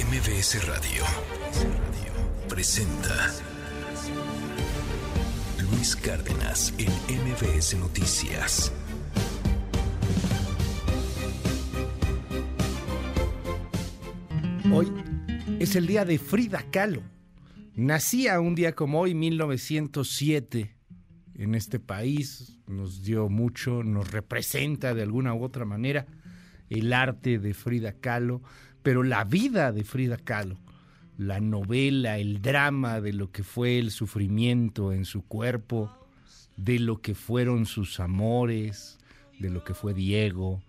[0.00, 1.04] MBS Radio
[2.48, 3.30] presenta
[5.70, 6.88] Luis Cárdenas en
[7.20, 8.72] MBS Noticias.
[14.72, 14.90] Hoy
[15.58, 17.02] es el día de Frida Kahlo.
[17.74, 20.76] Nacía un día como hoy, 1907,
[21.34, 22.58] en este país.
[22.66, 26.06] Nos dio mucho, nos representa de alguna u otra manera
[26.70, 28.42] el arte de Frida Kahlo,
[28.82, 30.58] pero la vida de Frida Kahlo,
[31.18, 35.90] la novela, el drama de lo que fue el sufrimiento en su cuerpo,
[36.56, 38.98] de lo que fueron sus amores,
[39.38, 40.62] de lo que fue Diego,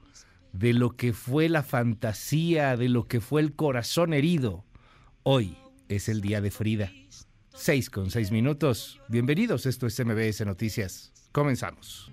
[0.53, 4.65] de lo que fue la fantasía, de lo que fue el corazón herido.
[5.23, 5.57] Hoy
[5.87, 6.91] es el día de Frida.
[7.53, 8.99] Seis con seis minutos.
[9.07, 11.11] Bienvenidos, esto es MBS Noticias.
[11.31, 12.11] Comenzamos.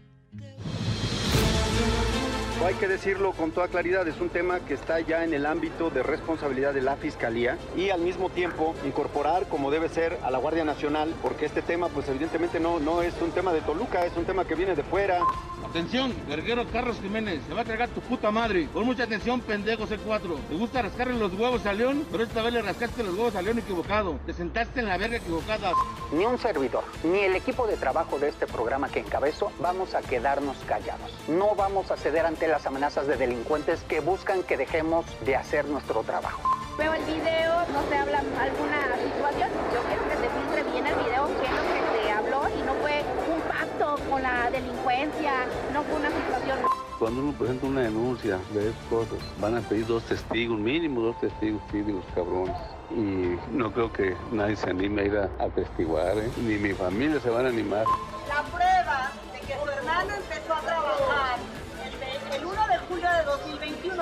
[2.64, 5.90] Hay que decirlo con toda claridad, es un tema que está ya en el ámbito
[5.90, 10.38] de responsabilidad de la Fiscalía y al mismo tiempo incorporar como debe ser a la
[10.38, 14.16] Guardia Nacional, porque este tema pues evidentemente no, no es un tema de Toluca, es
[14.16, 15.20] un tema que viene de fuera.
[15.64, 18.68] Atención, verguero Carlos Jiménez, se va a cargar tu puta madre.
[18.72, 20.48] Con mucha atención, pendejo C4.
[20.48, 23.42] Te gusta rascarle los huevos a León, pero esta vez le rascaste los huevos a
[23.42, 24.18] León equivocado.
[24.26, 25.72] Te sentaste en la verga equivocada.
[26.12, 30.00] Ni un servidor, ni el equipo de trabajo de este programa que encabezo vamos a
[30.00, 31.12] quedarnos callados.
[31.28, 35.66] No vamos a ceder ante las amenazas de delincuentes que buscan que dejemos de hacer
[35.66, 36.40] nuestro trabajo.
[36.78, 39.50] Veo el video, no se habla alguna situación.
[39.74, 42.62] Yo quiero que se filtre bien el video, qué es lo que se habló y
[42.62, 43.02] no fue
[43.34, 45.32] un pacto con la delincuencia,
[45.72, 46.58] no fue una situación.
[46.98, 51.20] Cuando uno presenta una denuncia de esas cosas, van a pedir dos testigos, mínimo dos
[51.20, 52.56] testigos, sí, de los cabrones.
[52.90, 56.30] Y no creo que nadie se anime a ir a, a testiguar, ¿eh?
[56.38, 57.84] ni mi familia se van a animar.
[58.28, 60.62] La prueba de que su hermano empezó a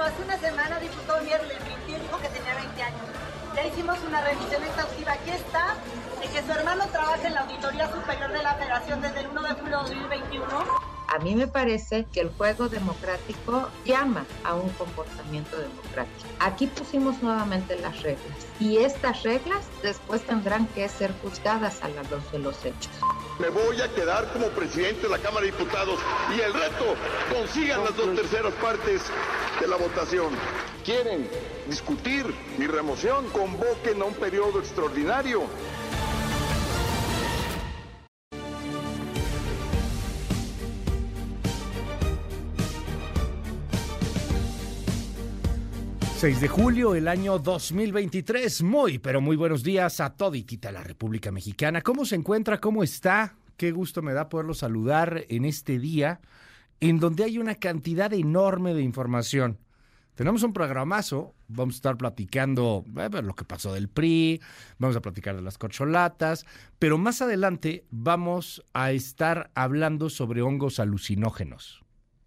[0.07, 3.01] hace una semana, diputado Mier le mintió dijo que tenía 20 años.
[3.55, 5.75] Ya hicimos una revisión exhaustiva, aquí está,
[6.21, 9.43] de que su hermano trabaja en la Auditoría Superior de la Federación desde el 1
[9.43, 10.96] de julio de 2021.
[11.09, 16.29] A mí me parece que el juego democrático llama a un comportamiento democrático.
[16.41, 22.03] Aquí pusimos nuevamente las reglas y estas reglas después tendrán que ser juzgadas a la
[22.05, 22.91] luz de los hechos.
[23.39, 26.01] Me voy a quedar como presidente de la Cámara de Diputados
[26.37, 26.97] y el reto
[27.31, 29.03] consigan las dos terceras partes
[29.61, 30.33] de la votación.
[30.85, 31.29] ¿Quieren
[31.69, 32.27] discutir
[32.59, 33.29] mi remoción?
[33.31, 35.43] Convoquen a un periodo extraordinario.
[46.27, 48.65] ...6 de julio, el año 2023.
[48.65, 51.83] Muy, pero muy buenos días a toditita la República Mexicana.
[51.83, 52.61] ¿Cómo se encuentra?
[52.61, 53.37] ¿Cómo está?
[53.57, 56.21] Qué gusto me da poderlo saludar en este día
[56.81, 59.61] en donde hay una cantidad enorme de información.
[60.17, 64.41] Tenemos un programazo, vamos a estar platicando eh, lo que pasó del PRI,
[64.81, 66.45] vamos a platicar de las corcholatas,
[66.81, 71.85] pero más adelante vamos a estar hablando sobre hongos alucinógenos.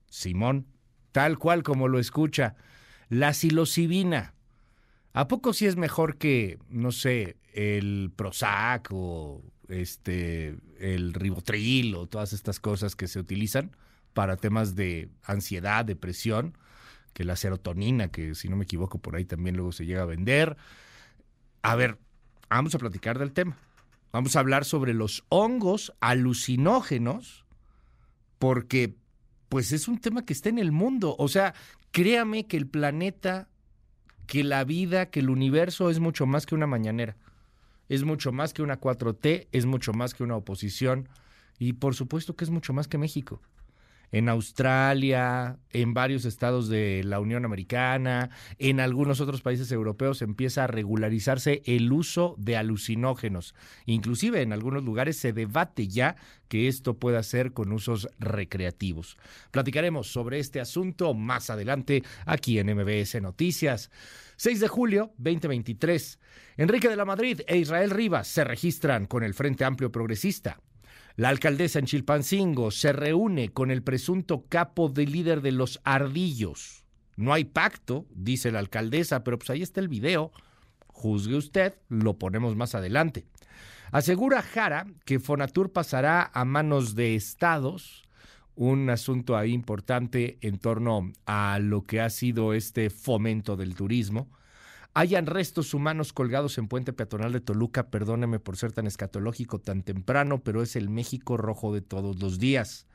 [0.09, 0.67] Simón,
[1.11, 2.55] tal cual como lo escucha,
[3.09, 4.33] la psilocibina.
[5.13, 12.07] ¿A poco sí es mejor que, no sé, el Prozac o este, el ribotril o
[12.07, 13.75] todas estas cosas que se utilizan
[14.13, 16.55] para temas de ansiedad, depresión?
[17.13, 20.05] que la serotonina, que si no me equivoco por ahí también luego se llega a
[20.05, 20.57] vender.
[21.61, 21.97] A ver,
[22.49, 23.57] vamos a platicar del tema.
[24.11, 27.45] Vamos a hablar sobre los hongos alucinógenos,
[28.39, 28.95] porque
[29.49, 31.15] pues es un tema que está en el mundo.
[31.19, 31.53] O sea,
[31.91, 33.47] créame que el planeta,
[34.27, 37.17] que la vida, que el universo es mucho más que una mañanera.
[37.87, 41.09] Es mucho más que una 4T, es mucho más que una oposición
[41.57, 43.41] y por supuesto que es mucho más que México
[44.11, 50.63] en Australia, en varios estados de la Unión Americana, en algunos otros países europeos empieza
[50.63, 53.55] a regularizarse el uso de alucinógenos.
[53.85, 56.15] Inclusive en algunos lugares se debate ya
[56.47, 59.17] que esto pueda ser con usos recreativos.
[59.51, 63.91] Platicaremos sobre este asunto más adelante aquí en MBS Noticias.
[64.37, 66.19] 6 de julio 2023.
[66.57, 70.59] Enrique de la Madrid e Israel Rivas se registran con el Frente Amplio Progresista.
[71.19, 76.85] La alcaldesa en Chilpancingo se reúne con el presunto capo de líder de los ardillos.
[77.17, 80.31] No hay pacto, dice la alcaldesa, pero pues ahí está el video.
[80.87, 83.25] Juzgue usted, lo ponemos más adelante.
[83.91, 88.07] Asegura Jara que Fonatur pasará a manos de estados,
[88.55, 94.29] un asunto ahí importante en torno a lo que ha sido este fomento del turismo
[94.99, 99.81] hayan restos humanos colgados en Puente Peatonal de Toluca, perdóneme por ser tan escatológico tan
[99.81, 102.85] temprano, pero es el México rojo de todos los días.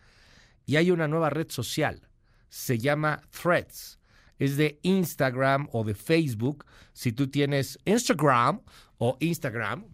[0.67, 2.07] Y hay una nueva red social,
[2.51, 3.99] se llama Threads.
[4.39, 6.65] Es de Instagram o de Facebook.
[6.93, 8.61] Si tú tienes Instagram
[8.99, 9.85] o Instagram,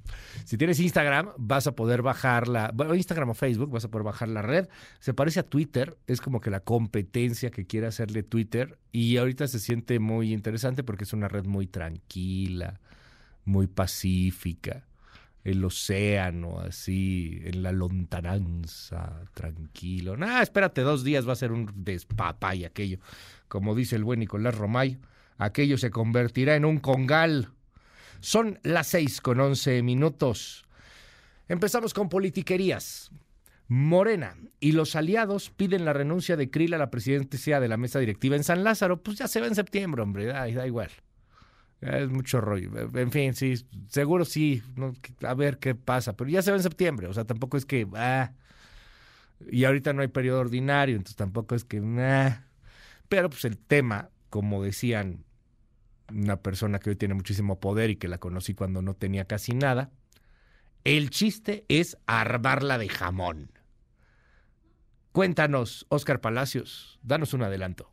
[0.44, 4.04] si tienes Instagram, vas a poder bajar la, bueno, Instagram o Facebook, vas a poder
[4.04, 4.68] bajar la red.
[5.00, 9.48] Se parece a Twitter, es como que la competencia que quiere hacerle Twitter y ahorita
[9.48, 12.80] se siente muy interesante porque es una red muy tranquila,
[13.44, 14.86] muy pacífica
[15.44, 20.16] el océano, así, en la lontananza, tranquilo.
[20.16, 22.98] Nah, espérate dos días, va a ser un despapa y aquello.
[23.50, 25.00] Como dice el buen Nicolás Romay,
[25.36, 27.48] aquello se convertirá en un congal.
[28.20, 30.64] Son las seis con once minutos.
[31.48, 33.10] Empezamos con politiquerías.
[33.66, 37.98] Morena y los aliados piden la renuncia de Krill a la presidencia de la mesa
[37.98, 39.02] directiva en San Lázaro.
[39.02, 40.90] Pues ya se ve en septiembre, hombre, da, igual.
[41.80, 42.70] Es mucho rollo.
[42.94, 43.54] En fin, sí,
[43.88, 44.62] seguro sí.
[45.26, 46.16] a ver qué pasa.
[46.16, 47.08] Pero ya se ve en septiembre.
[47.08, 47.88] O sea, tampoco es que.
[47.96, 48.32] Ah,
[49.50, 51.80] y ahorita no hay periodo ordinario, entonces tampoco es que.
[53.10, 55.24] Pero pues el tema, como decían
[56.08, 59.52] una persona que hoy tiene muchísimo poder y que la conocí cuando no tenía casi
[59.52, 59.90] nada,
[60.84, 63.50] el chiste es armarla de jamón.
[65.10, 67.90] Cuéntanos, Oscar Palacios, danos un adelanto.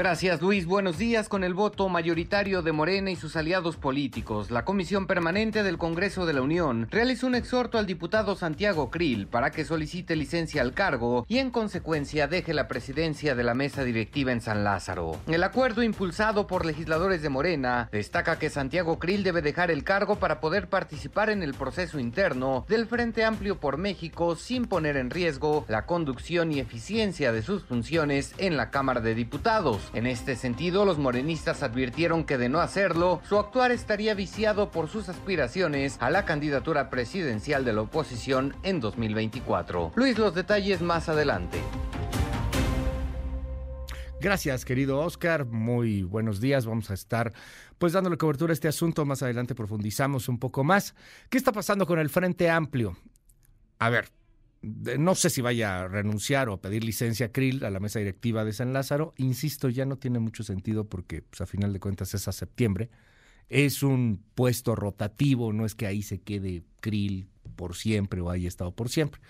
[0.00, 1.28] Gracias Luis, buenos días.
[1.28, 6.24] Con el voto mayoritario de Morena y sus aliados políticos, la Comisión Permanente del Congreso
[6.24, 10.72] de la Unión realizó un exhorto al diputado Santiago Krill para que solicite licencia al
[10.72, 15.20] cargo y en consecuencia deje la presidencia de la mesa directiva en San Lázaro.
[15.26, 20.16] El acuerdo impulsado por legisladores de Morena destaca que Santiago Krill debe dejar el cargo
[20.16, 25.10] para poder participar en el proceso interno del Frente Amplio por México sin poner en
[25.10, 29.89] riesgo la conducción y eficiencia de sus funciones en la Cámara de Diputados.
[29.92, 34.88] En este sentido, los morenistas advirtieron que de no hacerlo, su actuar estaría viciado por
[34.88, 39.92] sus aspiraciones a la candidatura presidencial de la oposición en 2024.
[39.96, 41.58] Luis, los detalles más adelante.
[44.20, 45.46] Gracias, querido Oscar.
[45.46, 46.66] Muy buenos días.
[46.66, 47.32] Vamos a estar
[47.78, 49.06] pues dándole cobertura a este asunto.
[49.06, 50.94] Más adelante profundizamos un poco más.
[51.30, 52.98] ¿Qué está pasando con el Frente Amplio?
[53.78, 54.10] A ver,
[54.62, 57.98] no sé si vaya a renunciar o a pedir licencia a Krill a la mesa
[57.98, 59.14] directiva de San Lázaro.
[59.16, 62.90] Insisto, ya no tiene mucho sentido porque pues, a final de cuentas es a septiembre.
[63.48, 68.48] Es un puesto rotativo, no es que ahí se quede Krill por siempre o haya
[68.48, 69.20] estado por siempre.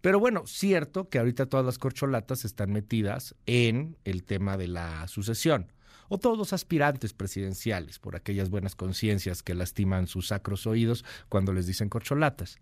[0.00, 5.08] Pero bueno, cierto que ahorita todas las corcholatas están metidas en el tema de la
[5.08, 5.72] sucesión.
[6.08, 11.52] O todos los aspirantes presidenciales, por aquellas buenas conciencias que lastiman sus sacros oídos cuando
[11.52, 12.58] les dicen corcholatas.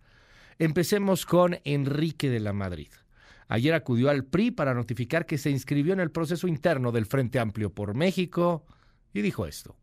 [0.58, 2.88] Empecemos con Enrique de la Madrid.
[3.48, 7.38] Ayer acudió al PRI para notificar que se inscribió en el proceso interno del Frente
[7.38, 8.64] Amplio por México
[9.12, 9.76] y dijo esto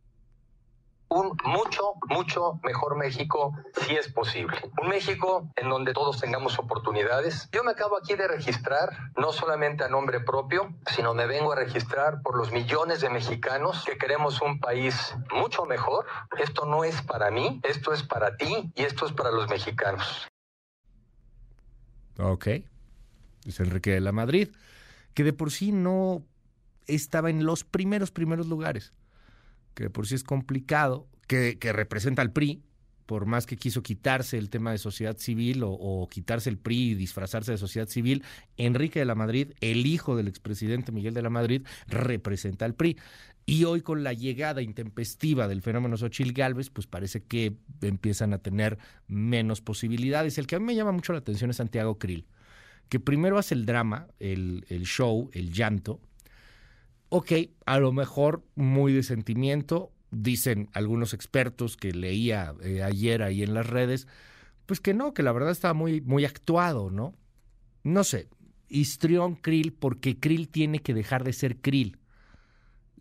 [1.13, 4.57] un mucho, mucho mejor México si es posible.
[4.81, 7.49] Un México en donde todos tengamos oportunidades.
[7.51, 11.55] Yo me acabo aquí de registrar, no solamente a nombre propio, sino me vengo a
[11.55, 16.05] registrar por los millones de mexicanos que queremos un país mucho mejor.
[16.39, 20.27] Esto no es para mí, esto es para ti y esto es para los mexicanos.
[22.18, 22.48] Ok.
[23.45, 24.50] Es Enrique de la Madrid,
[25.13, 26.24] que de por sí no
[26.88, 28.94] estaba en los primeros, primeros lugares,
[29.74, 32.63] que de por sí es complicado, que, que representa al PRI,
[33.06, 36.92] por más que quiso quitarse el tema de sociedad civil o, o, quitarse el PRI
[36.92, 38.24] y disfrazarse de sociedad civil,
[38.57, 42.98] Enrique de la Madrid, el hijo del expresidente Miguel de la Madrid, representa al PRI.
[43.45, 48.38] Y hoy con la llegada intempestiva del fenómeno Xochil Gálvez, pues parece que empiezan a
[48.38, 50.38] tener menos posibilidades.
[50.38, 52.26] El que a mí me llama mucho la atención es Santiago Krill,
[52.88, 56.00] que primero hace el drama, el, el show, el llanto.
[57.09, 57.31] Ok,
[57.66, 63.54] a lo mejor muy de sentimiento, dicen algunos expertos que leía eh, ayer ahí en
[63.54, 64.07] las redes,
[64.66, 67.14] pues que no, que la verdad estaba muy, muy actuado, ¿no?
[67.83, 68.30] No sé,
[68.69, 71.97] histrión Krill porque Krill tiene que dejar de ser Krill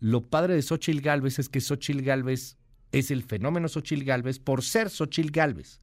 [0.03, 2.57] lo padre de Xochitl Galvez es que Xochitl Galvez
[2.91, 5.79] es el fenómeno Xochitl Galvez por ser Xochitl Galvez.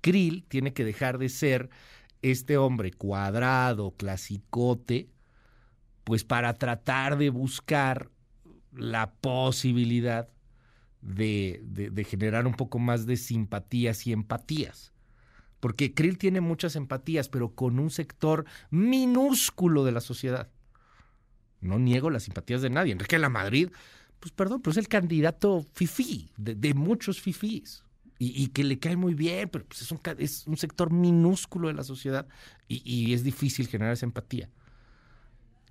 [0.00, 1.70] Krill tiene que dejar de ser
[2.22, 5.10] este hombre cuadrado, clasicote,
[6.04, 8.12] pues para tratar de buscar
[8.72, 10.28] la posibilidad
[11.02, 14.92] de, generar un poco más de simpatías y empatías.
[15.58, 20.48] Porque Krill tiene muchas empatías, pero con un sector minúsculo de la sociedad.
[21.60, 22.92] No niego las simpatías de nadie.
[22.92, 23.70] Enrique de la Madrid,
[24.18, 27.84] pues perdón, pero es el candidato fifí, de, muchos fifís.
[28.22, 32.28] Y, que le cae muy bien, pero pues es, un, sector minúsculo de la sociedad
[32.68, 34.50] y, y es difícil generar esa empatía.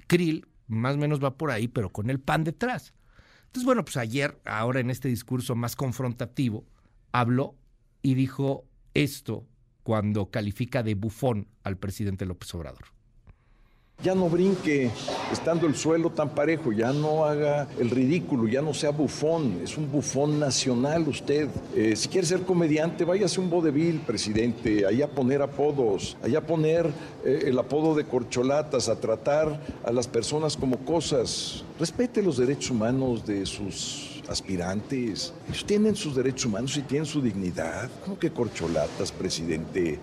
[0.08, 2.96] Krill más o menos va por ahí, pero con el pan detrás.
[3.46, 6.66] Entonces, bueno, pues ayer, ahora en este discurso más confrontativo,
[7.12, 7.56] habló
[8.02, 8.66] y dijo
[8.96, 9.48] esto
[9.84, 12.99] cuando califica de bufón al presidente López Obrador
[14.02, 14.90] Ya no brinque
[15.30, 19.78] estando el suelo tan parejo, ya no haga el ridículo, ya no sea bufón, es
[19.78, 21.50] un bufón nacional usted.
[21.76, 26.90] Eh, si quiere ser comediante, váyase un vodevil, presidente, allá poner apodos, allá poner
[27.26, 31.66] eh, el apodo de corcholatas, a tratar a las personas como cosas.
[31.78, 35.34] Respete los derechos humanos de sus aspirantes.
[35.50, 37.90] Ellos tienen sus derechos humanos y tienen su dignidad.
[38.06, 40.00] ¿Cómo que corcholatas, presidente?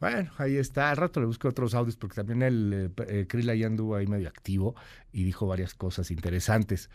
[0.00, 0.90] Bueno, ahí está.
[0.90, 4.28] Al rato le busco otros audios porque también el eh, Krill ahí anduvo ahí medio
[4.28, 4.74] activo
[5.12, 6.90] y dijo varias cosas interesantes.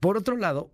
[0.00, 0.72] Por otro lado,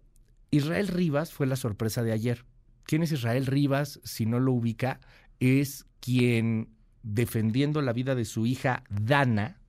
[0.50, 2.44] Israel Rivas fue la sorpresa de ayer.
[2.84, 4.00] ¿Quién es Israel Rivas?
[4.04, 5.00] Si no lo ubica,
[5.40, 6.68] es quien
[7.02, 9.60] defendiendo la vida de su hija Dana,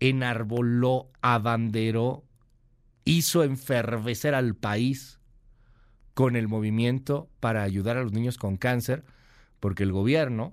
[0.00, 2.24] enarboló, abanderó,
[3.04, 5.20] hizo enfervecer al país
[6.14, 9.04] con el movimiento para ayudar a los niños con cáncer
[9.64, 10.52] porque el gobierno,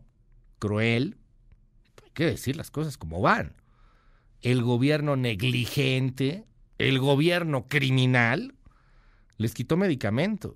[0.58, 1.18] cruel,
[2.01, 3.58] hay que decir las cosas como van,
[4.41, 6.46] el gobierno negligente,
[6.77, 8.56] el gobierno criminal,
[9.36, 10.56] les quitó medicamentos.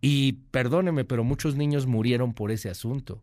[0.00, 3.20] Y perdóneme, pero muchos niños murieron por ese asunto.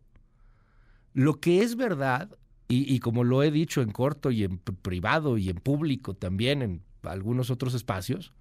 [1.14, 2.36] Lo que es verdad,
[2.68, 6.60] y, y, como lo he dicho en corto y en privado y en público también,
[6.60, 8.34] en algunos otros espacios,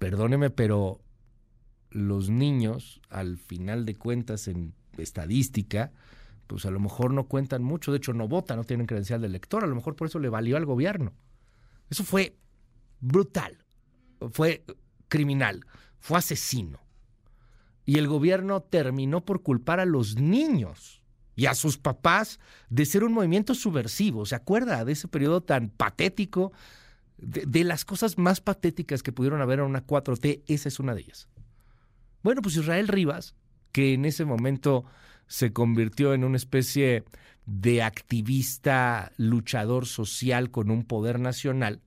[0.00, 1.00] perdóneme, pero
[1.90, 5.92] los niños, al final de cuentas, en estadística,
[6.46, 9.26] pues a lo mejor no cuentan mucho, de hecho no votan, no tienen credencial de
[9.26, 11.12] elector, a lo mejor por eso le valió al gobierno.
[11.90, 12.36] Eso fue
[13.00, 13.58] brutal,
[14.32, 14.64] fue
[15.08, 15.64] criminal,
[15.98, 16.80] fue asesino.
[17.84, 21.02] Y el gobierno terminó por culpar a los niños
[21.36, 24.26] y a sus papás de ser un movimiento subversivo.
[24.26, 26.52] ¿Se acuerda de ese periodo tan patético?
[27.16, 30.94] De, de las cosas más patéticas que pudieron haber en una 4T, esa es una
[30.94, 31.28] de ellas.
[32.22, 33.34] Bueno, pues Israel Rivas,
[33.72, 34.84] que en ese momento
[35.26, 37.04] se convirtió en una especie
[37.46, 41.80] de activista, luchador social con un poder nacional,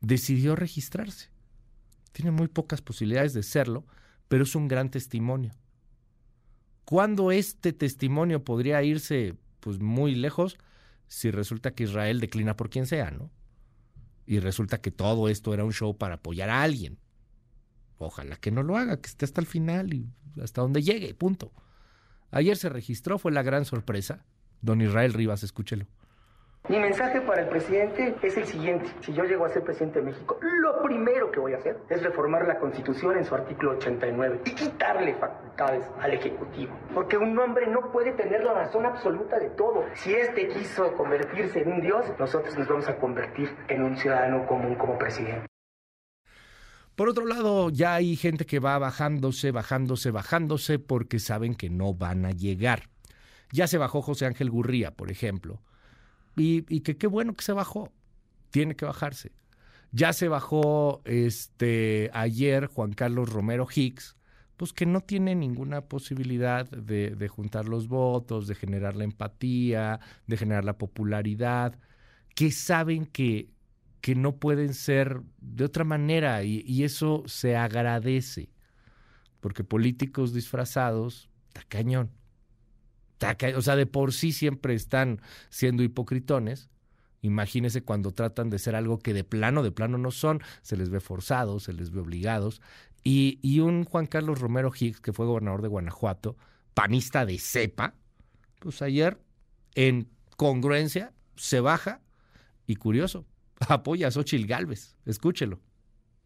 [0.00, 1.30] decidió registrarse.
[2.12, 3.86] Tiene muy pocas posibilidades de serlo,
[4.28, 5.52] pero es un gran testimonio.
[6.84, 10.58] ¿Cuándo este testimonio podría irse pues muy lejos
[11.08, 13.30] si resulta que Israel declina por quien sea, ¿no?
[14.26, 16.98] Y resulta que todo esto era un show para apoyar a alguien.
[18.04, 20.06] Ojalá que no lo haga, que esté hasta el final y
[20.42, 21.52] hasta donde llegue, punto.
[22.30, 24.24] Ayer se registró, fue la gran sorpresa.
[24.60, 25.86] Don Israel Rivas, escúchelo.
[26.66, 28.90] Mi mensaje para el presidente es el siguiente.
[29.00, 32.02] Si yo llego a ser presidente de México, lo primero que voy a hacer es
[32.02, 36.74] reformar la Constitución en su artículo 89 y quitarle facultades al Ejecutivo.
[36.94, 39.84] Porque un hombre no puede tener la razón absoluta de todo.
[39.94, 44.46] Si este quiso convertirse en un dios, nosotros nos vamos a convertir en un ciudadano
[44.46, 45.53] común como presidente.
[46.94, 51.94] Por otro lado, ya hay gente que va bajándose, bajándose, bajándose porque saben que no
[51.94, 52.88] van a llegar.
[53.52, 55.60] Ya se bajó José Ángel Gurría, por ejemplo.
[56.36, 57.92] Y, que qué bueno que se bajó.
[58.50, 59.32] Tiene que bajarse.
[59.90, 64.16] Ya se bajó este ayer Juan Carlos Romero Hicks,
[64.56, 70.36] pues que no tiene ninguna posibilidad de juntar los votos, de generar la empatía, de
[70.36, 71.78] generar la popularidad,
[72.34, 73.53] que saben que
[74.04, 78.50] que no pueden ser de otra manera y, eso se agradece,
[79.40, 82.10] porque políticos disfrazados, tacañón,
[83.16, 86.68] taca, o sea, de por sí siempre están siendo hipocritones.
[87.22, 90.90] Imagínense cuando tratan de ser algo que de plano, de plano no son, se les
[90.90, 92.60] ve forzados, se les ve obligados.
[93.04, 96.36] Y, y un Juan Carlos Romero Hicks, que fue gobernador de Guanajuato,
[96.74, 97.94] panista de cepa,
[98.58, 99.18] pues ayer,
[99.74, 102.02] en congruencia, se baja
[102.66, 103.24] y curioso,
[103.68, 104.96] apoya a Xochitl Galvez.
[105.06, 105.60] Escúchelo.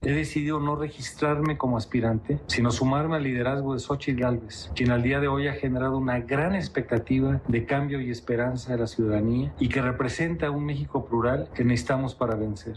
[0.01, 5.03] He decidido no registrarme como aspirante, sino sumarme al liderazgo de Xochitl Galvez, quien al
[5.03, 9.53] día de hoy ha generado una gran expectativa de cambio y esperanza de la ciudadanía
[9.59, 12.77] y que representa un México plural que necesitamos para vencer.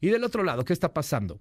[0.00, 1.40] Y del otro lado, ¿qué está pasando?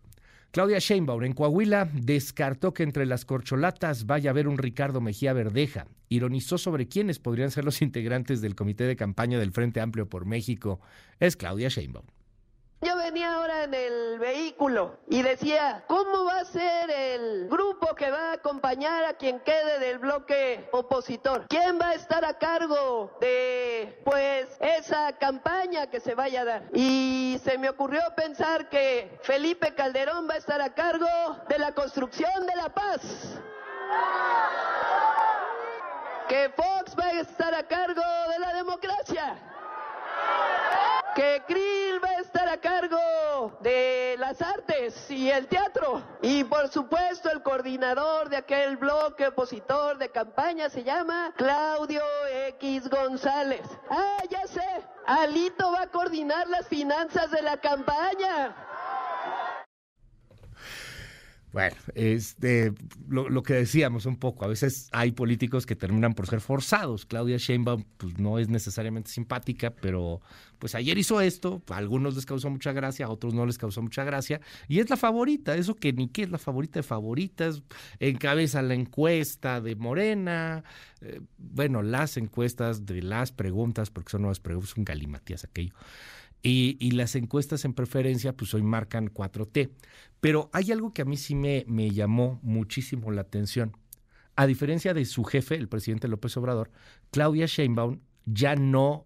[0.52, 5.32] Claudia Sheinbaum en Coahuila descartó que entre las corcholatas vaya a haber un Ricardo Mejía
[5.32, 5.86] Verdeja.
[6.10, 10.26] Ironizó sobre quiénes podrían ser los integrantes del comité de campaña del Frente Amplio por
[10.26, 10.80] México.
[11.20, 12.06] Es Claudia Sheinbaum.
[12.82, 18.10] Yo venía ahora en el vehículo y decía, ¿cómo va a ser el grupo que
[18.10, 21.46] va a acompañar a quien quede del bloque opositor?
[21.50, 26.64] ¿Quién va a estar a cargo de, pues, esa campaña que se vaya a dar?
[26.74, 31.08] Y se me ocurrió pensar que Felipe Calderón va a estar a cargo
[31.50, 33.02] de la construcción de la paz.
[36.30, 39.38] Que Fox va a estar a cargo de la democracia
[41.20, 46.02] que Krill va a estar a cargo de las artes y el teatro.
[46.22, 52.04] Y por supuesto el coordinador de aquel bloque opositor de campaña se llama Claudio
[52.48, 53.68] X González.
[53.90, 54.64] Ah, ya sé,
[55.06, 58.56] Alito va a coordinar las finanzas de la campaña.
[61.52, 62.74] Bueno, este,
[63.08, 67.08] lo, que decíamos un poco, a veces hay políticos que terminan por ser forzados.
[67.08, 70.22] Claudia Sheinbaum pues, no es necesariamente simpática, pero
[70.60, 73.82] pues ayer hizo esto, a algunos les causó mucha gracia, a otros no les causó
[73.82, 77.64] mucha gracia, y es la favorita, eso que ni qué es la favorita de favoritas,
[78.00, 80.64] encabeza la encuesta de Morena,
[81.02, 85.74] eh, bueno, las encuestas de las preguntas, porque son nuevas preguntas, un galimatías aquello.
[86.42, 89.72] Y, y, las encuestas en preferencia, pues hoy marcan 4T.
[90.20, 93.76] Pero hay algo que a mí sí me, llamó muchísimo la atención.
[94.36, 96.72] A diferencia de su jefe, el presidente López Obrador,
[97.12, 99.06] Claudia Sheinbaum ya no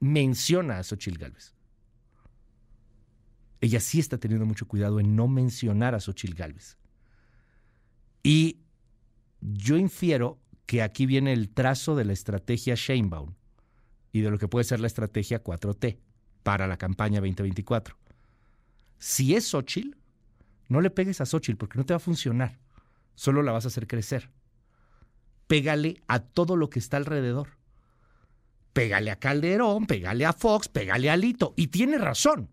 [0.00, 1.54] menciona a Xochitl Gálvez.
[3.60, 6.78] Ella sí está teniendo mucho cuidado en no mencionar a Xochitl Gálvez.
[8.22, 8.60] Y
[9.40, 13.34] yo infiero que aquí viene el trazo de la estrategia Sheinbaum
[14.12, 15.98] y de lo que puede ser la estrategia 4T
[16.42, 17.96] para la campaña 2024.
[18.98, 19.96] Si es Xochitl,
[20.68, 22.58] no le pegues a Xochitl porque no te va a funcionar.
[23.14, 24.30] Solo la vas a hacer crecer.
[25.46, 27.56] Pégale a todo lo que está alrededor.
[28.72, 31.54] Pégale a Calderón, pégale a Fox, pégale a Lito.
[31.56, 32.50] Y tiene razón.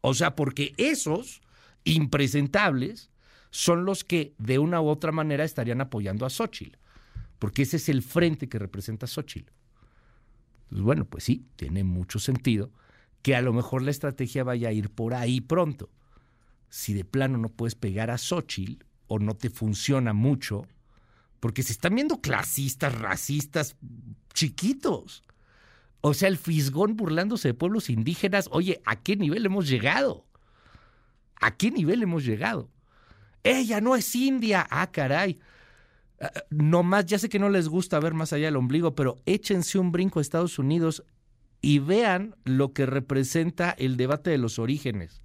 [0.00, 1.40] O sea, porque esos
[1.84, 3.10] impresentables
[3.50, 6.78] son los que de una u otra manera estarían apoyando a Xochitl.
[7.38, 9.52] Porque ese es el frente que representa a Xochitl.
[10.68, 12.72] Pues bueno, pues sí, tiene mucho sentido
[13.22, 15.90] que a lo mejor la estrategia vaya a ir por ahí pronto.
[16.68, 20.66] Si de plano no puedes pegar a Xochitl o no te funciona mucho,
[21.40, 23.76] porque se están viendo clasistas, racistas,
[24.34, 25.24] chiquitos.
[26.00, 28.48] O sea, el fisgón burlándose de pueblos indígenas.
[28.52, 30.26] Oye, ¿a qué nivel hemos llegado?
[31.40, 32.70] ¿A qué nivel hemos llegado?
[33.42, 34.66] Ella no es india.
[34.70, 35.40] Ah, caray.
[36.20, 39.16] Ah, no más, ya sé que no les gusta ver más allá del ombligo, pero
[39.26, 41.04] échense un brinco a Estados Unidos
[41.60, 45.22] y vean lo que representa el debate de los orígenes.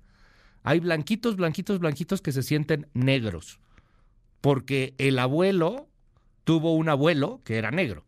[0.63, 3.59] Hay blanquitos, blanquitos, blanquitos que se sienten negros,
[4.41, 5.89] porque el abuelo
[6.43, 8.05] tuvo un abuelo que era negro.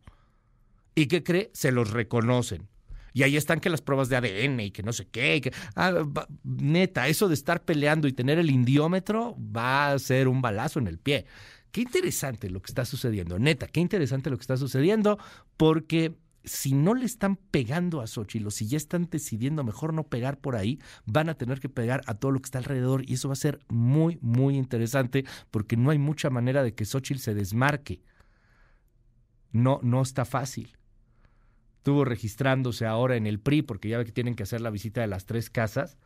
[0.94, 1.50] ¿Y qué cree?
[1.52, 2.68] Se los reconocen.
[3.12, 5.40] Y ahí están que las pruebas de ADN y que no sé qué.
[5.40, 6.04] Que, ah,
[6.44, 10.86] neta, eso de estar peleando y tener el indiómetro va a ser un balazo en
[10.86, 11.24] el pie.
[11.72, 15.18] Qué interesante lo que está sucediendo, neta, qué interesante lo que está sucediendo,
[15.56, 16.14] porque
[16.46, 20.56] si no le están pegando a Xochitl si ya están decidiendo mejor no pegar por
[20.56, 23.32] ahí, van a tener que pegar a todo lo que está alrededor y eso va
[23.32, 28.00] a ser muy, muy interesante porque no hay mucha manera de que Xochitl se desmarque.
[29.50, 30.76] No, no está fácil.
[31.78, 35.00] Estuvo registrándose ahora en el PRI porque ya ve que tienen que hacer la visita
[35.00, 35.98] de las tres casas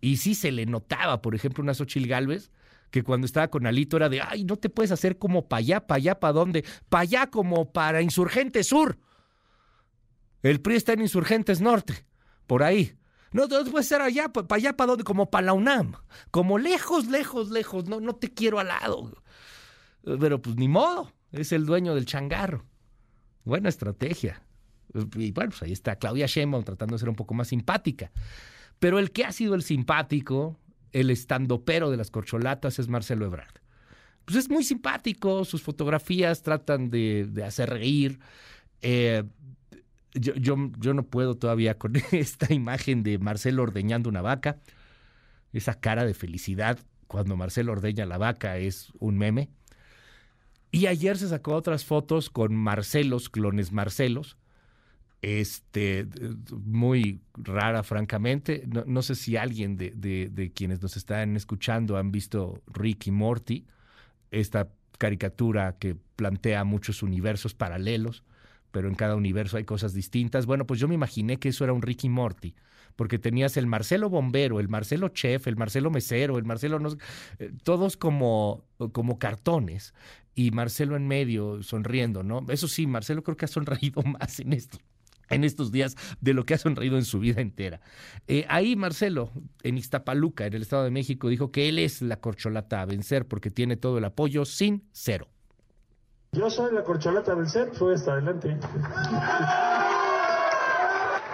[0.00, 2.50] y sí se le notaba, por ejemplo, una Xochitl Galvez
[2.90, 5.86] que cuando estaba con Alito era de, ay, no te puedes hacer como para allá,
[5.86, 8.98] para allá, para dónde, para allá como para Insurgente Sur.
[10.42, 12.06] El PRI está en Insurgentes Norte,
[12.46, 12.96] por ahí.
[13.32, 15.94] No, no puede ser allá, para allá, para dónde, como para la UNAM.
[16.30, 17.86] Como lejos, lejos, lejos.
[17.86, 19.12] No, no te quiero al lado.
[20.02, 22.64] Pero pues ni modo, es el dueño del changarro.
[23.44, 24.42] Buena estrategia.
[25.16, 28.10] Y bueno, pues ahí está Claudia Sheinbaum tratando de ser un poco más simpática.
[28.78, 30.58] Pero el que ha sido el simpático,
[30.92, 33.54] el estandopero de las corcholatas es Marcelo Ebrard.
[34.24, 38.18] Pues es muy simpático, sus fotografías tratan de, hacer reír.
[38.82, 39.24] Eh,
[40.20, 44.58] yo, yo, no puedo todavía con esta imagen de Marcelo ordeñando una vaca.
[45.52, 49.48] Esa cara de felicidad cuando Marcelo ordeña la vaca es un meme.
[50.72, 54.36] Y ayer se sacó otras fotos con Marcelos, clones Marcelos.
[55.22, 56.06] Este,
[56.50, 58.64] muy rara, francamente.
[58.66, 63.10] No, sé si alguien de, de, de, quienes nos están escuchando han visto Rick y
[63.10, 63.66] Morty,
[64.30, 68.24] esta caricatura que plantea muchos universos paralelos
[68.76, 70.44] pero en cada universo hay cosas distintas.
[70.44, 72.54] Bueno, pues yo me imaginé que eso era un Ricky Morty,
[72.94, 76.90] porque tenías el Marcelo Bombero, el Marcelo Chef, el Marcelo Mesero, el Marcelo, no,
[77.38, 79.94] eh, todos como, como cartones,
[80.34, 82.44] y Marcelo en medio sonriendo, ¿no?
[82.50, 84.76] Eso sí, Marcelo creo que ha sonreído más en esto
[85.30, 87.80] en estos días de lo que ha sonreído en su vida entera.
[88.28, 92.20] Eh, ahí Marcelo, en Ixtapaluca, en el Estado de México, dijo que él es la
[92.20, 95.28] corcholata a vencer porque tiene todo el apoyo sin cero.
[96.36, 98.58] Yo soy la corcholata del ser, fue hasta adelante.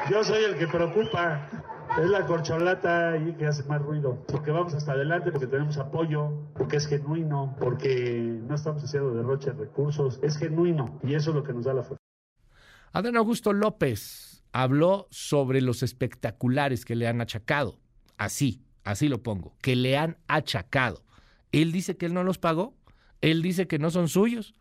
[0.08, 1.48] Yo soy el que preocupa.
[2.00, 4.24] Es la corcholata ahí que hace más ruido.
[4.28, 9.50] Porque vamos hasta adelante, porque tenemos apoyo, porque es genuino, porque no estamos haciendo derroche
[9.50, 10.20] de recursos.
[10.22, 12.02] Es genuino y eso es lo que nos da la fuerza.
[12.92, 17.80] Adán Augusto López habló sobre los espectaculares que le han achacado.
[18.18, 21.02] Así, así lo pongo, que le han achacado.
[21.50, 22.76] Él dice que él no los pagó,
[23.20, 24.54] él dice que no son suyos,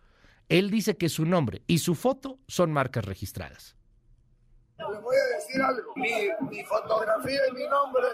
[0.51, 3.77] él dice que su nombre y su foto son marcas registradas.
[4.77, 6.11] Le voy a decir algo, mi,
[6.49, 8.07] mi fotografía y mi nombre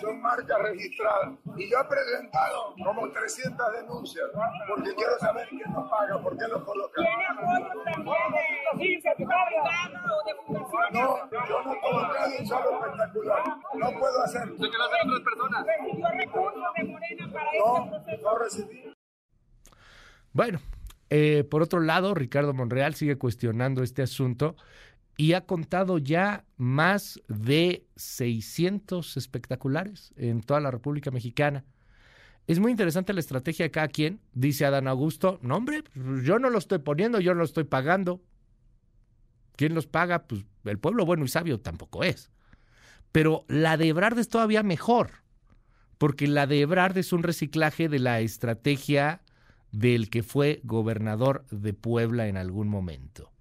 [0.00, 1.34] son marcas registradas.
[1.56, 4.24] Y yo he presentado como 300 denuncias
[4.66, 7.02] porque quiero saber quién nos paga, por qué los coloca.
[10.90, 13.42] No, yo no coloqué un solo espectacular.
[13.74, 14.56] No puedo hacerlo.
[14.56, 15.66] ¿Se hacer otras personas?
[17.58, 17.90] No,
[18.22, 18.94] no recibí.
[20.32, 20.58] Bueno,
[21.16, 24.56] eh, por otro lado, Ricardo Monreal sigue cuestionando este asunto
[25.16, 31.64] y ha contado ya más de 600 espectaculares en toda la República Mexicana.
[32.48, 34.18] Es muy interesante la estrategia de cada quien.
[34.32, 38.20] Dice Adán Augusto, no hombre, yo no lo estoy poniendo, yo no lo estoy pagando.
[39.54, 40.24] ¿Quién los paga?
[40.24, 42.28] Pues el pueblo bueno y sabio tampoco es.
[43.12, 45.22] Pero la de Ebrard es todavía mejor,
[45.96, 49.22] porque la de Ebrard es un reciclaje de la estrategia
[49.74, 53.32] del que fue gobernador de Puebla en algún momento.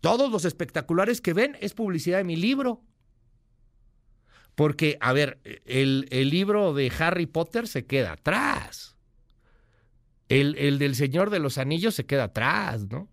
[0.00, 2.82] Todos los espectaculares que ven es publicidad de mi libro.
[4.54, 8.96] Porque, a ver, el, el libro de Harry Potter se queda atrás.
[10.28, 13.08] El, el, del Señor de los Anillos se queda atrás, ¿no?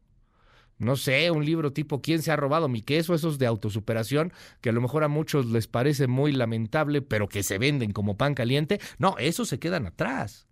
[0.77, 3.13] No sé, un libro tipo ¿Quién se ha robado mi queso?
[3.13, 4.31] Esos de autosuperación,
[4.61, 8.17] que a lo mejor a muchos les parece muy lamentable, pero que se venden como
[8.17, 8.79] pan caliente.
[8.97, 10.48] No, esos se quedan atrás.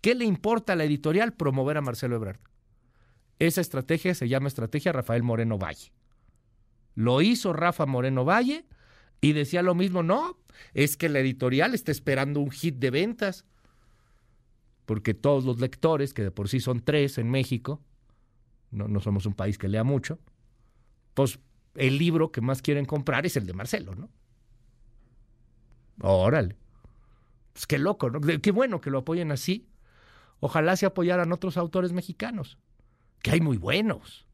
[0.00, 2.40] ¿Qué le importa a la editorial promover a Marcelo Ebrard?
[3.38, 5.92] Esa estrategia se llama estrategia Rafael Moreno Valle.
[6.94, 8.66] Lo hizo Rafa Moreno Valle
[9.20, 10.38] y decía lo mismo, no,
[10.74, 13.44] es que la editorial está esperando un hit de ventas,
[14.86, 17.82] porque todos los lectores, que de por sí son tres en México,
[18.70, 20.18] no, no somos un país que lea mucho,
[21.14, 21.38] pues
[21.74, 24.10] el libro que más quieren comprar es el de Marcelo, ¿no?
[26.00, 26.56] Órale.
[27.52, 28.20] Pues qué loco, ¿no?
[28.20, 29.69] Qué bueno que lo apoyen así.
[30.40, 32.58] Ojalá se apoyaran otros autores mexicanos,
[33.22, 34.26] que hay muy buenos.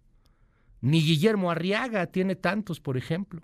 [0.81, 3.42] Ni Guillermo Arriaga tiene tantos, por ejemplo.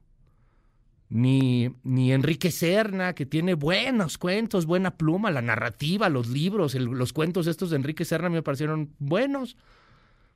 [1.09, 7.13] Ni, ni Enrique Serna, que tiene buenos cuentos, buena pluma, la narrativa, los libros, los
[7.13, 9.57] cuentos estos de Enrique Serna me parecieron buenos.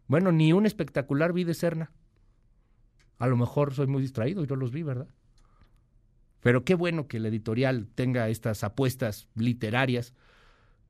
[0.06, 1.92] Bueno, ni un espectacular vi de Serna.
[3.18, 5.08] A lo mejor soy muy distraído y no los vi, ¿verdad?
[6.40, 10.12] Pero qué bueno que la editorial tenga estas apuestas literarias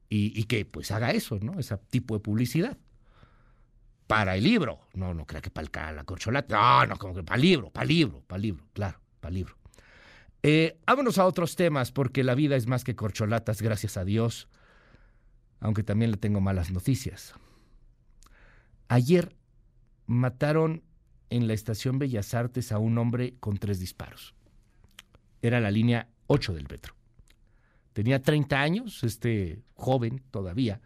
[0.09, 1.59] y, que pues haga eso, ¿no?
[1.59, 2.77] Ese tipo de publicidad.
[4.07, 4.81] Para el libro.
[4.95, 6.57] No, no crea que para la corcholata.
[6.57, 9.31] No, no, como que para el libro, para el libro, para el libro, claro, para
[9.31, 9.57] el libro.
[10.42, 14.49] Eh, vámonos a otros temas, porque la vida es más que corcholatas, gracias a Dios.
[15.59, 17.35] Aunque también le tengo malas noticias.
[18.88, 19.35] Ayer
[20.07, 20.85] mataron
[21.31, 24.35] en la estación Bellas Artes a un hombre con tres disparos.
[25.42, 26.95] Era la línea 8 del metro.
[27.96, 30.82] Tenía 30 años, este joven todavía,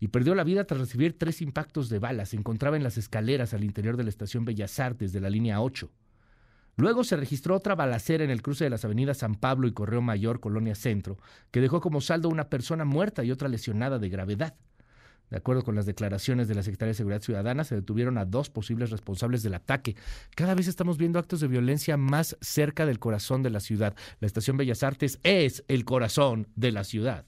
[0.00, 2.24] y perdió la vida tras recibir tres impactos de bala.
[2.24, 5.60] Se encontraba en las escaleras al interior de la estación Bellas Artes de la línea
[5.60, 5.90] 8.
[6.76, 10.00] Luego se registró otra balacera en el cruce de las avenidas San Pablo y Correo
[10.00, 11.18] Mayor, Colonia Centro,
[11.50, 14.54] que dejó como saldo una persona muerta y otra lesionada de gravedad.
[15.30, 18.48] De acuerdo con las declaraciones de la Secretaría de Seguridad Ciudadana, se detuvieron a dos
[18.48, 19.96] posibles responsables del ataque.
[20.36, 23.96] Cada vez estamos viendo actos de violencia más cerca del corazón de la ciudad.
[24.20, 27.26] La Estación Bellas Artes es el corazón de la ciudad.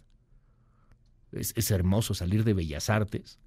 [1.32, 3.38] Es, hermoso salir de Bellas Artes,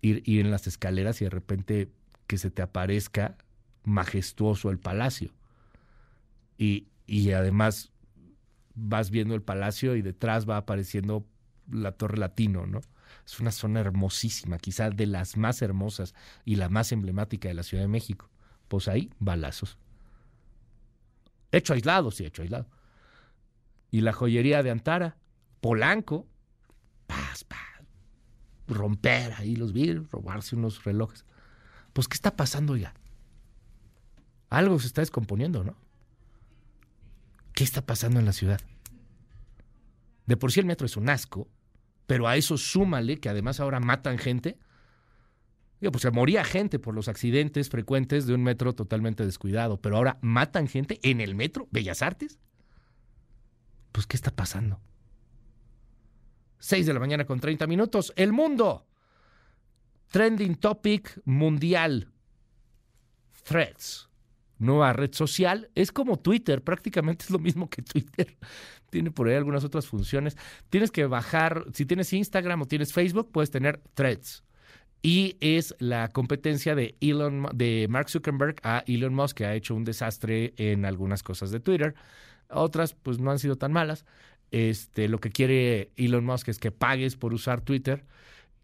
[0.00, 1.90] ir, ir en las escaleras y de repente
[2.26, 3.36] que se te aparezca
[3.84, 5.30] majestuoso el palacio.
[6.56, 7.92] Y, y además
[8.74, 11.26] vas viendo el palacio y detrás va apareciendo
[11.70, 12.80] la Torre Latino, ¿no?
[13.24, 17.62] Es una zona hermosísima, quizá de las más hermosas y la más emblemática de la
[17.62, 18.28] Ciudad de México.
[18.68, 19.78] Pues ahí, balazos.
[21.52, 22.66] Hecho aislado, sí, hecho aislado.
[23.90, 25.16] Y la joyería de Antara,
[25.60, 26.26] Polanco,
[27.06, 27.58] paz, paz,
[28.66, 31.24] romper ahí los vidrios, robarse unos relojes.
[31.92, 32.94] Pues, ¿qué está pasando ya?
[34.50, 35.76] Algo se está descomponiendo, ¿no?
[37.54, 38.60] ¿Qué está pasando en la ciudad?
[40.26, 41.48] De por sí el metro es un asco,
[42.06, 44.58] pero a eso súmale que además ahora matan gente.
[45.80, 49.96] Digo, pues se moría gente por los accidentes frecuentes de un metro totalmente descuidado, pero
[49.96, 52.38] ahora matan gente en el metro, Bellas Artes.
[53.92, 54.80] Pues, ¿qué está pasando?
[56.58, 58.12] 6 de la mañana con 30 minutos.
[58.16, 58.86] El mundo.
[60.10, 62.12] Trending topic mundial.
[63.44, 64.08] Threads.
[64.58, 65.70] Nueva red social.
[65.74, 68.36] Es como Twitter, prácticamente es lo mismo que Twitter.
[68.90, 70.36] Tiene por ahí algunas otras funciones.
[70.70, 74.44] Tienes que bajar, si tienes Instagram o tienes Facebook, puedes tener threads.
[75.02, 79.74] y es la competencia de Elon de Mark Zuckerberg a Elon Musk que ha hecho
[79.74, 81.94] un desastre en algunas cosas de Twitter.
[82.48, 84.04] Otras pues no han sido tan malas.
[84.50, 88.04] Este, lo que quiere Elon Musk es que pagues por usar Twitter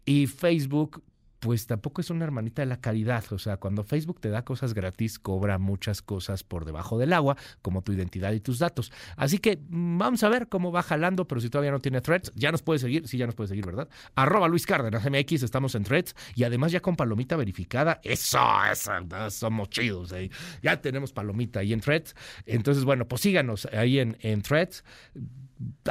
[0.05, 1.03] y Facebook
[1.43, 3.25] pues tampoco es una hermanita de la caridad.
[3.31, 7.35] O sea, cuando Facebook te da cosas gratis, cobra muchas cosas por debajo del agua,
[7.61, 8.93] como tu identidad y tus datos.
[9.17, 12.31] Así que mm, vamos a ver cómo va jalando, pero si todavía no tiene threads,
[12.35, 13.07] ya nos puede seguir.
[13.09, 13.89] Sí, ya nos puede seguir, ¿verdad?
[14.15, 17.99] Arroba Luis Cárdenas MX, estamos en threads y además ya con palomita verificada.
[18.03, 18.39] Eso,
[18.71, 18.93] eso,
[19.29, 20.13] somos chidos.
[20.13, 20.31] ahí.
[20.61, 22.15] Ya tenemos palomita ahí en threads.
[22.45, 24.85] Entonces, bueno, pues síganos ahí en, en threads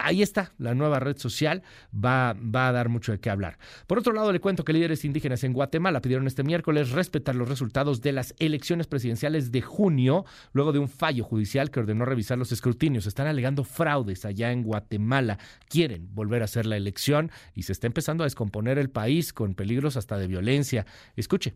[0.00, 3.58] ahí está, la nueva red social va, va a dar mucho de qué hablar.
[3.86, 7.48] Por otro lado, le cuento que líderes indígenas en Guatemala pidieron este miércoles respetar los
[7.48, 12.38] resultados de las elecciones presidenciales de junio, luego de un fallo judicial que ordenó revisar
[12.38, 13.06] los escrutinios.
[13.06, 15.38] Están alegando fraudes allá en Guatemala.
[15.68, 19.54] Quieren volver a hacer la elección y se está empezando a descomponer el país con
[19.54, 20.86] peligros hasta de violencia.
[21.16, 21.54] Escuche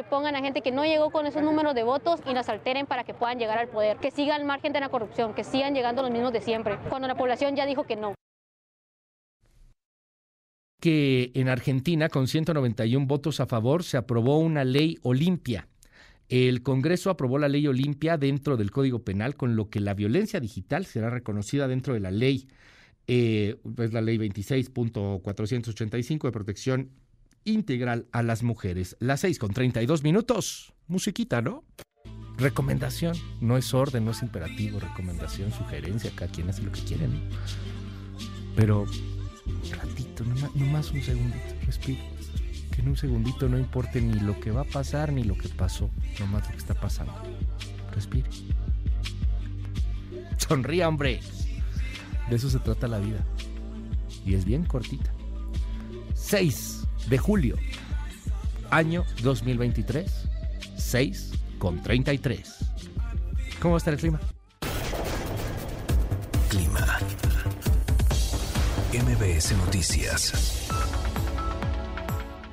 [0.00, 2.86] que pongan a gente que no llegó con esos números de votos y las alteren
[2.86, 5.74] para que puedan llegar al poder, que sigan al margen de la corrupción, que sigan
[5.74, 8.14] llegando los mismos de siempre, cuando la población ya dijo que no.
[10.80, 15.68] Que en Argentina, con 191 votos a favor, se aprobó una ley Olimpia.
[16.30, 20.40] El Congreso aprobó la ley Olimpia dentro del Código Penal, con lo que la violencia
[20.40, 22.48] digital será reconocida dentro de la ley.
[23.06, 26.88] Eh, es la ley 26.485 de protección
[27.52, 28.96] integral a las mujeres.
[29.00, 30.72] Las 6 con 32 minutos.
[30.88, 31.64] Musiquita, ¿no?
[32.36, 33.16] Recomendación.
[33.40, 34.80] No es orden, no es imperativo.
[34.80, 36.10] Recomendación, sugerencia.
[36.14, 37.18] Cada quien hace lo que quiere, ¿no?
[38.56, 41.54] Pero, un ratito, nomás, nomás un segundito.
[41.66, 42.00] Respire.
[42.74, 45.48] Que en un segundito no importe ni lo que va a pasar ni lo que
[45.48, 45.90] pasó.
[46.18, 47.14] Nomás lo que está pasando.
[47.94, 48.28] Respire.
[50.36, 51.20] Sonría, hombre.
[52.28, 53.24] De eso se trata la vida.
[54.24, 55.12] Y es bien cortita.
[56.14, 57.56] 6 de julio,
[58.70, 60.10] año 2023,
[60.76, 62.56] 6 con 33.
[63.60, 64.20] ¿Cómo va a estar el clima?
[66.48, 66.98] Clima.
[68.92, 70.68] MBS Noticias.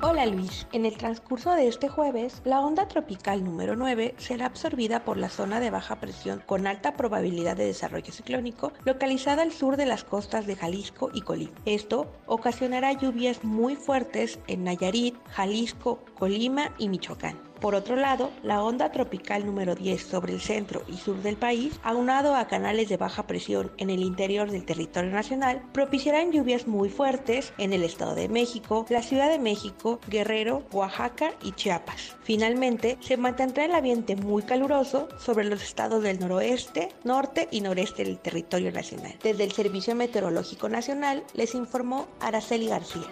[0.00, 5.04] Hola Luis, en el transcurso de este jueves, la onda tropical número 9 será absorbida
[5.04, 9.76] por la zona de baja presión con alta probabilidad de desarrollo ciclónico localizada al sur
[9.76, 11.50] de las costas de Jalisco y Colima.
[11.64, 17.47] Esto ocasionará lluvias muy fuertes en Nayarit, Jalisco, Colima y Michoacán.
[17.60, 21.80] Por otro lado, la onda tropical número 10 sobre el centro y sur del país,
[21.82, 26.88] aunado a canales de baja presión en el interior del territorio nacional, propiciarán lluvias muy
[26.88, 32.16] fuertes en el Estado de México, la Ciudad de México, Guerrero, Oaxaca y Chiapas.
[32.22, 38.04] Finalmente, se mantendrá el ambiente muy caluroso sobre los estados del noroeste, norte y noreste
[38.04, 39.16] del territorio nacional.
[39.22, 43.08] Desde el Servicio Meteorológico Nacional les informó Araceli García.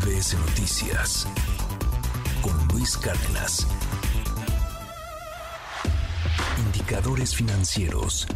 [0.00, 1.26] MBS Noticias
[2.40, 3.66] con Luis Cárdenas.
[6.66, 8.28] Indicadores financieros.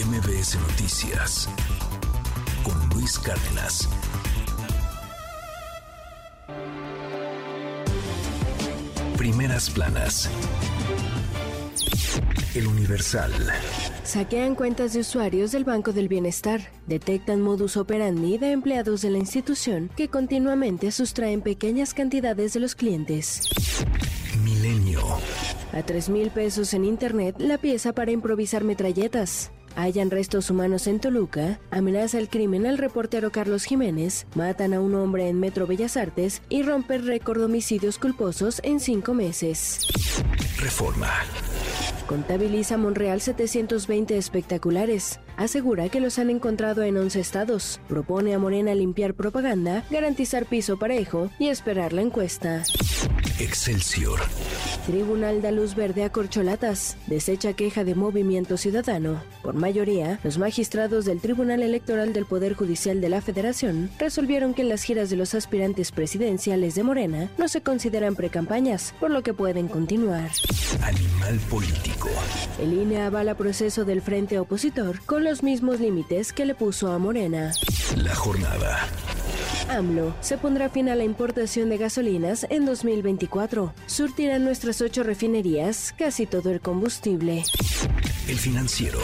[0.06, 1.50] MBS Noticias
[2.64, 3.90] con Luis Cárdenas.
[9.20, 10.30] Primeras planas.
[12.54, 13.30] El Universal.
[14.02, 16.62] Saquean cuentas de usuarios del Banco del Bienestar.
[16.86, 22.74] Detectan modus operandi de empleados de la institución que continuamente sustraen pequeñas cantidades de los
[22.74, 23.42] clientes.
[24.42, 25.02] Milenio.
[25.74, 29.52] A 3 mil pesos en internet la pieza para improvisar metralletas.
[29.76, 34.94] Hallan restos humanos en Toluca, amenaza el crimen al reportero Carlos Jiménez, matan a un
[34.94, 39.86] hombre en Metro Bellas Artes y rompen récord de homicidios culposos en cinco meses.
[40.58, 41.10] Reforma.
[42.06, 45.20] Contabiliza Monreal 720 espectaculares.
[45.36, 47.80] Asegura que los han encontrado en 11 estados.
[47.88, 52.64] Propone a Morena limpiar propaganda, garantizar piso parejo y esperar la encuesta.
[53.40, 54.20] Excelsior.
[54.86, 56.98] Tribunal da luz verde a corcholatas.
[57.06, 59.22] Desecha queja de Movimiento Ciudadano.
[59.42, 64.62] Por mayoría, los magistrados del Tribunal Electoral del Poder Judicial de la Federación resolvieron que
[64.62, 69.32] las giras de los aspirantes presidenciales de Morena no se consideran precampañas, por lo que
[69.32, 70.30] pueden continuar.
[70.82, 72.10] Animal político.
[72.60, 76.98] El INE avala proceso del frente opositor con los mismos límites que le puso a
[76.98, 77.52] Morena.
[77.96, 78.86] La jornada.
[79.68, 83.72] AMLO se pondrá fin a la importación de gasolinas en 2024.
[83.86, 87.44] Surtirán nuestras ocho refinerías casi todo el combustible.
[88.28, 88.98] El financiero.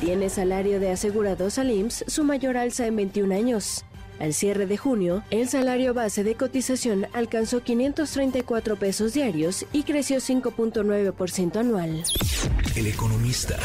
[0.00, 3.84] Tiene salario de asegurados al IMSS su mayor alza en 21 años.
[4.22, 10.18] Al cierre de junio, el salario base de cotización alcanzó 534 pesos diarios y creció
[10.18, 12.04] 5.9% anual.
[12.76, 13.58] El economista.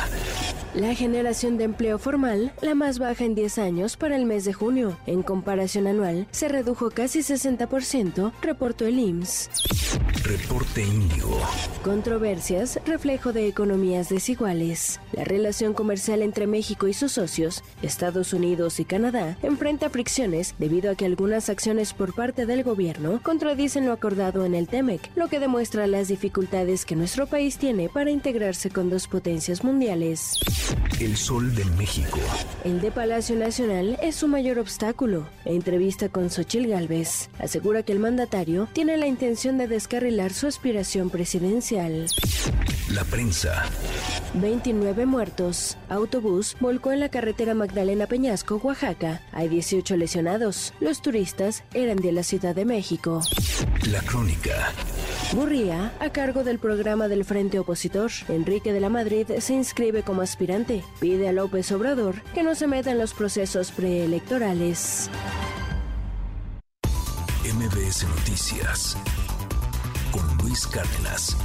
[0.74, 4.54] La generación de empleo formal, la más baja en 10 años para el mes de
[4.54, 4.98] junio.
[5.06, 9.50] En comparación anual, se redujo casi 60%, reportó el IMSS.
[10.24, 11.40] Reporte Índigo.
[11.84, 15.00] Controversias, reflejo de economías desiguales.
[15.14, 20.92] La relación comercial entre México y sus socios, Estados Unidos y Canadá, enfrenta fricciones debido
[20.92, 25.28] a que algunas acciones por parte del gobierno contradicen lo acordado en el TEMEC, lo
[25.28, 30.40] que demuestra las dificultades que nuestro país tiene para integrarse con dos potencias mundiales.
[31.00, 32.20] El Sol de México.
[32.64, 35.28] El de Palacio Nacional es su mayor obstáculo.
[35.46, 41.10] Entrevista con Xochil Gálvez asegura que el mandatario tiene la intención de descarrilar su aspiración
[41.10, 42.08] presidencial.
[42.94, 43.66] La prensa.
[44.34, 45.78] 29 muertos.
[45.90, 49.22] Autobús volcó en la carretera Magdalena Peñasco, Oaxaca.
[49.32, 50.37] Hay 18 lesionados.
[50.38, 53.22] Los turistas eran de la Ciudad de México.
[53.92, 54.72] La crónica.
[55.34, 60.22] Gurría, a cargo del programa del Frente Opositor, Enrique de la Madrid se inscribe como
[60.22, 60.84] aspirante.
[61.00, 65.10] Pide a López Obrador que no se meta en los procesos preelectorales.
[67.44, 68.96] MBS Noticias
[70.12, 71.36] con Luis Cárdenas.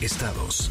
[0.00, 0.70] Estados.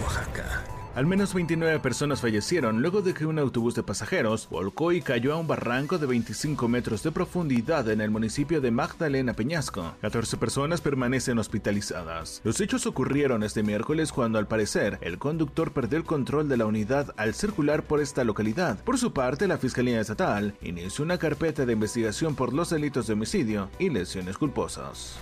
[0.00, 0.77] Oaxaca.
[0.98, 5.32] Al menos 29 personas fallecieron luego de que un autobús de pasajeros volcó y cayó
[5.32, 9.94] a un barranco de 25 metros de profundidad en el municipio de Magdalena Peñasco.
[10.00, 12.40] 14 personas permanecen hospitalizadas.
[12.42, 16.66] Los hechos ocurrieron este miércoles cuando al parecer el conductor perdió el control de la
[16.66, 18.82] unidad al circular por esta localidad.
[18.82, 23.12] Por su parte, la Fiscalía Estatal inició una carpeta de investigación por los delitos de
[23.12, 25.14] homicidio y lesiones culposas.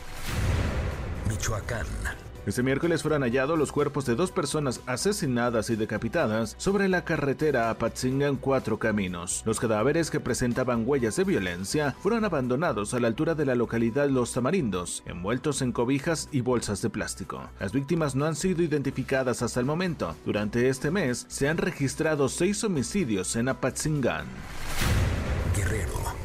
[1.28, 1.86] Michoacán.
[2.46, 7.70] Este miércoles fueron hallados los cuerpos de dos personas asesinadas y decapitadas sobre la carretera
[7.70, 9.42] Apatzingan Cuatro Caminos.
[9.44, 14.08] Los cadáveres que presentaban huellas de violencia fueron abandonados a la altura de la localidad
[14.08, 17.42] Los Tamarindos, envueltos en cobijas y bolsas de plástico.
[17.58, 20.14] Las víctimas no han sido identificadas hasta el momento.
[20.24, 24.24] Durante este mes se han registrado seis homicidios en Apatzingan.
[25.56, 26.15] Guerrero.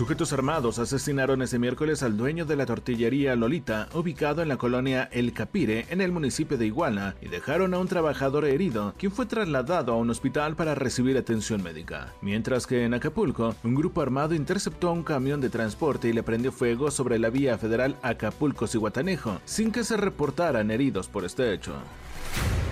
[0.00, 5.10] Sujetos armados asesinaron ese miércoles al dueño de la tortillería Lolita, ubicado en la colonia
[5.12, 9.26] El Capire, en el municipio de Iguala, y dejaron a un trabajador herido, quien fue
[9.26, 12.14] trasladado a un hospital para recibir atención médica.
[12.22, 16.50] Mientras que en Acapulco, un grupo armado interceptó un camión de transporte y le prendió
[16.50, 21.74] fuego sobre la vía federal Acapulco-Cihuatanejo, sin que se reportaran heridos por este hecho.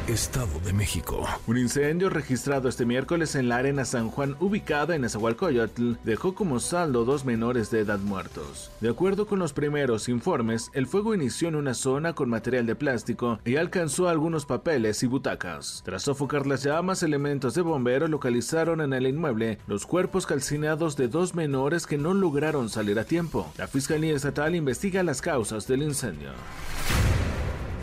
[0.08, 1.22] Estado de México.
[1.46, 6.60] Un incendio registrado este miércoles en la Arena San Juan, ubicada en Esahualcoyotl, dejó como
[6.60, 8.70] saldo dos menores de edad muertos.
[8.80, 12.74] De acuerdo con los primeros informes, el fuego inició en una zona con material de
[12.74, 15.82] plástico y alcanzó algunos papeles y butacas.
[15.84, 21.08] Tras sofocar las llamas, elementos de bomberos localizaron en el inmueble los cuerpos calcinados de
[21.08, 23.52] dos menores que no lograron salir a tiempo.
[23.58, 26.30] La Fiscalía Estatal investiga las causas del incendio.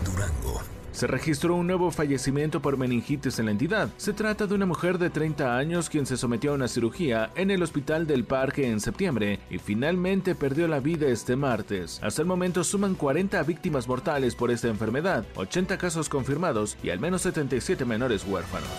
[0.04, 0.75] Durango.
[0.96, 3.90] Se registró un nuevo fallecimiento por meningitis en la entidad.
[3.98, 7.52] Se trata de una mujer de 30 años quien se sometió a una cirugía en
[7.52, 12.00] el Hospital del Parque en septiembre y finalmente perdió la vida este martes.
[12.02, 17.02] Hasta el momento suman 40 víctimas mortales por esta enfermedad, 80 casos confirmados y al
[17.02, 18.70] menos 77 menores huérfanos.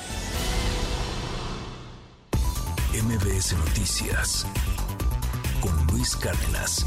[2.95, 4.47] MBS Noticias
[5.61, 6.87] con Luis Cárdenas.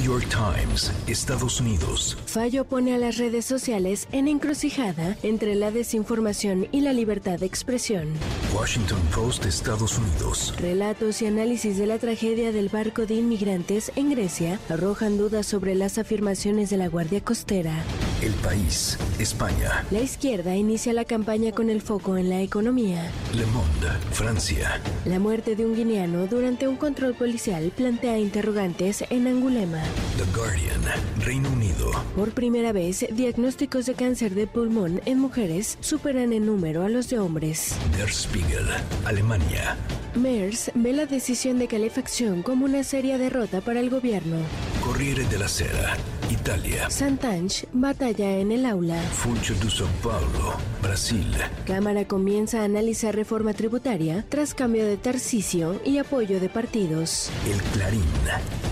[0.00, 2.16] New York Times, Estados Unidos.
[2.24, 7.44] Fallo pone a las redes sociales en encrucijada entre la desinformación y la libertad de
[7.44, 8.08] expresión.
[8.54, 10.54] Washington Post, Estados Unidos.
[10.58, 15.74] Relatos y análisis de la tragedia del barco de inmigrantes en Grecia arrojan dudas sobre
[15.74, 17.74] las afirmaciones de la Guardia Costera.
[18.22, 19.84] El País, España.
[19.90, 23.10] La izquierda inicia la campaña con el foco en la economía.
[23.34, 24.80] Le Monde, Francia.
[25.04, 29.89] La muerte de un guineano durante un control policial plantea interrogantes en Angulema.
[30.16, 30.82] The Guardian,
[31.24, 31.90] Reino Unido.
[32.14, 37.08] Por primera vez, diagnósticos de cáncer de pulmón en mujeres superan en número a los
[37.08, 37.74] de hombres.
[37.96, 38.66] Der Spiegel,
[39.04, 39.76] Alemania.
[40.14, 44.36] MERS ve la decisión de calefacción como una seria derrota para el gobierno.
[44.84, 45.96] Corriere della Sera,
[46.30, 46.88] Italia.
[46.88, 49.00] Santanch batalla en el aula.
[49.12, 51.26] Funcho de São Paulo, Brasil.
[51.66, 57.30] Cámara comienza a analizar reforma tributaria tras cambio de Tarcisio y apoyo de partidos.
[57.46, 58.04] El Clarín,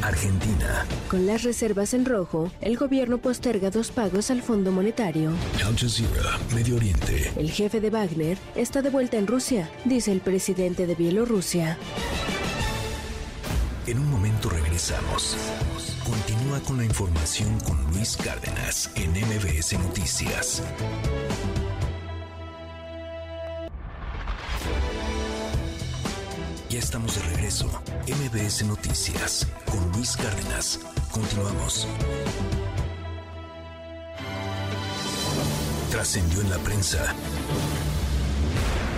[0.03, 0.87] Argentina.
[1.11, 5.33] Con las reservas en rojo, el gobierno posterga dos pagos al Fondo Monetario.
[5.67, 7.33] Al Jazeera, Medio Oriente.
[7.37, 11.77] El jefe de Wagner está de vuelta en Rusia, dice el presidente de Bielorrusia.
[13.87, 15.37] En un momento regresamos.
[16.49, 20.63] Continúa con la información con Luis Cárdenas en MBS Noticias.
[26.71, 27.67] Ya estamos de regreso.
[28.07, 30.81] MBS Noticias con Luis Cárdenas.
[31.11, 31.87] Continuamos.
[35.91, 37.15] Trascendió en la prensa.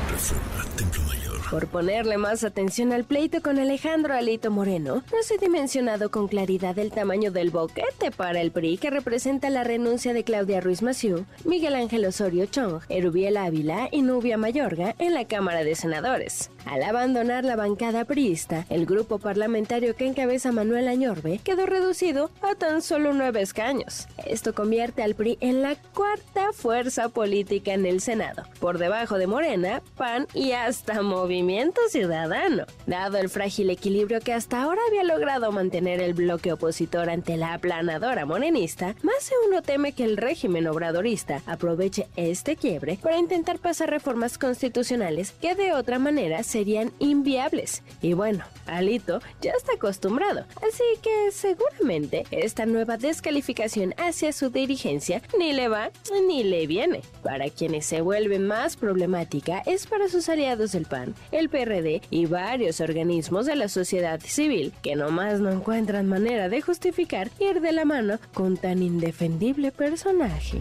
[0.09, 1.20] Reforma Templo Mayor.
[1.51, 6.29] Por ponerle más atención al pleito con Alejandro Alito Moreno, no se ha dimensionado con
[6.29, 10.81] claridad el tamaño del boquete para el PRI que representa la renuncia de Claudia Ruiz
[10.81, 16.53] Massieu, Miguel Ángel Osorio Chong, Erubiel Ávila y Nubia Mayorga en la Cámara de Senadores.
[16.67, 22.55] Al abandonar la bancada priista, el grupo parlamentario que encabeza Manuel Añorbe quedó reducido a
[22.55, 24.07] tan solo nueve escaños.
[24.25, 29.27] Esto convierte al PRI en la cuarta fuerza política en el Senado, por debajo de
[29.27, 31.40] Morena, PAN y hasta Movimiento
[31.89, 32.67] Ciudadano.
[32.87, 37.55] Dado el frágil equilibrio que hasta ahora había logrado mantener el bloque opositor ante la
[37.55, 43.59] aplanadora morenista, más de uno teme que el régimen obradorista aproveche este quiebre para intentar
[43.59, 47.83] pasar reformas constitucionales que de otra manera serían inviables.
[48.03, 55.23] Y bueno, Alito ya está acostumbrado, así que seguramente esta nueva descalificación hacia su dirigencia
[55.39, 55.91] ni le va
[56.27, 57.01] ni le viene.
[57.23, 62.27] Para quienes se vuelve más problemática es para sus aliados del PAN, el PRD y
[62.27, 67.73] varios organismos de la sociedad civil que nomás no encuentran manera de justificar ir de
[67.73, 70.59] la mano con tan indefendible personaje.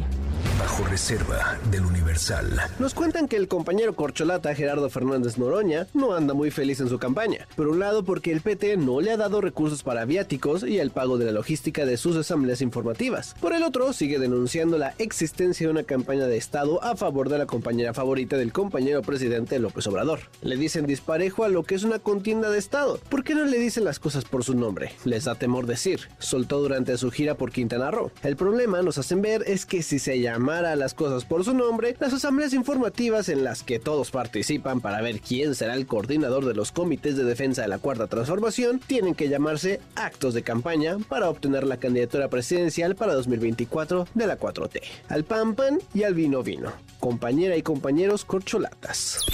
[0.60, 2.60] Bajo reserva del Universal.
[2.80, 7.00] Nos cuentan que el compañero corcholata Gerardo Fernández Noroña no anda muy feliz en su
[7.00, 7.48] campaña.
[7.56, 10.92] Por un lado, porque el PT no le ha dado recursos para viáticos y el
[10.92, 13.36] pago de la logística de sus asambleas informativas.
[13.40, 17.38] Por el otro, sigue denunciando la existencia de una campaña de Estado a favor de
[17.38, 20.20] la compañera favorita del compañero presidente López Obrador.
[20.42, 23.00] Le dicen disparejo a lo que es una contienda de Estado.
[23.10, 24.92] ¿Por qué no le dicen las cosas por su nombre?
[25.06, 26.02] Les da temor decir.
[26.20, 28.12] Soltó durante su gira por Quintana Roo.
[28.22, 31.54] El problema, nos hacen ver, es que si se llamara a las cosas por su
[31.54, 36.46] nombre, las asambleas informativas en las que todos participan para ver quién será el coordinador
[36.46, 40.98] de los comités de defensa de la Cuarta Transformación tienen que llamarse actos de campaña
[41.08, 44.82] para obtener la candidatura presidencial para 2024 de la 4T.
[45.08, 46.72] Al pan pan y al vino vino.
[47.00, 49.26] Compañera y compañeros corcholatas.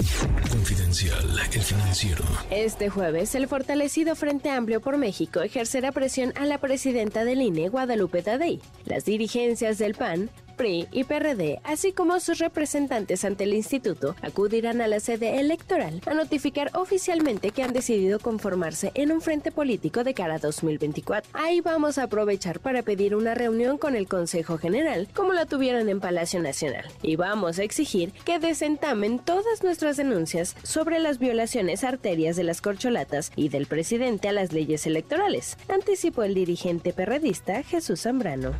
[0.51, 1.14] Confidencial,
[1.53, 2.23] el financiero.
[2.49, 7.69] Este jueves, el fortalecido Frente Amplio por México ejercerá presión a la presidenta del INE,
[7.69, 8.59] Guadalupe Tadei.
[8.85, 14.81] Las dirigencias del PAN PRI y PRD, así como sus representantes ante el instituto, acudirán
[14.81, 20.03] a la sede electoral a notificar oficialmente que han decidido conformarse en un frente político
[20.03, 21.29] de cara a 2024.
[21.33, 25.89] Ahí vamos a aprovechar para pedir una reunión con el Consejo General, como la tuvieron
[25.89, 31.83] en Palacio Nacional, y vamos a exigir que desentamen todas nuestras denuncias sobre las violaciones
[31.83, 37.63] arterias de las corcholatas y del presidente a las leyes electorales, anticipó el dirigente perredista
[37.63, 38.53] Jesús Zambrano.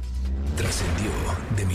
[0.58, 1.12] Trascendió
[1.56, 1.66] de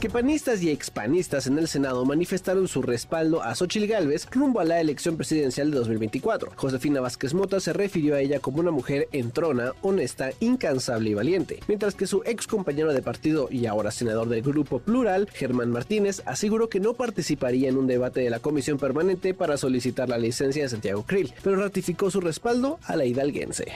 [0.00, 4.64] Que panistas y expanistas en el Senado manifestaron su respaldo a Xochil Gálvez rumbo a
[4.64, 6.52] la elección presidencial de 2024.
[6.56, 11.60] Josefina Vázquez Mota se refirió a ella como una mujer entrona, honesta, incansable y valiente,
[11.68, 16.22] mientras que su ex compañero de partido y ahora senador del Grupo Plural, Germán Martínez,
[16.24, 20.62] aseguró que no participaría en un debate de la comisión permanente para solicitar la licencia
[20.62, 23.66] de Santiago Krill, pero ratificó su respaldo a la hidalguense.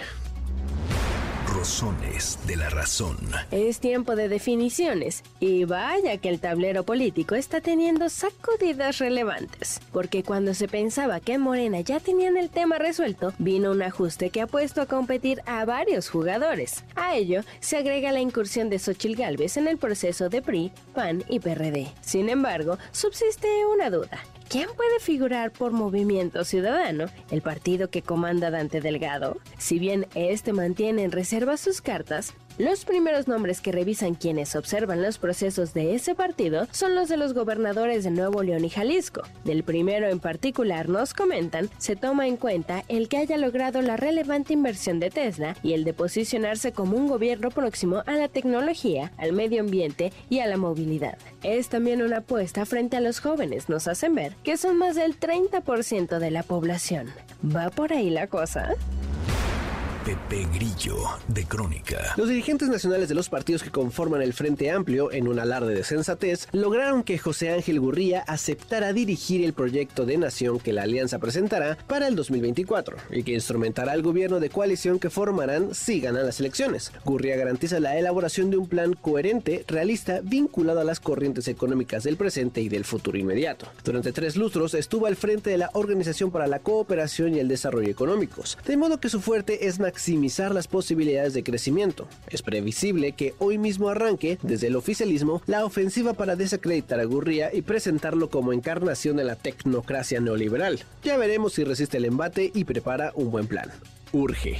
[2.46, 3.16] De la razón.
[3.50, 10.22] Es tiempo de definiciones y vaya que el tablero político está teniendo sacudidas relevantes, porque
[10.22, 14.46] cuando se pensaba que Morena ya tenían el tema resuelto, vino un ajuste que ha
[14.46, 16.84] puesto a competir a varios jugadores.
[16.94, 21.24] A ello se agrega la incursión de Xochil Gálvez en el proceso de PRI, PAN
[21.28, 21.88] y PRD.
[22.00, 24.22] Sin embargo, subsiste una duda.
[24.48, 29.38] ¿Quién puede figurar por Movimiento Ciudadano, el partido que comanda Dante Delgado?
[29.58, 35.02] Si bien este mantiene en reserva sus cartas, los primeros nombres que revisan quienes observan
[35.02, 39.22] los procesos de ese partido son los de los gobernadores de Nuevo León y Jalisco.
[39.44, 43.96] Del primero en particular nos comentan, se toma en cuenta el que haya logrado la
[43.96, 49.12] relevante inversión de Tesla y el de posicionarse como un gobierno próximo a la tecnología,
[49.18, 51.18] al medio ambiente y a la movilidad.
[51.42, 55.18] Es también una apuesta frente a los jóvenes, nos hacen ver que son más del
[55.18, 57.08] 30% de la población.
[57.44, 58.74] ¿Va por ahí la cosa?
[60.06, 62.14] Pepe Grillo de Crónica.
[62.16, 65.82] Los dirigentes nacionales de los partidos que conforman el Frente Amplio, en un alarde de
[65.82, 71.18] sensatez, lograron que José Ángel Gurría aceptara dirigir el proyecto de nación que la alianza
[71.18, 76.24] presentará para el 2024 y que instrumentará al gobierno de coalición que formarán si ganan
[76.24, 76.92] las elecciones.
[77.04, 82.16] Gurría garantiza la elaboración de un plan coherente, realista, vinculado a las corrientes económicas del
[82.16, 83.66] presente y del futuro inmediato.
[83.82, 87.90] Durante tres lustros estuvo al frente de la Organización para la Cooperación y el Desarrollo
[87.90, 92.06] Económicos, de modo que su fuerte es maximizar las posibilidades de crecimiento.
[92.28, 97.48] Es previsible que hoy mismo arranque, desde el oficialismo, la ofensiva para desacreditar a Gurría
[97.54, 100.80] y presentarlo como encarnación de la tecnocracia neoliberal.
[101.02, 103.70] Ya veremos si resiste el embate y prepara un buen plan.
[104.12, 104.58] Urge.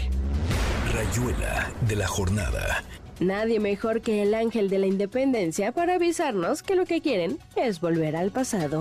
[0.94, 2.82] Rayuela de la jornada.
[3.20, 7.82] Nadie mejor que el ángel de la independencia para avisarnos que lo que quieren es
[7.82, 8.80] volver al pasado.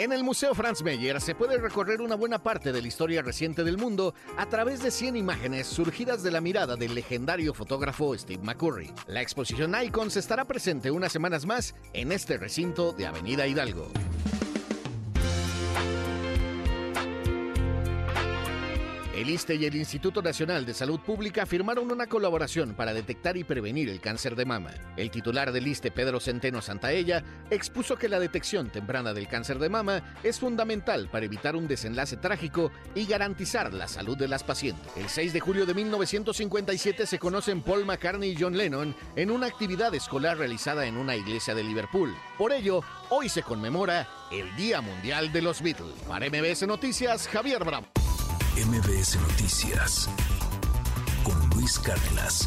[0.00, 3.64] En el Museo Franz Mayer se puede recorrer una buena parte de la historia reciente
[3.64, 8.42] del mundo a través de 100 imágenes surgidas de la mirada del legendario fotógrafo Steve
[8.42, 8.90] McCurry.
[9.08, 13.92] La exposición Icons estará presente unas semanas más en este recinto de Avenida Hidalgo.
[19.20, 23.44] El ISTE y el Instituto Nacional de Salud Pública firmaron una colaboración para detectar y
[23.44, 24.70] prevenir el cáncer de mama.
[24.96, 29.68] El titular del ISTE, Pedro Centeno Santaella, expuso que la detección temprana del cáncer de
[29.68, 34.90] mama es fundamental para evitar un desenlace trágico y garantizar la salud de las pacientes.
[34.96, 39.48] El 6 de julio de 1957 se conocen Paul McCartney y John Lennon en una
[39.48, 42.16] actividad escolar realizada en una iglesia de Liverpool.
[42.38, 45.92] Por ello, hoy se conmemora el Día Mundial de los Beatles.
[46.08, 47.86] Para MBS Noticias, Javier Bravo.
[48.66, 50.06] MBS Noticias
[51.24, 52.46] con Luis Cárdenas.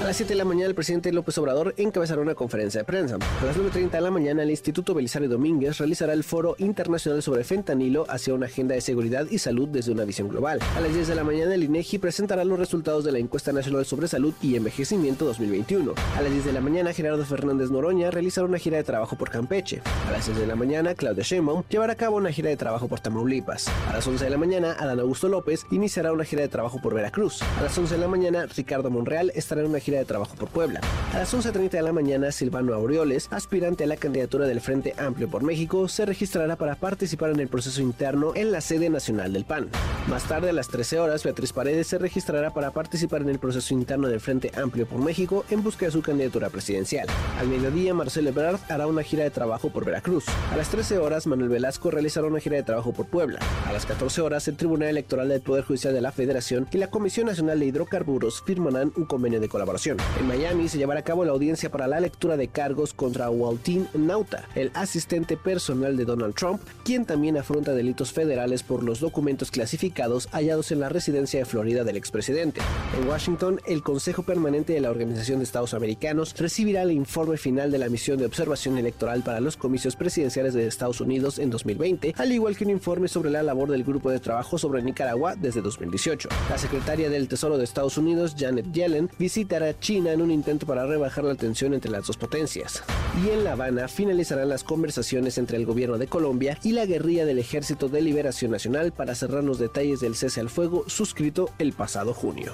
[0.00, 3.16] A las 7 de la mañana, el presidente López Obrador encabezará una conferencia de prensa.
[3.16, 7.42] A las 9.30 de la mañana, el Instituto Belisario Domínguez realizará el Foro Internacional sobre
[7.42, 10.60] Fentanilo hacia una agenda de seguridad y salud desde una visión global.
[10.76, 13.84] A las 10 de la mañana, el INEGI presentará los resultados de la Encuesta Nacional
[13.86, 15.94] sobre Salud y Envejecimiento 2021.
[16.16, 19.30] A las 10 de la mañana, Gerardo Fernández Noroña realizará una gira de trabajo por
[19.30, 19.82] Campeche.
[20.06, 22.86] A las 6 de la mañana, Claudia Sheinbaum llevará a cabo una gira de trabajo
[22.86, 23.66] por Tamaulipas.
[23.88, 26.94] A las 11 de la mañana, Adán Augusto López iniciará una gira de trabajo por
[26.94, 27.42] Veracruz.
[27.42, 30.34] A las 11 de la mañana, Ricardo Monreal estará en una gira gira de trabajo
[30.36, 30.80] por Puebla.
[31.14, 35.30] A las 11.30 de la mañana, Silvano Aureoles, aspirante a la candidatura del Frente Amplio
[35.30, 39.46] por México, se registrará para participar en el proceso interno en la sede nacional del
[39.46, 39.70] PAN.
[40.06, 43.72] Más tarde, a las 13 horas, Beatriz Paredes se registrará para participar en el proceso
[43.72, 47.08] interno del Frente Amplio por México en busca de su candidatura presidencial.
[47.38, 50.26] Al mediodía, Marcelo Ebrard hará una gira de trabajo por Veracruz.
[50.52, 53.38] A las 13 horas, Manuel Velasco realizará una gira de trabajo por Puebla.
[53.66, 56.90] A las 14 horas, el Tribunal Electoral del Poder Judicial de la Federación y la
[56.90, 59.77] Comisión Nacional de Hidrocarburos firmarán un convenio de colaboración.
[59.86, 63.86] En Miami se llevará a cabo la audiencia para la lectura de cargos contra Waltin
[63.94, 69.52] Nauta, el asistente personal de Donald Trump, quien también afronta delitos federales por los documentos
[69.52, 72.60] clasificados hallados en la residencia de Florida del expresidente.
[73.00, 77.70] En Washington, el Consejo Permanente de la Organización de Estados Americanos recibirá el informe final
[77.70, 82.14] de la misión de observación electoral para los comicios presidenciales de Estados Unidos en 2020,
[82.16, 85.62] al igual que un informe sobre la labor del grupo de trabajo sobre Nicaragua desde
[85.62, 86.28] 2018.
[86.50, 90.86] La secretaria del Tesoro de Estados Unidos, Janet Yellen, visitará China en un intento para
[90.86, 92.82] rebajar la tensión entre las dos potencias.
[93.24, 97.24] Y en La Habana finalizarán las conversaciones entre el gobierno de Colombia y la guerrilla
[97.24, 101.72] del Ejército de Liberación Nacional para cerrar los detalles del cese al fuego suscrito el
[101.72, 102.52] pasado junio.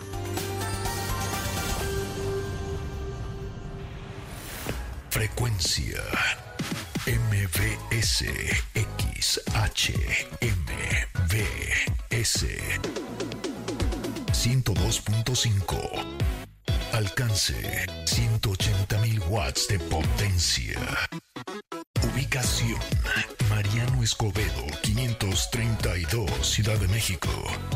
[5.11, 6.01] Frecuencia
[7.07, 8.25] MBS
[8.75, 9.55] XHMBS
[14.33, 16.44] 102.5
[16.93, 17.55] Alcance
[18.07, 20.81] 180.000 watts de potencia.
[22.13, 22.81] Ubicación
[23.49, 27.31] Mariano Escobedo 532 Ciudad de México.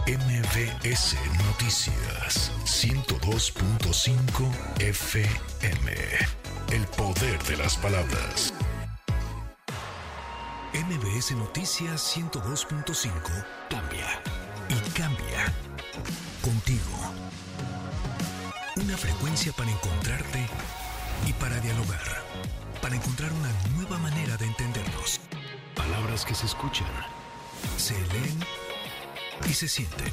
[0.06, 5.94] MBS Noticias 102.5 FM.
[6.70, 8.52] El poder de las palabras.
[10.72, 13.10] MBS Noticias 102.5
[13.70, 14.06] cambia
[14.68, 15.52] y cambia
[16.42, 17.12] contigo.
[18.88, 20.46] Una frecuencia para encontrarte
[21.26, 22.24] y para dialogar,
[22.80, 25.20] para encontrar una nueva manera de entendernos.
[25.74, 26.88] Palabras que se escuchan,
[27.76, 28.40] se leen
[29.46, 30.10] y se sienten.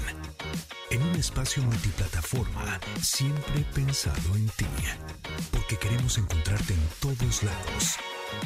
[0.89, 4.67] En un espacio multiplataforma, siempre pensado en ti.
[5.51, 7.95] Porque queremos encontrarte en todos lados.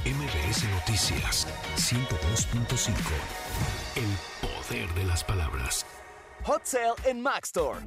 [0.05, 2.93] MBS Noticias 102.5.
[3.95, 5.87] El poder de las palabras.
[6.43, 7.79] Hot Sale en Maxstore.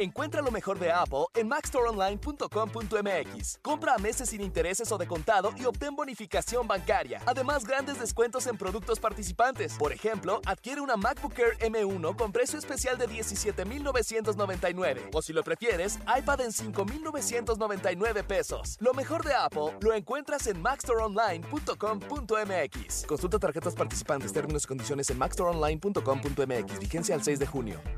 [0.00, 3.58] Encuentra lo mejor de Apple en maxstoreonline.com.mx.
[3.60, 7.20] Compra a meses sin intereses o de contado y obtén bonificación bancaria.
[7.26, 9.74] Además, grandes descuentos en productos participantes.
[9.74, 15.10] Por ejemplo, adquiere una MacBook Air M1 con precio especial de 17,999.
[15.12, 18.78] O si lo prefieres, iPad en 5,999 pesos.
[18.80, 23.06] Lo mejor de Apple lo encuentras en maxstoreonline.com.mx.
[23.06, 26.78] Consulta tarjetas participantes, términos y condiciones en maxstoreonline.com.mx.
[26.78, 27.78] Vigencia al 6 de junio.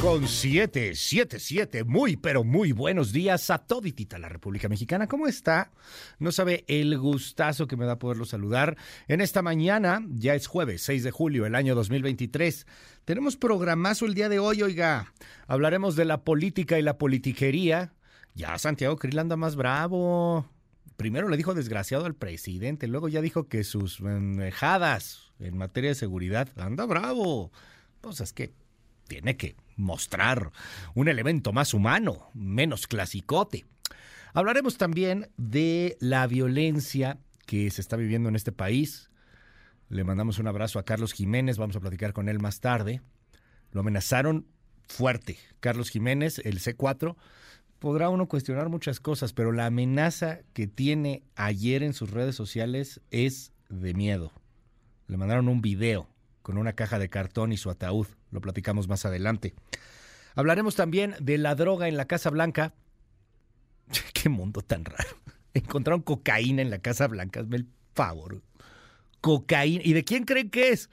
[0.00, 1.82] Con siete, siete, siete.
[1.82, 5.08] Muy, pero muy buenos días a toditita la República Mexicana.
[5.08, 5.72] ¿Cómo está?
[6.20, 8.76] No sabe el gustazo que me da poderlo saludar.
[9.08, 12.64] En esta mañana, ya es jueves 6 de julio, el año 2023.
[13.04, 15.12] Tenemos programazo el día de hoy, oiga.
[15.48, 17.92] Hablaremos de la política y la politiquería.
[18.34, 20.48] Ya Santiago Krill anda más bravo.
[20.96, 25.96] Primero le dijo desgraciado al presidente, luego ya dijo que sus enjadas en materia de
[25.96, 27.50] seguridad anda bravo.
[28.00, 28.52] Pues es que
[29.12, 30.52] tiene que mostrar
[30.94, 33.66] un elemento más humano, menos clasicote.
[34.32, 39.10] Hablaremos también de la violencia que se está viviendo en este país.
[39.90, 43.02] Le mandamos un abrazo a Carlos Jiménez, vamos a platicar con él más tarde.
[43.72, 44.46] Lo amenazaron
[44.88, 45.36] fuerte.
[45.60, 47.14] Carlos Jiménez, el C4,
[47.80, 53.02] podrá uno cuestionar muchas cosas, pero la amenaza que tiene ayer en sus redes sociales
[53.10, 54.32] es de miedo.
[55.06, 56.08] Le mandaron un video
[56.42, 58.06] con una caja de cartón y su ataúd.
[58.30, 59.54] Lo platicamos más adelante.
[60.34, 62.74] Hablaremos también de la droga en la Casa Blanca.
[64.12, 65.16] Qué mundo tan raro.
[65.54, 67.40] Encontraron cocaína en la Casa Blanca.
[67.40, 68.42] El favor.
[69.20, 69.82] Cocaína.
[69.84, 70.90] ¿Y de quién creen que es?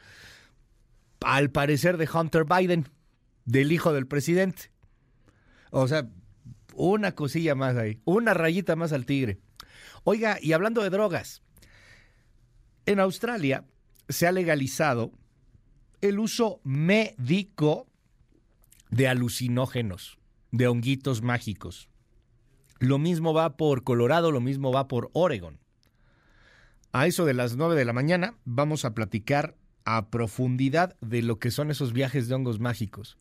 [1.22, 2.88] Al parecer de Hunter Biden,
[3.46, 4.72] del hijo del presidente.
[5.72, 6.10] O sea,
[6.74, 9.40] una cosilla más ahí, una rayita más al tigre.
[10.04, 11.42] Oiga, y hablando de drogas,
[12.86, 13.66] en Australia
[14.08, 15.12] se ha legalizado
[16.02, 17.88] el uso médico
[18.90, 20.18] de alucinógenos,
[20.52, 21.90] de honguitos mágicos.
[22.80, 25.60] Lo mismo va por Colorado, lo mismo va por Oregon.
[26.92, 31.40] A eso de las 9 de la mañana vamos a platicar a profundidad de lo
[31.40, 33.18] que son esos viajes de hongos mágicos.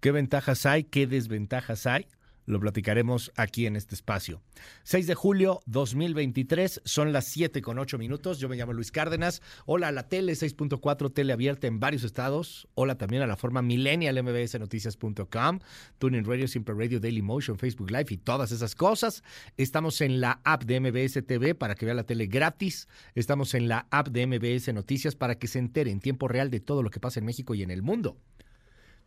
[0.00, 0.84] ¿Qué ventajas hay?
[0.84, 2.06] ¿Qué desventajas hay?
[2.46, 4.42] Lo platicaremos aquí en este espacio.
[4.82, 8.38] 6 de julio 2023, son las 7 con 8 minutos.
[8.38, 9.42] Yo me llamo Luis Cárdenas.
[9.66, 12.68] Hola a la tele 6.4, tele abierta en varios estados.
[12.74, 15.60] Hola también a la forma millennial mbsnoticias.com,
[15.98, 19.22] Tuning Radio, Simple Radio, Daily Motion, Facebook Live y todas esas cosas.
[19.56, 22.88] Estamos en la app de MBS TV para que vea la tele gratis.
[23.14, 26.60] Estamos en la app de MBS Noticias para que se entere en tiempo real de
[26.60, 28.16] todo lo que pasa en México y en el mundo.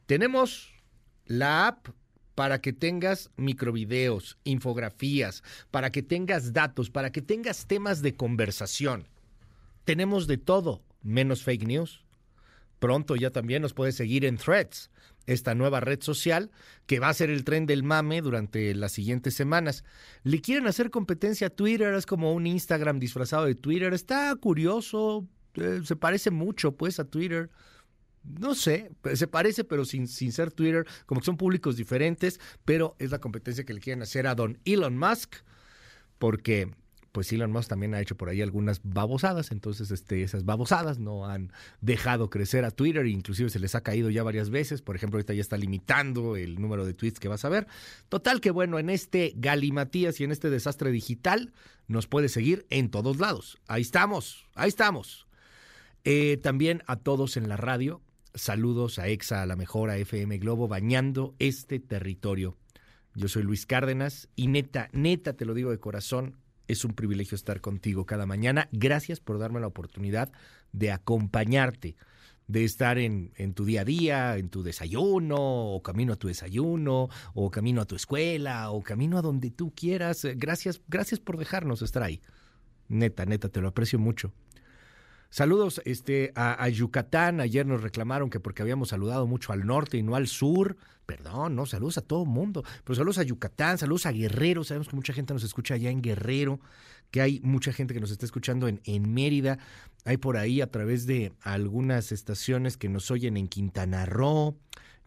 [0.06, 0.74] Tenemos
[1.26, 1.88] la app
[2.36, 9.08] para que tengas microvideos, infografías, para que tengas datos, para que tengas temas de conversación.
[9.86, 12.04] Tenemos de todo, menos fake news.
[12.80, 14.90] Pronto ya también nos puedes seguir en Threads,
[15.26, 16.52] esta nueva red social
[16.86, 19.86] que va a ser el tren del mame durante las siguientes semanas.
[20.24, 23.94] Le quieren hacer competencia a Twitter, es como un Instagram disfrazado de Twitter.
[23.94, 25.26] Está curioso,
[25.56, 27.50] eh, se parece mucho pues a Twitter
[28.24, 32.96] no sé, se parece, pero sin, sin ser Twitter, como que son públicos diferentes, pero
[33.00, 35.36] es la competencia que le quieren hacer a don Elon Musk,
[36.20, 36.72] porque
[37.14, 41.28] pues Elon Musk también ha hecho por ahí algunas babosadas, entonces este, esas babosadas no
[41.28, 45.18] han dejado crecer a Twitter, inclusive se les ha caído ya varias veces, por ejemplo,
[45.18, 47.68] ahorita ya está limitando el número de tweets que vas a ver.
[48.10, 51.54] Total que bueno, en este galimatías y en este desastre digital
[51.88, 53.60] nos puede seguir en todos lados.
[53.68, 55.28] Ahí estamos, ahí estamos.
[56.06, 58.02] Eh, también a todos en la radio,
[58.36, 62.58] Saludos a EXA, a la mejor, a FM Globo, bañando este territorio.
[63.14, 67.36] Yo soy Luis Cárdenas y neta, neta, te lo digo de corazón, es un privilegio
[67.36, 68.70] estar contigo cada mañana.
[68.72, 70.32] Gracias por darme la oportunidad
[70.72, 71.96] de acompañarte,
[72.48, 76.28] de estar en, en, tu día a día, en tu desayuno, o camino a tu
[76.28, 80.26] desayuno, o camino a tu escuela, o camino a donde tú quieras.
[80.38, 82.20] Gracias, gracias por dejarnos estar ahí.
[82.88, 84.34] Neta, neta, te lo aprecio mucho.
[85.34, 87.40] Saludos este, a, Yucatán.
[87.40, 90.78] Ayer nos reclamaron que porque habíamos saludado mucho al norte y no al sur.
[91.08, 92.64] Perdón, no, saludos a todo mundo.
[92.84, 94.64] Pero saludos a Yucatán, saludos a Guerrero.
[94.64, 96.60] Sabemos que mucha gente nos escucha allá en Guerrero,
[97.10, 99.58] que hay mucha gente que nos está escuchando en, Mérida.
[100.06, 104.56] Hay por ahí a través de algunas estaciones que nos oyen en Quintana Roo.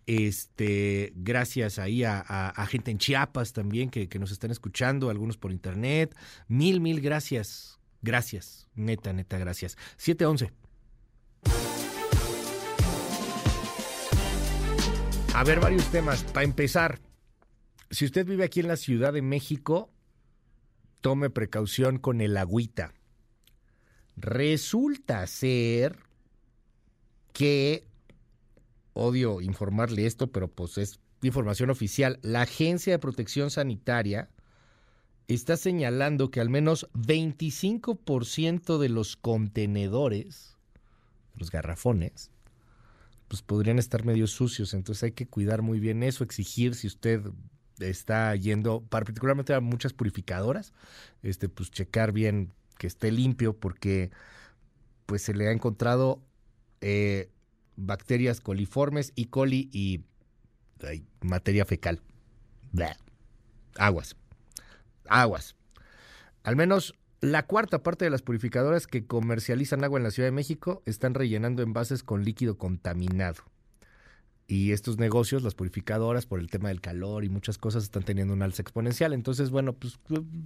[0.07, 5.53] Este, gracias ahí a, gente en Chiapas también que, que nos están escuchando, algunos por
[5.53, 6.17] internet.
[6.49, 7.77] Mil, mil gracias
[8.07, 9.77] Gracias, neta, neta, gracias.
[9.97, 10.53] 711.
[15.35, 16.23] A ver, varios temas.
[16.23, 17.01] Para empezar,
[17.91, 19.91] si usted vive aquí en la Ciudad de México,
[21.01, 22.95] tome precaución con el agüita.
[24.17, 25.99] Resulta ser
[27.33, 27.89] que,
[28.93, 34.31] odio informarle esto, pero pues es información oficial, la Agencia de Protección Sanitaria
[35.29, 40.57] está señalando que al menos 25% de los contenedores,
[41.35, 42.31] los garrafones,
[43.29, 44.75] pues podrían estar medio sucios.
[44.75, 47.23] Entonces hay que cuidar muy bien eso, exigir si usted
[47.81, 50.73] está yendo, particularmente a muchas purificadoras,
[51.23, 54.11] este, pues checar bien que esté limpio porque
[55.07, 56.23] pues se le ha encontrado
[56.81, 57.31] eh,
[57.77, 60.05] bacterias coliformes, y coli y
[61.21, 62.03] materia fecal.
[63.77, 64.17] Aguas
[65.09, 65.57] aguas.
[66.43, 70.33] Al menos la cuarta parte de las purificadoras que comercializan agua en la Ciudad de
[70.33, 73.43] México están rellenando envases con líquido contaminado.
[74.49, 78.33] Y estos negocios, las purificadoras, por el tema del calor y muchas cosas, están teniendo
[78.33, 79.13] un alza exponencial.
[79.13, 79.99] Entonces, bueno, pues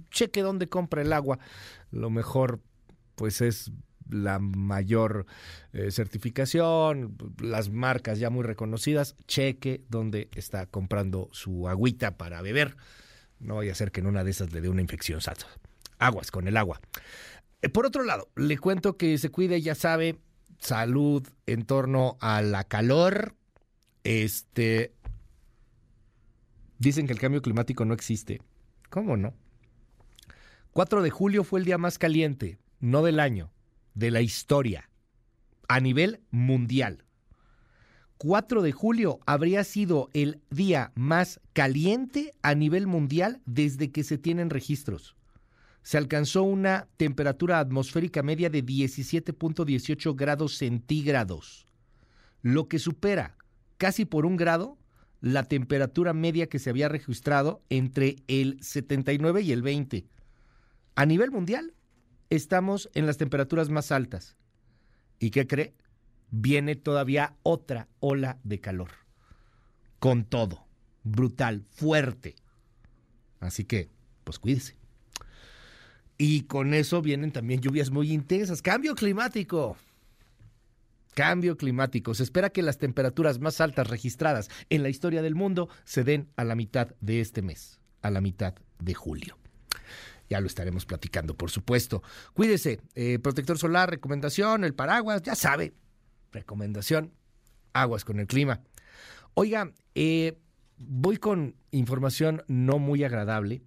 [0.09, 1.37] cheque dónde compra el agua.
[1.91, 2.61] Lo mejor,
[3.15, 3.71] pues es
[4.09, 5.27] la mayor
[5.73, 9.15] eh, certificación, las marcas ya muy reconocidas.
[9.27, 12.75] Cheque dónde está comprando su agüita para beber.
[13.41, 15.19] No vaya a ser que en una de esas le dé una infección.
[15.97, 16.79] Aguas con el agua.
[17.61, 20.19] Eh, por otro lado, le cuento que se cuide, ya sabe,
[20.59, 23.35] salud en torno a la calor.
[24.03, 24.93] Este.
[26.77, 28.41] Dicen que el cambio climático no existe.
[28.89, 29.33] ¿Cómo no?
[30.71, 33.51] 4 de julio fue el día más caliente, no del año,
[33.93, 34.89] de la historia,
[35.67, 37.03] a nivel mundial.
[38.23, 44.19] 4 de julio habría sido el día más caliente a nivel mundial desde que se
[44.19, 45.15] tienen registros.
[45.81, 51.65] se alcanzó una temperatura atmosférica media de 17.18 grados centígrados,
[52.43, 53.37] lo que supera
[53.79, 54.77] casi por un grado
[55.19, 60.05] la temperatura media que se había registrado entre el 79 y el 20.
[60.93, 61.73] A nivel mundial,
[62.29, 64.37] estamos en las temperaturas más altas.
[65.17, 65.73] ¿Y qué cree?
[66.31, 68.91] Viene todavía otra ola de calor.
[69.99, 70.65] Con todo.
[71.03, 72.35] Brutal, fuerte.
[73.39, 73.89] Así que,
[74.23, 74.77] pues cuídese.
[76.17, 78.61] Y con eso vienen también lluvias muy intensas.
[78.61, 79.75] Cambio climático.
[81.15, 82.13] Cambio climático.
[82.13, 86.29] Se espera que las temperaturas más altas registradas en la historia del mundo se den
[86.35, 89.37] a la mitad de este mes, a la mitad de julio.
[90.29, 92.03] Ya lo estaremos platicando, por supuesto.
[92.33, 95.73] Cuídese, eh, protector solar, recomendación, el paraguas, ya sabe.
[96.31, 97.11] Recomendación,
[97.73, 98.61] aguas con el clima.
[99.33, 100.37] Oiga, eh,
[100.77, 103.61] voy con información no muy agradable.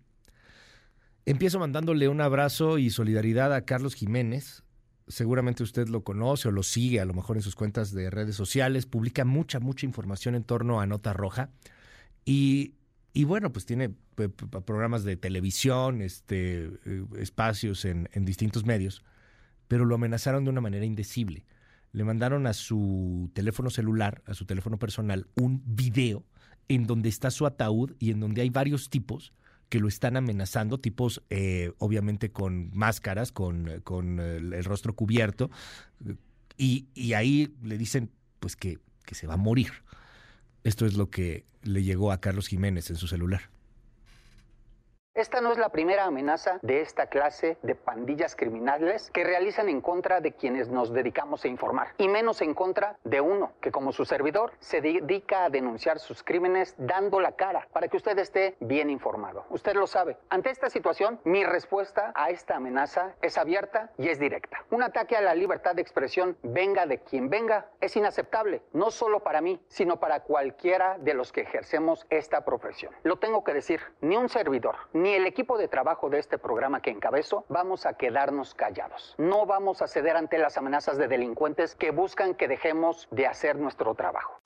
[1.26, 4.62] Empiezo mandándole un abrazo y solidaridad a Carlos Jiménez.
[5.08, 8.36] Seguramente usted lo conoce o lo sigue, a lo mejor en sus cuentas de redes
[8.36, 8.86] sociales.
[8.86, 11.50] Publica mucha, mucha información en torno a Nota Roja.
[12.24, 12.74] Y,
[13.12, 13.90] y bueno, pues tiene
[14.64, 19.02] programas de televisión, este, eh, espacios en distintos medios,
[19.68, 21.44] pero lo amenazaron de una manera indecible.
[21.94, 26.24] Le mandaron a su teléfono celular, a su teléfono personal, un video
[26.66, 29.32] en donde está su ataúd y en donde hay varios tipos
[29.68, 35.50] que lo están amenazando, tipos eh, obviamente con máscaras, con, el, rostro cubierto,
[36.56, 39.70] y, y, ahí le dicen pues que, que se va a morir.
[40.64, 43.53] Esto es lo que le llegó a Carlos Jiménez en su celular.
[45.14, 49.80] Esta no es la primera amenaza de esta clase de pandillas criminales que realizan en
[49.80, 53.92] contra de quienes nos dedicamos a informar, y menos en contra de uno que como
[53.92, 58.56] su servidor se dedica a denunciar sus crímenes dando la cara para que usted esté
[58.58, 59.44] bien informado.
[59.50, 60.16] Usted lo sabe.
[60.30, 64.64] Ante esta situación, mi respuesta a esta amenaza es abierta y es directa.
[64.70, 69.20] Un ataque a la libertad de expresión, venga de quien venga, es inaceptable, no solo
[69.20, 72.92] para mí, sino para cualquiera de los que ejercemos esta profesión.
[73.04, 74.74] Lo tengo que decir, ni un servidor,
[75.12, 79.14] el equipo de trabajo de este programa que encabezo vamos a quedarnos callados.
[79.18, 83.56] No vamos a ceder ante las amenazas de delincuentes que buscan que dejemos de hacer
[83.56, 84.40] nuestro trabajo.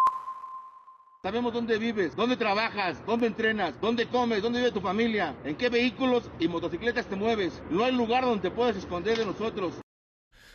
[1.23, 5.69] Sabemos dónde vives, dónde trabajas, dónde entrenas, dónde comes, dónde vive tu familia, en qué
[5.69, 7.61] vehículos y motocicletas te mueves.
[7.71, 9.81] No hay lugar donde te puedas esconder de nosotros.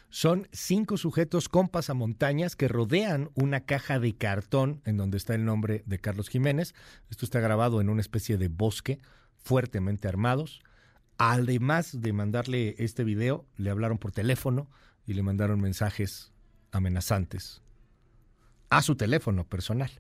[0.09, 5.43] Son cinco sujetos con pasamontañas que rodean una caja de cartón en donde está el
[5.43, 6.75] nombre de Carlos Jiménez.
[7.09, 8.99] Esto está grabado en una especie de bosque
[9.43, 10.61] fuertemente armados.
[11.17, 14.67] Además de mandarle este video, le hablaron por teléfono
[15.05, 16.31] y le mandaron mensajes
[16.71, 17.61] amenazantes
[18.69, 19.91] a su teléfono personal.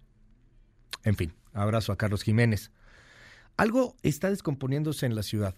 [1.03, 2.71] En fin, abrazo a Carlos Jiménez.
[3.55, 5.55] Algo está descomponiéndose en la ciudad.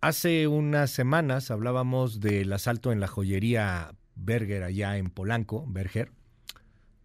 [0.00, 6.12] Hace unas semanas hablábamos del asalto en la joyería Berger allá en Polanco, Berger,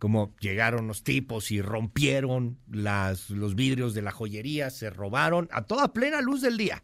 [0.02, 5.66] como llegaron los tipos y rompieron las, los vidrios de la joyería, se robaron a
[5.66, 6.84] toda plena luz del día,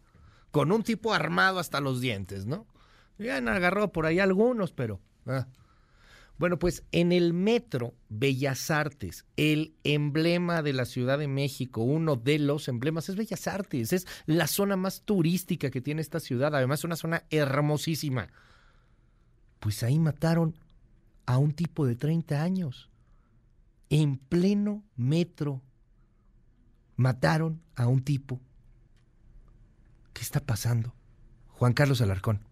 [0.52, 2.68] con un tipo armado hasta los dientes, ¿no?
[3.18, 5.00] Ya han agarrado por ahí algunos, pero...
[5.26, 5.48] Ah.
[6.38, 12.14] Bueno, pues en el metro Bellas Artes, el emblema de la Ciudad de México, uno
[12.14, 16.54] de los emblemas es Bellas Artes, es la zona más turística que tiene esta ciudad,
[16.54, 18.28] además una zona hermosísima.
[19.58, 20.54] Pues ahí mataron
[21.26, 22.87] a un tipo de 30 años
[23.90, 25.62] en pleno metro
[26.96, 28.40] mataron a un tipo.
[30.12, 30.94] ¿Qué está pasando?
[31.48, 32.47] Juan Carlos Alarcón.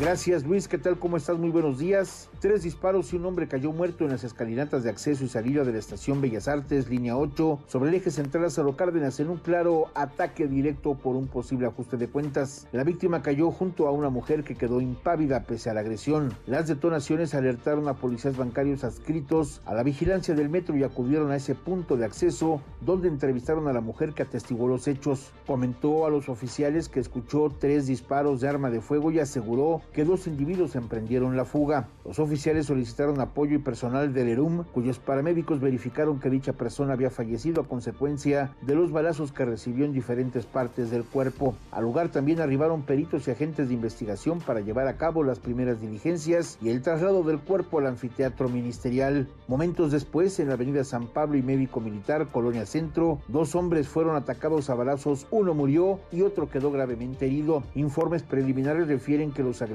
[0.00, 0.98] Gracias Luis, ¿qué tal?
[0.98, 1.38] ¿Cómo estás?
[1.38, 2.28] Muy buenos días.
[2.40, 5.70] Tres disparos y un hombre cayó muerto en las escalinatas de acceso y salida de
[5.70, 9.92] la estación Bellas Artes, línea 8, sobre el eje central Lázaro Cárdenas en un claro
[9.94, 12.66] ataque directo por un posible ajuste de cuentas.
[12.72, 16.34] La víctima cayó junto a una mujer que quedó impávida pese a la agresión.
[16.48, 21.36] Las detonaciones alertaron a policías bancarios adscritos a la vigilancia del metro y acudieron a
[21.36, 25.30] ese punto de acceso donde entrevistaron a la mujer que atestiguó los hechos.
[25.46, 30.04] Comentó a los oficiales que escuchó tres disparos de arma de fuego y aseguró que
[30.04, 31.88] dos individuos emprendieron la fuga.
[32.04, 37.10] Los oficiales solicitaron apoyo y personal del ERUM, cuyos paramédicos verificaron que dicha persona había
[37.10, 41.54] fallecido a consecuencia de los balazos que recibió en diferentes partes del cuerpo.
[41.70, 45.80] Al lugar también arribaron peritos y agentes de investigación para llevar a cabo las primeras
[45.80, 49.28] diligencias y el traslado del cuerpo al anfiteatro ministerial.
[49.48, 54.16] Momentos después, en la avenida San Pablo y Médico Militar, Colonia Centro, dos hombres fueron
[54.16, 57.62] atacados a balazos, uno murió y otro quedó gravemente herido.
[57.74, 59.73] Informes preliminares refieren que los agresores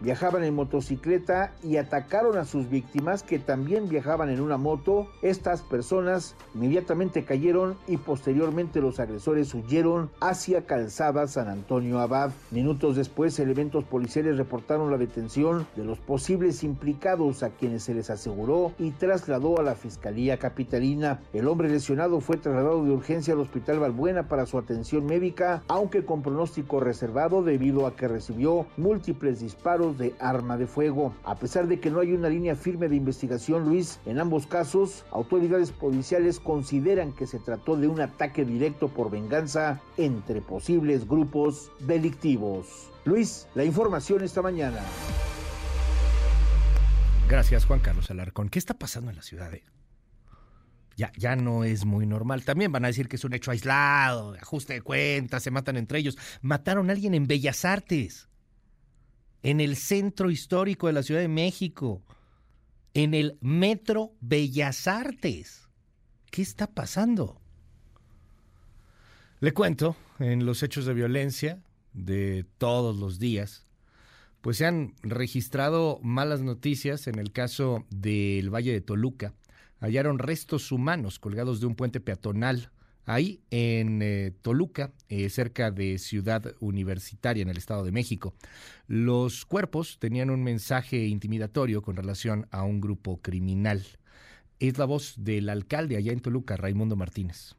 [0.00, 5.08] viajaban en motocicleta y atacaron a sus víctimas que también viajaban en una moto.
[5.22, 12.30] Estas personas inmediatamente cayeron y posteriormente los agresores huyeron hacia Calzada San Antonio Abad.
[12.50, 18.10] Minutos después, elementos policiales reportaron la detención de los posibles implicados a quienes se les
[18.10, 21.20] aseguró y trasladó a la Fiscalía Capitalina.
[21.32, 26.04] El hombre lesionado fue trasladado de urgencia al Hospital Balbuena para su atención médica, aunque
[26.04, 31.14] con pronóstico reservado debido a que recibió múltiples disparos de arma de fuego.
[31.24, 35.04] A pesar de que no hay una línea firme de investigación, Luis, en ambos casos,
[35.10, 41.70] autoridades policiales consideran que se trató de un ataque directo por venganza entre posibles grupos
[41.80, 42.90] delictivos.
[43.04, 44.80] Luis, la información esta mañana.
[47.28, 48.48] Gracias, Juan Carlos Alarcón.
[48.48, 49.52] ¿Qué está pasando en la ciudad?
[49.52, 49.64] Eh?
[50.96, 52.44] Ya, ya no es muy normal.
[52.44, 55.98] También van a decir que es un hecho aislado, ajuste de cuentas, se matan entre
[55.98, 56.16] ellos.
[56.40, 58.28] Mataron a alguien en Bellas Artes,
[59.46, 62.02] en el centro histórico de la Ciudad de México,
[62.94, 65.68] en el Metro Bellas Artes.
[66.32, 67.40] ¿Qué está pasando?
[69.38, 73.68] Le cuento, en los hechos de violencia de todos los días,
[74.40, 79.32] pues se han registrado malas noticias en el caso del Valle de Toluca.
[79.78, 82.72] Hallaron restos humanos colgados de un puente peatonal
[83.06, 88.34] ahí en eh, Toluca, eh, cerca de Ciudad Universitaria, en el Estado de México.
[88.86, 93.84] Los cuerpos tenían un mensaje intimidatorio con relación a un grupo criminal.
[94.58, 97.56] Es la voz del alcalde allá en Toluca, Raimundo Martínez.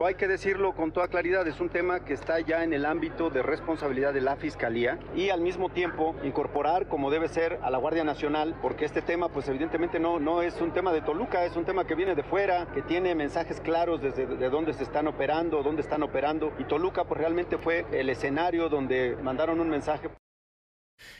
[0.00, 3.30] Hay que decirlo con toda claridad, es un tema que está ya en el ámbito
[3.30, 7.78] de responsabilidad de la Fiscalía y al mismo tiempo incorporar como debe ser a la
[7.78, 11.56] Guardia Nacional, porque este tema pues evidentemente no, no es un tema de Toluca, es
[11.56, 15.08] un tema que viene de fuera, que tiene mensajes claros desde de dónde se están
[15.08, 20.10] operando, dónde están operando y Toluca pues realmente fue el escenario donde mandaron un mensaje.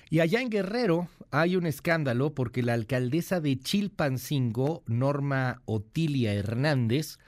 [0.09, 7.19] Y allá en Guerrero hay un escándalo porque la alcaldesa de Chilpancingo, Norma Otilia Hernández,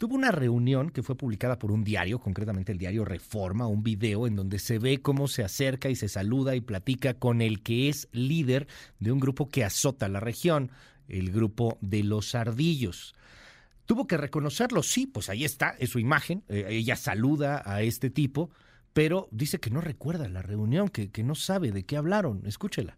[0.00, 4.26] tuvo una reunión que fue publicada por un diario, concretamente el diario Reforma, un video
[4.26, 7.90] en donde se ve cómo se acerca y se saluda y platica con el que
[7.90, 8.66] es líder
[8.98, 10.70] de un grupo que azota la región,
[11.06, 13.14] el grupo de los ardillos.
[13.84, 18.08] Tuvo que reconocerlo, sí, pues ahí está, es su imagen, eh, ella saluda a este
[18.08, 18.48] tipo,
[18.94, 22.40] pero dice que no recuerda la reunión, que, que no sabe de qué hablaron.
[22.46, 22.96] Escúchela.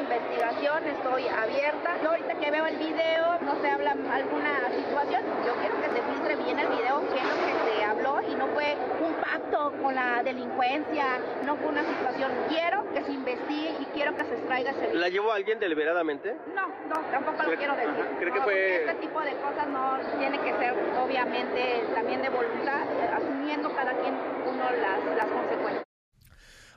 [0.00, 2.02] investigación, estoy abierta.
[2.02, 6.02] Yo ahorita que veo el video, no se habla alguna situación, yo quiero que se
[6.02, 9.72] filtre bien el video, qué es lo que se habló y no fue un pacto
[9.82, 12.30] con la delincuencia, no fue una situación.
[12.48, 15.00] Quiero que se investigue y quiero que se extraiga ese video.
[15.00, 16.36] ¿La llevó alguien deliberadamente?
[16.54, 18.06] No, no, tampoco lo quiero decir.
[18.20, 18.76] ¿Cree que fue...?
[18.84, 22.82] Este tipo de cosas no tiene que ser, obviamente, también de voluntad,
[23.14, 24.14] asumiendo cada quien
[24.46, 25.84] uno las, las consecuencias.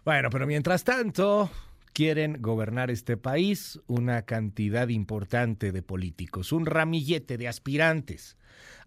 [0.03, 1.49] Bueno, pero mientras tanto,
[1.93, 8.35] quieren gobernar este país una cantidad importante de políticos, un ramillete de aspirantes.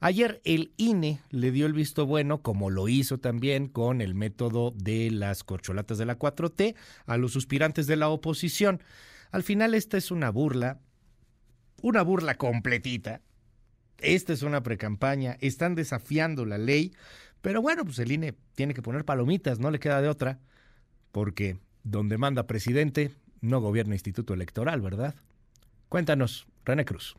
[0.00, 4.72] Ayer el INE le dio el visto bueno, como lo hizo también con el método
[4.76, 6.74] de las corcholatas de la 4T,
[7.06, 8.82] a los aspirantes de la oposición.
[9.30, 10.80] Al final esta es una burla,
[11.82, 13.22] una burla completita.
[13.98, 16.92] Esta es una precampaña, están desafiando la ley,
[17.40, 20.38] pero bueno, pues el INE tiene que poner palomitas, no le queda de otra,
[21.12, 25.14] porque donde manda presidente, no gobierna instituto electoral, ¿verdad?
[25.88, 27.16] Cuéntanos, René Cruz.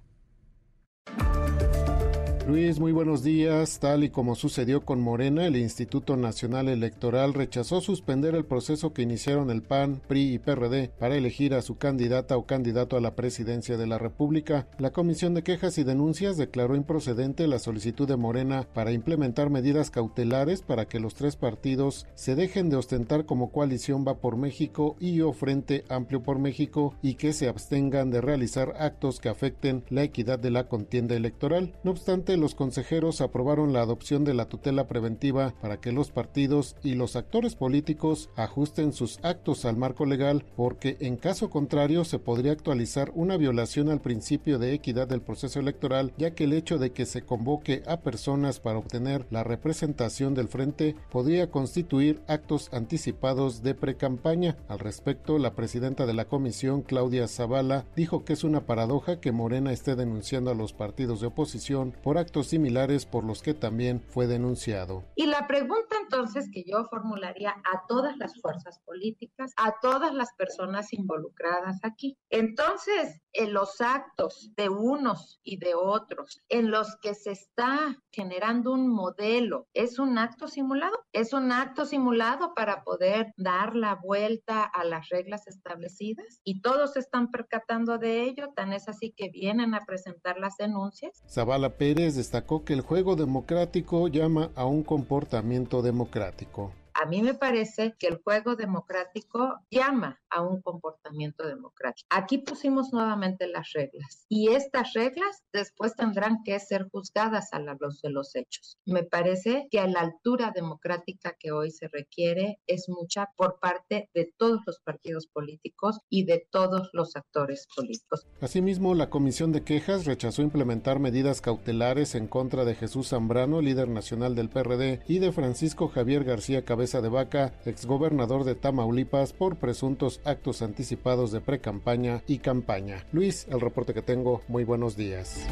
[2.47, 3.77] Luis, muy buenos días.
[3.79, 9.01] Tal y como sucedió con Morena, el Instituto Nacional Electoral rechazó suspender el proceso que
[9.01, 13.15] iniciaron el PAN, PRI y PRD para elegir a su candidata o candidato a la
[13.15, 14.65] presidencia de la República.
[14.79, 19.91] La Comisión de Quejas y Denuncias declaró improcedente la solicitud de Morena para implementar medidas
[19.91, 24.95] cautelares para que los tres partidos se dejen de ostentar como coalición Va por México
[25.01, 29.83] y o Frente Amplio por México y que se abstengan de realizar actos que afecten
[29.89, 31.73] la equidad de la contienda electoral.
[31.83, 36.75] No obstante, los consejeros aprobaron la adopción de la tutela preventiva para que los partidos
[36.83, 42.19] y los actores políticos ajusten sus actos al marco legal porque en caso contrario se
[42.19, 46.77] podría actualizar una violación al principio de equidad del proceso electoral ya que el hecho
[46.77, 52.69] de que se convoque a personas para obtener la representación del frente podría constituir actos
[52.71, 54.57] anticipados de precampaña.
[54.67, 59.31] Al respecto, la presidenta de la comisión, Claudia Zavala, dijo que es una paradoja que
[59.31, 64.01] Morena esté denunciando a los partidos de oposición por actos similares por los que también
[64.01, 65.05] fue denunciado.
[65.15, 70.33] Y la pregunta entonces que yo formularía a todas las fuerzas políticas, a todas las
[70.33, 72.17] personas involucradas aquí.
[72.29, 78.73] Entonces, en los actos de unos y de otros, en los que se está generando
[78.73, 80.97] un modelo, ¿es un acto simulado?
[81.13, 86.41] ¿Es un acto simulado para poder dar la vuelta a las reglas establecidas?
[86.43, 90.57] Y todos se están percatando de ello, tan es así que vienen a presentar las
[90.57, 91.21] denuncias.
[91.29, 96.73] Zavala Pérez destacó que el juego democrático llama a un comportamiento democrático.
[96.99, 102.07] A mí me parece que el juego democrático llama a un comportamiento democrático.
[102.09, 107.77] Aquí pusimos nuevamente las reglas y estas reglas después tendrán que ser juzgadas a la
[107.79, 108.79] luz de los hechos.
[108.83, 114.09] Me parece que a la altura democrática que hoy se requiere es mucha por parte
[114.15, 118.25] de todos los partidos políticos y de todos los actores políticos.
[118.41, 123.87] Asimismo, la Comisión de Quejas rechazó implementar medidas cautelares en contra de Jesús Zambrano, líder
[123.87, 129.57] nacional del PRD, y de Francisco Javier García Cabeza de Vaca, exgobernador de Tamaulipas, por
[129.57, 133.05] presuntos actos anticipados de precampaña y campaña.
[133.11, 135.45] Luis, el reporte que tengo, muy buenos días.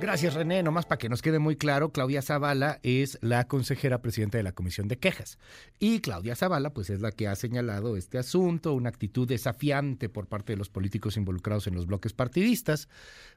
[0.00, 0.62] Gracias, René.
[0.62, 4.52] Nomás para que nos quede muy claro, Claudia Zavala es la consejera presidenta de la
[4.52, 5.38] Comisión de Quejas.
[5.78, 10.26] Y Claudia Zavala, pues es la que ha señalado este asunto, una actitud desafiante por
[10.26, 12.88] parte de los políticos involucrados en los bloques partidistas.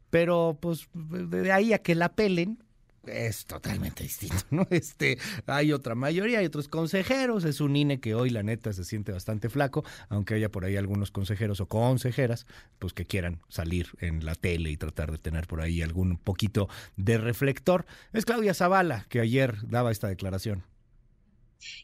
[0.10, 2.64] Pero, pues, de ahí a que la pelen,
[3.08, 4.68] es totalmente distinto, ¿no?
[4.70, 8.84] Este, hay otra mayoría, hay otros consejeros, es un INE que hoy la neta se
[8.84, 12.46] siente bastante flaco, aunque haya por ahí algunos consejeros o consejeras,
[12.80, 16.70] pues que quieran salir en la tele y tratar de tener por ahí algún poquito
[16.96, 17.86] de reflector.
[18.14, 20.64] Es Claudia Zavala que ayer daba esta declaración.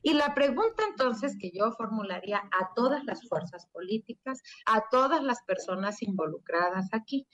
[0.01, 5.41] Y la pregunta entonces que yo formularía a todas las fuerzas políticas, a todas las
[5.43, 7.27] personas involucradas aquí,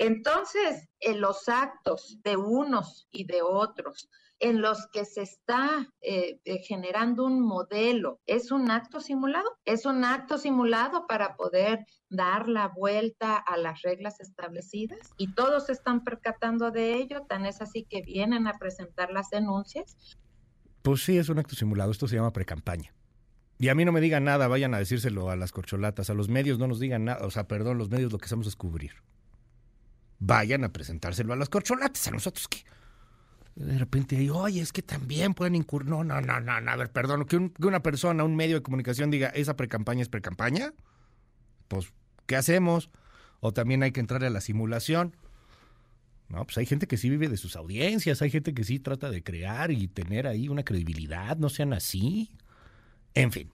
[0.00, 6.40] entonces, en los actos de unos y de otros, en los que se está eh,
[6.46, 9.44] eh, generando un modelo, ¿es un acto simulado?
[9.66, 15.00] ¿Es un acto simulado para poder dar la vuelta a las reglas establecidas?
[15.18, 19.28] Y todos se están percatando de ello, tan es así que vienen a presentar las
[19.28, 19.98] denuncias.
[20.80, 22.94] Pues sí, es un acto simulado, esto se llama precampaña.
[23.58, 26.30] Y a mí no me digan nada, vayan a decírselo a las corcholatas, a los
[26.30, 28.92] medios no nos digan nada, o sea, perdón, los medios lo que estamos a descubrir
[30.20, 32.64] vayan a presentárselo a las corcholatas, a nosotros que
[33.56, 35.88] de repente ahí, oye, es que también pueden incurrir.
[35.88, 39.28] No, no, no, no, a ver, perdón, que, una persona, un medio de comunicación diga,
[39.28, 40.72] esa precampaña es precampaña,
[41.68, 41.92] pues,
[42.26, 42.90] ¿qué hacemos?
[43.40, 45.16] O también hay que entrar a la simulación.
[46.28, 49.10] No, pues hay gente que sí vive de sus audiencias, hay gente que sí trata
[49.10, 52.30] de crear y tener ahí una credibilidad, no sean así.
[53.14, 53.52] En fin.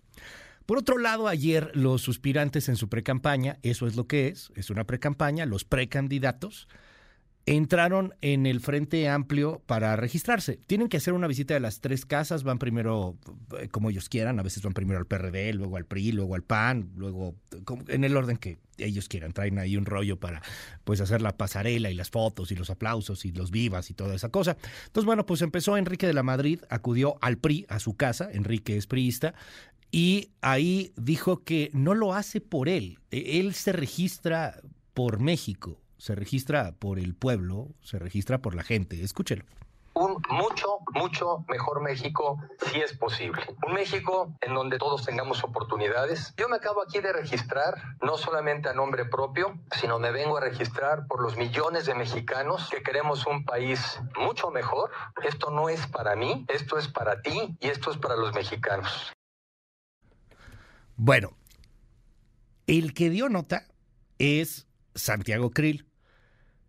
[0.66, 4.68] Por otro lado, ayer los suspirantes en su precampaña, eso es lo que es, es
[4.70, 6.68] una precampaña, los precandidatos,
[7.46, 10.58] entraron en el Frente Amplio para registrarse.
[10.66, 13.16] Tienen que hacer una visita de las tres casas, van primero
[13.60, 16.42] eh, como ellos quieran, a veces van primero al PRD, luego al PRI, luego al
[16.42, 17.36] PAN, luego
[17.86, 19.32] en el orden que ellos quieran.
[19.32, 20.42] Traen ahí un rollo para
[20.82, 24.16] pues hacer la pasarela y las fotos y los aplausos y los vivas y toda
[24.16, 24.56] esa cosa.
[24.86, 28.76] Entonces, bueno, pues empezó Enrique de la Madrid, acudió al PRI, a su casa, Enrique
[28.76, 29.34] es priista,
[29.90, 34.60] y ahí dijo que no lo hace por él, e, él se registra
[34.94, 39.02] por México, se registra por el pueblo, se registra por la gente.
[39.02, 39.44] Escúchelo
[39.96, 43.42] un mucho, mucho mejor México si es posible.
[43.66, 46.34] Un México en donde todos tengamos oportunidades.
[46.36, 50.40] Yo me acabo aquí de registrar, no solamente a nombre propio, sino me vengo a
[50.40, 54.90] registrar por los millones de mexicanos que queremos un país mucho mejor.
[55.24, 59.16] Esto no es para mí, esto es para ti y esto es para los mexicanos.
[60.96, 61.36] Bueno,
[62.66, 63.68] el que dio nota
[64.18, 65.86] es Santiago Krill.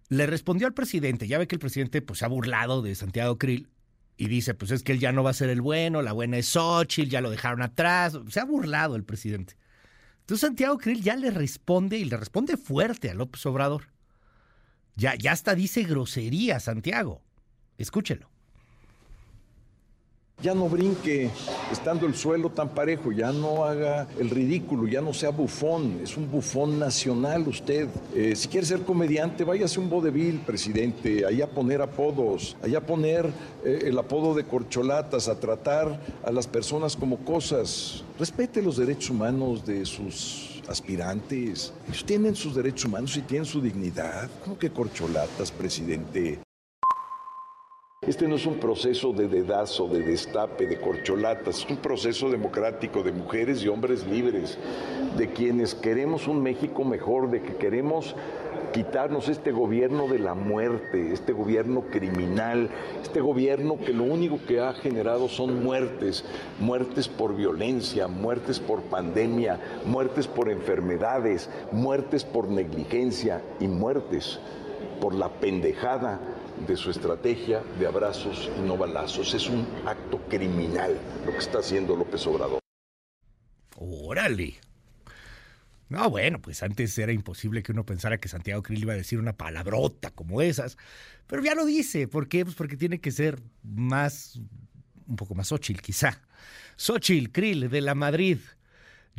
[0.10, 3.38] Le respondió al presidente, ya ve que el presidente pues, se ha burlado de Santiago
[3.38, 3.70] Krill
[4.18, 6.38] y dice, pues es que él ya no va a ser el bueno, la buena
[6.38, 9.56] es Xochitl, ya lo dejaron atrás, se ha burlado el presidente.
[10.22, 13.94] Entonces Santiago Krill ya le responde y le responde fuerte a López Obrador.
[14.96, 17.22] Ya, ya hasta dice grosería Santiago.
[17.78, 18.30] Escúchelo
[20.40, 21.32] ya no brinque
[21.72, 26.16] estando el suelo tan parejo, ya no haga el ridículo, ya no sea bufón, es
[26.16, 27.88] un bufón nacional usted.
[28.14, 33.26] Eh, si quiere ser comediante, váyase un vodevil, presidente, allá poner apodos, allá poner
[33.66, 38.04] eh, el apodo de corcholatas, a tratar a las personas como cosas.
[38.20, 41.74] Respete los derechos humanos de sus aspirantes.
[41.88, 44.30] Ellos tienen sus derechos humanos y tienen su dignidad.
[44.44, 46.47] ¿Cómo que corcholatas, presidente?
[48.06, 53.02] Este no es un proceso de dedazo, de destape, de corcholatas, es un proceso democrático
[53.02, 54.60] de mujeres y hombres libres,
[55.18, 58.16] de quienes queremos un México mejor, de que queremos
[58.72, 62.70] quitarnos este gobierno de la muerte, este gobierno criminal,
[63.02, 66.24] este gobierno que lo único que ha generado son muertes,
[66.60, 74.40] muertes por violencia, muertes por pandemia, muertes por enfermedades, muertes por negligencia y muertes
[75.02, 76.20] por la pendejada
[76.66, 79.34] de su estrategia de abrazos y no balazos.
[79.34, 82.60] Es un acto criminal lo que está haciendo López Obrador.
[83.76, 84.56] Órale.
[85.90, 89.20] No, bueno, pues antes era imposible que uno pensara que Santiago Krill iba a decir
[89.20, 90.78] una palabrota como esas,
[91.28, 92.08] pero ya lo dice.
[92.08, 92.44] ¿Por qué?
[92.44, 94.40] Pues porque tiene que ser más,
[95.08, 96.22] un poco más Xochitl, quizá.
[96.76, 98.40] Xochitl Krill de la Madrid.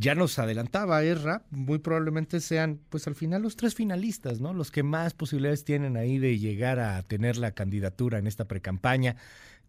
[0.01, 4.55] Ya nos adelantaba Erra, muy probablemente sean, pues al final los tres finalistas, ¿no?
[4.55, 9.17] Los que más posibilidades tienen ahí de llegar a tener la candidatura en esta precampaña.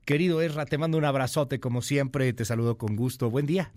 [0.05, 3.31] Querido Erra, te mando un abrazote como siempre, te saludo con gusto.
[3.31, 3.71] Buen día.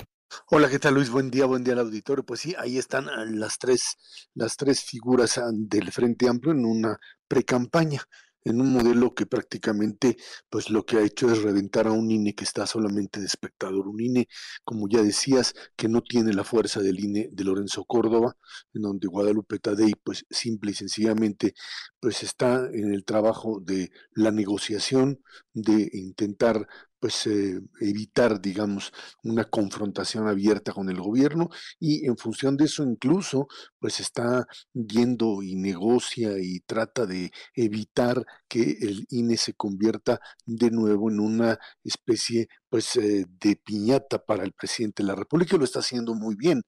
[0.51, 1.09] Hola, ¿qué tal Luis?
[1.09, 2.23] Buen día, buen día al auditorio.
[2.23, 3.97] Pues sí, ahí están ah, las tres,
[4.35, 6.99] las tres figuras ah, del Frente Amplio en una
[7.29, 8.03] precampaña
[8.44, 10.16] en un modelo que prácticamente
[10.51, 13.89] pues lo que ha hecho es reventar a un INE que está solamente de espectador,
[13.89, 14.28] un INE,
[14.64, 18.36] como ya decías, que no tiene la fuerza del INE de Lorenzo Córdoba,
[18.74, 21.55] en donde Guadalupe Tadei pues simple y sencillamente
[22.01, 25.23] pues está en el trabajo de la negociación,
[25.55, 26.66] de intentar
[27.03, 28.93] pues eh, evitar, digamos,
[29.24, 31.49] una confrontación abierta con el gobierno
[31.81, 33.49] y en función de eso incluso,
[33.81, 40.70] pues está yendo y negocia y trata de evitar que el INE se convierta de
[40.70, 45.59] nuevo en una especie pues eh, de piñata para el presidente de la República y
[45.59, 46.62] lo está haciendo muy bien.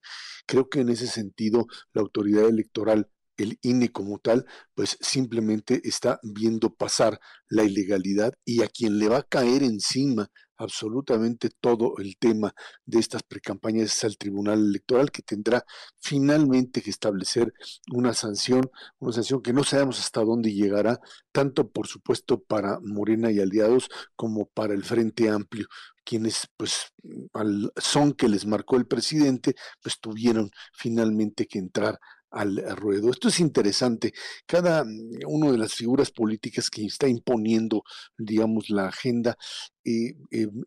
[0.45, 6.19] Creo que en ese sentido la autoridad electoral el INE como tal, pues simplemente está
[6.23, 12.17] viendo pasar la ilegalidad y a quien le va a caer encima absolutamente todo el
[12.17, 12.53] tema
[12.85, 15.65] de estas precampañas es al Tribunal Electoral que tendrá
[15.99, 17.53] finalmente que establecer
[17.91, 20.99] una sanción, una sanción que no sabemos hasta dónde llegará,
[21.31, 25.67] tanto por supuesto para Morena y aliados como para el Frente Amplio
[26.05, 26.93] quienes pues
[27.33, 31.99] al son que les marcó el presidente, pues tuvieron finalmente que entrar
[32.35, 33.09] al ruedo.
[33.09, 34.13] Esto es interesante.
[34.45, 37.83] Cada mm, una de las figuras políticas que está imponiendo,
[38.17, 39.37] digamos, la agenda
[39.85, 40.15] eh,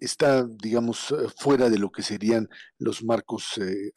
[0.01, 3.91] está, digamos, eh, fuera de lo que serían los marcos eh,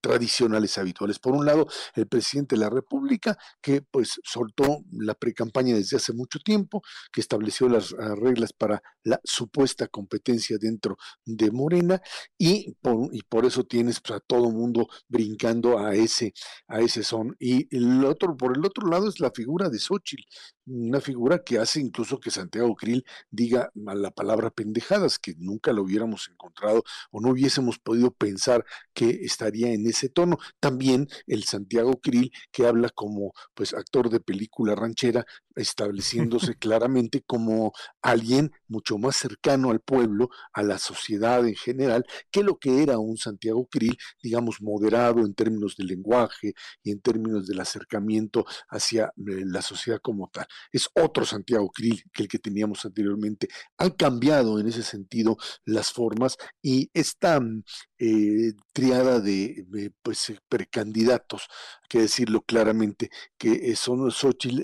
[0.00, 1.20] tradicionales habituales.
[1.20, 6.12] Por un lado, el presidente de la República, que pues soltó la precampaña desde hace
[6.12, 6.82] mucho tiempo,
[7.12, 12.02] que estableció las ah, reglas para la supuesta competencia dentro de Morena,
[12.36, 16.34] y por, y por eso tienes pues, a todo mundo brincando a ese,
[16.66, 17.36] a ese son.
[17.38, 20.24] Y el otro, por el otro lado, es la figura de Xochitl,
[20.66, 25.82] una figura que hace incluso que Santiago Krill diga la palabra pendejadas, que nunca lo
[25.82, 28.64] hubiéramos encontrado o no hubiésemos podido pensar
[28.94, 30.38] que estaría en ese tono.
[30.60, 35.24] También el Santiago Krill, que habla como pues actor de película ranchera,
[35.56, 37.72] estableciéndose claramente como
[38.02, 42.98] alguien mucho más cercano al pueblo, a la sociedad en general, que lo que era
[42.98, 49.06] un Santiago Krill, digamos, moderado en términos de lenguaje y en términos del acercamiento hacia
[49.06, 53.48] eh, la sociedad como tal es otro Santiago Krill que el que teníamos anteriormente.
[53.78, 57.62] Han cambiado en ese sentido las formas y esta mm,
[57.98, 61.48] eh, triada de pues, eh, precandidatos,
[61.82, 64.62] hay que decirlo claramente, que son Xochitl,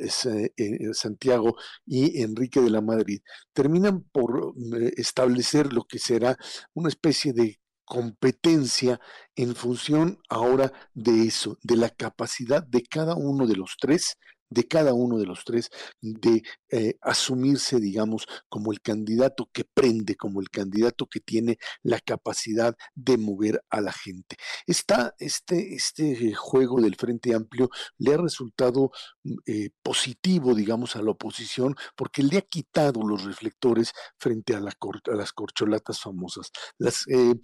[0.79, 1.57] eh, Santiago
[1.87, 3.21] y Enrique de la Madrid,
[3.53, 4.55] terminan por
[4.97, 6.37] establecer lo que será
[6.75, 9.01] una especie de competencia
[9.35, 14.19] en función ahora de eso, de la capacidad de cada uno de los tres
[14.51, 15.71] de cada uno de los tres
[16.01, 22.01] de eh, asumirse, digamos, como el candidato que prende, como el candidato que tiene la
[22.01, 24.37] capacidad de mover a la gente.
[24.67, 28.91] Está este, este juego del Frente Amplio le ha resultado
[29.25, 34.61] mm, eh, positivo, digamos, a la oposición, porque le ha quitado los reflectores frente a,
[34.61, 36.51] las corcholatas famosas.
[36.79, 37.35] Las eh,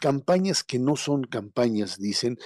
[0.00, 2.38] campañas que no son campañas, dicen,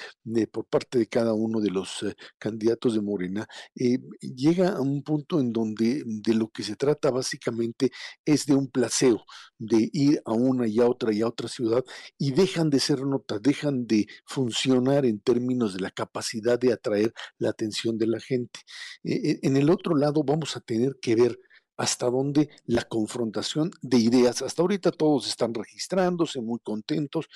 [0.53, 5.03] por parte de cada uno de los eh, candidatos de Morena, eh, llega a un
[5.03, 7.91] punto en donde de lo que se trata básicamente
[8.25, 9.25] es de un placeo,
[9.59, 11.85] de ir a una y a otra y a otra ciudad
[12.19, 17.13] y dejan de ser notas, dejan de funcionar en términos de la capacidad de atraer
[17.39, 18.61] la atención de la gente.
[19.05, 21.39] Eh, en el otro lado vamos a tener que ver
[21.79, 27.29] hasta dónde la confrontación de ideas, hasta ahorita todos están registrándose muy contentos,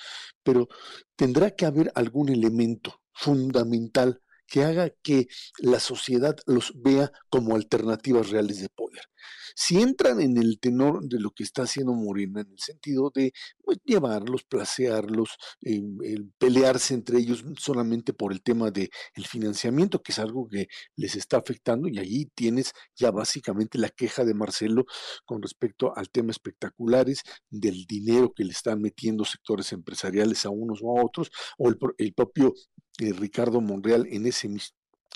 [0.43, 0.67] pero
[1.15, 5.27] tendrá que haber algún elemento fundamental que haga que
[5.59, 9.03] la sociedad los vea como alternativas reales de poder
[9.55, 13.33] si entran en el tenor de lo que está haciendo Morena, en el sentido de
[13.63, 15.37] pues, llevarlos, placearlos,
[16.37, 21.15] pelearse entre ellos solamente por el tema del el financiamiento, que es algo que les
[21.15, 24.85] está afectando, y allí tienes ya básicamente la queja de Marcelo
[25.25, 30.79] con respecto al tema espectaculares, del dinero que le están metiendo sectores empresariales a unos
[30.81, 32.53] o a otros, o el, el propio
[32.99, 34.47] eh, Ricardo Monreal en ese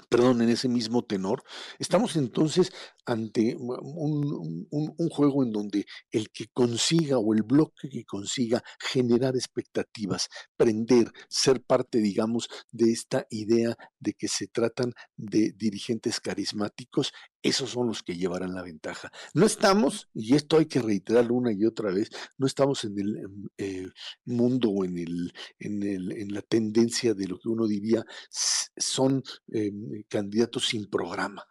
[0.10, 1.44] perdón, en ese mismo tenor,
[1.80, 2.72] estamos entonces
[3.06, 4.68] ante un,
[5.10, 11.62] juego en donde el que consiga o el bloque que consiga generar expectativas, prender, ser
[11.62, 17.12] parte, digamos, de esta idea de que se tratan de dirigentes carismáticos,
[17.42, 19.12] esos son los que llevarán la ventaja.
[19.34, 23.18] No estamos, y esto hay que reiterarlo una y otra vez, no estamos en el
[23.18, 23.88] em, eh,
[24.26, 29.24] mundo o en, el, en, el, en la tendencia de lo que uno diría son
[29.50, 31.48] em, candidatos sin programa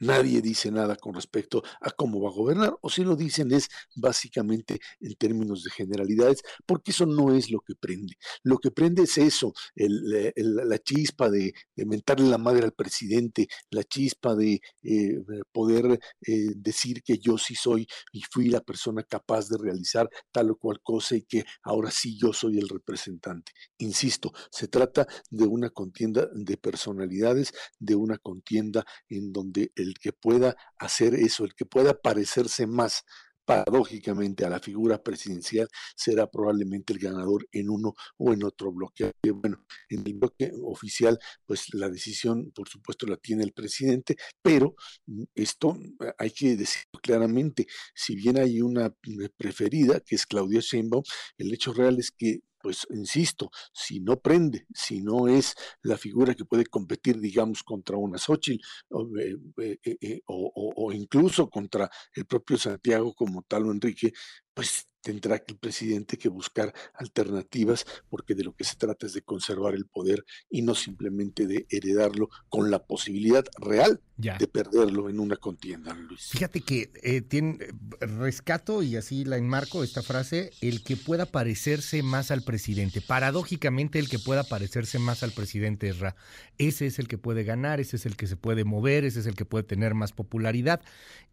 [0.00, 3.68] Nadie dice nada con respecto a cómo va a gobernar, o si lo dicen es
[3.94, 8.16] básicamente en términos de generalidades, porque eso no es lo que prende.
[8.42, 14.34] Lo que prende es eso, la chispa de, mentarle la madre al presidente, la chispa
[14.34, 15.18] de eh,
[15.52, 20.50] poder eh, decir que yo sí soy y fui la persona capaz de realizar tal
[20.50, 23.52] o cual cosa y que ahora sí yo soy el representante.
[23.78, 29.98] Insisto, se trata de una contienda de personalidades, de una contienda en donde el el
[29.98, 33.04] que pueda hacer eso, el que pueda parecerse más
[33.50, 39.10] paradójicamente a la figura presidencial será probablemente el ganador en uno o en otro bloque.
[39.34, 44.76] Bueno, en el bloque oficial, pues la decisión, por supuesto, la tiene el presidente, pero
[45.06, 50.26] mm, esto eh, hay que decirlo claramente, si bien hay una eh, preferida, que es
[50.26, 51.02] Claudia Sheinbaum,
[51.38, 56.34] el hecho real es que pues insisto, si no prende, si no es la figura
[56.34, 62.26] que puede competir, digamos, contra una Xochitl o, eh, eh, eh, o, incluso contra el
[62.26, 64.12] propio Santiago como tal o Enrique,
[64.54, 69.22] pues tendrá el presidente que buscar alternativas porque de lo que se trata es de
[69.22, 75.18] conservar el poder y no simplemente de heredarlo con la posibilidad real de perderlo en
[75.18, 76.28] una contienda, Luis.
[76.30, 77.58] Fíjate que eh, tiene,
[78.00, 83.00] rescato y así la enmarco esta frase, el que pueda parecerse más al presidente.
[83.00, 86.16] Paradójicamente el que pueda parecerse más al presidente es Ra.
[86.58, 89.26] Ese es el que puede ganar, ese es el que se puede mover, ese es
[89.26, 90.82] el que puede tener más popularidad.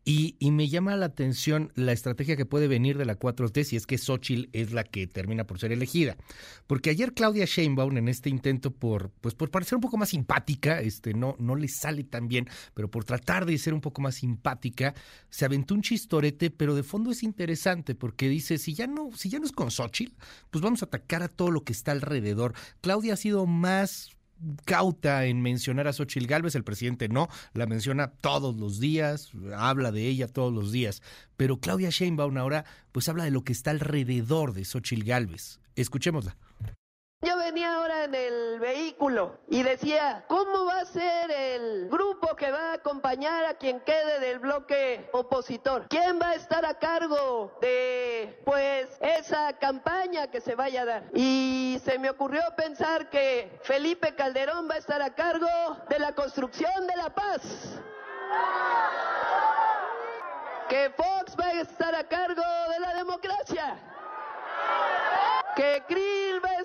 [0.05, 3.75] Y, y me llama la atención la estrategia que puede venir de la 4T si
[3.75, 6.15] es que Xochitl es la que termina por ser elegida.
[6.65, 10.79] Porque ayer Claudia Sheinbaum en este intento por pues por parecer un poco más simpática,
[10.79, 12.47] este no no le sale tan bien,
[12.77, 14.93] pero por tratar de ser un poco más simpática,
[15.31, 19.29] se aventó un chistorete, pero de fondo es interesante porque dice, si ya no si
[19.29, 20.13] ya no es con Xochitl,
[20.51, 22.53] pues vamos a atacar a todo lo que está alrededor.
[22.81, 24.11] Claudia ha sido más
[24.65, 29.91] cauta en mencionar a Xochitl Galvez, el presidente no, la menciona todos los días, habla
[29.91, 31.01] de ella todos los días,
[31.35, 35.59] pero Claudia Sheinbaum ahora pues habla de lo que está alrededor de Xochitl Galvez.
[35.75, 36.37] Escuchémosla.
[37.47, 42.71] Venía ahora en el vehículo y decía, ¿cómo va a ser el grupo que va
[42.71, 45.85] a acompañar a quien quede del bloque opositor?
[45.87, 51.03] ¿Quién va a estar a cargo de, pues, esa campaña que se vaya a dar?
[51.13, 55.47] Y se me ocurrió pensar que Felipe Calderón va a estar a cargo
[55.87, 57.43] de la construcción de la paz.
[60.67, 62.43] Que Fox va a estar a cargo
[62.73, 63.79] de la democracia
[65.57, 66.56] que Krill va a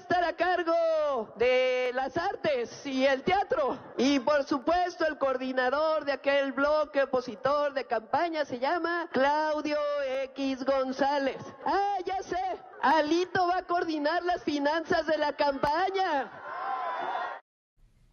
[1.37, 3.79] de las artes y el teatro.
[3.97, 9.79] Y por supuesto el coordinador de aquel bloque opositor de campaña se llama Claudio
[10.25, 11.39] X González.
[11.67, 12.43] Ah, ya sé,
[12.83, 16.31] Alito va a coordinar las finanzas de la campaña.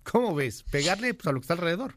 [0.04, 0.64] ¿Cómo ves?
[0.64, 1.96] Pegarle pues, a lo que está alrededor.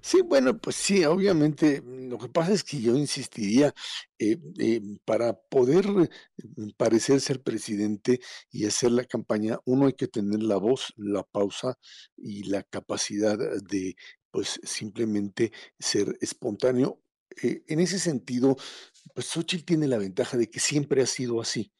[0.00, 3.74] Sí, bueno, pues sí, obviamente, lo que pasa es que yo insistiría,
[4.18, 8.20] eh, eh, para poder mm, parecer ser presidente
[8.50, 11.78] y hacer la campaña, uno hay que tener la voz, la pausa
[12.16, 13.96] y la capacidad de,
[14.30, 17.00] pues, simplemente ser espontáneo.
[17.42, 18.56] Eh, en ese sentido,
[19.14, 21.72] pues Xochitl tiene la ventaja de que siempre ha sido así.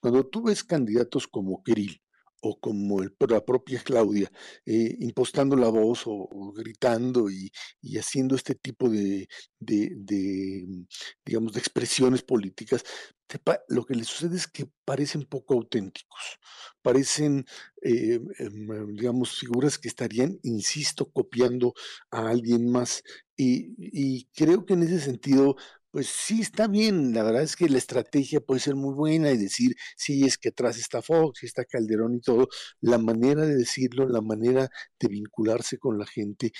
[0.00, 2.02] Cuando tú ves candidatos como Kirill,
[2.44, 4.30] o como la propia Claudia,
[4.66, 7.50] eh, impostando la voz o, gritando y,
[7.98, 10.86] haciendo este tipo de, de, mm,
[11.24, 12.84] digamos, de expresiones políticas,
[13.68, 16.38] lo que le sucede es que parecen poco auténticos,
[16.82, 17.46] parecen,
[17.82, 21.72] eh, em, digamos, figuras que estarían, insisto, copiando
[22.10, 23.02] a alguien más.
[23.36, 25.56] Y, y creo que en ese sentido,
[25.94, 27.14] pues sí está bien.
[27.14, 30.48] La verdad es que la estrategia puede ser muy buena y decir, sí, es que
[30.48, 32.48] atrás está Fox está Calderón y todo.
[32.80, 34.68] La manera de decirlo, la manera
[34.98, 36.50] de vincularse con la gente,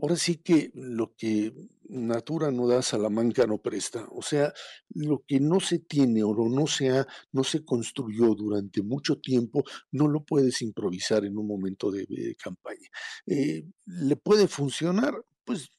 [0.00, 1.52] Ahora sí que lo que
[1.88, 4.08] Natura no da, Salamanca no presta.
[4.10, 4.52] O sea,
[4.88, 9.62] lo que no se tiene o no se, ha, no se construyó durante mucho tiempo,
[9.92, 12.88] no lo puedes improvisar en un momento de, campaña.
[13.26, 15.14] Eh, ¿Le puede funcionar?
[15.44, 15.70] Pues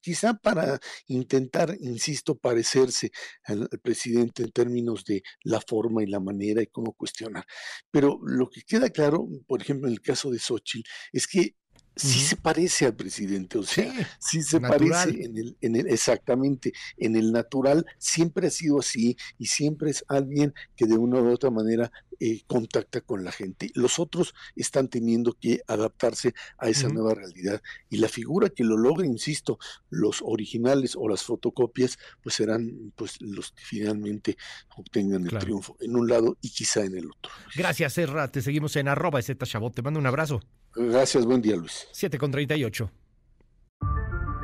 [0.00, 3.10] quizá para intentar, insisto, parecerse
[3.44, 7.44] al, presidente en términos de la forma y la manera y cómo cuestionar.
[7.90, 11.56] Pero lo que queda claro, por ejemplo, en el caso de Xochitl, es que
[11.96, 16.72] sí se parece al presidente, o sea, sí, se parece en el, en el, exactamente,
[16.98, 21.32] en el natural, siempre ha sido así y siempre es alguien que de una u
[21.32, 21.90] otra manera
[22.20, 23.70] eh, contacta con la gente.
[23.74, 28.76] Los otros están teniendo que adaptarse a esa nueva realidad y la figura que lo
[28.76, 29.58] logra, insisto,
[29.90, 34.36] los originales o las fotocopias, pues serán pues los que finalmente
[34.76, 37.32] obtengan el triunfo en un lado y quizá en el otro.
[37.54, 38.28] Gracias, Serra.
[38.28, 39.74] Te seguimos en arroba Chabot.
[39.74, 40.40] Te mando un abrazo.
[40.76, 41.88] Gracias, buen día, Luis.
[41.92, 42.90] 7 con 38.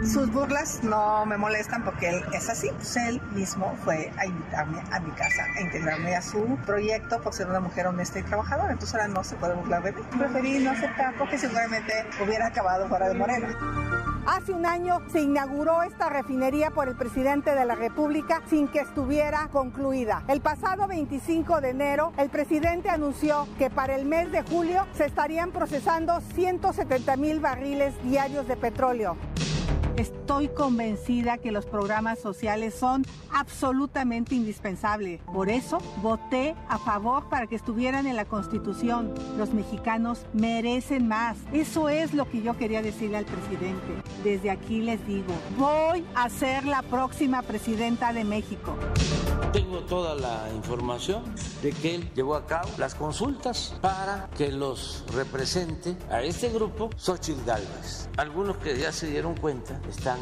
[0.04, 2.68] Sus burlas no me molestan porque él es así.
[2.74, 7.32] Pues él mismo fue a invitarme a mi casa, a integrarme a su proyecto por
[7.32, 8.72] ser una mujer honesta y trabajadora.
[8.72, 10.02] Entonces ahora no se puede burlar de mí.
[10.18, 11.92] Preferí no aceptar porque seguramente
[12.24, 13.56] hubiera acabado fuera de Morena.
[14.26, 18.80] Hace un año se inauguró esta refinería por el presidente de la República sin que
[18.80, 20.24] estuviera concluida.
[20.28, 25.06] El pasado 25 de enero, el presidente anunció que para el mes de julio se
[25.06, 29.16] estarían procesando 170 mil barriles diarios de petróleo.
[29.96, 35.20] Estoy convencida que los programas sociales son absolutamente indispensables.
[35.32, 39.12] Por eso voté a favor para que estuvieran en la Constitución.
[39.36, 41.36] Los mexicanos merecen más.
[41.52, 44.02] Eso es lo que yo quería decirle al presidente.
[44.24, 48.74] Desde aquí les digo, voy a ser la próxima presidenta de México.
[49.52, 51.22] Tengo toda la información
[51.62, 56.88] de que él llevó a cabo las consultas para que los represente a este grupo
[56.96, 58.08] Xochitl Galvez.
[58.16, 60.18] Algunos que ya se dieron cuenta están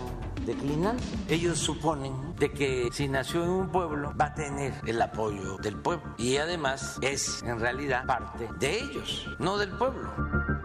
[0.46, 1.02] declinando.
[1.28, 5.76] Ellos suponen de que si nació en un pueblo va a tener el apoyo del
[5.76, 10.10] pueblo y además es en realidad parte de ellos, no del pueblo.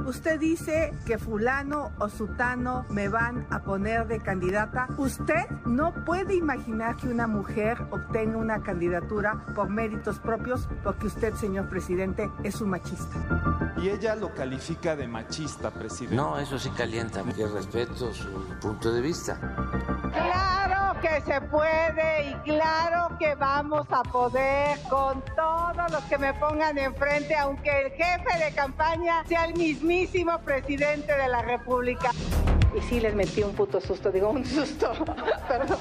[0.06, 4.88] Usted dice que fulano o sutano me van a poner de candidata.
[4.97, 11.34] Usted no puede imaginar que una mujer obtenga una candidatura por méritos propios porque usted,
[11.34, 13.73] señor presidente, es un machista.
[13.81, 16.15] Y ella lo califica de machista, presidente.
[16.15, 18.30] No, eso sí calienta, que respeto su
[18.66, 19.38] punto de vista.
[20.12, 26.34] Claro que se puede y claro que vamos a poder con todos los que me
[26.34, 32.10] pongan enfrente, aunque el jefe de campaña sea el mismísimo presidente de la República.
[32.76, 34.92] Y sí les metí un puto susto, digo un susto,
[35.48, 35.78] perdón.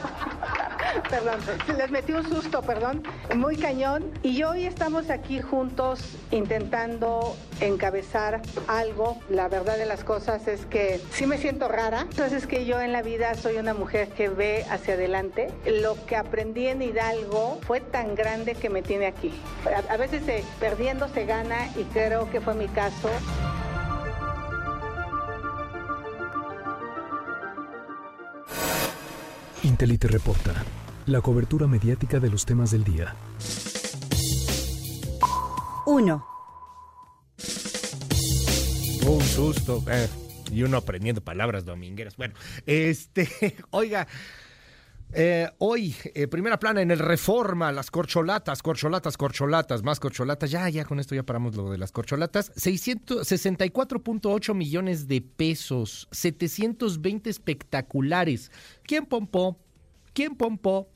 [1.10, 1.40] perdón,
[1.76, 3.02] les metí un susto, perdón,
[3.34, 4.12] muy cañón.
[4.22, 9.18] Y hoy estamos aquí juntos intentando encabezar algo.
[9.28, 12.02] La verdad de las cosas es que sí me siento rara.
[12.02, 15.52] Entonces que yo en la vida soy una mujer que ve hacia adelante.
[15.66, 19.32] Lo que aprendí en Hidalgo fue tan grande que me tiene aquí.
[19.88, 20.22] A, veces
[20.58, 23.10] perdiendo se gana y creo que fue mi caso.
[29.62, 30.52] Intelite reporta
[31.06, 33.14] la cobertura mediática de los temas del día.
[35.86, 36.26] 1.
[39.06, 39.82] Un susto.
[39.88, 40.08] Eh,
[40.50, 42.16] y uno aprendiendo palabras domingueras.
[42.16, 42.34] Bueno,
[42.66, 43.28] este,
[43.70, 44.06] oiga.
[45.16, 50.50] Eh, hoy, eh, primera plana en el Reforma, las corcholatas, corcholatas, corcholatas, más corcholatas.
[50.50, 52.52] Ya, ya, con esto ya paramos lo de las corcholatas.
[52.56, 58.50] 664.8 millones de pesos, 720 espectaculares.
[58.82, 59.56] ¿Quién pompó?
[60.14, 60.88] ¿Quién pompó?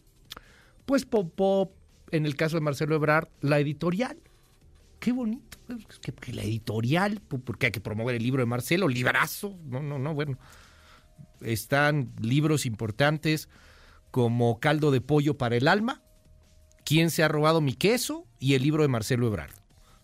[0.84, 1.72] Pues pompó,
[2.10, 4.18] en el caso de Marcelo Ebrard, la editorial.
[4.98, 5.47] Qué bonito,
[6.00, 9.58] que, la editorial, porque hay que promover el libro de Marcelo, librazo.
[9.64, 10.38] No, no, no, bueno.
[11.40, 13.48] Están libros importantes
[14.10, 16.02] como Caldo de Pollo para el Alma,
[16.84, 18.26] ¿Quién se ha robado mi queso?
[18.38, 19.52] y el libro de Marcelo Ebrard.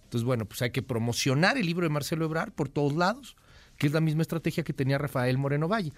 [0.04, 3.36] Entonces, bueno, pues hay que promocionar el libro de Marcelo Ebrard por todos lados,
[3.78, 5.92] que es la misma estrategia que tenía Rafael Moreno Valle.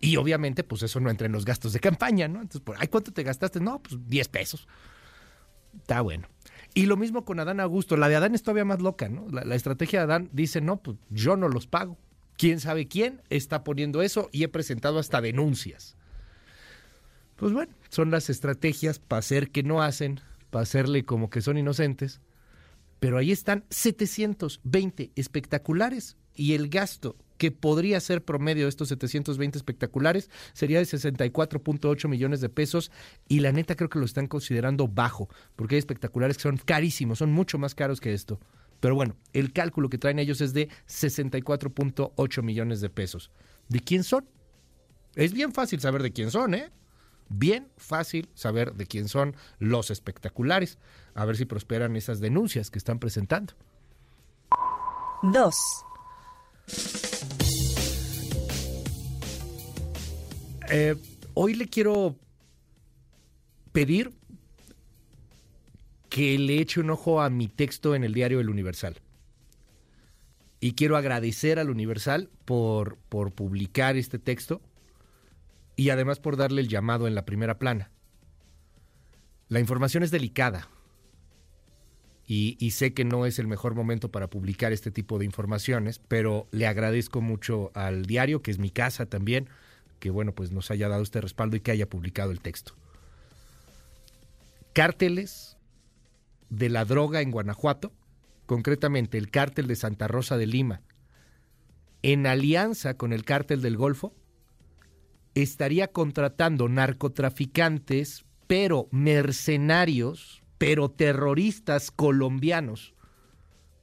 [0.00, 2.40] Y obviamente, pues eso no entra en los gastos de campaña, ¿no?
[2.40, 3.58] Entonces, ¿ay, ¿cuánto te gastaste?
[3.60, 4.68] No, pues 10 pesos.
[5.76, 6.28] Está bueno.
[6.78, 7.96] Y lo mismo con Adán Augusto.
[7.96, 9.26] La de Adán es todavía más loca, ¿no?
[9.32, 11.98] La, estrategia de Adán dice, no, pues yo no los pago.
[12.36, 14.28] ¿Quién sabe quién está poniendo eso?
[14.30, 15.96] Y he presentado hasta denuncias.
[17.34, 21.58] Pues bueno, son las estrategias para hacer que no hacen, para hacerle como que son
[21.58, 22.20] inocentes.
[23.00, 29.56] Pero ahí están 720 espectaculares y el gasto que podría ser promedio de estos 720
[29.56, 32.90] espectaculares sería de 64.8 millones de pesos
[33.28, 37.18] y la neta creo que lo están considerando bajo, porque hay espectaculares que son carísimos,
[37.18, 38.38] son mucho más caros que esto.
[38.80, 43.30] Pero bueno, el cálculo que traen ellos es de 64.8 millones de pesos.
[43.68, 44.28] ¿De quién son?
[45.14, 46.70] Es bien fácil saber de quién son, ¿eh?
[47.28, 50.78] Bien fácil saber de quién son los espectaculares.
[51.14, 53.54] A ver si prosperan esas denuncias que están presentando.
[55.22, 55.54] 2.
[60.70, 60.96] Eh,
[61.32, 62.16] hoy le quiero
[63.72, 64.12] pedir
[66.10, 69.00] que le eche un ojo a mi texto en el diario El Universal.
[70.60, 74.60] Y quiero agradecer al Universal por, por publicar este texto
[75.76, 77.90] y además por darle el llamado en la primera plana.
[79.48, 80.68] La información es delicada
[82.26, 85.98] y, y, sé que no es el mejor momento para publicar este tipo de informaciones,
[85.98, 89.48] pero le agradezco mucho al diario, que es mi casa también,
[89.98, 92.74] que bueno, pues nos haya dado este respaldo y que haya publicado el texto.
[94.72, 95.56] Cárteles
[96.50, 97.92] de la droga en Guanajuato,
[98.46, 100.82] concretamente el cártel de Santa Rosa de Lima,
[102.02, 104.14] en alianza con el cártel del Golfo,
[105.34, 112.94] estaría contratando narcotraficantes, pero mercenarios, pero terroristas colombianos,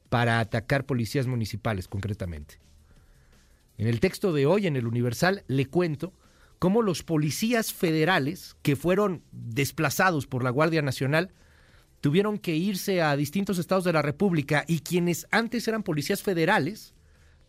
[0.08, 2.58] para atacar policías municipales concretamente.
[3.78, 6.12] En el texto de hoy en el Universal le cuento
[6.58, 11.32] cómo los policías federales que fueron desplazados por la Guardia Nacional
[12.00, 16.94] tuvieron que irse a distintos estados de la República y quienes antes eran policías federales,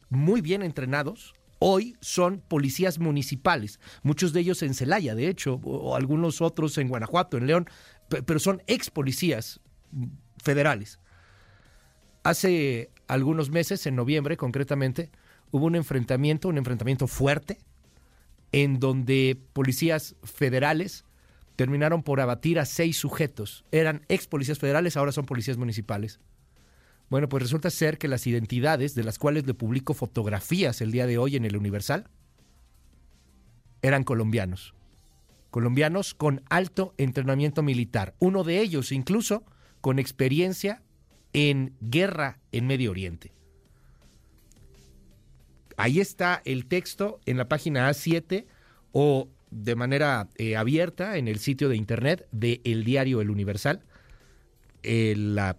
[0.09, 5.95] muy bien entrenados, hoy son policías municipales, muchos de ellos en Celaya, de hecho, o
[5.95, 7.69] algunos otros en Guanajuato, en León,
[8.25, 9.59] pero son ex policías
[10.43, 10.99] federales.
[12.23, 15.11] Hace algunos meses, en noviembre concretamente,
[15.51, 17.57] hubo un enfrentamiento, un enfrentamiento fuerte,
[18.51, 21.05] en donde policías federales
[21.55, 23.65] terminaron por abatir a seis sujetos.
[23.71, 26.19] Eran ex policías federales, ahora son policías municipales.
[27.09, 31.07] Bueno, pues resulta ser que las identidades de las cuales le publico fotografías el día
[31.07, 32.09] de hoy en el Universal
[33.81, 34.73] eran colombianos.
[35.49, 38.15] Colombianos con alto entrenamiento militar.
[38.19, 39.43] Uno de ellos incluso
[39.81, 40.83] con experiencia
[41.33, 43.31] en guerra en Medio Oriente.
[45.77, 48.45] Ahí está el texto en la página A7
[48.91, 53.83] o de manera eh, abierta en el sitio de internet de El Diario El Universal.
[54.83, 55.57] Eh, la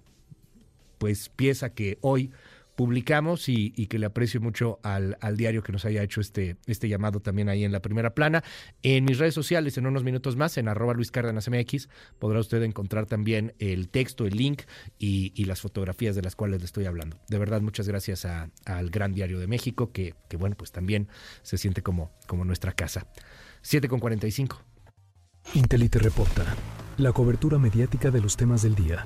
[0.99, 2.33] pues pieza que hoy
[2.79, 6.89] publicamos y, que le aprecio mucho al, al, diario que nos haya hecho este, este
[6.89, 8.45] llamado también ahí en la primera plana.
[8.85, 11.89] En mis redes sociales, en unos minutos más, en arroba Luis Cárdenas MX,
[12.21, 14.63] podrá usted encontrar también el texto, el link
[14.97, 17.19] y, y las fotografías de las cuales le estoy hablando.
[17.27, 21.09] De verdad, muchas gracias al Gran Diario de México, que, que, bueno, pues también
[21.43, 23.09] se siente como, como nuestra casa.
[23.63, 24.63] 7 con 45.
[25.55, 26.55] Intelite reporta
[26.97, 29.05] la cobertura mediática de los temas del día.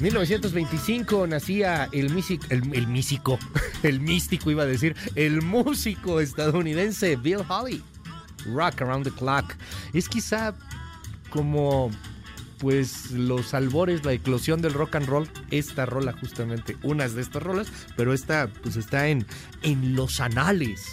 [0.00, 3.38] 1925 nacía el, místico, el, el, místico,
[3.82, 7.82] el místico iba a decir, el músico estadounidense Bill Holly.
[8.46, 9.54] Rock Around the Clock.
[9.92, 10.54] Es quizá
[11.30, 11.90] como
[12.58, 17.42] pues los albores, la eclosión del rock and roll, esta rola justamente, unas de estas
[17.42, 19.24] rolas, pero esta pues está en,
[19.62, 20.84] en los anales,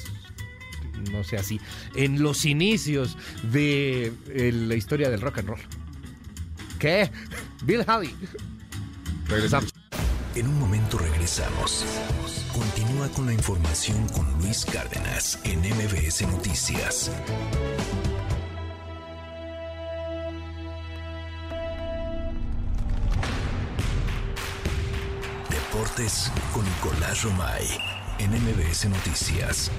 [1.11, 1.59] no sé así,
[1.95, 3.17] en los inicios
[3.51, 5.61] de eh, la historia del rock and roll.
[6.77, 7.09] ¿Qué?
[7.65, 8.13] Bill Haley.
[9.27, 9.73] Regresamos.
[10.35, 11.83] En un momento regresamos.
[12.53, 17.11] Continúa con la información con Luis Cárdenas en MBS Noticias.
[25.49, 27.65] Deportes con Nicolás Romay
[28.19, 29.71] en MBS Noticias.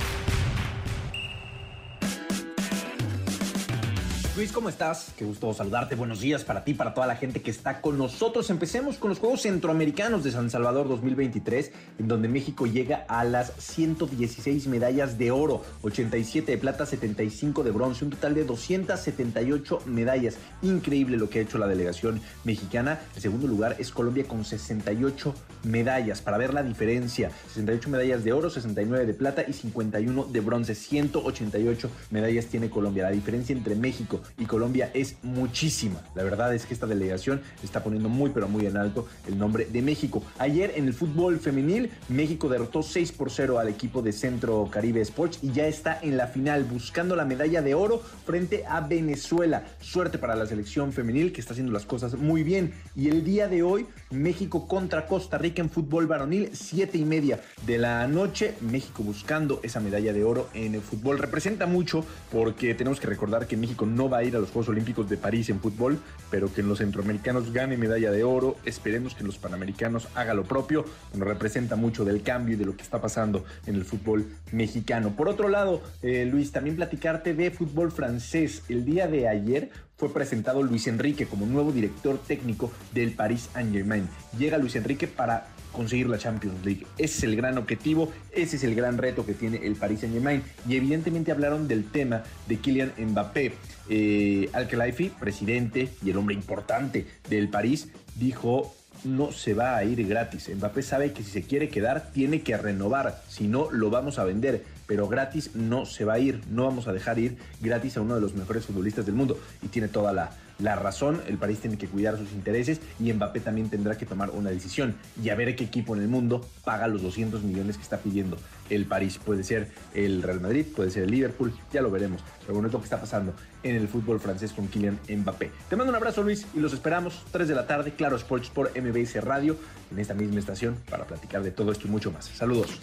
[4.36, 5.14] Luis, ¿cómo estás?
[5.16, 5.94] Qué gusto saludarte.
[5.94, 8.50] Buenos días para ti, para toda la gente que está con nosotros.
[8.50, 13.54] Empecemos con los Juegos Centroamericanos de San Salvador 2023, en donde México llega a las
[13.56, 20.36] 116 medallas de oro, 87 de plata, 75 de bronce, un total de 278 medallas.
[20.60, 23.00] Increíble lo que ha hecho la delegación mexicana.
[23.14, 25.34] En segundo lugar es Colombia con 68
[25.64, 26.20] medallas.
[26.20, 30.74] Para ver la diferencia, 68 medallas de oro, 69 de plata y 51 de bronce.
[30.74, 33.04] 188 medallas tiene Colombia.
[33.04, 36.00] La diferencia entre México y Colombia es muchísima.
[36.14, 39.66] La verdad es que esta delegación está poniendo muy pero muy en alto el nombre
[39.66, 40.22] de México.
[40.38, 45.00] Ayer en el fútbol femenil, México derrotó 6 por 0 al equipo de Centro Caribe
[45.00, 49.64] Sports y ya está en la final buscando la medalla de oro frente a Venezuela.
[49.80, 52.72] Suerte para la selección femenil que está haciendo las cosas muy bien.
[52.94, 57.40] Y el día de hoy, México contra Costa Rica en fútbol varonil, 7 y media
[57.66, 58.54] de la noche.
[58.60, 61.18] México buscando esa medalla de oro en el fútbol.
[61.18, 64.68] Representa mucho porque tenemos que recordar que México no va a ir a los Juegos
[64.68, 65.98] Olímpicos de París en fútbol,
[66.30, 68.56] pero que los centroamericanos gane medalla de oro.
[68.64, 70.84] Esperemos que los panamericanos hagan lo propio.
[71.14, 75.14] Nos representa mucho del cambio y de lo que está pasando en el fútbol mexicano.
[75.16, 78.62] Por otro lado, eh, Luis, también platicarte de fútbol francés.
[78.68, 84.08] El día de ayer fue presentado Luis Enrique como nuevo director técnico del Paris Saint-Germain.
[84.38, 86.86] Llega Luis Enrique para conseguir la Champions League.
[86.98, 90.42] Ese es el gran objetivo, ese es el gran reto que tiene el Paris Saint-Germain.
[90.68, 93.52] Y evidentemente hablaron del tema de Kylian Mbappé.
[93.88, 98.74] Eh, Al-Khelaifi, presidente y el hombre importante del París, dijo
[99.04, 100.50] no se va a ir gratis.
[100.54, 104.24] Mbappé sabe que si se quiere quedar tiene que renovar, si no lo vamos a
[104.24, 108.00] vender, pero gratis no se va a ir, no vamos a dejar ir gratis a
[108.00, 111.60] uno de los mejores futbolistas del mundo y tiene toda la, la razón, el París
[111.60, 115.34] tiene que cuidar sus intereses y Mbappé también tendrá que tomar una decisión y a
[115.34, 118.38] ver qué equipo en el mundo paga los 200 millones que está pidiendo
[118.70, 119.18] el París.
[119.22, 122.22] Puede ser el Real Madrid, puede ser el Liverpool, ya lo veremos.
[122.40, 125.50] Pero bueno, es lo que está pasando en el fútbol francés con Kylian Mbappé.
[125.68, 128.70] Te mando un abrazo Luis y los esperamos 3 de la tarde, Claro Sports por
[128.70, 129.56] MBS Radio,
[129.92, 132.26] en esta misma estación para platicar de todo esto y mucho más.
[132.26, 132.78] Saludos.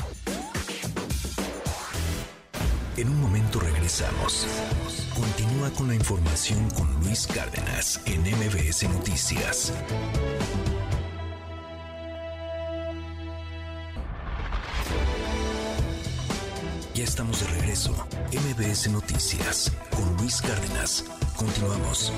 [2.95, 4.45] En un momento regresamos.
[5.15, 9.73] Continúa con la información con Luis Cárdenas en MBS Noticias.
[16.93, 17.95] Ya estamos de regreso.
[18.31, 21.03] MBS Noticias con Luis Cárdenas.
[21.35, 22.13] Continuamos.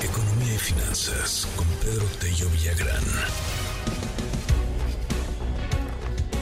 [0.00, 3.04] Economía y finanzas con Pedro Tello Villagrán.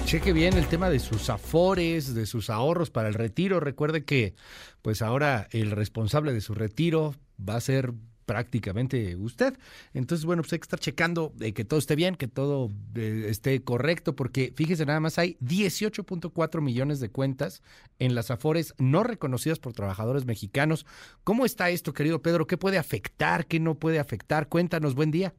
[0.07, 3.59] Cheque bien el tema de sus afores, de sus ahorros para el retiro.
[3.59, 4.37] Recuerde que,
[4.81, 7.93] pues ahora el responsable de su retiro va a ser
[8.25, 9.59] prácticamente usted.
[9.95, 13.27] Entonces, bueno, pues hay que estar checando de que todo esté bien, que todo eh,
[13.31, 17.61] esté correcto, porque fíjese, nada más hay 18.4 millones de cuentas
[17.99, 20.87] en las afores no reconocidas por trabajadores mexicanos.
[21.25, 22.47] ¿Cómo está esto, querido Pedro?
[22.47, 23.47] ¿Qué puede afectar?
[23.47, 24.49] ¿Qué no puede afectar?
[24.49, 25.35] Cuéntanos, buen día.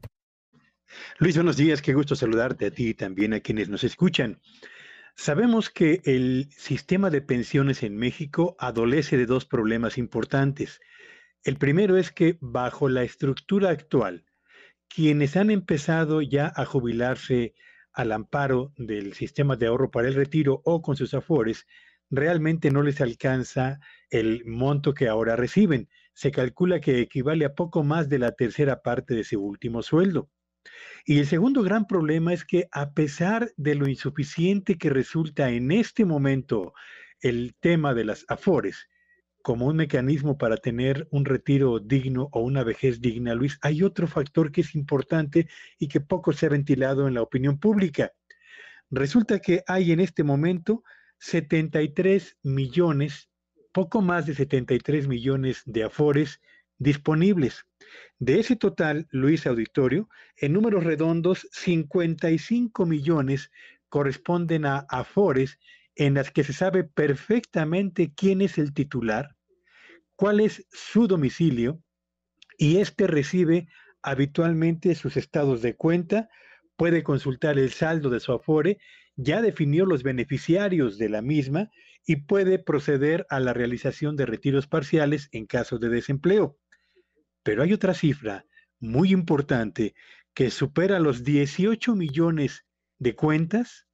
[1.18, 4.40] Luis, buenos días, qué gusto saludarte a ti y también a quienes nos escuchan.
[5.16, 10.80] Sabemos que el sistema de pensiones en México adolece de dos problemas importantes.
[11.42, 14.24] El primero es que bajo la estructura actual,
[14.88, 17.54] quienes han empezado ya a jubilarse
[17.92, 21.66] al amparo del sistema de ahorro para el retiro o con sus afores,
[22.10, 25.88] realmente no les alcanza el monto que ahora reciben.
[26.14, 30.30] Se calcula que equivale a poco más de la tercera parte de su último sueldo.
[31.04, 35.72] Y el segundo gran problema es que a pesar de lo insuficiente que resulta en
[35.72, 36.74] este momento
[37.20, 38.88] el tema de las afores,
[39.42, 44.06] como un mecanismo para tener un retiro digno o una vejez digna, Luis, hay otro
[44.06, 48.12] factor que es importante y que poco se ha ventilado en la opinión pública.
[48.90, 50.82] Resulta que hay en este momento
[51.20, 53.30] 73 millones,
[53.72, 56.40] poco más de 73 millones de afores
[56.78, 57.64] disponibles.
[58.18, 63.50] De ese total, Luis Auditorio, en números redondos, 55 millones
[63.88, 65.58] corresponden a afores
[65.94, 69.36] en las que se sabe perfectamente quién es el titular,
[70.16, 71.82] cuál es su domicilio
[72.56, 73.68] y éste recibe
[74.02, 76.28] habitualmente sus estados de cuenta,
[76.76, 78.78] puede consultar el saldo de su afore,
[79.16, 81.70] ya definió los beneficiarios de la misma
[82.06, 86.56] y puede proceder a la realización de retiros parciales en caso de desempleo.
[87.48, 88.44] Pero hay otra cifra
[88.78, 89.94] muy importante
[90.34, 92.66] que supera los 18 millones
[92.98, 93.86] de cuentas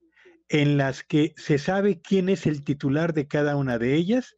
[0.49, 4.37] en las que se sabe quién es el titular de cada una de ellas,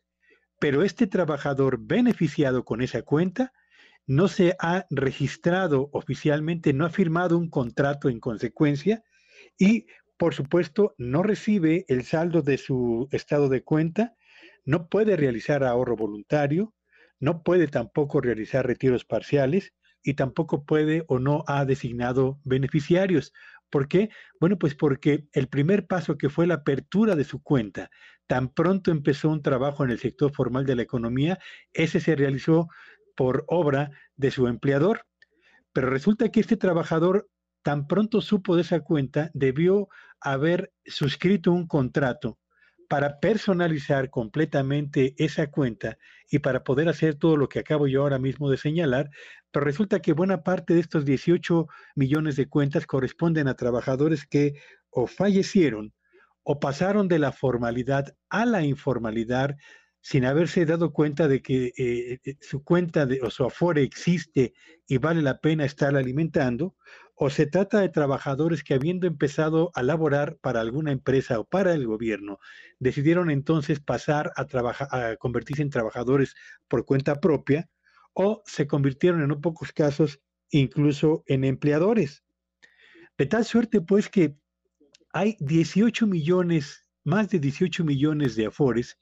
[0.61, 3.55] pero este trabajador beneficiado con esa cuenta
[4.07, 9.03] no se ha registrado oficialmente, no ha firmado un contrato en consecuencia
[9.57, 9.87] y,
[10.19, 14.15] por supuesto, no recibe el saldo de su estado de cuenta,
[14.67, 16.75] no puede realizar ahorro voluntario,
[17.21, 19.73] no puede tampoco realizar retiros parciales
[20.03, 23.33] y tampoco puede o no ha designado beneficiarios.
[23.71, 24.11] ¿Por qué?
[24.41, 27.91] Bueno, pues porque el primer paso que fue la apertura de su cuenta,
[28.27, 31.39] tan pronto empezó un trabajo en el sector formal de la economía,
[31.73, 32.69] ese se realizó
[33.17, 35.07] por obra de su empleador.
[35.73, 37.29] Pero resulta que este trabajador
[37.67, 39.89] tan pronto supo de esa cuenta, debió
[40.21, 42.39] haber suscrito un contrato
[42.89, 45.99] para personalizar completamente esa cuenta
[46.31, 49.11] y para poder hacer todo lo que acabo yo ahora mismo de señalar,
[49.51, 54.55] pero resulta que buena parte de estos 18 millones de cuentas corresponden a trabajadores que
[54.91, 55.93] o fallecieron
[56.43, 59.57] o pasaron de la formalidad a la informalidad
[60.01, 64.55] sin haberse dado cuenta de que eh, eh, su cuenta o su afore existe
[64.87, 66.77] y vale la pena estar alimentando,
[67.19, 71.73] o se trata de trabajadores que habiendo empezado a laborar para alguna empresa o para
[71.73, 72.39] el gobierno,
[72.79, 76.35] decidieron entonces pasar a, trabajar, a convertirse en trabajadores
[76.69, 77.71] por cuenta propia
[78.13, 80.21] o se convirtieron en no pocos casos
[80.51, 82.23] incluso en empleadores.
[83.17, 84.37] De tal suerte pues que
[85.15, 88.99] hay 18 millones, más de 18 millones de afores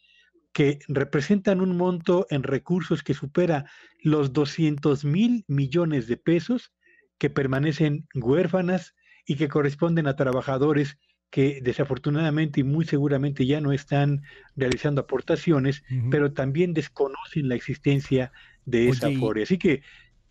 [0.53, 3.69] que representan un monto en recursos que supera
[4.05, 6.73] los 200 mil millones de pesos
[7.19, 8.95] que permanecen huérfanas
[9.27, 10.99] y que corresponden a trabajadores
[11.31, 14.23] que desafortunadamente y muy seguramente ya no están
[14.55, 18.31] realizando aportaciones, pero también desconocen la existencia
[18.65, 19.43] de esa afore.
[19.43, 19.82] Así que...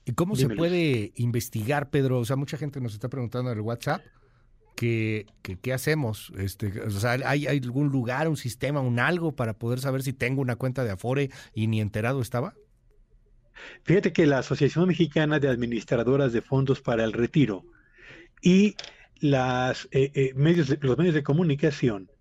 [0.06, 2.20] ¿Y cómo se puede investigar, Pedro?
[2.20, 4.02] O sea, mucha gente nos está preguntando en el WhatsApp
[4.76, 5.28] que,
[5.62, 6.32] ¿qué hacemos?
[6.38, 10.42] Este, o sea, ¿hay, algún lugar, un sistema, un algo para poder saber si tengo
[10.42, 12.54] una cuenta de Afore y ni enterado estaba?
[13.84, 17.66] Fíjate que la Asociación Mexicana de Administradoras de Fondos para el Retiro
[18.42, 18.76] y
[19.22, 22.12] eh, eh, medios los medios de comunicación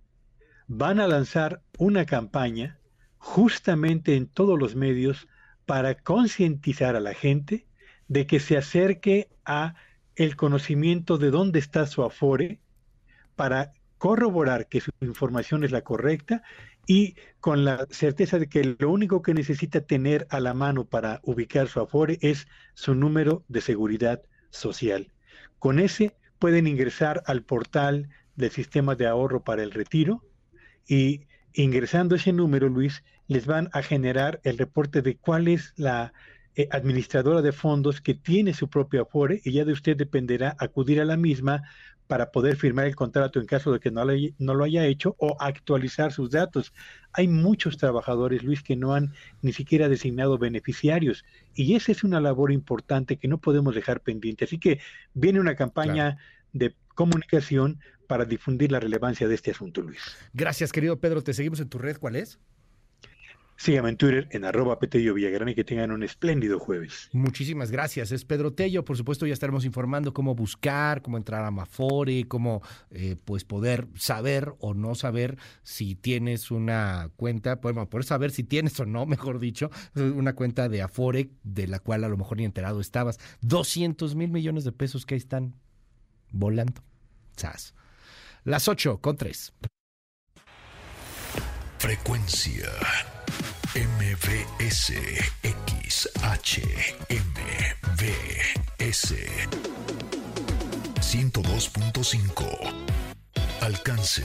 [0.68, 2.78] van a lanzar una campaña
[3.18, 5.26] justamente en todos los medios
[5.66, 7.66] para concientizar a la gente
[8.08, 9.74] de que se acerque a
[10.16, 12.60] el conocimiento de dónde está su afore
[13.34, 16.42] para corroborar que su información es la correcta
[16.86, 21.20] y con la certeza de que lo único que necesita tener a la mano para
[21.22, 25.12] ubicar su afore es su número de seguridad social.
[25.58, 30.24] Con ese pueden ingresar al portal del sistema de ahorro para el retiro
[30.88, 36.12] y ingresando ese número, Luis, les van a generar el reporte de cuál es la
[36.54, 41.00] eh, administradora de fondos que tiene su propio Afore y ya de usted dependerá acudir
[41.00, 41.62] a la misma
[42.06, 44.04] para poder firmar el contrato en caso de que no,
[44.38, 46.72] no lo haya hecho o actualizar sus datos.
[47.12, 51.24] Hay muchos trabajadores, Luis, que no han ni siquiera designado beneficiarios
[51.54, 54.44] y esa es una labor importante que no podemos dejar pendiente.
[54.44, 54.80] Así que
[55.14, 56.18] viene una campaña
[56.52, 60.00] de comunicación para difundir la relevancia de este asunto, Luis.
[60.34, 61.22] Gracias, querido Pedro.
[61.22, 61.96] Te seguimos en tu red.
[61.96, 62.38] ¿Cuál es?
[63.56, 67.08] Síganme en Twitter en arroba Petello Villagrán y que tengan un espléndido jueves.
[67.12, 68.10] Muchísimas gracias.
[68.10, 68.84] Es Pedro Tello.
[68.84, 73.86] Por supuesto, ya estaremos informando cómo buscar, cómo entrar a Mafore, cómo eh, pues poder
[73.94, 79.06] saber o no saber si tienes una cuenta, bueno, poder saber si tienes o no,
[79.06, 83.18] mejor dicho, una cuenta de Afore de la cual a lo mejor ni enterado estabas.
[83.42, 85.54] 200 mil millones de pesos que ahí están
[86.32, 86.82] volando.
[87.36, 87.74] Sas.
[88.44, 89.52] Las 8 con 3.
[91.78, 92.68] Frecuencia
[93.74, 94.92] MVS
[95.42, 96.04] XHMVS
[101.00, 102.72] 102.5
[103.62, 104.22] Alcance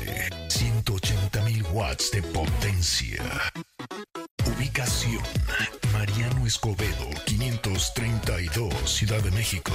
[0.50, 3.24] 180.000 watts de potencia.
[4.46, 5.24] Ubicación
[5.94, 9.72] Mariano Escobedo 532 Ciudad de México.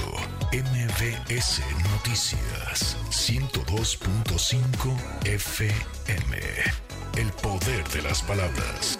[0.51, 4.95] MVS Noticias 102.5
[5.25, 6.37] FM.
[7.17, 8.99] El poder de las palabras.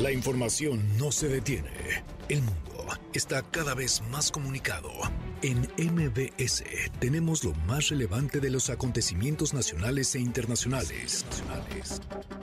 [0.00, 1.68] La información no se detiene.
[2.30, 4.88] El mundo está cada vez más comunicado.
[5.42, 6.64] En MBS
[6.98, 11.26] tenemos lo más relevante de los acontecimientos nacionales e internacionales.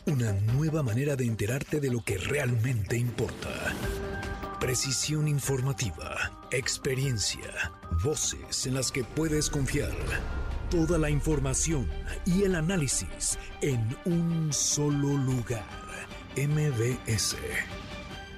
[0.05, 3.49] Una nueva manera de enterarte de lo que realmente importa.
[4.59, 7.71] Precisión informativa, experiencia,
[8.03, 9.95] voces en las que puedes confiar.
[10.69, 11.89] Toda la información
[12.23, 15.86] y el análisis en un solo lugar.
[16.37, 17.33] MBS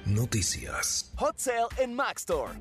[0.06, 1.12] Noticias.
[1.16, 2.52] Hot Sale en Maxstore.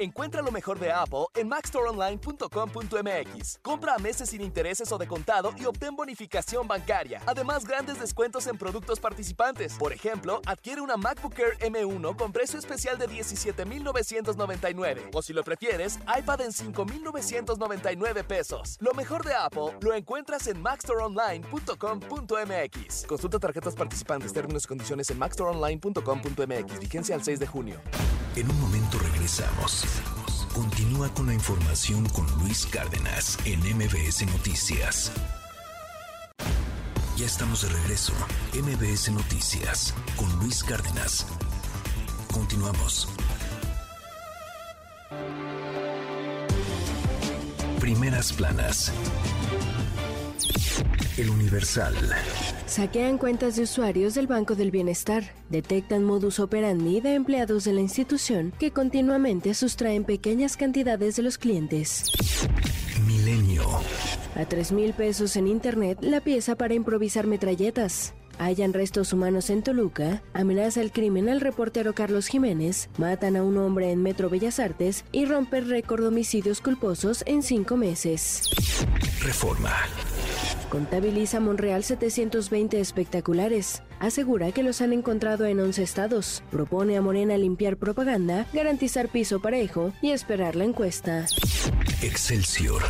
[0.00, 3.58] Encuentra lo mejor de Apple en maxstoreonline.com.mx.
[3.62, 7.20] Compra a meses sin intereses o de contado y obtén bonificación bancaria.
[7.26, 9.74] Además, grandes descuentos en productos participantes.
[9.74, 15.10] Por ejemplo, adquiere una MacBook Air M1 con precio especial de 17,999.
[15.12, 18.76] O si lo prefieres, iPad en 5,999 pesos.
[18.80, 23.06] Lo mejor de Apple lo encuentras en maxstoreonline.com.mx.
[23.06, 26.78] Consulta tarjetas participantes, términos y condiciones en maxstoreonline.com.mx.
[26.98, 27.76] Al 6 de junio.
[28.34, 29.84] En un momento regresamos.
[30.52, 35.12] Continúa con la información con Luis Cárdenas en MBS Noticias.
[37.16, 38.12] Ya estamos de regreso.
[38.52, 41.24] MBS Noticias con Luis Cárdenas.
[42.32, 43.08] Continuamos.
[47.78, 48.92] Primeras planas.
[51.16, 51.94] El Universal.
[52.66, 55.24] Saquean cuentas de usuarios del Banco del Bienestar.
[55.50, 61.38] Detectan modus operandi de empleados de la institución que continuamente sustraen pequeñas cantidades de los
[61.38, 62.04] clientes.
[63.06, 63.64] Milenio.
[64.36, 68.14] A 3 mil pesos en internet la pieza para improvisar metralletas.
[68.38, 73.56] Hallan restos humanos en Toluca, amenaza el crimen al reportero Carlos Jiménez, matan a un
[73.58, 78.50] hombre en Metro Bellas Artes y rompen récord de homicidios culposos en cinco meses.
[79.20, 79.74] Reforma.
[80.70, 83.82] Contabiliza Monreal 720 espectaculares.
[84.00, 86.42] Asegura que los han encontrado en 11 estados.
[86.50, 91.26] Propone a Morena limpiar propaganda, garantizar piso parejo y esperar la encuesta.
[92.00, 92.82] Excelsior.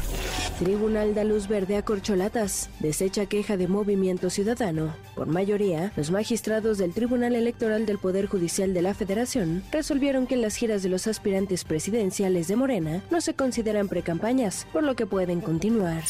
[0.59, 2.69] Tribunal da luz verde a corcholatas.
[2.81, 4.95] Desecha queja de Movimiento Ciudadano.
[5.15, 10.37] Por mayoría, los magistrados del Tribunal Electoral del Poder Judicial de la Federación resolvieron que
[10.37, 15.07] las giras de los aspirantes presidenciales de Morena no se consideran precampañas, por lo que
[15.07, 16.03] pueden continuar.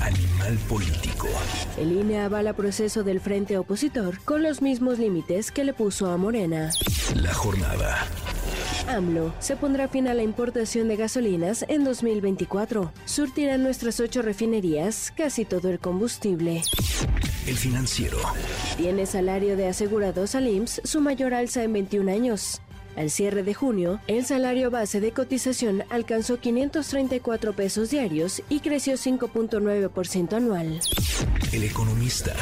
[0.00, 1.28] Animal político.
[1.76, 6.18] El INE avala proceso del frente opositor con los mismos límites que le puso a
[6.18, 6.70] Morena.
[7.16, 8.06] La jornada.
[8.86, 12.92] AMLO se pondrá fin a la importación de gasolinas en 2024.
[13.06, 16.60] Surtirán nuestras ocho refinerías casi todo el combustible.
[17.46, 18.18] El financiero.
[18.76, 22.60] Tiene salario de asegurados al IMSS su mayor alza en 21 años.
[22.96, 28.94] Al cierre de junio, el salario base de cotización alcanzó 534 pesos diarios y creció
[28.94, 30.80] 5.9% anual.
[31.52, 32.34] El economista.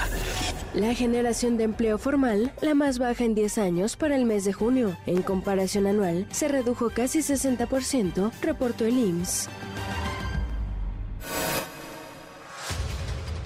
[0.75, 4.53] La generación de empleo formal, la más baja en 10 años para el mes de
[4.53, 4.97] junio.
[5.07, 9.49] En comparación anual, se redujo casi 60%, reportó el IMSS.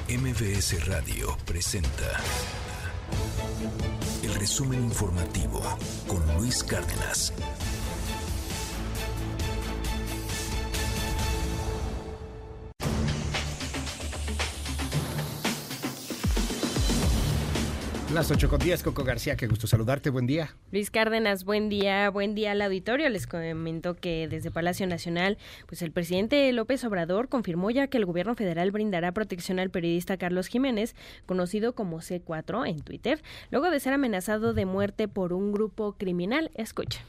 [0.08, 2.20] MBS Radio presenta
[4.46, 5.60] resumen informativo
[6.06, 7.32] con Luis Cárdenas.
[18.16, 20.56] Las 8 con 10, Coco García, qué gusto saludarte, buen día.
[20.72, 23.10] Luis Cárdenas, buen día, buen día al auditorio.
[23.10, 25.36] Les comento que desde Palacio Nacional,
[25.66, 30.16] pues el presidente López Obrador confirmó ya que el gobierno federal brindará protección al periodista
[30.16, 35.52] Carlos Jiménez, conocido como C4 en Twitter, luego de ser amenazado de muerte por un
[35.52, 36.50] grupo criminal.
[36.54, 37.02] Escucha.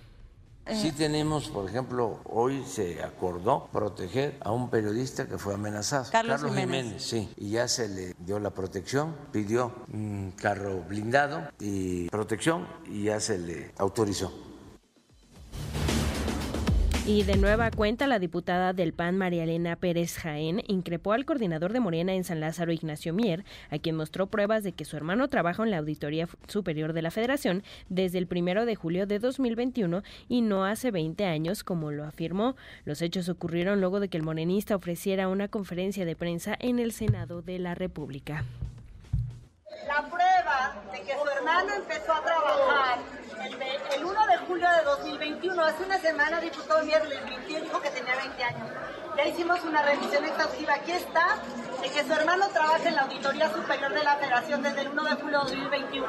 [0.75, 6.05] Sí tenemos, por ejemplo, hoy se acordó proteger a un periodista que fue amenazado.
[6.11, 7.03] Carlos, Jiménez.
[7.03, 7.29] sí.
[7.37, 13.19] Y ya se le dio la protección, pidió un carro blindado y protección y ya
[13.19, 14.31] se le autorizó.
[17.07, 21.71] Y de nueva cuenta, la diputada del PAN, María Elena Pérez Jaén, increpó al coordinador
[21.71, 25.29] de Morena en San Lázaro, Ignacio Mier, a quien mostró pruebas de que su hermano
[25.29, 30.03] trabaja en la Auditoría Superior de la Federación desde el primero de julio de 2021
[30.27, 32.57] y no hace 20 años, como lo afirmó.
[32.83, 36.91] Los hechos ocurrieron luego de que el morenista ofreciera una conferencia de prensa en el
[36.91, 38.43] Senado de la República.
[39.87, 42.99] La prueba de que su hermano empezó a trabajar
[43.95, 47.81] el, 1 de julio de 2021, hace una semana, diputado Mier le mintió y dijo
[47.81, 48.69] que tenía 20 años.
[49.17, 50.73] Ya hicimos una revisión exhaustiva.
[50.75, 51.37] Aquí está,
[51.81, 55.03] de que su hermano trabaja en la Auditoría Superior de la Federación desde el 1
[55.03, 56.07] de julio de 2021.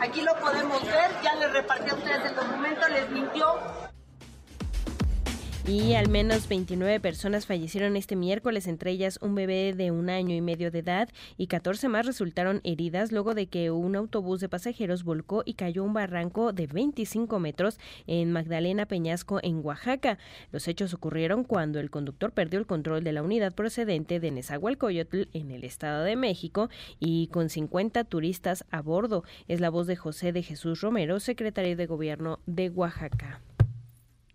[0.00, 3.85] Aquí lo podemos ver, ya les repartí a ustedes el documento, les mintió
[5.68, 10.36] y al menos 29 personas fallecieron este miércoles, entre ellas un bebé de un año
[10.36, 14.48] y medio de edad y 14 más resultaron heridas luego de que un autobús de
[14.48, 20.18] pasajeros volcó y cayó un barranco de 25 metros en Magdalena Peñasco, en Oaxaca.
[20.52, 25.22] Los hechos ocurrieron cuando el conductor perdió el control de la unidad procedente de Nezahualcóyotl
[25.32, 26.70] en el Estado de México
[27.00, 29.24] y con 50 turistas a bordo.
[29.48, 33.40] Es la voz de José de Jesús Romero, secretario de Gobierno de Oaxaca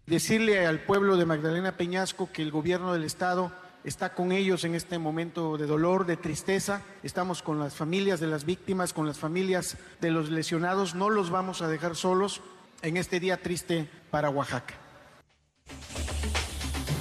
[0.05, 3.51] decirle al pueblo de Magdalena Peñasco que el gobierno del Estado
[3.83, 6.81] está con ellos en este momento de dolor, de tristeza.
[7.03, 10.95] Estamos con las familias de las víctimas, con las familias de los lesionados.
[10.95, 12.41] No los vamos a dejar solos
[12.81, 14.75] en este día triste para Oaxaca.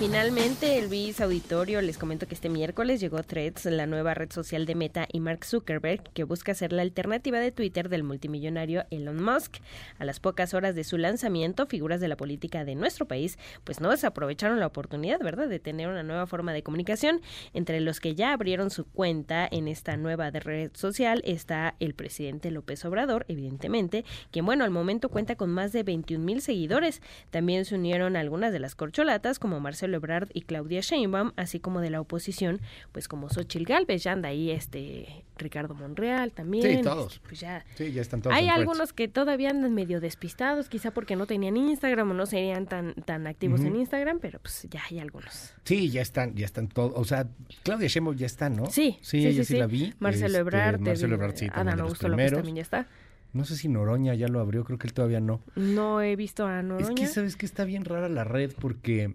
[0.01, 4.65] Finalmente, el BIS Auditorio les comento que este miércoles llegó Threads, la nueva red social
[4.65, 9.23] de Meta y Mark Zuckerberg, que busca ser la alternativa de Twitter del multimillonario Elon
[9.23, 9.59] Musk.
[9.99, 13.83] A las pocas horas de su lanzamiento, figuras de la política de nuestro país pues
[13.83, 17.21] no desaprovecharon la oportunidad, ¿verdad?, de tener una nueva forma de comunicación.
[17.53, 22.51] Entre los que ya abrieron su cuenta en esta nueva red social está el presidente
[22.51, 27.03] López Obrador, evidentemente, quien, bueno, al momento cuenta con más de 21 mil seguidores.
[27.29, 31.59] También se unieron algunas de las corcholatas, como Marcelo Marcelo Ebrard y Claudia Sheinbaum, así
[31.61, 32.61] como de la oposición,
[32.93, 36.77] pues como Xochil Gálvez, ya anda ahí este Ricardo Monreal también.
[36.79, 37.19] Sí, todos.
[37.27, 37.65] Pues ya.
[37.75, 38.37] Sí, ya están todos.
[38.37, 42.67] Hay algunos que todavía andan medio despistados, quizá porque no tenían Instagram o no serían
[42.67, 43.77] tan, tan activos en.
[43.77, 45.55] Instagram, pero pues ya hay algunos.
[45.65, 46.93] Sí, ya están, ya están todos.
[46.97, 47.27] O sea,
[47.63, 48.67] Claudia Sheinbaum ya está, ¿no?
[48.67, 49.95] Sí, sí, sí, ella sí, sí, la vi.
[49.99, 52.87] Marcelo Este, Ebrard, Marcelo el- Ebrard, sí, Adán Augusto López también ya está.
[53.33, 55.41] No sé si Noroña ya lo abrió, creo que él todavía no.
[55.55, 56.89] No he visto a Noroña.
[56.89, 59.15] Es que sabes que está bien rara la red porque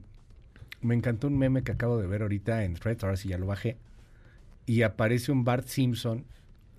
[0.85, 3.47] me encantó un meme que acabo de ver ahorita en Threads, ahora sí ya lo
[3.47, 3.77] bajé,
[4.65, 6.25] y aparece un Bart Simpson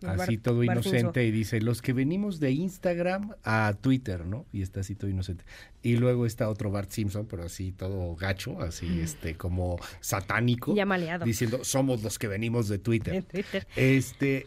[0.07, 4.45] así todo inocente y dice, los que venimos de Instagram a Twitter, ¿no?
[4.53, 5.45] Y está así todo inocente.
[5.87, 10.75] Y luego está otro Bart Simpson, pero así todo gacho, así este como satánico.
[10.75, 11.25] Ya maleado.
[11.25, 13.15] Diciendo, somos los que venimos de Twitter.
[13.15, 13.67] En Twitter.
[13.77, 14.47] Este...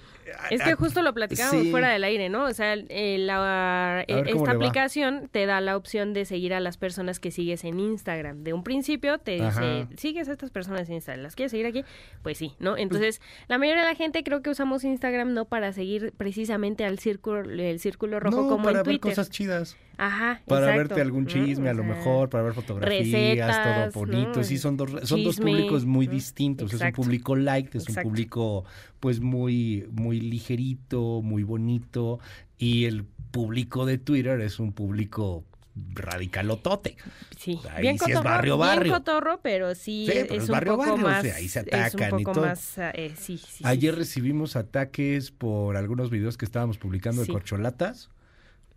[0.51, 1.71] Es que justo lo platicábamos Sí.
[1.71, 2.45] fuera del aire, ¿no?
[2.45, 4.51] O sea, eh, la, eh, esta va.
[4.51, 8.43] aplicación te da la opción de seguir a las personas que sigues en Instagram.
[8.43, 11.83] De un principio te dice, sigues a estas personas en Instagram, ¿las quieres seguir aquí?
[12.21, 12.77] Pues sí, ¿no?
[12.77, 16.99] Entonces, la mayoría de la gente creo que usamos Instagram no para seguir precisamente al
[16.99, 19.77] círculo, el círculo rojo no, como para en ver cosas chidas.
[19.97, 20.77] Ajá, Para exacto.
[20.77, 21.25] verte algún.
[21.33, 24.33] Chisme, O a lo mejor, para ver fotografías, recetas, todo bonito.
[24.39, 24.43] ¿no?
[24.43, 26.13] Sí, son dos, son dos públicos muy ¿no?
[26.13, 26.73] distintos.
[26.73, 27.99] Es un público light, es Exacto.
[28.07, 28.65] un público
[28.99, 32.19] pues muy, muy ligerito, muy bonito.
[32.57, 35.43] Y el público de Twitter es un público
[35.93, 36.97] radicalotote.
[37.37, 38.93] Sí, Ahí bien sí es cotorro, barrio, bien barrio.
[38.93, 41.47] cotorro, pero sí, Sí, es, pero es un barrio, poco barrio, o más, sea, ahí
[41.47, 42.45] se es atacan un y poco todo.
[42.47, 48.09] más, eh, sí, sí, Ayer recibimos ataques por algunos videos que estábamos publicando de corcholatas.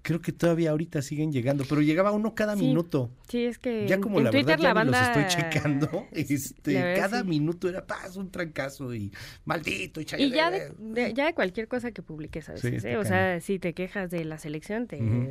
[0.02, 2.66] Creo que todavía ahorita siguen llegando, pero llegaba uno cada Sí.
[2.66, 3.10] minuto.
[3.28, 6.74] Sí, es que Ya como en la Twitter verdad la banda los estoy checando, este,
[6.74, 7.28] verdad, cada sí.
[7.28, 9.12] minuto era paz, un trancazo y
[9.44, 12.84] maldito y, Y ya de, de- ya de cualquier cosa que publiques a Sí, veces,
[12.84, 12.96] está ¿eh?
[12.96, 15.28] O sea, si te quejas de la selección, te Ujú.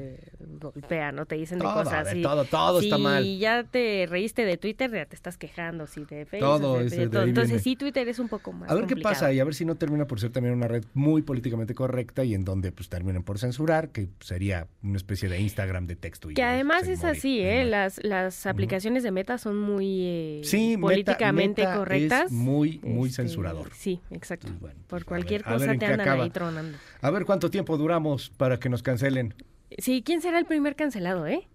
[0.59, 1.25] golpean, ¿no?
[1.25, 2.21] Te dicen de cosas así.
[2.21, 3.37] todo, está mal.
[3.39, 6.95] ya te reíste de Twitter, ya te estás quejando, si de Facebook, Todo de- ese
[6.95, 7.23] de de todo.
[7.23, 7.63] Entonces viene.
[7.63, 9.75] sí, Twitter es un poco más A ver qué pasa y a ver si no
[9.75, 13.37] termina por ser también una red muy políticamente correcta y en donde pues terminen por
[13.39, 16.29] censurar, que sería una especie de Instagram de texto.
[16.31, 17.63] y Que de- además es así, ¿eh?
[17.65, 22.31] Las, las aplicaciones de Meta son muy eh, Sí, políticamente Meta es correctas.
[22.31, 23.71] muy, muy Este, censurador.
[23.73, 24.47] Sí, exacto.
[24.59, 26.23] pues, Por cualquier a ver cosa te andan acaba.
[26.23, 26.77] ahí tronando.
[27.01, 29.33] A ver cuánto tiempo duramos para que nos cancelen.
[29.77, 31.47] Sí, ¿quién será el primer cancelado, eh?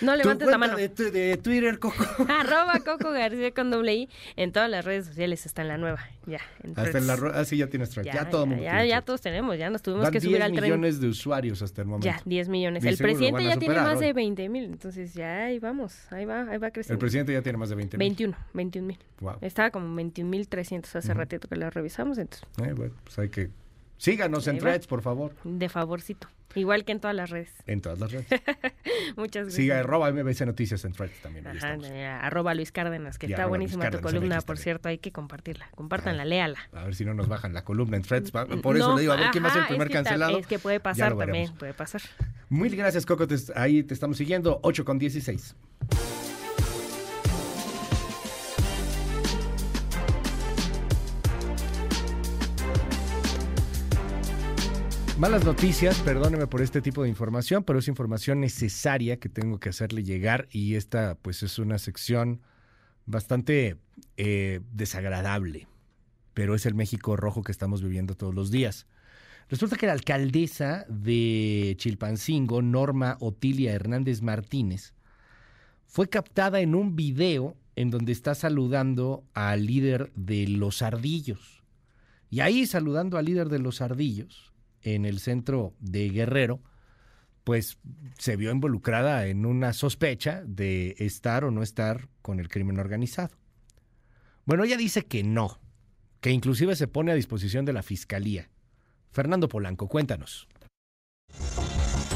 [0.00, 0.76] No levantes la mano.
[0.76, 2.04] De, de Twitter, Coco.
[2.28, 4.08] Arroba Coco García con doble I.
[4.36, 6.00] En todas las redes sociales está en la nueva.
[6.26, 6.40] Ya.
[6.64, 8.12] en Hasta en la ah, sí, ya tienes Threads.
[8.12, 9.56] Ya, todo el mundo ya, tiene ya todos tenemos.
[9.58, 10.64] Ya nos tuvimos Van que subir 10 al tren.
[10.64, 12.06] millones de usuarios hasta el momento.
[12.06, 12.84] Ya, 10 millones.
[12.84, 14.06] Y el presidente ya tiene superar más hoy.
[14.06, 14.64] de 20 mil.
[14.64, 15.94] Entonces ya ahí vamos.
[16.12, 16.98] Ahí va, ahí va El creciendo.
[16.98, 18.06] presidente ya tiene más de 20 mil.
[18.08, 18.98] 21, 21 mil.
[19.20, 19.36] Wow.
[19.40, 21.18] Estaba como 21 mil 300 hace Ujú.
[21.18, 22.18] ratito que lo revisamos.
[22.18, 23.50] Entonces, Eh, bueno, pues hay que...
[23.98, 24.58] Síganos en.
[24.58, 25.32] Threads, por favor.
[25.44, 26.28] de favorcito.
[26.54, 27.50] Igual que en todas las redes.
[27.66, 28.26] En todas las redes.
[29.16, 29.54] Muchas gracias.
[29.54, 31.46] Siga arroba MBC Noticias en Threads también.
[31.46, 34.96] ahí Ajá, de- arroba Luis Cárdenas, que Y está buenísima tu columna, por cierto, hay
[34.96, 35.68] que compartirla.
[35.74, 36.58] Compártanla, léala.
[36.72, 38.30] A ver si no nos bajan la columna en Threads.
[38.30, 39.90] Por eso No, le digo, a ver quién va a ser el ajá, primer es
[39.92, 40.38] que cancelado.
[40.38, 42.00] Es que puede pasar también, puede pasar.
[42.48, 43.26] Mil gracias, Coco.
[43.26, 44.58] te- ahí te estamos siguiendo.
[44.62, 45.54] 8 con 16.
[55.18, 59.70] Malas noticias, perdóneme por este tipo de información, pero es información necesaria que tengo que
[59.70, 62.42] hacerle llegar y esta pues es una sección
[63.06, 63.78] bastante
[64.18, 65.68] eh, desagradable,
[66.34, 68.86] pero es el México rojo que estamos viviendo todos los días.
[69.48, 74.92] Resulta que la alcaldesa de Chilpancingo, Norma Otilia Hernández Martínez,
[75.86, 81.62] fue captada en un video en donde está saludando al líder de los ardillos.
[82.28, 84.52] Y ahí saludando al líder de los ardillos,
[84.86, 86.62] en el centro de Guerrero,
[87.42, 87.78] pues
[88.18, 93.36] se vio involucrada en una sospecha de estar o no estar con el crimen organizado.
[94.44, 95.60] Bueno, ella dice que no,
[96.20, 98.48] que inclusive se pone a disposición de la fiscalía.
[99.10, 100.48] Fernando Polanco, cuéntanos.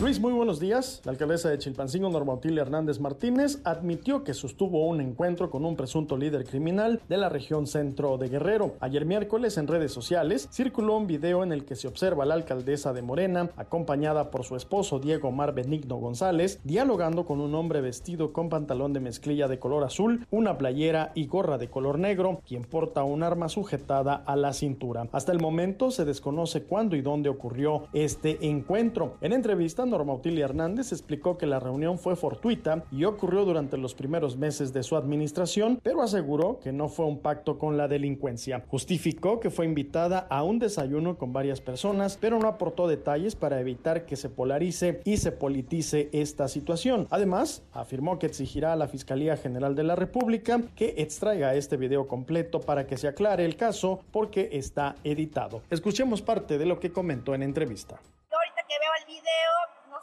[0.01, 1.03] Luis, muy buenos días.
[1.05, 6.17] La alcaldesa de Chilpancingo, Norma Hernández Martínez, admitió que sostuvo un encuentro con un presunto
[6.17, 8.77] líder criminal de la región centro de Guerrero.
[8.81, 12.33] Ayer miércoles, en redes sociales, circuló un video en el que se observa a la
[12.33, 17.83] alcaldesa de Morena, acompañada por su esposo Diego Mar Benigno González, dialogando con un hombre
[17.83, 22.41] vestido con pantalón de mezclilla de color azul, una playera y gorra de color negro,
[22.49, 25.09] quien porta un arma sujetada a la cintura.
[25.13, 29.19] Hasta el momento se desconoce cuándo y dónde ocurrió este encuentro.
[29.21, 33.95] En entrevista, Norma Otilia Hernández explicó que la reunión fue fortuita y ocurrió durante los
[33.95, 38.65] primeros meses de su administración, pero aseguró que no fue un pacto con la delincuencia.
[38.69, 43.61] Justificó que fue invitada a un desayuno con varias personas, pero no aportó detalles para
[43.61, 47.07] evitar que se polarice y se politice esta situación.
[47.11, 52.07] Además, afirmó que exigirá a la Fiscalía General de la República que extraiga este video
[52.07, 55.63] completo para que se aclare el caso porque está editado.
[55.71, 57.97] Escuchemos parte de lo que comentó en entrevista.
[57.97, 59.51] Ahorita que veo el video,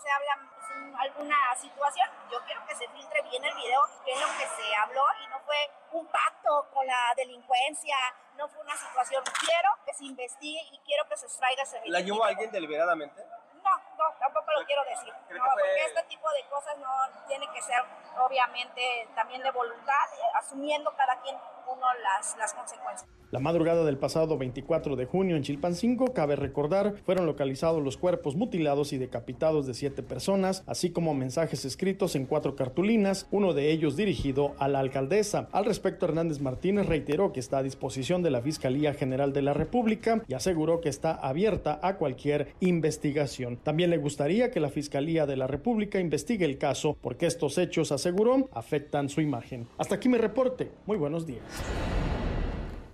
[0.08, 2.08] se habla alguna situación.
[2.32, 5.28] Yo quiero que se filtre bien el video, que es lo que se habló y
[5.28, 5.58] no fue
[5.92, 7.98] un pacto con la delincuencia,
[8.38, 9.24] no fue una situación.
[9.40, 11.92] Quiero que se investigue y quiero que se extraiga ese video.
[11.92, 13.22] ¿La llevó alguien deliberadamente?
[13.62, 15.14] No, no, tampoco lo quiero decir.
[15.14, 17.82] No, porque este tipo de cosas no tiene que ser,
[18.18, 21.36] obviamente, también de voluntad, eh, asumiendo cada quien
[21.68, 23.10] uno las, las consecuencias.
[23.30, 28.38] La madrugada del pasado 24 de junio en Chilpancingo, cabe recordar, fueron localizados los cuerpos
[28.38, 33.72] mutilados y decapitados de siete personas, así como mensajes escritos en cuatro cartulinas, uno de
[33.72, 35.50] ellos dirigido a la alcaldesa.
[35.52, 39.54] Al respecto, Hernández Martínez reiteró que está a disposición de la Fiscalía General de la
[39.54, 43.58] República y aseguró que está abierta a cualquier investigación.
[43.58, 47.92] También le gustaría que la Fiscalía de la República investigue el caso porque estos hechos,
[47.92, 49.68] aseguró, afectan su imagen.
[49.78, 50.72] Hasta aquí mi reporte.
[50.86, 51.44] Muy buenos días.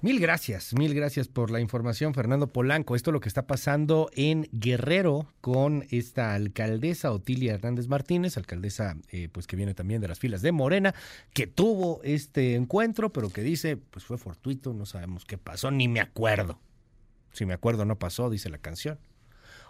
[0.03, 2.93] Mil gracias, mil gracias por la información, Fernando Polanco.
[2.97, 8.97] Esto es lo que está pasando en Guerrero con esta alcaldesa Otilia Hernández Martínez, alcaldesa
[9.13, 10.93] eh, pues que viene también de las filas de Morena,
[11.31, 15.87] que tuvo este encuentro, pero que dice pues fue fortuito, no sabemos qué pasó, ni
[15.87, 16.59] me acuerdo.
[17.31, 18.99] Si me acuerdo no pasó, dice la canción.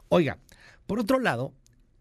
[0.09, 0.39] Oiga,
[0.87, 1.53] por otro lado,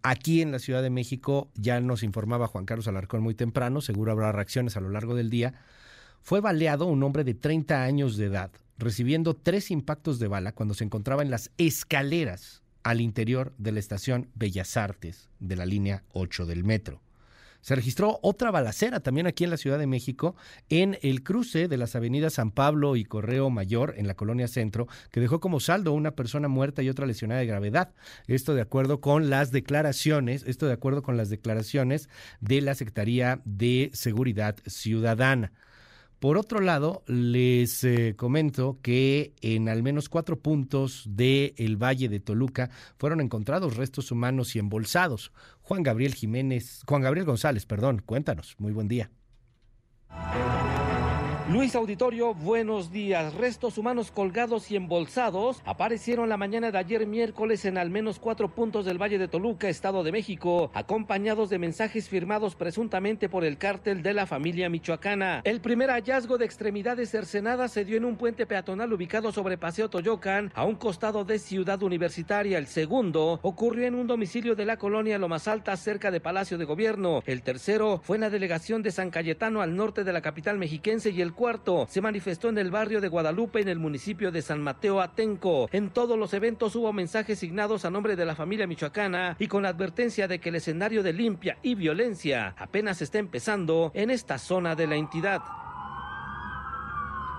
[0.03, 4.13] aquí en la Ciudad de México ya nos informaba Juan Carlos Alarcón muy temprano, seguro
[4.13, 5.55] habrá reacciones a lo largo del día
[6.23, 10.75] fue baleado un hombre de 30 años de edad, recibiendo tres impactos de bala cuando
[10.75, 16.05] se encontraba en las escaleras al interior de la estación Bellas Artes de la línea
[16.13, 17.01] 8 del metro.
[17.63, 20.35] Se registró otra balacera también aquí en la Ciudad de México,
[20.69, 24.89] en el cruce de las avenidas San Pablo y Correo Mayor, en la colonia Centro,
[25.11, 27.95] que dejó como saldo una persona muerta y otra lesionada de gravedad.
[28.27, 32.09] Esto de acuerdo con las declaraciones, esto de acuerdo con las declaraciones
[32.41, 35.53] de la Secretaría de Seguridad Ciudadana.
[36.23, 42.09] Por otro lado, les eh, comento que en al menos cuatro puntos del el Valle
[42.09, 45.33] de Toluca fueron encontrados restos humanos y embolsados.
[45.63, 48.55] Juan Gabriel Jiménez, Juan Gabriel González, perdón, cuéntanos.
[48.61, 49.11] Muy buen día.
[51.51, 53.35] Luis Auditorio, buenos días.
[53.35, 58.49] Restos humanos colgados y embolsados aparecieron la mañana de ayer miércoles en al menos cuatro
[58.49, 63.59] puntos del Valle de Toluca, Estado de México, acompañados de mensajes firmados presuntamente por el
[63.59, 65.41] cártel de la familia michoacana.
[65.43, 69.91] El primer hallazgo de extremidades cercenadas se dio en un puente peatonal ubicado sobre Paseo
[69.91, 72.57] Toyocan, a un costado de Ciudad Universitaria.
[72.57, 76.65] El segundo ocurrió en un domicilio de la colonia Lomas Alta, cerca de Palacio de
[76.67, 77.21] Gobierno.
[77.27, 81.11] El tercero fue en la delegación de San Cayetano, al norte de la capital mexiquense,
[81.11, 84.61] y el cuarto se manifestó en el barrio de Guadalupe, en el municipio de San
[84.61, 85.69] Mateo Atenco.
[85.73, 89.63] En todos los eventos hubo mensajes signados a nombre de la familia michoacana y con
[89.63, 94.39] la advertencia de que el escenario de limpia y violencia apenas está empezando en esta
[94.39, 95.43] zona de la entidad.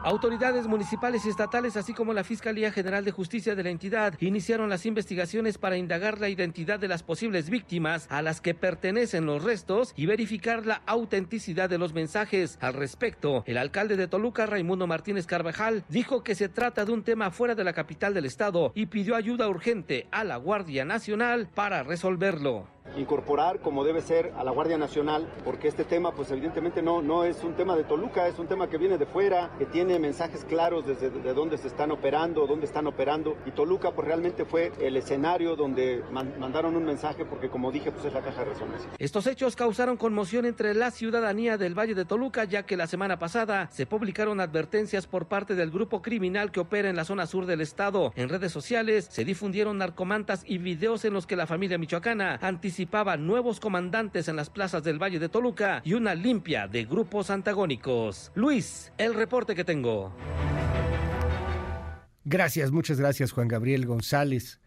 [0.04, 4.70] Autoridades municipales y estatales, así como la Fiscalía General de Justicia de la entidad, iniciaron
[4.70, 9.42] las investigaciones para indagar la identidad de las posibles víctimas a las que pertenecen los
[9.46, 12.58] restos y verificar la autenticidad de los mensajes.
[12.60, 17.04] Al respecto, el alcalde de Toluca, Raimundo Martínez Carvajal, dijo que se trata de un
[17.04, 21.48] tema fuera de la capital del estado y pidió ayuda urgente a la Guardia Nacional
[21.56, 26.82] para resolverlo incorporar como debe ser a la Guardia Nacional, porque este tema pues evidentemente
[26.82, 29.66] no, no es un tema de Toluca, es un tema que viene de fuera, que
[29.66, 34.08] tiene mensajes claros desde de dónde se están operando, dónde están operando, y Toluca pues
[34.08, 38.44] realmente fue el escenario donde mandaron un mensaje, porque como dije pues es la caja
[38.44, 38.90] de resonancia.
[39.00, 43.18] Estos hechos causaron conmoción entre la ciudadanía del Valle de Toluca, ya que la semana
[43.18, 47.46] pasada se publicaron advertencias por parte del grupo criminal que opera en la zona sur
[47.46, 48.12] del estado.
[48.16, 52.73] En redes sociales se difundieron narcomantas y videos en los que la familia michoacana anticipó
[53.20, 58.32] nuevos comandantes en las plazas del Valle de Toluca y una limpia de grupos antagónicos.
[58.36, 60.14] Luis, el reporte que tengo.
[62.26, 64.60] Gracias, muchas gracias Juan Gabriel González.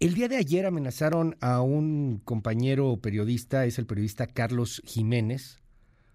[0.00, 5.60] El día de ayer amenazaron a un compañero periodista, es el periodista Carlos Jiménez.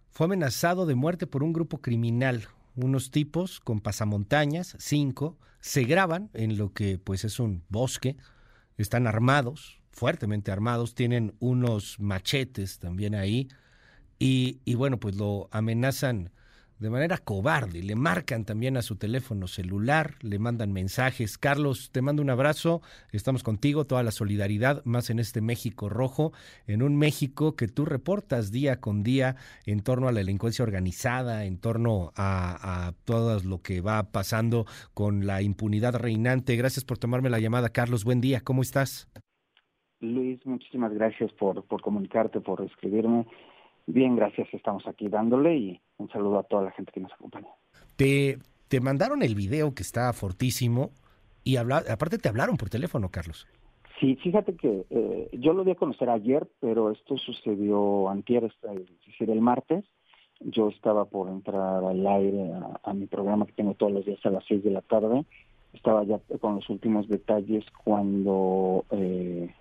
[0.10, 2.48] Fue amenazado de muerte por un grupo criminal.
[2.76, 8.15] Unos tipos con pasamontañas, cinco, se graban en lo que pues es un bosque,
[8.78, 13.48] están armados, fuertemente armados, tienen unos machetes también ahí
[14.20, 16.32] y, bueno, pues lo amenazan
[16.80, 17.84] de manera cobarde.
[17.84, 21.38] Le marcan también a su teléfono celular, le mandan mensajes.
[21.38, 22.82] Carlos, te mando un abrazo.
[23.11, 26.34] Estamos contigo, toda la solidaridad, más en este México rojo,
[26.68, 31.45] en un México que tú reportas día con día en torno a la delincuencia organizada,
[31.45, 36.56] en torno a, a todo lo que va pasando con la impunidad reinante.
[36.56, 38.06] Gracias por tomarme la llamada, Carlos.
[38.06, 39.10] Buen día, ¿cómo estás?
[40.04, 43.26] Luis, muchísimas gracias por, por comunicarte, por escribirme.
[43.88, 47.48] Bien, gracias, estamos aquí dándole y un saludo a toda la gente que nos acompaña.
[47.96, 50.92] Te, te mandaron el video que está fortísimo
[51.44, 53.48] y habla, aparte te hablaron por teléfono, Carlos.
[54.00, 58.54] Sí, fíjate que eh, yo lo di a conocer ayer, pero esto sucedió antier, es
[59.06, 59.86] decir, el martes.
[60.40, 62.52] Yo estaba por entrar al aire
[62.84, 65.24] a, mi programa que tengo todos los días a las seis de la tarde.
[65.74, 69.54] Estaba ya con los últimos detalles cuando eh,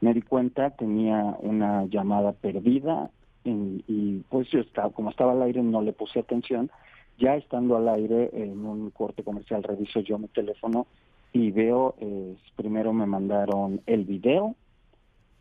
[0.00, 3.10] me di cuenta, tenía una llamada perdida
[3.44, 6.70] y, pues yo estaba, como estaba al aire no le puse atención.
[7.18, 10.86] Ya estando al aire en un corte comercial reviso yo mi teléfono
[11.32, 14.56] y veo, eh, primero me mandaron el video,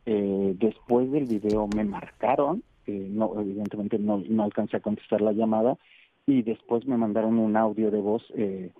[0.06, 5.32] eh, después del video me marcaron, eh, no, evidentemente no, no alcancé a contestar la
[5.32, 5.78] llamada
[6.26, 8.72] y después me mandaron un audio de voz eh,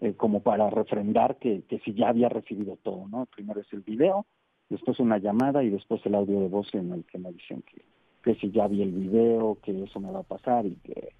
[0.00, 3.26] eh, como para refrendar que, que si ya había recibido todo, ¿no?
[3.34, 4.26] Primero es el video,
[4.68, 7.82] después una llamada y después el audio de voz en el que me dicen que,
[8.22, 11.12] que si ya vi el video, que eso me va a pasar y que,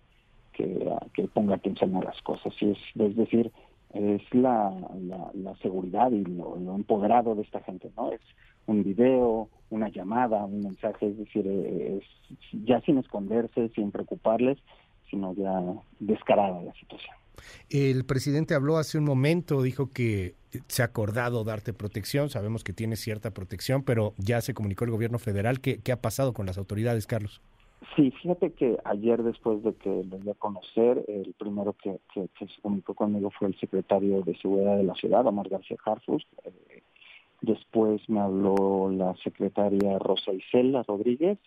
[0.53, 2.53] que, ah, ponga atención a las cosas.
[2.61, 3.51] Y es, es decir,
[3.95, 4.75] es la,
[5.35, 8.13] la, seguridad y lo, empoderado de esta gente, ¿no?
[8.13, 8.21] Es
[8.67, 12.05] un video, una llamada, un mensaje, es decir, es
[12.67, 14.59] ya sin esconderse, sin preocuparles,
[15.09, 15.63] sino ya
[16.01, 17.17] descarada la situación.
[17.71, 20.35] El presidente habló hace un momento, dijo que
[20.69, 24.91] se ha acordado darte protección, sabemos que tiene cierta protección, pero ya se comunicó el
[24.91, 25.61] gobierno federal.
[25.61, 27.41] ¿Qué, ha pasado con las autoridades, Carlos?
[27.95, 32.29] Sí, fíjate que ayer después de que lo di a conocer, el primero que, que,
[32.39, 36.27] se comunicó conmigo fue el secretario de Seguridad de la ciudad, Omar García Harfus.
[36.45, 36.83] Eh,
[37.41, 41.39] después me habló la secretaria Rosa Isela Rodríguez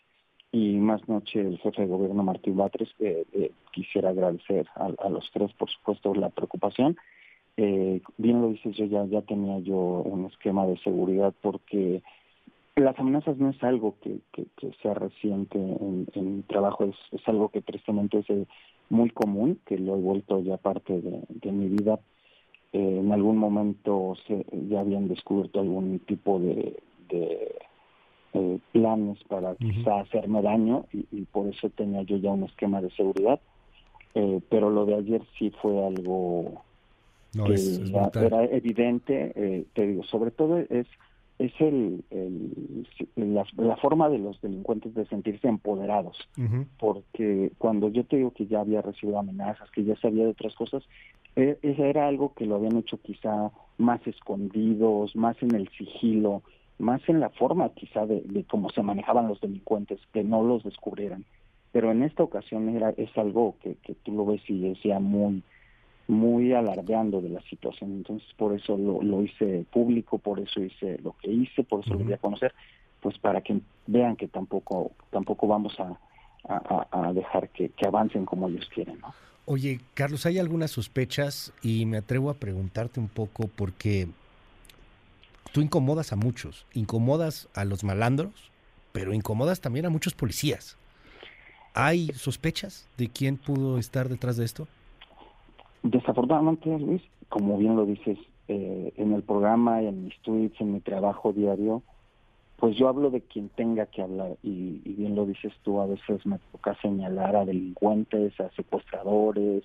[0.51, 2.89] y más noche el jefe de gobierno Martín Batres.
[2.99, 6.97] Eh, eh, quisiera agradecer a, los tres, por supuesto, la preocupación.
[7.57, 12.01] Eh, bien lo dices, yo ya, tenía yo un esquema de seguridad porque
[12.75, 17.49] las amenazas no es algo que, que, sea reciente en, mi trabajo, es, es algo
[17.49, 18.47] que tristemente es eh,
[18.89, 21.99] muy común, que lo he vuelto ya parte de, mi vida.
[22.73, 27.55] Eh, en algún momento se, ya habían descubierto algún tipo de, de
[28.33, 32.81] eh, planes para quizá hacerme daño y, y, por eso tenía yo ya un esquema
[32.81, 33.39] de seguridad.
[34.13, 36.63] Eh, pero lo de ayer sí fue algo
[37.33, 40.87] que era, evidente, eh, te digo, sobre todo es
[41.39, 42.03] es el,
[43.15, 46.15] la, forma de los delincuentes de sentirse empoderados,
[46.77, 50.53] porque cuando yo te digo que ya había recibido amenazas, que ya sabía de otras
[50.53, 50.83] cosas,
[51.35, 56.43] e, eso era algo que lo habían hecho quizá más escondidos, más en el sigilo,
[56.79, 60.63] más en la forma quizá de, de cómo se manejaban los delincuentes, que no los
[60.63, 61.25] descubrieran.
[61.71, 65.43] Pero en esta ocasión era es algo que, que tú lo ves y decía muy
[66.07, 67.91] muy alardeando de la situación.
[67.91, 71.93] Entonces, por eso lo, lo hice público, por eso hice lo que hice, por eso
[71.93, 72.53] lo voy a conocer,
[73.01, 75.97] pues para que vean que tampoco tampoco vamos a,
[76.91, 78.99] a, dejar que, que, avancen como ellos quieren.
[78.99, 79.13] ¿no?
[79.45, 84.07] Oye, Carlos, hay algunas sospechas y me atrevo a preguntarte un poco porque
[85.51, 88.51] tú incomodas a muchos, incomodas a los malandros,
[88.91, 90.77] pero incomodas también a muchos policías.
[91.73, 94.67] ¿Hay sospechas de quién pudo estar detrás de esto?
[95.83, 98.17] Desafortunadamente, Luis, como bien lo dices,
[98.47, 101.81] eh, en el programa, en mis tweets, en mi trabajo diario,
[102.57, 106.25] pues yo hablo de quien tenga que hablar y, bien lo dices tú, a veces
[106.25, 109.63] me toca señalar a delincuentes, a secuestradores,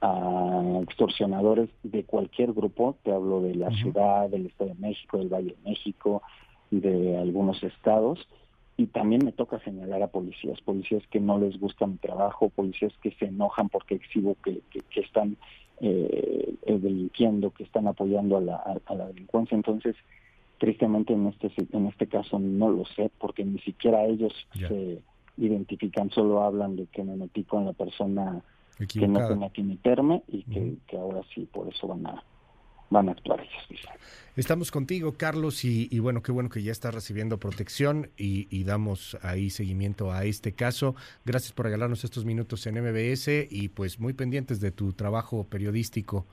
[0.00, 5.28] a extorsionadores de cualquier grupo, te hablo de la ciudad, del Estado de México, del
[5.28, 6.22] Valle de México,
[6.70, 8.26] de algunos estados,
[8.76, 12.94] y también me toca señalar a policías, policías que no les gusta mi trabajo, policías
[13.02, 15.36] que se enojan porque exhibo que, que, están
[15.80, 19.54] eh, delinquiendo, que están apoyando a la, a, la delincuencia.
[19.54, 19.96] Entonces,
[20.56, 25.02] tristemente en este en este caso no lo sé porque ni siquiera ellos se
[25.36, 28.42] identifican, solo hablan de que me metí con la persona
[28.86, 32.24] que no tenía que meterme y que, que ahora sí por eso van a
[32.90, 33.80] van a actuar ellos.
[34.36, 39.50] Estamos contigo, Carlos, y, bueno, qué bueno que ya estás recibiendo protección y, damos ahí
[39.50, 40.94] seguimiento a este caso.
[41.24, 46.26] Gracias por regalarnos estos minutos en MBS y pues muy pendientes de tu trabajo periodístico.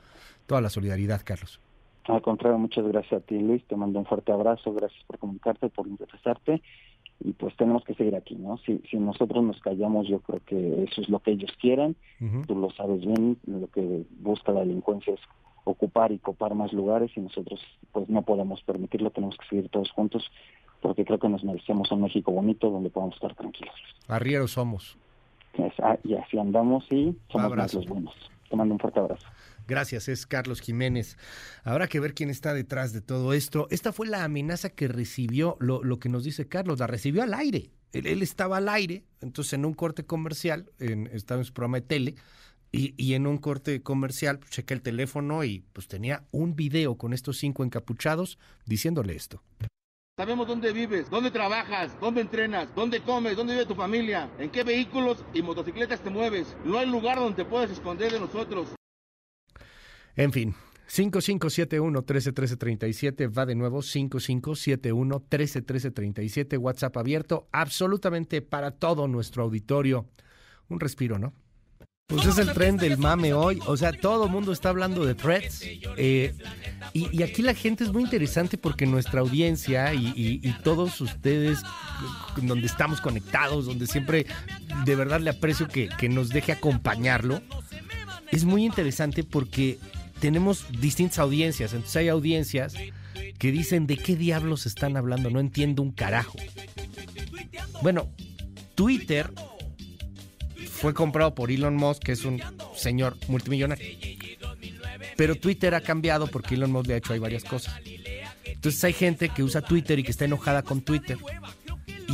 [0.46, 1.60] Toda la solidaridad, Carlos.
[2.06, 3.64] Al contrario, muchas gracias a ti, Luis.
[3.66, 4.74] Te mando un fuerte abrazo.
[4.74, 6.62] Gracias por comunicarte, por interesarte.
[7.20, 8.58] Y pues tenemos que seguir aquí, ¿no?
[8.60, 11.96] Si, si nosotros nos callamos, yo creo que eso es lo que ellos quieren,
[12.46, 15.20] tú lo sabes bien, lo que busca la delincuencia es
[15.64, 17.60] ocupar y copar más lugares y nosotros
[17.92, 20.30] pues no podemos permitirlo, tenemos que seguir todos juntos
[20.82, 23.74] porque creo que nos merecemos un México bonito donde podamos estar tranquilos.
[24.08, 24.98] Arrieros somos.
[25.82, 28.14] Ah, y así andamos y somos más los buenos.
[28.50, 29.28] Te mando un fuerte abrazo.
[29.68, 31.18] Gracias, es Carlos Jiménez.
[31.64, 33.68] Habrá que ver quién está detrás de todo esto.
[33.70, 37.34] Esta fue la amenaza que recibió, lo, lo que nos dice Carlos, la recibió al
[37.34, 37.72] aire.
[37.92, 41.88] Él, estaba al aire, entonces en un corte comercial, en, estaba en su programa de
[41.88, 42.16] tele,
[42.70, 46.98] y, y, en un corte comercial pues, chequé el teléfono y pues tenía un video
[46.98, 49.42] con estos cinco encapuchados diciéndole esto.
[50.18, 54.64] Sabemos dónde vives, dónde trabajas, dónde entrenas, dónde comes, dónde vive tu familia, en qué
[54.64, 56.58] vehículos y motocicletas te mueves.
[56.66, 58.77] No hay lugar donde te puedas esconder de nosotros.
[60.18, 60.54] En fin,
[60.90, 70.08] 5571-131337 va de nuevo 5571-131337, WhatsApp abierto absolutamente para todo nuestro auditorio.
[70.70, 71.34] Un respiro, ¿no?
[72.08, 75.14] Pues es el tren del mame hoy, o sea, todo el mundo está hablando de
[75.14, 75.62] threads.
[75.98, 76.34] Eh,
[76.94, 81.60] y, aquí la gente es muy interesante porque nuestra audiencia y, todos ustedes,
[82.42, 84.26] donde estamos conectados, donde siempre
[84.86, 87.42] de verdad le aprecio que, que nos deje acompañarlo,
[88.32, 89.78] es muy interesante porque
[90.20, 91.74] tenemos distintas audiencias.
[91.74, 92.74] Entonces hay audiencias
[93.38, 96.38] que dicen de qué diablos están hablando, no entiendo un carajo.
[97.82, 98.10] Bueno,
[98.76, 99.32] Twitter
[100.70, 102.42] fue comprado por Elon Musk, que es un
[102.76, 103.86] señor multimillonario.
[105.16, 107.76] Pero Twitter ha cambiado porque Elon Musk le ha hecho ahí varias cosas.
[108.46, 111.18] Entonces hay gente que usa Twitter y que está enojada con Twitter.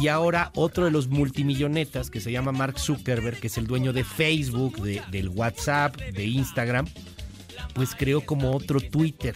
[0.02, 3.94] Y ahora otro de los multimillonetas que se llama Mark Zuckerberg, que es el dueño
[3.94, 6.88] de Facebook, de, del WhatsApp, de Instagram,
[7.74, 9.36] pues creó como otro Twitter.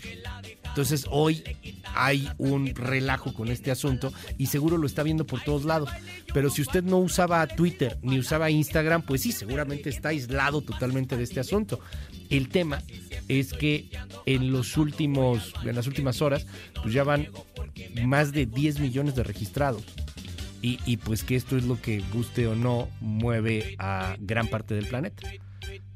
[0.77, 1.43] Entonces hoy
[1.95, 5.89] hay un relajo con este asunto y seguro lo está viendo por todos lados.
[6.35, 11.17] Pero si usted no usaba Twitter ni usaba Instagram, pues sí, seguramente está aislado totalmente
[11.17, 11.79] de este asunto.
[12.29, 12.83] El tema
[13.27, 13.89] es que
[14.27, 16.45] en los últimos, en las últimas horas,
[16.83, 17.27] pues ya van
[18.03, 19.83] más de 10 millones de registrados.
[20.61, 24.75] Y, y pues que esto es lo que guste o no mueve a gran parte
[24.75, 25.27] del planeta.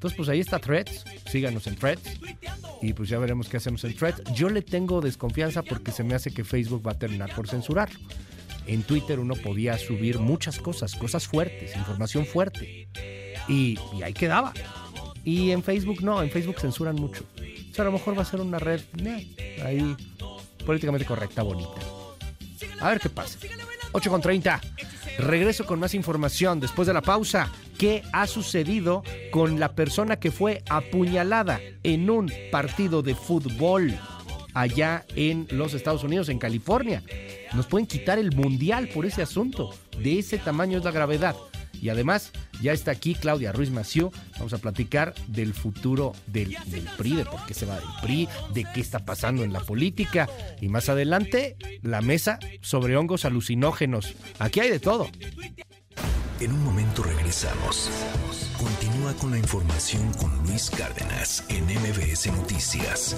[0.01, 1.05] Entonces, pues ahí está Threads.
[1.29, 2.19] Síganos en Threads.
[2.81, 4.23] Y pues ya veremos qué hacemos en Threads.
[4.33, 7.99] Yo le tengo desconfianza porque se me hace que Facebook va a terminar por censurarlo.
[8.65, 12.87] En Twitter uno podía subir muchas cosas, cosas fuertes, información fuerte.
[13.47, 14.53] Y, ahí quedaba.
[15.23, 17.23] Y en Facebook no, en Facebook censuran mucho.
[17.37, 18.81] O sea, a lo mejor va a ser una red
[19.63, 19.95] ahí
[20.65, 21.79] políticamente correcta, bonita.
[22.79, 23.37] A ver qué pasa.
[23.91, 24.61] 8 con 30.
[25.19, 27.51] Regreso con más información después de la pausa.
[27.77, 33.97] ¿Qué ha sucedido con la persona que fue apuñalada en un partido de fútbol
[34.53, 37.03] allá en los Estados Unidos, en California?
[37.53, 39.73] Nos pueden quitar el mundial por ese asunto.
[39.97, 41.35] De ese tamaño es la gravedad.
[41.81, 42.31] Y además,
[42.61, 44.11] ya está aquí Claudia Ruiz Mació.
[44.37, 46.55] Vamos a platicar del futuro del,
[46.97, 50.29] PRI, de por qué se va del PRI, de qué está pasando en la política.
[50.61, 54.13] Y más adelante, la mesa sobre hongos alucinógenos.
[54.37, 55.09] Aquí hay de todo.
[56.39, 57.89] En un momento regresamos.
[58.57, 63.15] Continúa con la información con Luis Cárdenas en MBS Noticias.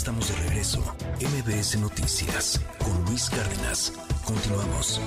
[0.00, 0.80] Estamos de regreso.
[1.20, 3.92] MBS Noticias con Luis Cárdenas.
[4.24, 4.98] Continuamos.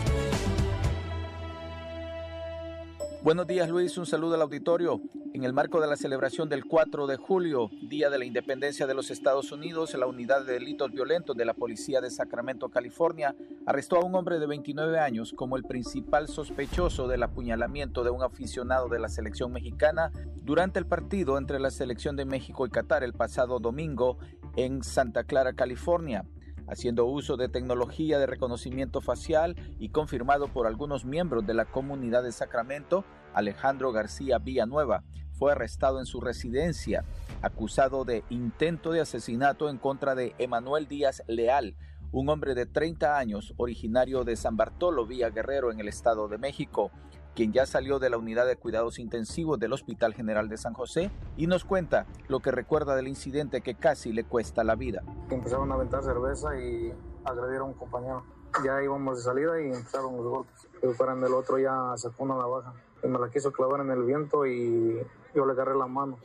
[3.23, 5.01] Buenos días Luis, un saludo al auditorio.
[5.33, 8.93] En el marco de la celebración del 4 de julio, Día de la Independencia de
[8.93, 13.33] los Estados Unidos, la Unidad de Delitos Violentos de la Policía de Sacramento, California,
[13.65, 18.21] arrestó a un hombre de 29 años como el principal sospechoso del apuñalamiento de un
[18.21, 20.11] aficionado de la selección mexicana
[20.43, 24.19] durante el partido entre la selección de México y Qatar el pasado domingo
[24.55, 26.25] en Santa Clara, California
[26.67, 32.23] haciendo uso de tecnología de reconocimiento facial y confirmado por algunos miembros de la comunidad
[32.23, 33.03] de Sacramento,
[33.33, 35.03] Alejandro García Villanueva
[35.33, 37.03] fue arrestado en su residencia,
[37.41, 41.75] acusado de intento de asesinato en contra de Emanuel Díaz Leal,
[42.11, 46.37] un hombre de 30 años originario de San Bartolo Villa Guerrero en el Estado de
[46.37, 46.91] México,
[47.35, 51.11] quien ya salió de la unidad de cuidados intensivos del Hospital General de San José
[51.37, 55.03] y nos cuenta lo que recuerda del incidente que casi le cuesta la vida.
[55.29, 56.93] Empezaron a aventar cerveza y
[57.25, 58.23] agredieron a un compañero.
[58.63, 60.67] Ya íbamos de salida y empezaron los golpes.
[60.81, 62.73] El fuera del otro ya sacó una navaja
[63.03, 65.01] y me la quiso clavar en el viento y
[65.33, 66.17] yo le agarré la mano.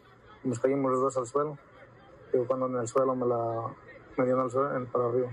[0.44, 1.58] Nos caímos los dos al suelo.
[2.32, 3.74] Y cuando en el suelo me la
[4.18, 5.30] me dio en el suelo, para arriba.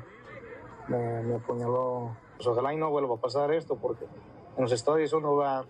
[0.88, 2.16] Me, me apuñaló.
[2.38, 4.06] Pues ojalá y no vuelva a pasar esto porque
[4.57, 5.65] en los estadios uno va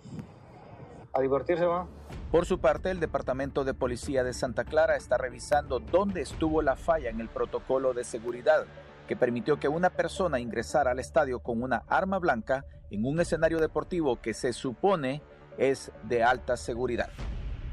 [1.13, 1.87] a divertirse, ¿va?
[2.31, 6.75] Por su parte, el Departamento de Policía de Santa Clara está revisando dónde estuvo la
[6.75, 8.65] falla en el protocolo de seguridad
[9.07, 13.59] que permitió que una persona ingresara al estadio con una arma blanca en un escenario
[13.59, 15.21] deportivo que se supone
[15.57, 17.09] es de alta seguridad.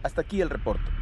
[0.03, 1.02] Hasta aquí el reporte.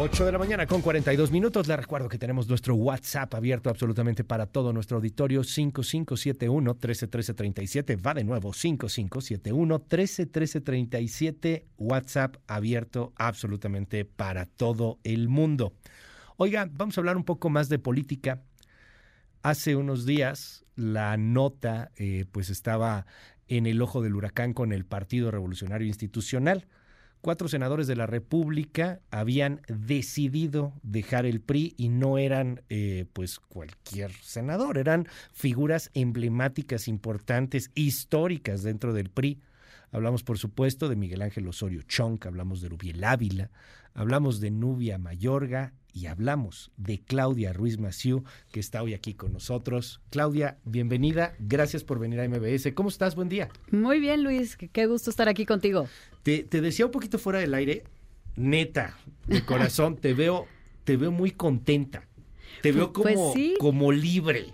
[0.00, 1.66] 8 de la mañana con 42 minutos.
[1.66, 7.96] Le recuerdo que tenemos nuestro WhatsApp abierto absolutamente para todo nuestro auditorio 5571 131337.
[7.96, 11.66] Va de nuevo 5571 131337.
[11.78, 15.72] WhatsApp abierto absolutamente para todo el mundo.
[16.36, 18.40] Oiga, vamos a hablar un poco más de política.
[19.42, 23.06] Hace unos días la nota eh, pues estaba
[23.48, 26.68] en el ojo del huracán con el Partido Revolucionario Institucional
[27.20, 33.38] cuatro senadores de la República habían decidido dejar el PRI y no eran eh, pues
[33.38, 39.40] cualquier senador, eran figuras emblemáticas, importantes, históricas dentro del PRI.
[39.90, 43.50] Hablamos, por supuesto, de Miguel Ángel Osorio Chonc, hablamos de Rubiel Ávila,
[43.94, 48.22] hablamos de Nubia Mayorga y hablamos de Claudia Ruiz Maciú,
[48.52, 50.00] que está hoy aquí con nosotros.
[50.10, 52.72] Claudia, bienvenida, gracias por venir a MBS.
[52.74, 53.16] ¿Cómo estás?
[53.16, 53.48] Buen día.
[53.70, 55.88] Muy bien, Luis, qué gusto estar aquí contigo.
[56.28, 57.84] Te, decía un poquito fuera del aire,
[58.36, 60.46] neta, de corazón, te veo,
[60.84, 62.06] te veo muy contenta.
[62.62, 64.52] Te veo pues como, como libre.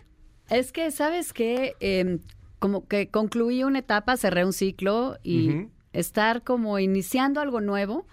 [0.50, 1.74] Es que, ¿sabes qué?
[1.80, 2.20] Em,
[2.60, 8.06] como que concluí una etapa, cerré un ciclo y estar como iniciando algo nuevo,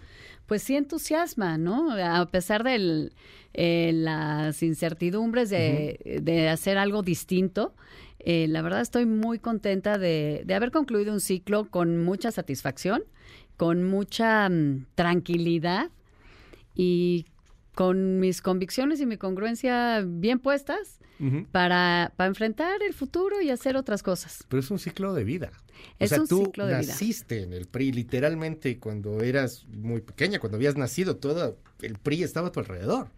[0.48, 1.92] pues sí entusiasma, ¿no?
[1.92, 3.12] A pesar de
[3.54, 7.76] eh, las incertidumbres de, hacer algo distinto,
[8.18, 13.04] eh, la verdad estoy muy contenta de, de, haber concluido un ciclo con mucha satisfacción,
[13.62, 15.92] con mucha mm, tranquilidad
[16.74, 17.28] y
[17.76, 20.98] con mis convicciones y mi congruencia bien puestas
[21.52, 24.44] para, para, enfrentar el futuro y hacer otras cosas.
[24.50, 25.52] Pero es un ciclo de vida.
[26.00, 30.56] Es un tú ciclo de naciste en el PRI, literalmente cuando eras muy pequeña, cuando
[30.56, 33.10] habías nacido, todo el PRI estaba a tu alrededor.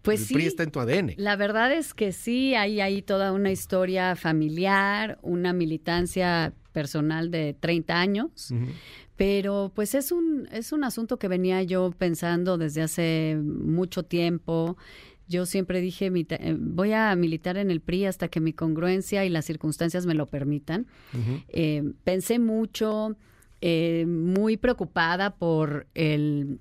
[0.00, 1.12] Pues el sí, PRI está en tu ADN.
[1.18, 7.56] La verdad es que sí, hay ahí toda una historia familiar, una militancia personal de
[7.58, 8.52] 30 años.
[9.16, 14.76] Pero pues es un, es un asunto que venía yo pensando desde hace mucho tiempo.
[15.28, 19.30] Yo siempre dije, eh, voy a militar en el PRI hasta que mi congruencia y
[19.30, 20.86] las circunstancias me lo permitan.
[21.48, 23.16] Eh, pensé mucho,
[23.60, 26.58] eh, muy preocupada por el,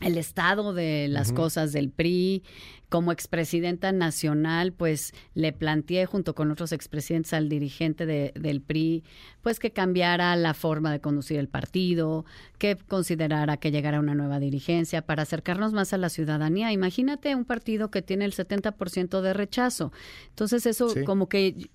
[0.00, 2.42] el estado de las cosas del PRI,
[2.88, 9.04] como expresidenta nacional, pues le planteé junto con otros expresidentes al dirigente del PRI,
[9.42, 12.24] pues que cambiara la forma de conducir el partido,
[12.58, 16.72] que considerara que llegara una nueva dirigencia para acercarnos más a la ciudadanía.
[16.72, 19.92] Imagínate un partido que tiene el 70% de rechazo.
[20.30, 21.68] Entonces eso como que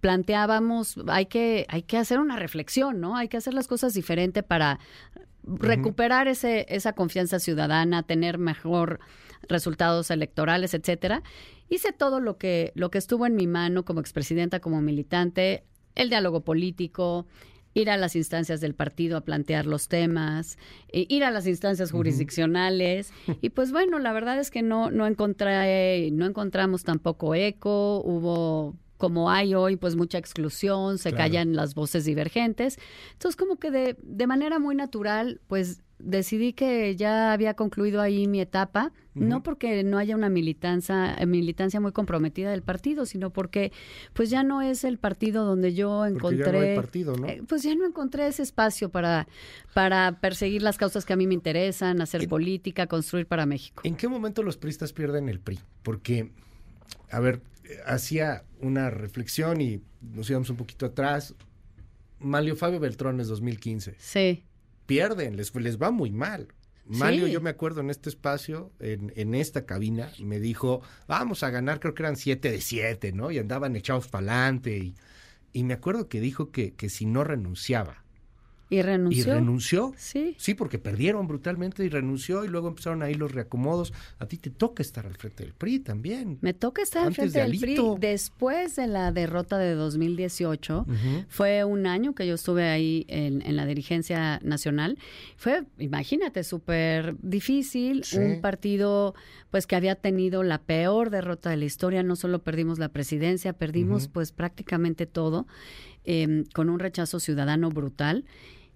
[0.00, 3.16] planteábamos, hay que, hay que hacer una reflexión, ¿no?
[3.16, 4.78] Hay que hacer las cosas diferente para
[5.44, 9.00] recuperar ese, esa confianza ciudadana, tener mejor
[9.48, 11.22] resultados electorales, etcétera.
[11.68, 15.64] Hice todo lo que, lo que estuvo en mi mano como expresidenta, como militante,
[15.94, 17.26] el diálogo político,
[17.74, 20.58] ir a las instancias del partido a plantear los temas,
[20.92, 23.12] ir a las instancias jurisdiccionales.
[23.40, 28.76] Y pues bueno, la verdad es que no, no encontré, no encontramos tampoco eco, hubo
[29.00, 32.78] como hay hoy, pues mucha exclusión, se callan las voces divergentes.
[33.14, 38.26] Entonces, como que de, de manera muy natural, pues decidí que ya había concluido ahí
[38.26, 43.72] mi etapa, no porque no haya una militancia, militancia muy comprometida del partido, sino porque
[44.12, 47.26] pues ya no es el partido donde yo encontré, partido, ¿no?
[47.26, 49.26] Eh, pues ya no encontré ese espacio para,
[49.74, 53.82] para perseguir las causas que a mí me interesan, hacer política, construir para México.
[53.84, 55.58] ¿En qué momento los priistas pierden el PRI?
[55.82, 56.30] Porque,
[57.10, 57.40] a ver,
[57.86, 61.34] hacía una reflexión y nos íbamos un poquito atrás.
[62.18, 63.96] Malio Fabio Beltrones 2015.
[63.98, 64.44] Sí
[64.90, 66.48] pierden, les, les va muy mal.
[66.84, 71.50] Mario, yo me acuerdo en este espacio, en, en, esta cabina, me dijo, vamos a
[71.50, 73.30] ganar, creo que eran siete de siete, ¿no?
[73.30, 74.76] Y andaban echados para adelante.
[74.78, 74.96] Y,
[75.52, 77.99] y, me acuerdo que dijo que, que si no renunciaba
[78.70, 79.22] Y renunció.
[79.22, 79.92] Y renunció.
[79.96, 80.36] Sí.
[80.38, 83.92] Sí, porque perdieron brutalmente y renunció y luego empezaron ahí los reacomodos.
[84.20, 86.38] A ti te toca estar al frente del PRI también.
[86.40, 87.76] Me toca estar al frente de del PRI.
[87.98, 90.86] Después de la derrota de 2018,
[91.28, 94.98] fue un año que yo estuve ahí en, en la dirigencia nacional.
[95.36, 98.04] Fue, imagínate, súper difícil.
[98.04, 98.18] Sí.
[98.18, 99.14] Un partido
[99.50, 102.04] pues que había tenido la peor derrota de la historia.
[102.04, 105.46] No solo perdimos la presidencia, perdimos pues prácticamente todo
[106.04, 108.24] eh, con un rechazo ciudadano brutal.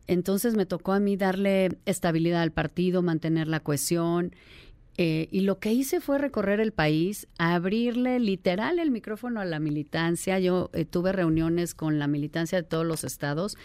[0.06, 4.34] Entonces me tocó a mí darle estabilidad al partido, mantener la cohesión.
[4.96, 9.58] eh, y lo que hice fue recorrer el país, abrirle literal el micrófono a la
[9.58, 10.38] militancia.
[10.38, 13.56] Yo eh, tuve reuniones con la militancia de todos los estados,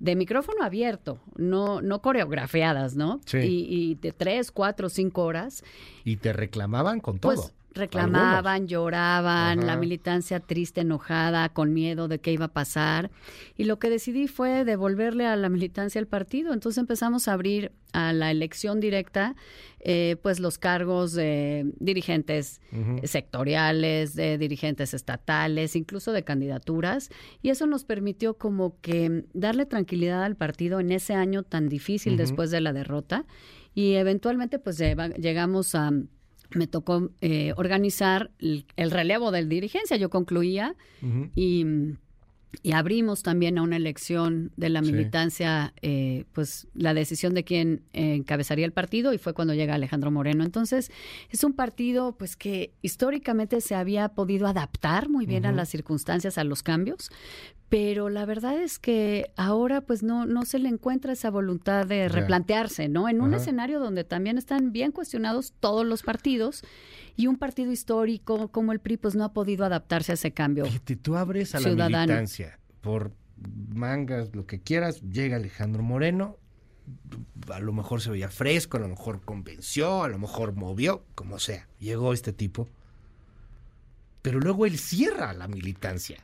[0.00, 3.20] de micrófono abierto, no, no coreografiadas, ¿no?
[3.26, 3.38] Sí.
[3.38, 5.62] Y, y de tres, cuatro, cinco horas.
[6.04, 7.34] Y te reclamaban con todo.
[7.34, 9.66] Pues reclamaban, lloraban, Ajá.
[9.66, 13.10] la militancia triste, enojada, con miedo de qué iba a pasar.
[13.56, 16.52] Y lo que decidí fue devolverle a la militancia el partido.
[16.52, 19.36] Entonces empezamos a abrir a la elección directa,
[19.80, 22.60] eh, pues los cargos de dirigentes
[23.22, 27.10] sectoriales, de dirigentes estatales, incluso de candidaturas.
[27.42, 32.16] Y eso nos permitió como que darle tranquilidad al partido en ese año tan difícil
[32.16, 33.26] después de la derrota.
[33.74, 35.90] Y eventualmente pues lleva- llegamos a
[36.54, 39.96] me tocó eh, organizar el, el relevo del dirigencia.
[39.96, 40.74] Yo concluía
[41.34, 41.66] y,
[42.62, 44.92] y abrimos también a una elección de la Sí.
[44.92, 49.74] militancia, eh, pues la decisión de quién eh, encabezaría el partido y fue cuando llega
[49.74, 50.44] Alejandro Moreno.
[50.44, 50.90] Entonces
[51.30, 56.36] es un partido pues que históricamente se había podido adaptar muy bien a las circunstancias,
[56.36, 57.10] a los cambios,
[57.70, 62.06] pero la verdad es que ahora pues no, no se le encuentra esa voluntad de
[62.10, 63.08] replantearse, ¿no?
[63.08, 66.62] En un escenario donde también están bien cuestionados todos los partidos
[67.16, 70.64] y un partido histórico como el PRI pues no ha podido adaptarse a ese cambio.
[71.02, 73.12] Tú abres a la militancia por
[73.74, 76.36] mangas, lo que quieras, llega Alejandro Moreno,
[77.50, 81.38] a lo mejor se veía fresco, a lo mejor convenció, a lo mejor movió, como
[81.38, 81.68] sea.
[81.78, 82.68] Llegó este tipo.
[84.20, 86.22] Pero luego él cierra la militancia.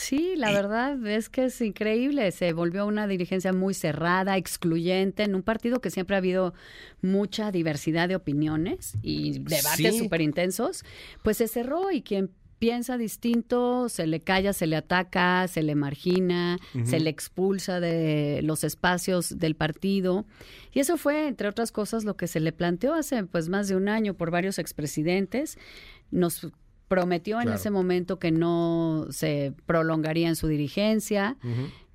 [0.00, 2.30] Sí, la verdad es que es increíble.
[2.32, 6.54] Se volvió una dirigencia muy cerrada, excluyente, en un partido que siempre ha habido
[7.02, 9.98] mucha diversidad de opiniones y debates Sí.
[9.98, 10.84] súper intensos.
[11.22, 15.74] Pues se cerró y quien piensa distinto se le calla, se le ataca, se le
[15.76, 20.26] margina, se le expulsa de los espacios del partido.
[20.72, 23.76] Y eso fue, entre otras cosas, lo que se le planteó hace pues más de
[23.76, 25.56] un año por varios expresidentes.
[26.10, 26.48] Nos
[26.88, 31.36] prometió en ese momento que no se prolongaría en su dirigencia.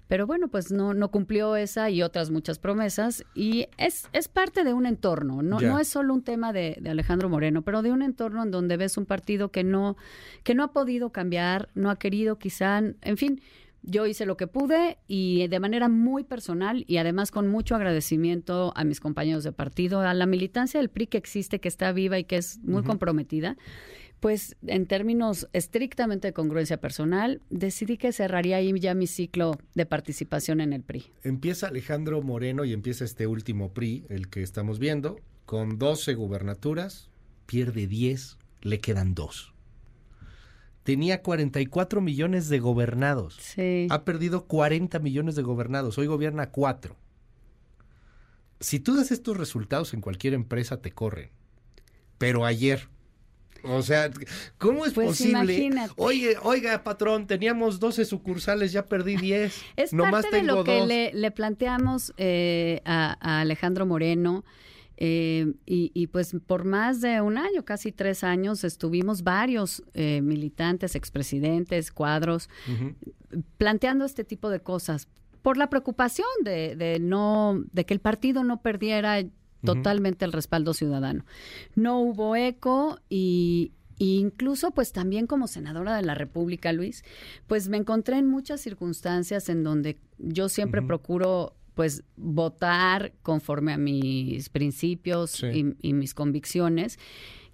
[0.08, 3.26] Pero bueno, pues no, no cumplió esa y otras muchas promesas.
[3.34, 6.90] Y es, es parte de un entorno, no, no es solo un tema de, de
[6.92, 9.98] Alejandro Moreno, pero de un entorno en donde ves un partido que no,
[10.44, 13.42] que no ha podido cambiar, no ha querido quizá, en fin.
[13.86, 18.72] Yo hice lo que pude y de manera muy personal y además con mucho agradecimiento
[18.78, 22.18] a mis compañeros de partido, a la militancia del PRI que existe, que está viva
[22.18, 23.58] y que es muy comprometida.
[24.24, 29.86] Pues en términos estrictamente de congruencia personal, decidí que cerraría ahí ya mi ciclo de
[29.86, 31.12] participación en el PRI.
[31.24, 37.10] Empieza Alejandro Moreno y empieza este último PRI, el que estamos viendo, con 12 gubernaturas,
[37.48, 39.54] pierde 10, le quedan 2.
[40.84, 43.36] Tenía 44 millones de gobernados.
[43.42, 43.88] Sí.
[43.90, 45.98] Ha perdido 40 millones de gobernados.
[45.98, 46.96] Hoy gobierna 4.
[48.62, 51.30] Si tú das estos resultados en cualquier empresa, te corren.
[52.18, 52.88] Pero ayer.
[53.64, 54.12] O sea,
[54.58, 55.54] ¿cómo es Pues posible?
[55.54, 55.94] imagínate.
[55.98, 59.62] Oye, oiga, patrón, teníamos 12 sucursales, ya perdí 10.
[59.78, 64.44] Es Nomás parte de tengo lo que le, le planteamos eh, a, a Alejandro Moreno.
[64.98, 70.22] eh, y, y, pues por más de un año, casi tres años, estuvimos varios eh,
[70.22, 72.50] militantes, expresidentes, cuadros,
[73.58, 75.08] planteando este tipo de cosas
[75.42, 79.24] por la preocupación de, de no de que el partido no perdiera
[79.64, 81.26] totalmente el respaldo ciudadano.
[81.76, 87.04] No hubo eco y y incluso pues también como senadora de la República, Luis,
[87.48, 93.78] pues me encontré en muchas circunstancias en donde yo siempre procuro pues votar conforme a
[93.78, 97.00] mis principios y, y mis convicciones.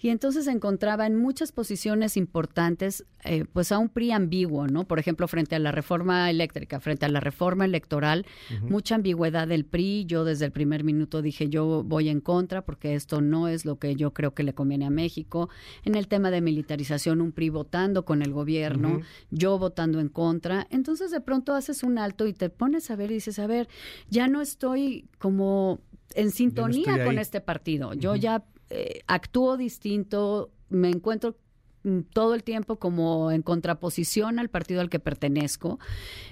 [0.01, 4.85] Y entonces se encontraba en muchas posiciones importantes, eh, pues a un PRI ambiguo, ¿no?
[4.85, 8.25] Por ejemplo, frente a la reforma eléctrica, frente a la reforma electoral,
[8.61, 10.05] mucha ambigüedad del PRI.
[10.05, 13.77] Yo desde el primer minuto dije, yo voy en contra porque esto no es lo
[13.77, 15.49] que yo creo que le conviene a México.
[15.83, 19.01] En el tema de militarización, un PRI votando con el gobierno,
[19.31, 20.65] yo votando en contra.
[20.69, 23.67] Entonces de pronto haces un alto y te pones a ver y dices, a ver,
[24.09, 25.81] ya no estoy como
[26.15, 27.93] en sintonía con este partido.
[27.93, 31.35] Yo ya eh, actúo distinto, me encuentro
[31.83, 35.79] mm, todo el tiempo como en contraposición al partido al que pertenezco.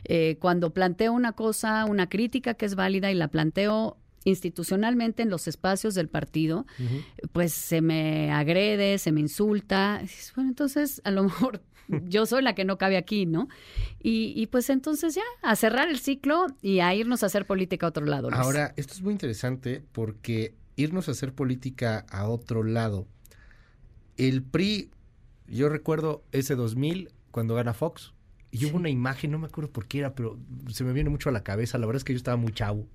[0.03, 5.29] Eh, cuando planteo una cosa, una crítica que es válida y la planteo institucionalmente en
[5.29, 6.65] los espacios del partido,
[7.31, 10.01] pues se me agrede, se me insulta.
[10.35, 13.47] Bueno, entonces a lo mejor yo soy la que no cabe aquí, ¿no?
[14.01, 17.89] Y, pues entonces ya, a cerrar el ciclo y a irnos a hacer política a
[17.89, 18.29] otro lado.
[18.31, 23.05] Ahora, esto es muy interesante porque irnos a hacer política a otro lado,
[24.15, 24.91] el PRI,
[25.47, 28.13] yo recuerdo ese 2000 cuando gana Fox,
[28.51, 30.39] y hubo una imagen, no me acuerdo por qué era, pero
[30.71, 32.87] se me viene mucho a la cabeza, la verdad es que yo estaba muy chavo.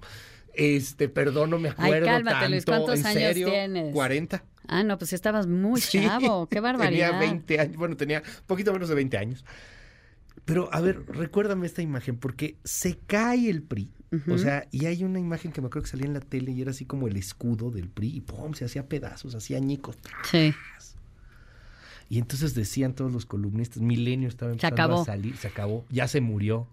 [0.54, 3.48] Este, perdón, no me acuerdo Ay, cálmate, Luis, ¿cuántos ¿En años serio?
[3.48, 3.92] tienes?
[3.92, 4.44] 40.
[4.68, 7.10] Ah, no, pues estabas muy chavo, qué barbaridad.
[7.10, 9.44] Tenía 20 años, bueno, tenía poquito menos de 20 años.
[10.44, 13.90] Pero, a ver, recuérdame esta imagen, porque se cae el PRI.
[14.28, 16.60] O sea, y hay una imagen que me acuerdo que salía en la tele y
[16.60, 18.52] era así como el escudo del PRI y ¡pum!
[18.52, 19.96] se hacía pedazos, hacía añicos.
[20.30, 20.54] Sí.
[22.10, 26.20] Y entonces decían todos los columnistas, Milenio estaba empezando a salir, se acabó, ya se
[26.20, 26.68] murió.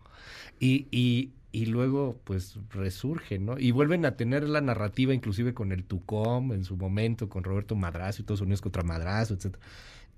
[0.59, 3.57] Y, y, y luego, pues, resurge, ¿no?
[3.57, 7.77] Y vuelven a tener la narrativa, inclusive con el Tucom en su momento, con Roberto
[7.77, 9.63] Madrazo y todos unidos contra Madrazo, etcétera.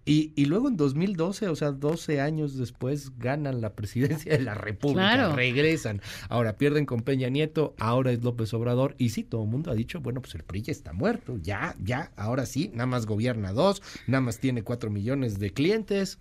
[0.03, 4.55] Y, y luego en 2012, o sea, 12 años después, ganan la presidencia de la
[4.55, 5.35] República, Claro.
[5.35, 6.01] regresan.
[6.27, 8.95] Ahora pierden con Peña Nieto, ahora es López Obrador.
[8.97, 11.75] Y sí, todo el mundo ha dicho, bueno, pues el PRI ya está muerto, ya,
[11.83, 16.17] ya, ahora sí, nada más gobierna dos, nada más tiene cuatro millones de clientes.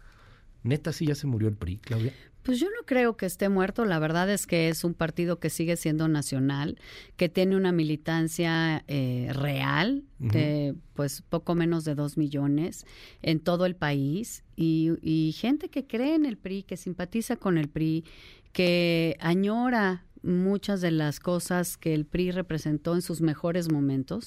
[0.62, 2.12] Neta, sí ya se murió el PRI, Claudia.
[2.42, 3.84] Pues yo no creo que esté muerto.
[3.84, 6.78] La verdad es que es un partido que sigue siendo nacional,
[7.16, 12.84] que tiene una militancia eh, real de pues poco menos de dos millones
[13.22, 17.56] en todo el país y, y gente que cree en el PRI, que simpatiza con
[17.56, 18.04] el PRI,
[18.52, 24.26] que añora muchas de las cosas que el PRI representó en sus mejores momentos.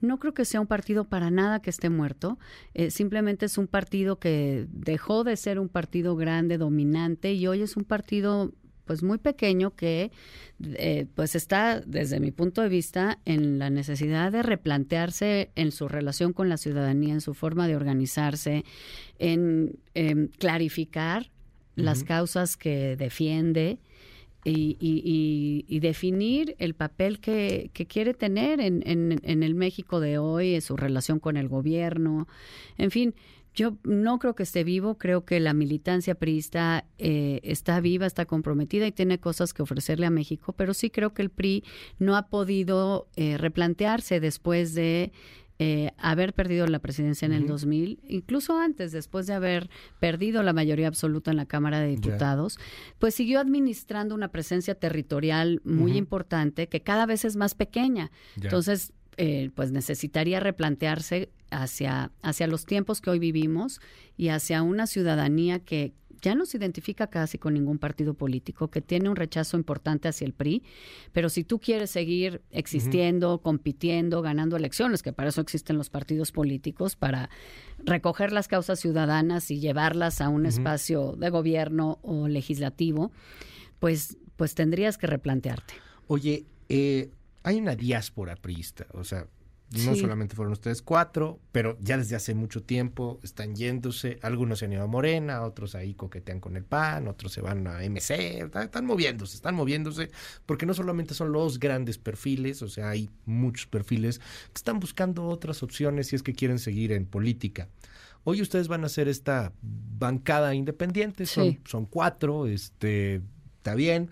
[0.00, 2.38] No creo que sea un partido para nada que esté muerto.
[2.74, 7.62] Eh, simplemente es un partido que dejó de ser un partido grande, dominante, y hoy
[7.62, 8.52] es un partido
[8.88, 10.10] pues muy pequeño que
[10.64, 15.88] eh, pues está desde mi punto de vista en la necesidad de replantearse en su
[15.88, 18.64] relación con la ciudadanía, en su forma de organizarse,
[19.18, 21.30] en em, clarificar
[21.76, 23.78] las causas que defiende
[24.44, 30.00] y, y- y- definir el papel que, que quiere tener en, en- en el México
[30.00, 32.28] de hoy, en su relación con el gobierno.
[32.78, 33.14] En fin,
[33.54, 38.24] yo no creo que esté vivo, creo que la militancia priista eh, está viva, está
[38.24, 41.64] comprometida y tiene cosas que ofrecerle a México, pero sí creo que el PRI
[41.98, 45.10] no ha podido eh, replantearse después de
[45.60, 47.54] eh, haber perdido la presidencia en el Ujú.
[47.54, 49.68] 2000, incluso antes, después de haber
[49.98, 52.58] perdido la mayoría absoluta en la Cámara de Diputados,
[52.98, 58.12] pues siguió administrando una presencia territorial muy importante que cada vez es más pequeña.
[58.40, 63.80] Entonces, eh, pues necesitaría replantearse hacia, hacia los tiempos que hoy vivimos
[64.16, 68.80] y hacia una ciudadanía que ya no se identifica casi con ningún partido político, que
[68.80, 70.62] tiene un rechazo importante hacia el PRI,
[71.12, 76.32] pero si tú quieres seguir existiendo, compitiendo, ganando elecciones, que para eso existen los partidos
[76.32, 77.30] políticos, para
[77.78, 83.12] recoger las causas ciudadanas y llevarlas a un espacio de gobierno o legislativo,
[83.78, 85.74] pues, pues tendrías que replantearte.
[86.06, 87.10] Oye, eh,
[87.42, 89.26] hay una diáspora priista, o sea,
[89.70, 90.00] no Sí.
[90.00, 94.72] solamente fueron ustedes cuatro, pero ya desde hace mucho tiempo están yéndose, algunos se han
[94.72, 98.62] ido a Morena, otros ahí coquetean con el PAN, otros se van a MC, está-
[98.62, 100.10] están moviéndose, están moviéndose,
[100.46, 105.26] porque no solamente son los grandes perfiles, o sea, hay muchos perfiles que están buscando
[105.26, 107.68] otras opciones si es que quieren seguir en política.
[108.24, 111.60] Hoy ustedes van a hacer esta bancada independiente, son, Sí.
[111.66, 113.22] son cuatro, este,
[113.58, 114.10] está bien.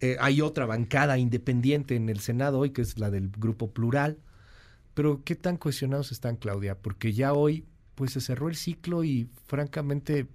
[0.00, 4.18] Eh, hay otra bancada independiente en el Senado hoy, que es la del Grupo Plural.
[4.96, 6.78] Pero ¿qué tan cohesionados están, Claudia?
[6.78, 7.66] Porque ya hoy,
[7.96, 10.26] pues se cerró el ciclo y francamente,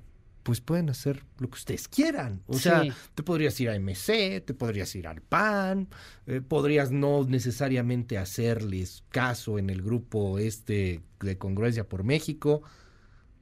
[0.44, 2.44] pues pueden hacer lo que ustedes quieran.
[2.46, 2.84] O sea,
[3.16, 5.88] te podrías ir a MC, te podrías ir al PAN,
[6.28, 12.62] eh, podrías no necesariamente hacerles caso en el grupo este de Congruencia por México.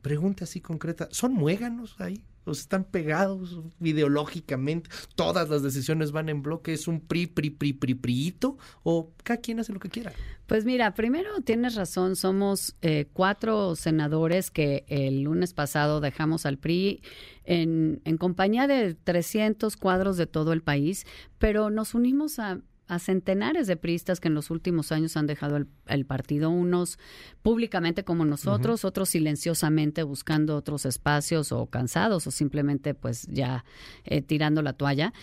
[0.01, 2.23] Pregunta así concreta, ¿son muéganos ahí?
[2.49, 4.89] ¿O sea, están pegados ideológicamente?
[5.15, 6.73] ¿Todas las decisiones van en bloque?
[6.73, 8.57] ¿Es un PRI, PRI, PRI, PRI, PRIito?
[8.83, 10.11] ¿O cada quien hace lo que quiera?
[10.47, 16.57] Pues mira, primero tienes razón, somos eh, cuatro senadores que el lunes pasado dejamos al
[16.57, 17.03] PRI
[17.43, 21.05] en, en compañía de 300 cuadros de todo el país,
[21.37, 25.55] pero nos unimos a, a centenares de priistas que en los últimos años han dejado
[25.57, 26.99] el, el partido, unos
[27.41, 33.63] públicamente como nosotros, otros silenciosamente buscando otros espacios o cansados o simplemente pues ya
[34.03, 35.13] eh, tirando la toalla.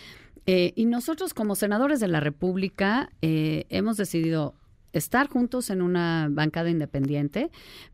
[0.45, 4.55] Eh, y nosotros como senadores de la República eh, hemos decidido
[4.93, 7.51] estar juntos en una bancada independiente.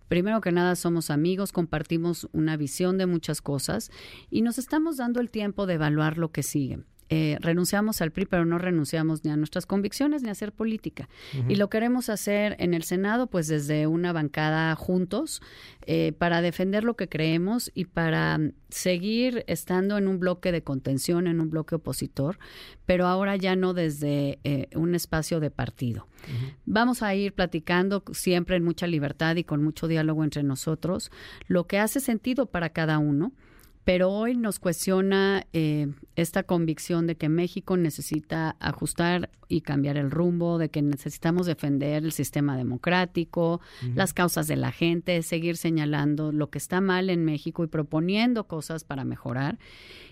[0.08, 3.90] Primero que nada somos amigos, compartimos una visión de muchas cosas
[4.30, 6.80] y nos estamos dando el tiempo de evaluar lo que sigue.
[7.16, 11.10] Eh, renunciamos al PRI, pero no renunciamos ni a nuestras convicciones ni a hacer política.
[11.48, 15.40] Y lo queremos hacer en el Senado, pues desde una bancada juntos,
[15.86, 21.28] eh, para defender lo que creemos y para seguir estando en un bloque de contención,
[21.28, 22.40] en un bloque opositor,
[22.88, 26.08] pero ahora ya no desde eh, un espacio de partido.
[26.66, 31.12] Vamos a ir platicando siempre en mucha libertad y con mucho diálogo entre nosotros
[31.48, 33.34] lo que hace sentido para cada uno
[33.84, 40.10] pero hoy nos cuestiona eh, esta convicción de que México necesita ajustar y cambiar el
[40.10, 43.60] rumbo, de que necesitamos defender el sistema democrático,
[43.94, 48.48] las causas de la gente, seguir señalando lo que está mal en México y proponiendo
[48.48, 49.60] cosas para mejorar.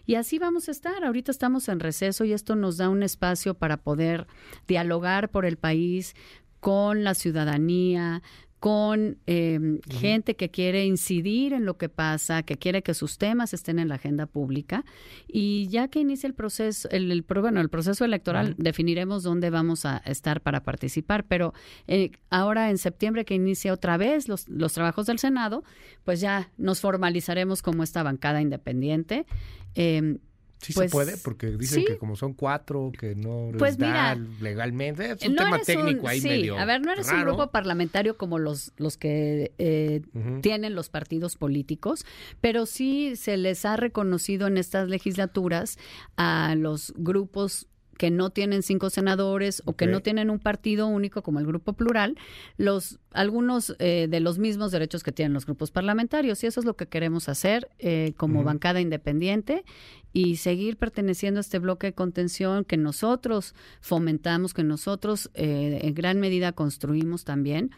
[0.06, 1.03] Y así vamos a estar.
[1.03, 4.27] Ahorita estamos en receso y esto nos da un espacio para poder
[4.67, 6.14] dialogar por el país
[6.59, 8.22] con la ciudadanía,
[8.61, 13.56] con em, gente que quiere incidir en lo que pasa, que quiere que sus temas
[13.56, 14.85] estén en la agenda pública.
[15.27, 19.88] Y ya que inicia el proceso, el, el bueno, el proceso electoral, definiremos dónde vamos
[19.88, 21.25] a estar para participar.
[21.25, 21.56] Pero
[21.88, 25.64] eh, ahora en septiembre que inicia otra vez los, los trabajos del Senado,
[26.03, 29.25] pues ya nos formalizaremos como esta bancada independiente.
[29.73, 30.19] Eh,
[30.61, 34.15] Sí se pues, puede, porque dicen que como son cuatro, que no pues les da
[34.15, 35.11] legalmente.
[35.11, 38.72] Es un tema técnico ahí sí, A ver, no eres un grupo parlamentario como los,
[38.77, 40.01] los que eh,
[40.41, 42.06] tienen los partidos políticos,
[42.41, 45.80] pero sí se les ha reconocido en estas legislaturas
[46.15, 47.67] a los grupos
[48.01, 51.73] que no tienen cinco senadores o que no tienen un partido único como el Grupo
[51.73, 52.17] Plural,
[52.57, 56.43] los algunos eh, de los mismos derechos que tienen los grupos parlamentarios.
[56.43, 59.65] Y eso es lo que queremos hacer eh, como bancada independiente
[60.13, 65.93] y seguir perteneciendo a este bloque de contención que nosotros fomentamos, que nosotros eh, en
[65.93, 67.69] gran medida construimos también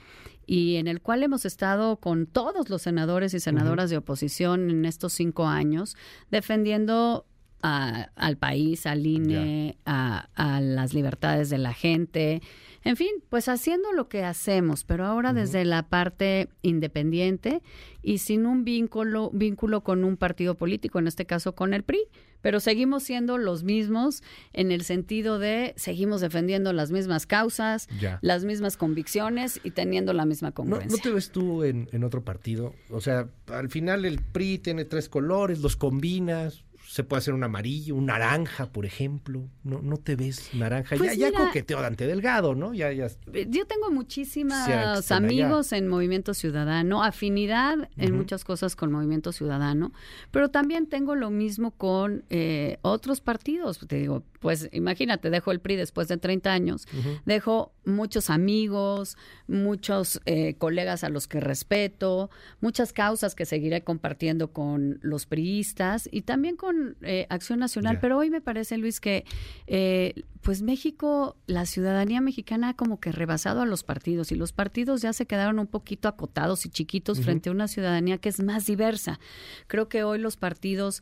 [0.45, 4.85] y en el cual hemos estado con todos los senadores y senadoras de oposición en
[4.85, 5.97] estos cinco años
[6.31, 7.25] defendiendo
[7.63, 12.41] al país, al INE, a, las libertades de la gente.
[12.83, 17.61] En fin, pues haciendo lo que hacemos, pero ahora desde la parte independiente
[18.01, 22.01] y sin un vínculo, vínculo con un partido político, en este caso con el PRI.
[22.41, 27.87] Pero seguimos siendo los mismos en el sentido de seguimos defendiendo las mismas causas,
[28.19, 30.97] las mismas convicciones y teniendo la misma congruencia.
[30.97, 32.75] ¿No, te ves tú en, en otro partido?
[32.89, 37.43] O sea, al final el PRI tiene tres colores, los combinas, se puede hacer un
[37.43, 39.47] amarillo, un naranja, por ejemplo.
[39.63, 40.95] No, no te ves naranja.
[40.95, 42.73] Pues ya, ya coqueteo Dante Delgado, ¿no?
[42.73, 43.07] Ya, ya.
[43.47, 49.91] Yo tengo muchísimos amigos en Movimiento Ciudadano, afinidad en muchas cosas con Movimiento Ciudadano,
[50.31, 53.79] pero también tengo lo mismo con eh, otros partidos.
[53.87, 56.85] Te digo, pues imagínate, dejo el PRI después de 30 años,
[57.25, 59.15] dejo muchos amigos,
[59.47, 66.09] muchos eh, colegas a los que respeto, muchas causas que seguiré compartiendo con los priistas
[66.11, 67.99] y también con eh, Acción Nacional.
[68.01, 69.23] Pero hoy me parece, Luis, que
[69.65, 74.51] eh, pues México, la ciudadanía mexicana ha como que rebasado a los partidos y los
[74.51, 78.43] partidos ya se quedaron un poquito acotados y chiquitos frente a una ciudadanía que es
[78.43, 79.21] más diversa.
[79.67, 81.01] Creo que hoy los partidos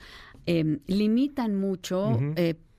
[0.85, 2.19] limitan mucho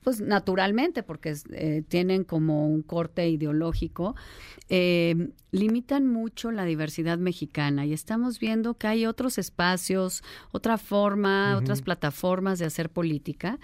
[0.02, 4.16] pues naturalmente, porque eh, tienen como un corte ideológico,
[4.68, 7.86] eh, limitan mucho la diversidad mexicana.
[7.86, 13.58] Y estamos viendo que hay otros espacios, otra forma, otras plataformas de hacer política.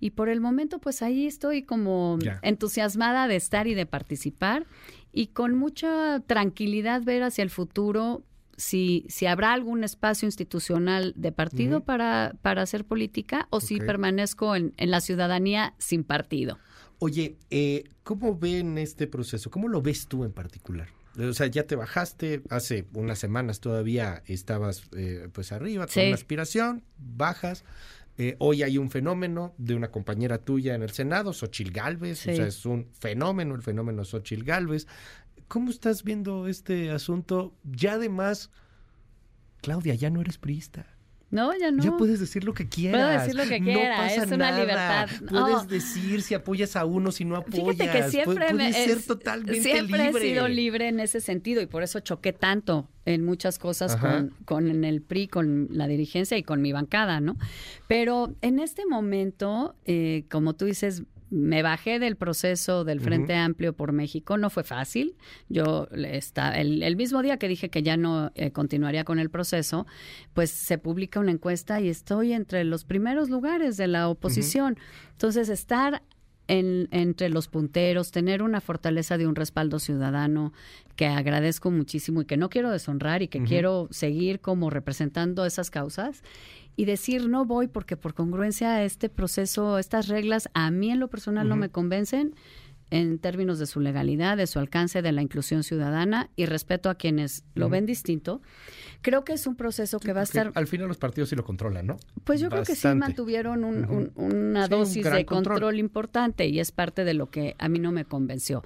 [0.00, 4.66] Y por el momento pues ahí estoy como entusiasmada de estar y de participar.
[5.12, 8.24] Y con mucha tranquilidad ver hacia el futuro
[8.56, 14.56] si, si habrá algún espacio institucional de partido para, para hacer política o si permanezco
[14.56, 16.58] en, en, la ciudadanía sin partido.
[16.98, 19.50] Oye, eh, ¿cómo ven este proceso?
[19.50, 20.88] ¿Cómo lo ves tú en particular?
[21.18, 26.14] O sea, ya te bajaste, hace unas semanas todavía estabas eh, pues arriba, con una
[26.14, 27.64] aspiración, bajas.
[28.16, 32.34] Eh, hoy hay un fenómeno de una compañera tuya en el Senado, Xochil Gálvez, o
[32.34, 34.86] sea, es un fenómeno, el fenómeno Xochil Gálvez.
[35.54, 37.54] ¿Cómo estás viendo este asunto?
[37.62, 38.50] Ya además,
[39.62, 40.84] Claudia, ya no eres priista.
[41.30, 41.80] No, ya no.
[41.80, 43.00] Ya puedes decir lo que quieras.
[43.00, 45.08] Puedo decir lo que quiera, es una libertad.
[45.28, 47.76] Puedes decir si apoyas a uno, si no apoyas.
[47.76, 52.00] Fíjate que siempre ser totalmente siempre he sido libre en ese sentido y por eso
[52.00, 56.72] choqué tanto en muchas cosas con, con el PRI, con la dirigencia y con mi
[56.72, 57.36] bancada, ¿no?
[57.86, 63.72] Pero en este momento, eh, como tú dices, me bajé del proceso del Frente Amplio
[63.72, 64.38] por México.
[64.38, 65.16] No fue fácil.
[65.48, 69.86] Yo está, el, mismo día que dije que ya no eh, continuaría con el proceso,
[70.32, 74.78] pues se publica una encuesta y estoy entre los primeros lugares de la oposición.
[75.10, 76.02] Entonces, estar
[76.48, 80.52] en, entre los punteros, tener una fortaleza de un respaldo ciudadano
[80.96, 85.70] que agradezco muchísimo y que no quiero deshonrar y que quiero seguir como representando esas
[85.70, 86.22] causas
[86.76, 91.00] y decir no voy porque por congruencia a este proceso, estas reglas a mí en
[91.00, 92.34] lo personal no me convencen
[92.94, 96.94] en términos de su legalidad, de su alcance, de la inclusión ciudadana y respeto a
[96.94, 98.40] quienes lo ven distinto.
[99.02, 100.52] Creo que es un proceso que va a estar...
[100.54, 101.96] Al final los partidos sí lo controlan, ¿no?
[102.22, 103.64] Pues yo creo que sí mantuvieron
[104.14, 105.76] una dosis de control.
[105.80, 108.62] importante y es parte de lo que a mí no me convenció.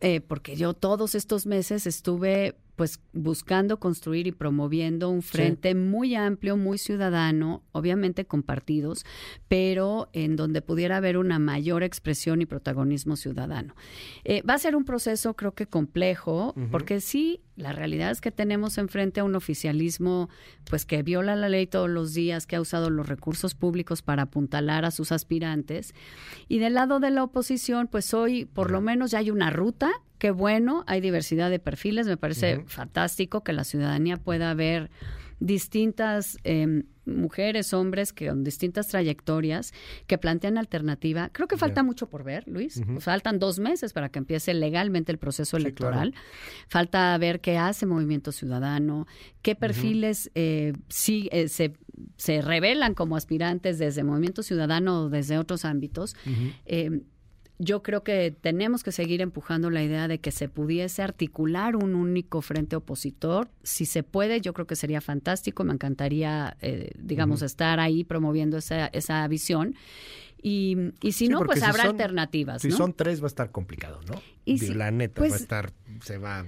[0.00, 6.14] Eh, porque yo todos estos meses estuve pues buscando construir y promoviendo un frente muy
[6.14, 9.04] amplio, muy ciudadano, obviamente con partidos,
[9.48, 13.74] pero en donde pudiera haber una mayor expresión y protagonismo ciudadano.
[14.24, 18.30] Eh, va a ser un proceso creo que complejo, porque sí, la realidad es que
[18.30, 20.28] tenemos enfrente a un oficialismo
[20.68, 24.24] pues que viola la ley todos los días, que ha usado los recursos públicos para
[24.24, 25.94] apuntalar a sus aspirantes.
[26.48, 29.90] Y del lado de la oposición, pues hoy por lo menos ya hay una ruta.
[30.18, 34.90] Qué bueno, hay diversidad de perfiles, me parece fantástico que la ciudadanía pueda ver
[35.40, 39.72] distintas em, mujeres, hombres que con distintas trayectorias
[40.06, 41.30] que plantean alternativa.
[41.32, 42.82] Creo que falta mucho por ver, Luis.
[42.98, 46.14] Faltan dos meses para que empiece legalmente el proceso electoral.
[46.68, 49.06] Falta ver qué hace Movimiento Ciudadano,
[49.42, 51.74] qué perfiles eh, sí eh, se,
[52.16, 56.16] se revelan como aspirantes desde Movimiento Ciudadano o desde otros ámbitos
[57.62, 61.94] yo creo que tenemos que seguir empujando la idea de que se pudiese articular un
[61.94, 63.48] único frente opositor.
[63.62, 65.62] Si se puede, yo creo que sería fantástico.
[65.62, 69.76] Me encantaría, eh, digamos, estar ahí promoviendo esa, esa visión.
[70.42, 72.62] Y, y si no, pues habrá alternativas.
[72.62, 74.20] Si son tres, va a estar complicado, ¿no?
[74.44, 76.44] Y la neta va a pues estar, se va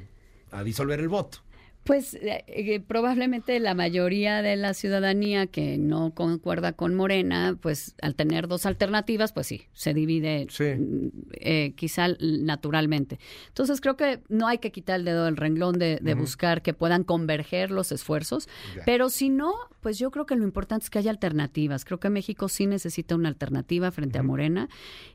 [0.51, 1.39] a disolver el voto.
[1.85, 7.95] Pues eh, eh, probablemente la mayoría de la ciudadanía que no concuerda con Morena, pues
[8.01, 13.19] al tener dos alternativas, pues sí, se divide mm, eh, quizá naturalmente.
[13.49, 17.03] Entonces creo que no hay que quitar el dedo del renglón de, buscar que puedan
[17.05, 18.49] converger los esfuerzos,
[18.87, 21.85] pero si no, pues yo creo que lo importante es que haya alternativas.
[21.85, 24.69] Creo que México sí necesita una alternativa frente a Morena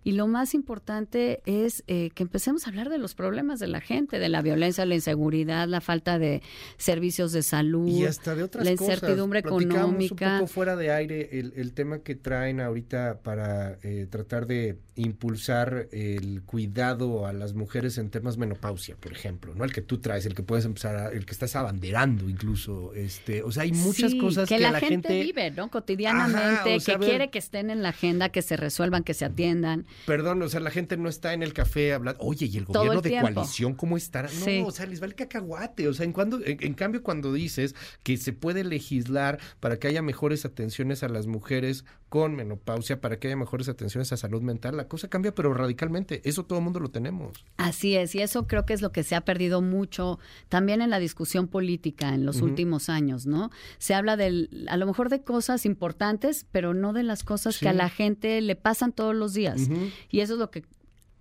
[0.03, 4.19] y lo más importante es que empecemos a hablar de los problemas de la gente,
[4.19, 6.41] de la violencia, la inseguridad, la falta de
[6.77, 10.33] servicios de salud, y hasta de otras la incertidumbre económica.
[10.33, 14.77] un poco fuera de aire el, el tema que traen ahorita para eh, tratar de
[14.95, 19.63] impulsar el cuidado a las mujeres en temas menopausia, por ejemplo, ¿no?
[19.63, 23.51] El que tú traes, el que puedes empezar, el que estás abanderando incluso, este, o
[23.51, 25.69] sea, hay muchas cosas que, la, gente, vive, ¿no?
[25.69, 29.85] Cotidianamente, que quiere que estén en la agenda, que se resuelvan, que se atiendan.
[30.05, 33.01] Perdón, o sea, la gente no está en el café hablando, oye, ¿y el gobierno
[33.01, 34.29] de coalición cómo estará?
[34.29, 37.75] No, o sea, les va el cacahuate, o sea, en cuando, en, cambio, cuando dices
[38.03, 43.19] que se puede legislar para que haya mejores atenciones a las mujeres con menopausia, para
[43.19, 46.21] que haya mejores atenciones a salud mental, la cosa cambia, pero radicalmente.
[46.27, 47.45] Eso todo el mundo lo tenemos.
[47.57, 50.89] Así es, y eso creo que es lo que se ha perdido mucho también en
[50.89, 53.51] la discusión política en los últimos años, ¿no?
[53.77, 57.69] Se habla del, a lo mejor de cosas importantes, pero no de las cosas que
[57.69, 59.69] a la gente le pasan todos los días.
[60.09, 60.63] Y eso es lo que,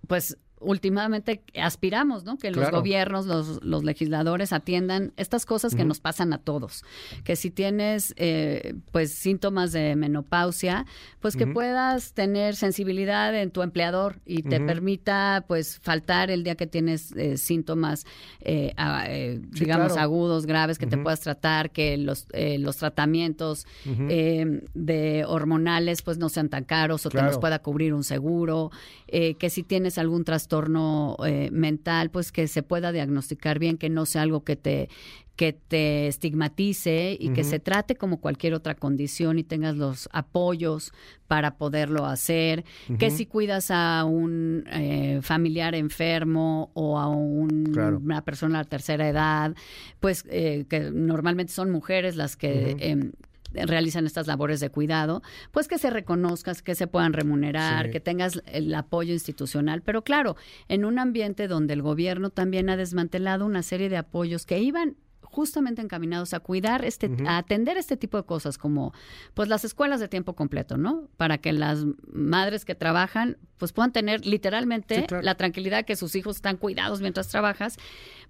[0.07, 2.37] pues, últimamente aspiramos, ¿no?
[2.37, 6.83] Que los gobiernos, los, los, legisladores atiendan estas cosas que nos pasan a todos.
[7.23, 10.85] Que si tienes, eh, pues, síntomas de menopausia,
[11.19, 16.55] pues que puedas tener sensibilidad en tu empleador y te permita, pues, faltar el día
[16.55, 18.05] que tienes eh, síntomas,
[18.41, 23.65] eh, digamos, agudos, graves, que te puedas tratar, que los, los tratamientos
[24.73, 28.71] de hormonales, pues, no sean tan caros o que nos pueda cubrir un seguro,
[29.07, 33.89] que si tienes algún trastorno trastorno eh, mental, pues que se pueda diagnosticar bien, que
[33.89, 34.89] no sea algo que te
[35.35, 40.91] que te estigmatice y que se trate como cualquier otra condición y tengas los apoyos
[41.27, 42.65] para poderlo hacer,
[42.97, 49.55] que si cuidas a un eh, familiar enfermo o a una persona de tercera edad,
[50.01, 53.09] pues eh, que normalmente son mujeres las que
[53.53, 55.21] realizan estas labores de cuidado,
[55.51, 59.81] pues que se reconozcas, que se puedan remunerar, que tengas el apoyo institucional.
[59.81, 60.35] Pero claro,
[60.67, 64.97] en un ambiente donde el gobierno también ha desmantelado una serie de apoyos que iban
[65.31, 68.93] justamente encaminados a cuidar este, a atender este tipo de cosas como
[69.33, 71.07] pues las escuelas de tiempo completo, ¿no?
[71.17, 76.37] Para que las madres que trabajan pues puedan tener literalmente la tranquilidad que sus hijos
[76.37, 77.77] están cuidados mientras trabajas,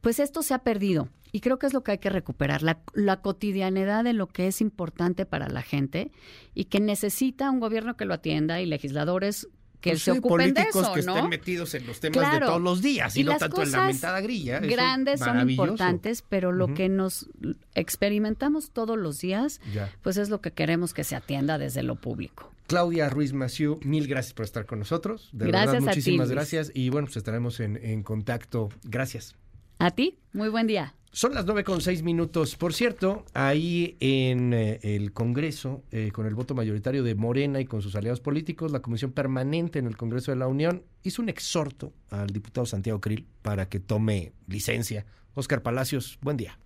[0.02, 1.10] pues esto se ha perdido.
[1.32, 4.48] Y creo que es lo que hay que recuperar, la, la cotidianidad de lo que
[4.48, 6.12] es importante para la gente
[6.56, 9.48] y que necesita un gobierno que lo atienda y legisladores
[9.82, 12.82] que pues se ocupen de eso, que estén metidos en los temas de todos los
[12.82, 14.60] días y, no tanto en la mentada grilla.
[14.60, 17.30] Grandes son importantes, pero lo que nos
[17.76, 19.62] experimentamos todos los días,
[20.02, 22.52] pues es lo que queremos que se atienda desde lo público.
[22.68, 25.30] Claudia Ruiz Maciú, mil gracias por estar con nosotros.
[25.32, 26.72] De gracias verdad, muchísimas a ti, gracias.
[26.76, 28.70] Y bueno, pues estaremos en, en contacto.
[28.84, 29.36] Gracias.
[29.82, 30.94] A ti, muy buen día.
[31.14, 32.58] Son las nueve con seis minutos.
[32.58, 37.66] Por cierto, ahí en eh, el Congreso, eh, con el voto mayoritario de Morena y
[37.66, 41.30] con sus aliados políticos, la Comisión Permanente en el Congreso de la Unión hizo un
[41.30, 45.06] exhorto al diputado Santiago Krill para que tome licencia.
[45.34, 46.60] Oscar Palacios, buen día.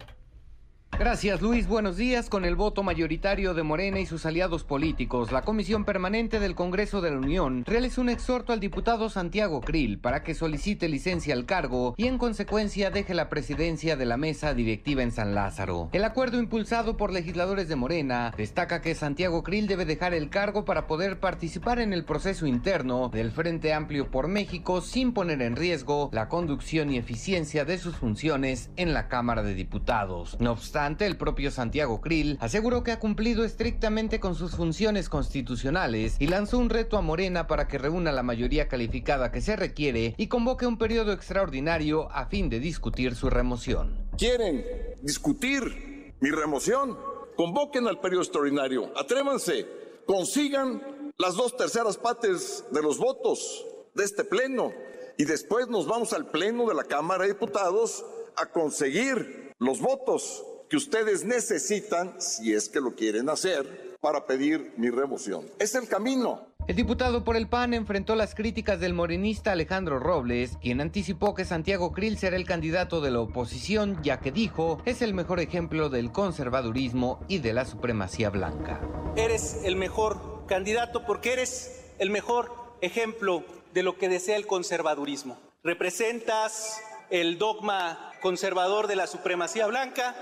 [1.00, 2.30] Gracias Luis, buenos días.
[2.30, 7.02] Con el voto mayoritario de Morena y sus aliados políticos, la Comisión Permanente del Congreso
[7.02, 11.46] de la Unión realizó un exhorto al diputado Santiago Krill para que solicite licencia al
[11.46, 15.90] cargo y en consecuencia deje la presidencia de la mesa directiva en San Lázaro.
[15.94, 20.64] El acuerdo impulsado por legisladores de Morena destaca que Santiago Krill debe dejar el cargo
[20.64, 25.56] para poder participar en el proceso interno del Frente Amplio por México sin poner en
[25.56, 30.38] riesgo la conducción y eficiencia de sus funciones en la Cámara de Diputados.
[30.40, 36.18] No obstante, el propio Santiago Krill aseguró que ha cumplido estrictamente con sus funciones constitucionales
[36.20, 40.14] y lanzó un reto a Morena para que reúna la mayoría calificada que se requiere
[40.18, 44.10] y convoque un periodo extraordinario a fin de discutir su remoción.
[44.18, 44.66] ¿Quieren
[45.02, 46.98] discutir mi remoción?
[47.38, 49.66] Convoquen al periodo extraordinario, atrévanse,
[50.06, 54.74] consigan las dos terceras partes de los votos de este pleno
[55.18, 58.06] y después nos vamos al pleno de la Cámara de Diputados
[58.36, 64.74] a conseguir los votos que ustedes necesitan, si es que lo quieren hacer, para pedir
[64.76, 65.46] mi remoción.
[65.60, 66.48] Es el camino.
[66.66, 71.46] El diputado por el PAN enfrentó las críticas del morenista Alejandro Robles, quien anticipó que
[71.46, 75.90] Santiago Krill será el candidato de la oposición, ya que dijo es el mejor ejemplo
[75.90, 78.82] del conservadurismo y de la supremacía blanca.
[79.16, 83.44] Eres el mejor candidato porque eres el mejor ejemplo
[83.76, 85.38] de lo que desea el conservadurismo.
[85.64, 90.16] Representas el dogma conservador de la supremacía blanca,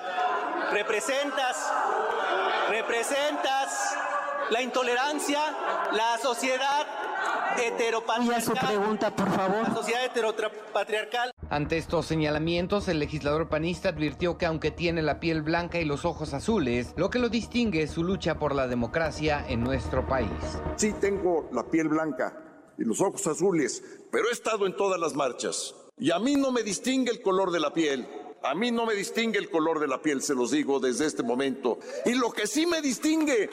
[0.71, 1.71] representas,
[2.69, 3.95] representas
[4.49, 5.39] la intolerancia,
[5.93, 6.85] la sociedad
[7.57, 8.41] heteropatriarcal.
[8.41, 9.69] su pregunta, por favor.
[9.69, 11.31] La sociedad heteropatriarcal.
[11.49, 16.03] Ante estos señalamientos, el legislador panista advirtió que aunque tiene la piel blanca y los
[16.03, 20.29] ojos azules, lo que lo distingue es su lucha por la democracia en nuestro país.
[20.75, 25.13] Sí, tengo la piel blanca y los ojos azules, pero he estado en todas las
[25.13, 25.75] marchas.
[26.01, 28.07] Y a mí no me distingue el color de la piel.
[28.41, 31.21] A mí no me distingue el color de la piel, se los digo desde este
[31.21, 31.77] momento.
[32.07, 33.51] Y lo que sí me distingue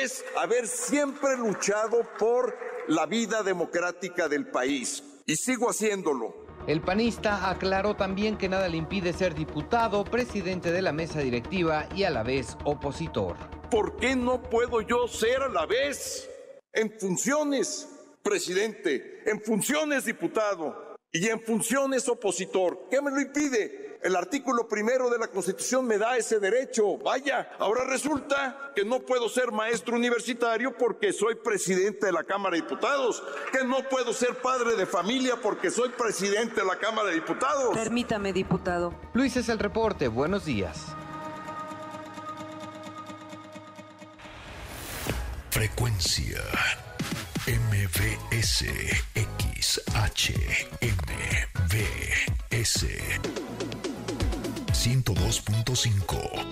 [0.00, 5.02] es haber siempre luchado por la vida democrática del país.
[5.26, 6.46] Y sigo haciéndolo.
[6.68, 11.88] El panista aclaró también que nada le impide ser diputado, presidente de la mesa directiva
[11.96, 13.34] y a la vez opositor.
[13.72, 16.30] ¿Por qué no puedo yo ser a la vez
[16.72, 17.88] en funciones
[18.22, 22.86] presidente, en funciones diputado y en funciones opositor?
[22.90, 23.98] ¿Qué me lo impide?
[24.02, 26.98] El artículo primero de la Constitución me da ese derecho.
[26.98, 32.54] Vaya, ahora resulta que no puedo ser maestro universitario porque soy presidente de la Cámara
[32.54, 37.08] de Diputados, que no puedo ser padre de familia porque soy presidente de la Cámara
[37.08, 37.76] de Diputados.
[37.76, 38.94] Permítame, diputado.
[39.14, 40.06] Luis es el reporte.
[40.06, 40.86] Buenos días.
[45.50, 46.40] Frecuencia
[47.48, 48.66] MBS
[49.14, 49.88] XHMBS
[54.74, 56.44] 102.5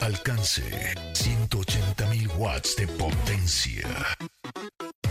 [0.00, 0.62] Alcance
[1.12, 4.16] 180.000 watts de potencia.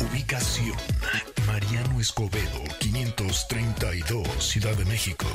[0.09, 0.75] Ubicación
[1.45, 5.27] Mariano Escobedo 532 Ciudad de México.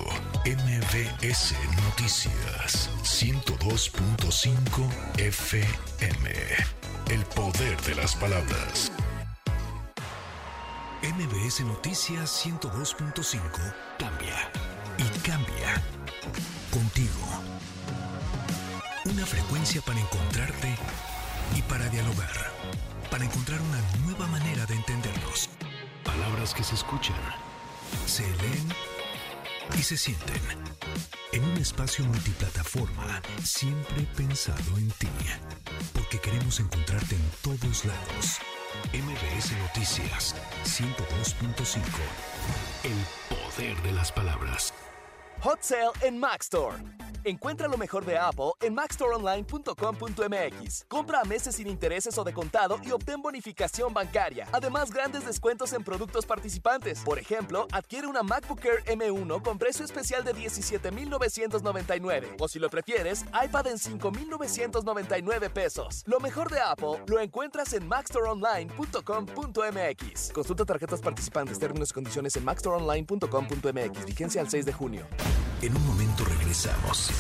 [0.47, 6.31] MBS Noticias 102.5 FM.
[7.09, 8.91] El poder de las palabras.
[11.03, 13.41] MBS Noticias 102.5
[13.99, 14.37] cambia
[14.99, 15.83] y cambia
[16.71, 17.27] contigo.
[19.07, 20.77] Una frecuencia para encontrarte
[21.57, 22.53] y para dialogar,
[23.11, 25.49] para encontrar una nueva manera de entendernos.
[26.05, 27.17] Palabras que se escuchan,
[28.05, 28.69] se leen
[29.79, 30.43] y se sienten.
[31.33, 35.09] En un espacio multiplataforma, siempre pensado en ti,
[35.95, 38.39] porque queremos encontrarte en todos lados.
[38.93, 40.35] MBS Noticias
[40.65, 41.81] 102.5.
[42.85, 44.73] El poder de las palabras.
[45.43, 46.77] Hot Sale en Maxstore.
[47.25, 50.85] Encuentra lo mejor de Apple en maxstoreonline.com.mx.
[50.89, 54.49] Compra a meses sin intereses o de contado y obtén bonificación bancaria.
[54.53, 57.01] Además, grandes descuentos en productos participantes.
[57.01, 62.37] Por ejemplo, adquiere una MacBook Air M1 con precio especial de 17,999.
[62.39, 66.05] O si lo prefieres, iPad en 5,999 pesos.
[66.07, 70.33] Lo mejor de Apple lo encuentras en maxstoreonline.com.mx.
[70.33, 74.07] Consulta tarjetas participantes, términos y condiciones en maxstoreonline.com.mx.
[74.07, 75.07] Vigencia al 6 de junio.
[75.63, 77.11] En un momento regresamos.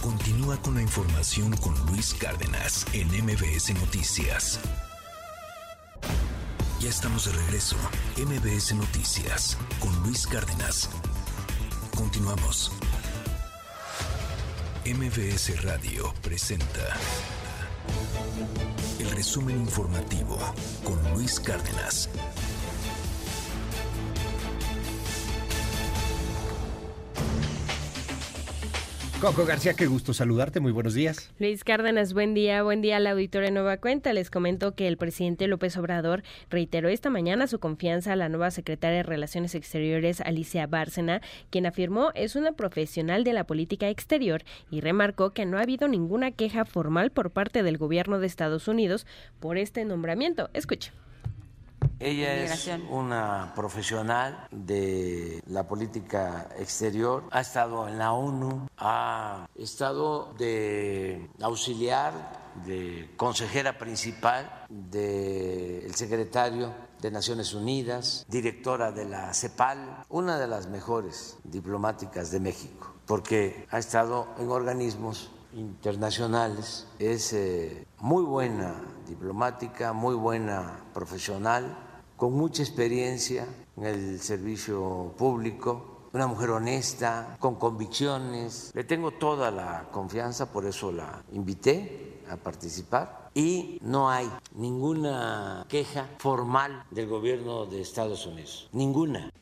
[0.00, 4.60] Continúa con la información con Luis Cárdenas en MBS Noticias.
[6.80, 7.76] Ya estamos de regreso.
[8.16, 10.88] MBS Noticias con Luis Cárdenas.
[11.96, 12.72] Continuamos.
[14.84, 16.96] MBS Radio presenta
[18.98, 20.38] el resumen informativo
[20.84, 22.08] con Luis Cárdenas.
[29.22, 31.30] Coco García, qué gusto saludarte, muy buenos días.
[31.38, 34.12] Luis Cárdenas, buen día, buen día al auditorio de Nueva Cuenta.
[34.12, 38.50] Les comento que el presidente López Obrador reiteró esta mañana su confianza a la nueva
[38.50, 41.20] secretaria de Relaciones Exteriores, Alicia Bárcena,
[41.50, 44.42] quien afirmó es una profesional de la política exterior
[44.72, 48.66] y remarcó que no ha habido ninguna queja formal por parte del gobierno de Estados
[48.66, 49.06] Unidos
[49.38, 50.50] por este nombramiento.
[50.52, 50.90] Escuche.
[52.04, 60.34] Ella es una profesional de la política exterior, ha estado en la ONU, ha estado
[60.36, 62.12] de auxiliar,
[62.66, 70.66] de consejera principal del secretario de Naciones Unidas, directora de la CEPAL, una de las
[70.66, 78.74] mejores diplomáticas de México, porque ha estado en organismos internacionales, es eh, muy buena
[79.06, 81.90] diplomática, muy buena profesional
[82.22, 88.70] con mucha experiencia en el servicio público, una mujer honesta, con convicciones.
[88.76, 93.28] Le tengo toda la confianza, por eso la invité a participar.
[93.34, 99.32] Y no hay ninguna queja formal del gobierno de Estados Unidos, ninguna.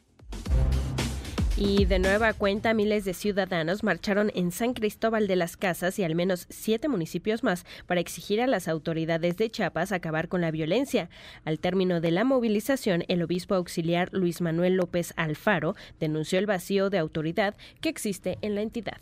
[1.62, 6.04] Y de nueva cuenta, miles de ciudadanos marcharon en San Cristóbal de las Casas y
[6.04, 10.50] al menos siete municipios más para exigir a las autoridades de Chiapas acabar con la
[10.50, 11.10] violencia.
[11.44, 16.88] Al término de la movilización, el obispo auxiliar Luis Manuel López Alfaro denunció el vacío
[16.88, 18.96] de autoridad que existe en la entidad.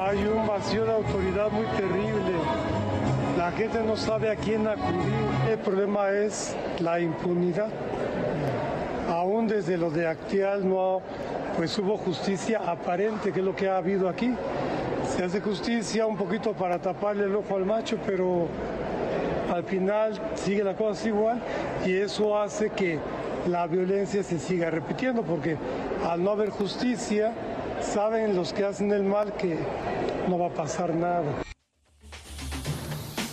[0.00, 2.32] Hay un vacío de autoridad muy terrible.
[3.36, 5.50] La gente no sabe a quién acudir.
[5.50, 7.72] El problema es la impunidad.
[9.20, 11.02] Aún desde lo de Actial no
[11.54, 14.34] pues hubo justicia aparente, que es lo que ha habido aquí.
[15.14, 18.48] Se hace justicia un poquito para taparle el ojo al macho, pero
[19.52, 21.38] al final sigue la cosa igual
[21.84, 22.98] y eso hace que
[23.46, 25.58] la violencia se siga repitiendo, porque
[26.08, 27.34] al no haber justicia,
[27.82, 29.58] saben los que hacen el mal que
[30.28, 31.42] no va a pasar nada.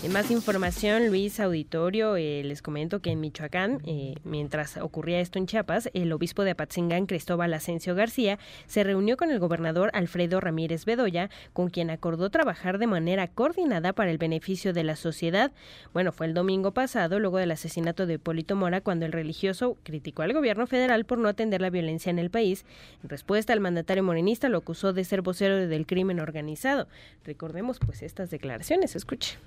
[0.03, 5.39] En más información, Luis Auditorio, eh, les comento que en Michoacán, eh, mientras ocurría esto
[5.39, 10.39] en Chiapas, el obispo de Apatzingán, Cristóbal Asensio García, se reunió con el gobernador Alfredo
[10.39, 15.51] Ramírez Bedoya, con quien acordó trabajar de manera coordinada para el beneficio de la sociedad.
[15.93, 20.21] Bueno, fue el domingo pasado, luego del asesinato de Hipólito Mora, cuando el religioso criticó
[20.21, 22.65] al gobierno federal por no atender la violencia en el país.
[23.01, 26.87] En respuesta, el mandatario morenista lo acusó de ser vocero del crimen organizado.
[27.25, 28.95] Recordemos pues estas declaraciones.
[28.95, 29.39] Escuche.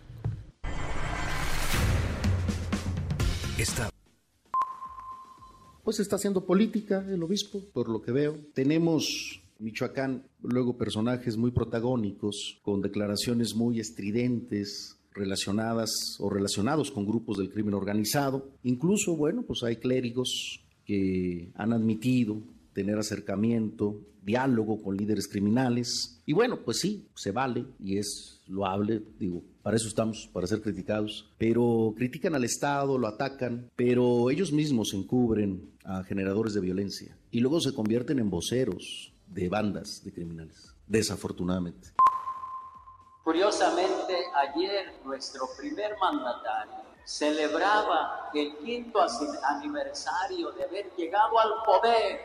[5.84, 8.36] Pues está haciendo política el obispo, por lo que veo.
[8.54, 17.38] Tenemos Michoacán, luego personajes muy protagónicos, con declaraciones muy estridentes, relacionadas o relacionados con grupos
[17.38, 18.48] del crimen organizado.
[18.62, 22.40] Incluso, bueno, pues hay clérigos que han admitido
[22.72, 26.22] tener acercamiento, diálogo con líderes criminales.
[26.24, 30.60] Y bueno, pues sí, se vale y es loable, digo, para eso estamos, para ser
[30.60, 31.32] criticados.
[31.38, 37.40] Pero critican al Estado, lo atacan, pero ellos mismos encubren a generadores de violencia y
[37.40, 41.88] luego se convierten en voceros de bandas de criminales, desafortunadamente.
[43.24, 49.00] Curiosamente, ayer nuestro primer mandatario celebraba el quinto
[49.44, 52.20] aniversario de haber llegado al poder,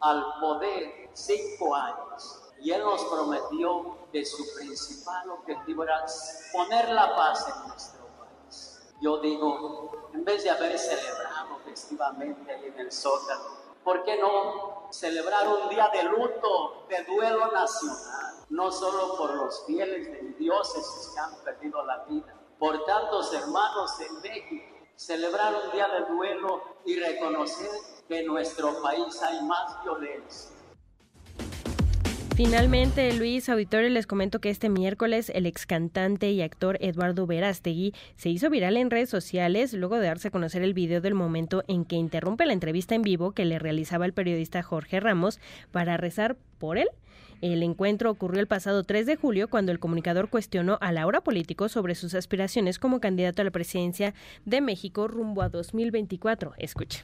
[0.00, 2.42] al poder cinco años.
[2.60, 6.04] Y él nos prometió que su principal objetivo era
[6.52, 8.80] poner la paz en nuestro país.
[9.00, 14.88] Yo digo, en vez de haber celebrado festivamente ahí en el Zócalo, ¿por qué no
[14.90, 18.34] celebrar un día de luto, de duelo nacional?
[18.48, 24.00] No solo por los fieles de dioses que han perdido la vida, por tantos hermanos
[24.00, 27.70] en México, celebrar un día de duelo y reconocer
[28.08, 30.55] que en nuestro país hay más violencia
[32.36, 37.94] Finalmente, Luis Auditorio, les comento que este miércoles el ex cantante y actor Eduardo Verástegui
[38.16, 41.64] se hizo viral en redes sociales luego de darse a conocer el video del momento
[41.66, 45.40] en que interrumpe la entrevista en vivo que le realizaba el periodista Jorge Ramos
[45.72, 46.88] para rezar por él.
[47.40, 51.70] El encuentro ocurrió el pasado 3 de julio cuando el comunicador cuestionó a Laura Político
[51.70, 54.12] sobre sus aspiraciones como candidato a la presidencia
[54.44, 56.52] de México rumbo a 2024.
[56.58, 57.02] Escucha.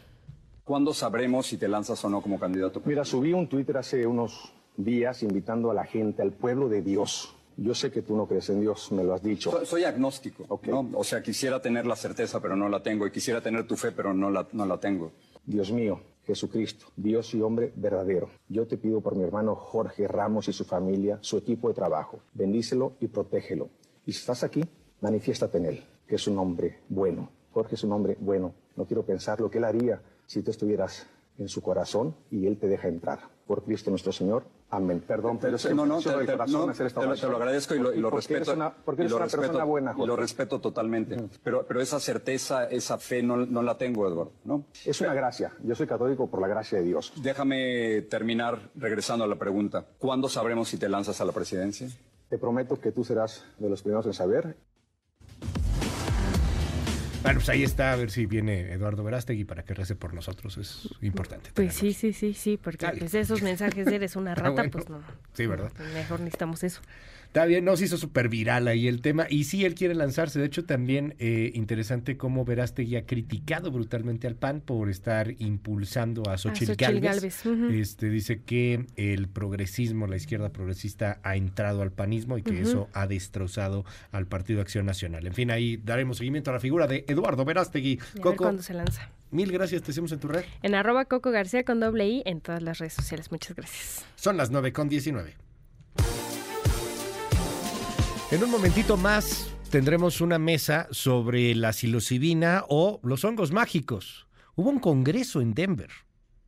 [0.64, 2.82] ¿Cuándo sabremos si te lanzas o no como candidato?
[2.84, 7.36] Mira, subí un Twitter hace unos días invitando a la gente, al pueblo de Dios,
[7.56, 9.64] Yo sé que tú no crees en Dios, me lo has dicho.
[9.66, 10.88] Soy, agnóstico, ¿no?
[10.94, 13.06] O sea, quisiera tener la certeza, pero no la tengo.
[13.06, 15.12] Y quisiera tener tu fe, pero no la, no la tengo.
[15.44, 18.30] Dios mío, Jesucristo, Dios y hombre verdadero.
[18.48, 22.20] Yo te pido por mi hermano Jorge Ramos y su familia, su equipo de trabajo.
[22.32, 23.68] Bendícelo y protégelo.
[24.06, 24.64] Y si estás aquí,
[25.00, 27.28] manifiéstate en él, que es un hombre bueno.
[27.52, 28.54] Jorge es un hombre bueno.
[28.76, 31.06] No quiero pensar lo que él haría si tú estuvieras
[31.38, 33.20] en su corazón y él te deja entrar.
[33.46, 34.44] Por Cristo nuestro Señor.
[34.72, 35.04] Amén.
[35.06, 38.54] Perdón, pero te, no, no, te, te, lo, agradezco y lo, y lo respeto.
[38.86, 41.14] porque eres una respeto, persona buena, Y lo respeto totalmente.
[41.44, 44.32] Pero, pero esa certeza, esa fe no, no la tengo, Eduardo.
[44.44, 44.64] ¿no?
[44.86, 45.52] Es una gracia.
[45.62, 47.12] Yo soy católico por la gracia de Dios.
[47.22, 49.84] Déjame terminar regresando a la pregunta.
[49.98, 51.88] ¿Cuándo sabremos si te lanzas a la presidencia?
[52.30, 54.56] Te prometo que tú serás de los primeros en saber
[57.22, 60.56] bueno, pues ahí está, a ver si viene Eduardo Verástegui para que rece por nosotros.
[60.58, 61.50] Es importante.
[61.54, 65.00] Pues sí, sí, sí, sí, porque pues esos mensajes de eres una rata, pues no.
[65.34, 65.72] Sí, ¿verdad?
[65.94, 66.80] Mejor necesitamos eso.
[67.32, 69.26] Está bien, nos hizo súper viral ahí el tema.
[69.26, 70.38] Y sí, él quiere lanzarse.
[70.38, 76.28] De hecho, también eh, interesante cómo Verástegui ha criticado brutalmente al PAN por estar impulsando
[76.28, 77.46] a Xochitl, Galvez.
[77.70, 82.90] este, dice que el progresismo, la izquierda progresista, ha entrado al panismo y que eso
[82.92, 85.26] ha destrozado al Partido Acción Nacional.
[85.26, 87.96] En fin, ahí daremos seguimiento a la figura de Eduardo Verástegui.
[88.20, 89.08] Coco, cuándo se lanza.
[89.30, 90.44] Mil gracias, te hacemos en tu red.
[90.62, 93.30] En arroba Coco García con doble I en todas las redes sociales.
[93.30, 94.04] Muchas gracias.
[94.16, 95.34] Son las 9 con 19.
[98.32, 104.26] En un momentito más tendremos una mesa sobre la psilocibina o los hongos mágicos.
[104.54, 105.90] Hubo un congreso en Denver.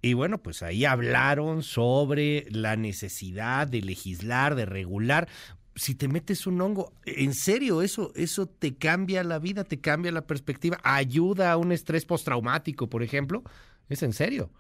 [0.01, 5.29] Y bueno, pues ahí hablaron sobre la necesidad de legislar, de regular.
[5.75, 10.11] Si te metes un hongo, en serio, eso, eso te cambia la vida, te cambia
[10.11, 13.43] la perspectiva, ayuda a un estrés postraumático, por ejemplo.
[13.91, 14.51] Es en serio.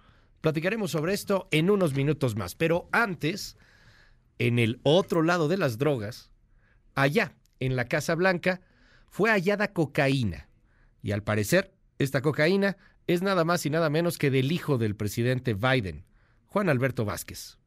[0.42, 2.54] Platicaremos sobre esto en unos minutos más.
[2.54, 3.56] Pero antes,
[4.38, 6.33] en el otro lado de las drogas,
[6.94, 8.60] allá, en la Casa Blanca,
[9.08, 10.48] fue hallada cocaína.
[11.02, 14.96] Y al parecer, esta cocaína es nada más y nada menos que del hijo del
[14.96, 16.04] presidente Biden,
[16.46, 17.58] Juan Alberto Vázquez.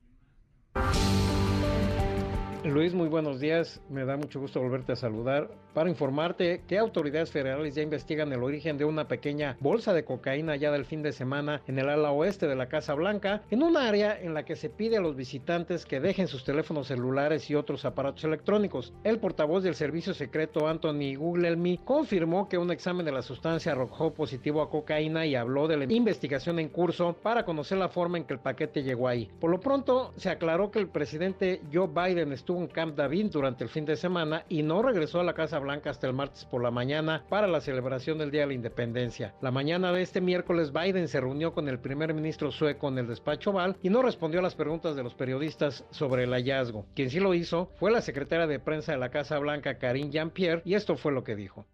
[2.64, 3.82] Luis, muy buenos días.
[3.90, 8.42] Me da mucho gusto volverte a saludar para informarte que autoridades federales ya investigan el
[8.42, 12.10] origen de una pequeña bolsa de cocaína ya del fin de semana en el ala
[12.10, 15.16] oeste de la Casa Blanca, en un área en la que se pide a los
[15.16, 18.92] visitantes que dejen sus teléfonos celulares y otros aparatos electrónicos.
[19.04, 24.16] El portavoz del servicio secreto Anthony Guglielmi confirmó que un examen de la sustancia arrojó
[24.16, 28.24] positivo a cocaína y habló de la investigación en curso para conocer la forma en
[28.24, 29.30] que el paquete llegó ahí.
[29.40, 33.64] Por lo pronto, se aclaró que el presidente Joe Biden estuvo en Camp David durante
[33.64, 36.64] el fin de semana y no regresó a la Casa Blanca hasta el martes por
[36.64, 39.34] la mañana para la celebración del Día de la Independencia.
[39.42, 43.08] La mañana de este miércoles Biden se reunió con el primer ministro sueco en el
[43.08, 46.86] despacho Oval y no respondió a las preguntas de los periodistas sobre el hallazgo.
[46.96, 50.62] Quien sí lo hizo fue la secretaria de prensa de la Casa Blanca, Karine Jean-Pierre,
[50.64, 51.66] y esto fue lo que dijo.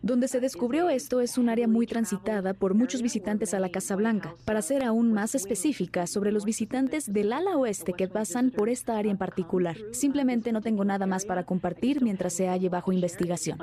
[0.00, 3.96] Donde se descubrió esto es un área muy transitada por muchos visitantes a la Casa
[3.96, 4.34] Blanca.
[4.46, 8.96] Para ser aún más específica sobre los visitantes del ala oeste que pasan por esta
[8.96, 9.76] área en particular.
[9.92, 13.58] Simplemente no tengo nada más para compartir mientras se halle bajo investigación.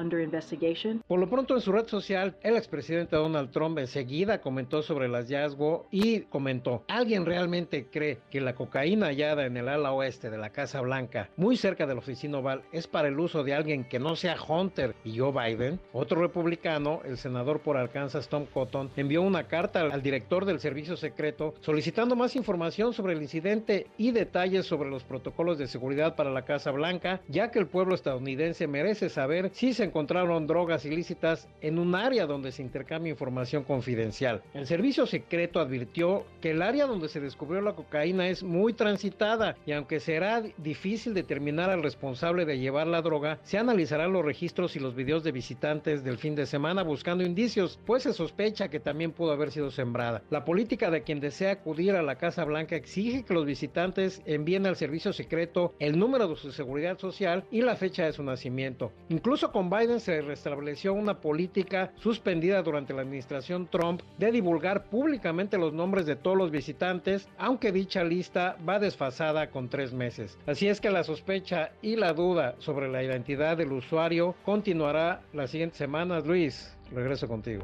[1.08, 5.14] Por lo pronto en su red social, el expresidente Donald Trump enseguida comentó sobre el
[5.14, 10.38] hallazgo y comentó, ¿alguien realmente cree que la cocaína hallada en el ala oeste de
[10.38, 13.84] la Casa Blanca, muy cerca de la oficina oval, es para el uso de alguien
[13.84, 15.80] que no sea Hunter y Joe Biden?
[15.94, 20.96] Otro republicano, el senador por Arkansas Tom Cotton, envió una carta al director del servicio
[20.96, 26.32] secreto solicitando más información sobre el incidente y detalles sobre los protocolos de seguridad para
[26.32, 31.48] la Casa Blanca, ya que el pueblo estadounidense merece saber si se encontraron drogas ilícitas
[31.62, 34.44] en un área donde se intercambia información confidencial.
[34.54, 39.56] El servicio secreto advirtió que el área donde se descubrió la cocaína es muy transitada
[39.66, 44.76] y aunque será difícil determinar al responsable de llevar la droga, se analizarán los registros
[44.76, 48.80] y los videos de visitantes del fin de semana buscando indicios, pues se sospecha que
[48.80, 50.22] también pudo haber sido sembrada.
[50.30, 54.66] La política de quien desea acudir a la Casa Blanca exige que los visitantes envíen
[54.66, 58.37] al servicio secreto el número de su seguridad social y la fecha de su nacimiento.
[59.10, 65.58] Incluso con Biden se restableció una política suspendida durante la administración Trump de divulgar públicamente
[65.58, 70.38] los nombres de todos los visitantes, aunque dicha lista va desfasada con tres meses.
[70.46, 75.52] Así es que la sospecha y la duda sobre la identidad del usuario continuará las
[75.52, 76.26] siguientes semanas.
[76.26, 77.64] Luis, regreso contigo.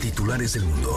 [0.00, 0.96] Titulares del mundo.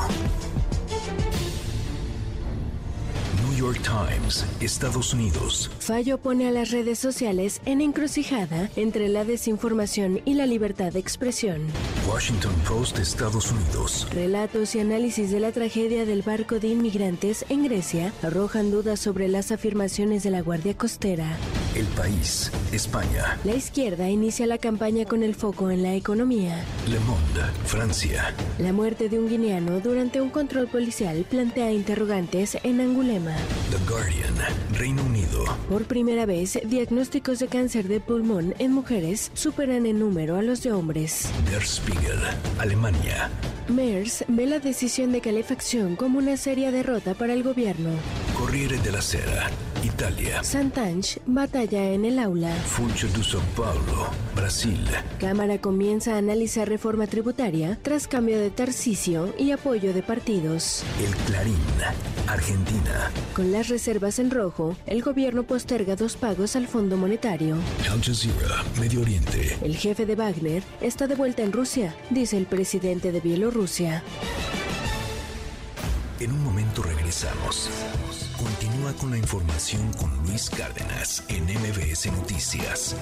[3.56, 5.72] New York Times, Estados Unidos.
[5.80, 11.00] Fallo pone a las redes sociales en encrucijada entre la desinformación y la libertad de
[11.00, 11.62] expresión.
[12.06, 14.08] Washington Post, Estados Unidos.
[14.12, 19.30] Relatos y análisis de la tragedia del barco de inmigrantes en Grecia arrojan dudas sobre
[19.30, 21.38] las afirmaciones de la Guardia Costera.
[21.76, 23.38] El País, España.
[23.46, 26.62] La izquierda inicia la campaña con el foco en la economía.
[26.90, 28.34] Le Monde, Francia.
[28.60, 33.36] La muerte de un guineano durante un control policial plantea interrogantes en Angulema.
[33.72, 34.36] The Guardian,
[34.74, 35.46] Reino Unido.
[35.70, 40.62] Por primera vez, diagnósticos de cáncer de pulmón en mujeres superan en número a los
[40.64, 41.30] de hombres.
[41.50, 42.20] Der Spiegel,
[42.60, 43.30] Alemania.
[43.68, 47.90] MERS ve la decisión de calefacción como una seria derrota para el gobierno.
[48.38, 49.50] Corriere della Sera,
[49.84, 50.44] Italia.
[50.44, 52.54] Santanch batalla en el aula.
[52.54, 54.86] Funcho de São Paulo, Brasil.
[55.20, 60.84] Cámara comienza a analizar reforma tributaria tras cambio de Tarcisio y apoyo de partidos.
[61.00, 61.56] El Clarín,
[62.28, 63.12] Argentina.
[63.36, 67.58] Con las reservas en rojo, el gobierno posterga dos pagos al Fondo Monetario.
[67.92, 69.58] Al Jazeera, Medio Oriente.
[69.62, 74.04] El jefe de Wagner está de vuelta en Rusia, dice el presidente de Bielorrusia.
[76.22, 77.70] En un momento regresamos.
[78.38, 82.96] Continúa con la información con Luis Cárdenas en MBS Noticias.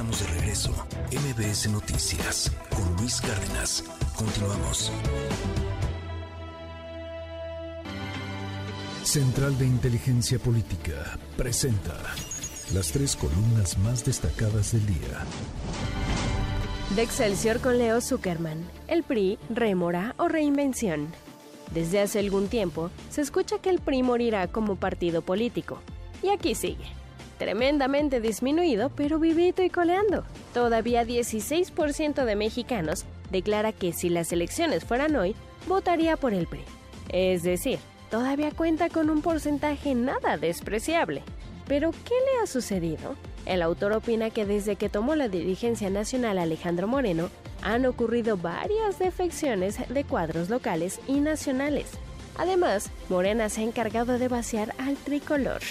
[0.00, 0.70] Estamos de regreso.
[1.12, 3.84] MBS Noticias con Luis Cárdenas.
[4.16, 4.90] Continuamos.
[9.02, 11.98] Central de Inteligencia Política presenta
[12.72, 15.26] las tres columnas más destacadas del día.
[16.96, 18.64] De Excelsior con Leo Zuckerman.
[18.88, 21.08] El PRI, rémora o reinvención.
[21.74, 25.82] Desde hace algún tiempo se escucha que el PRI morirá como partido político.
[26.22, 26.99] Y aquí sigue.
[27.40, 30.24] Tremendamente disminuido, pero vivito y coleando.
[30.52, 35.34] Todavía 16% de mexicanos declara que si las elecciones fueran hoy,
[35.66, 36.60] votaría por el PRI.
[37.08, 37.78] Es decir,
[38.10, 41.22] todavía cuenta con un porcentaje nada despreciable.
[41.66, 43.16] Pero, ¿qué le ha sucedido?
[43.46, 47.30] El autor opina que desde que tomó la dirigencia nacional Alejandro Moreno,
[47.62, 51.86] han ocurrido varias defecciones de cuadros locales y nacionales.
[52.36, 55.62] Además, Morena se ha encargado de vaciar al tricolor.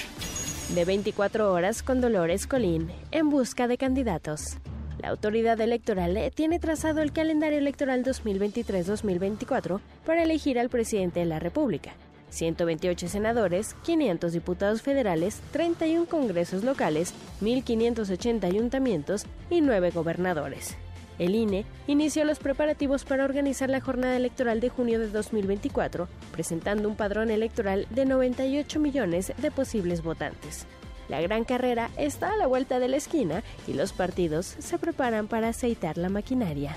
[0.76, 4.58] De 24 horas con Dolores Colín, en busca de candidatos.
[5.02, 11.40] La autoridad electoral tiene trazado el calendario electoral 2023-2024 para elegir al presidente de la
[11.40, 11.94] República,
[12.30, 20.76] 128 senadores, 500 diputados federales, 31 congresos locales, 1.580 ayuntamientos y 9 gobernadores.
[21.20, 26.88] El INE inició los preparativos para organizar la jornada electoral de junio de 2024, presentando
[26.88, 30.66] un padrón electoral de 98 millones de posibles votantes.
[31.10, 35.28] La gran carrera está a la vuelta de la esquina y los partidos se preparan
[35.28, 36.76] para aceitar la maquinaria.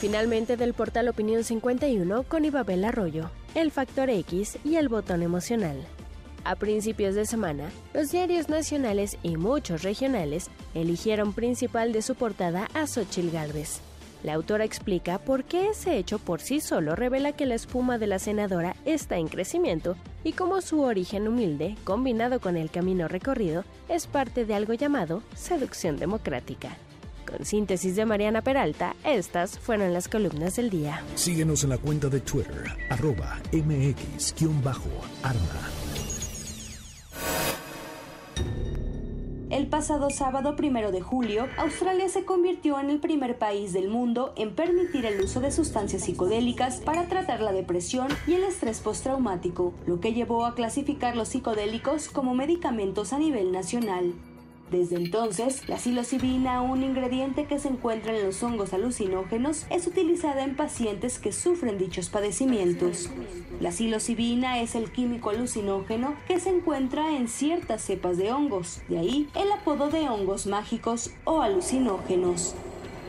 [0.00, 5.76] Finalmente del portal Opinión 51 con Ibabel Arroyo, El Factor X y el Botón Emocional.
[6.44, 12.68] A principios de semana, los diarios nacionales y muchos regionales eligieron principal de su portada
[12.74, 13.80] a Xochil Gálvez.
[14.24, 18.06] La autora explica por qué ese hecho por sí solo revela que la espuma de
[18.08, 23.64] la senadora está en crecimiento y cómo su origen humilde, combinado con el camino recorrido,
[23.88, 26.76] es parte de algo llamado seducción democrática.
[27.26, 31.02] Con síntesis de Mariana Peralta, estas fueron las columnas del día.
[31.14, 34.52] Síguenos en la cuenta de Twitter, arroba mx-arma.
[39.52, 44.32] El pasado sábado primero de julio, Australia se convirtió en el primer país del mundo
[44.36, 49.74] en permitir el uso de sustancias psicodélicas para tratar la depresión y el estrés postraumático,
[49.86, 54.14] lo que llevó a clasificar los psicodélicos como medicamentos a nivel nacional.
[54.72, 60.44] Desde entonces, la psilocibina, un ingrediente que se encuentra en los hongos alucinógenos, es utilizada
[60.44, 63.10] en pacientes que sufren dichos padecimientos.
[63.60, 68.98] La psilocibina es el químico alucinógeno que se encuentra en ciertas cepas de hongos, de
[68.98, 72.54] ahí el apodo de hongos mágicos o alucinógenos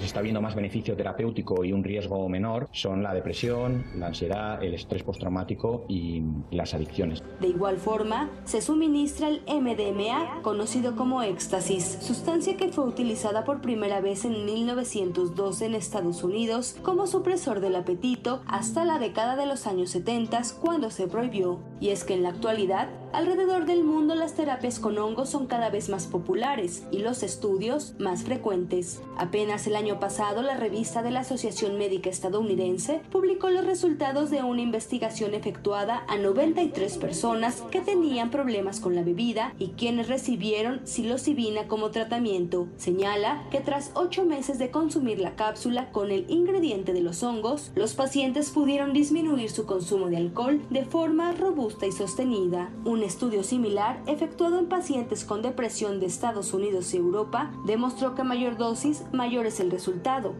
[0.04, 4.62] se está viendo más beneficio terapéutico y un riesgo menor son la depresión, la ansiedad,
[4.62, 7.24] el estrés postraumático y las adicciones.
[7.40, 13.62] De igual forma, se suministra el MDMA, conocido como éxtasis, sustancia que fue utilizada por
[13.62, 19.46] primera vez en 1912 en Estados Unidos como supresor del apetito hasta la década de
[19.46, 21.60] los años 70 cuando se prohibió.
[21.80, 25.70] Y es que en la actualidad, alrededor del mundo las terapias con hongos son cada
[25.70, 29.02] vez más populares y los estudios más frecuentes.
[29.18, 34.44] Apenas el año pasado, la revista de la Asociación Médica Estadounidense publicó los resultados de
[34.44, 40.82] una investigación efectuada a 93 personas que tenían problemas con la bebida y quienes recibieron
[40.86, 42.68] psilocibina como tratamiento.
[42.78, 47.72] Señala que tras ocho meses de consumir la cápsula con el ingrediente de los hongos,
[47.76, 52.72] los pacientes pudieron disminuir su consumo de alcohol de forma robusta y sostenida.
[52.86, 58.24] Un estudio similar, efectuado en pacientes con depresión de Estados Unidos y Europa, demostró que
[58.24, 59.83] mayor dosis, mayor es el resultado.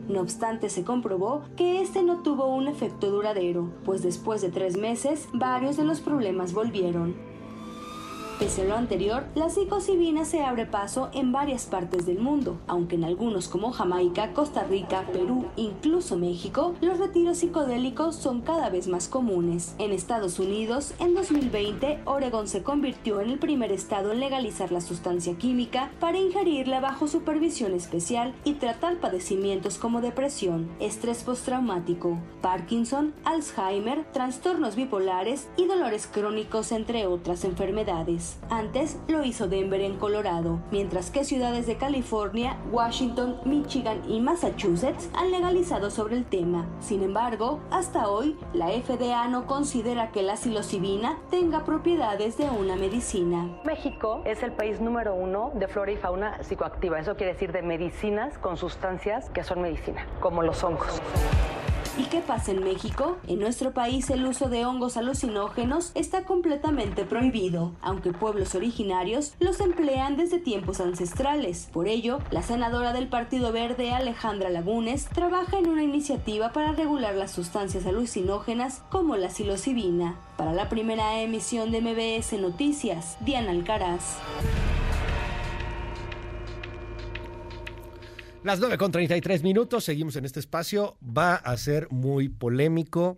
[0.08, 4.78] No obstante, se comprobó que este no tuvo un efecto duradero, pues después de tres
[4.78, 7.33] meses, varios de los problemas volvieron.
[8.40, 12.96] Pese a lo anterior, la psilocibina se abre paso en varias partes del mundo, aunque
[12.96, 18.88] en algunos como Jamaica, Costa Rica, Perú, incluso México, los retiros psicodélicos son cada vez
[18.88, 19.76] más comunes.
[19.78, 24.82] En Estados Unidos, en 2020, Oregon se convirtió en el primer estado en legalizar la
[24.82, 33.14] sustancia química para ingerirla bajo supervisión especial y tratar padecimientos como depresión, estrés postraumático, Parkinson,
[33.26, 38.23] Alzheimer, trastornos bipolares y dolores crónicos, entre otras enfermedades.
[38.50, 45.10] Antes lo hizo Denver en Colorado, mientras que ciudades de California, Washington, Michigan y Massachusetts
[45.14, 46.68] han legalizado sobre el tema.
[46.80, 52.76] Sin embargo, hasta hoy, la FDA no considera que la psilocibina tenga propiedades de una
[52.76, 53.50] medicina.
[53.64, 57.00] México es el país número uno de flora y fauna psicoactiva.
[57.00, 61.02] Eso quiere decir de medicinas con sustancias que son medicina, como los hongos.
[61.96, 63.18] ¿Y qué pasa en México?
[63.28, 69.60] En nuestro país el uso de hongos alucinógenos está completamente prohibido, aunque pueblos originarios los
[69.60, 71.70] emplean desde tiempos ancestrales.
[71.72, 77.14] Por ello, la senadora del Partido Verde Alejandra Lagunes trabaja en una iniciativa para regular
[77.14, 80.16] las sustancias alucinógenas como la psilocibina.
[80.36, 84.18] Para la primera emisión de MBS Noticias, Diana Alcaraz.
[88.44, 90.98] Las 9 con 33 minutos, seguimos en este espacio.
[91.02, 93.18] Va a ser muy polémico.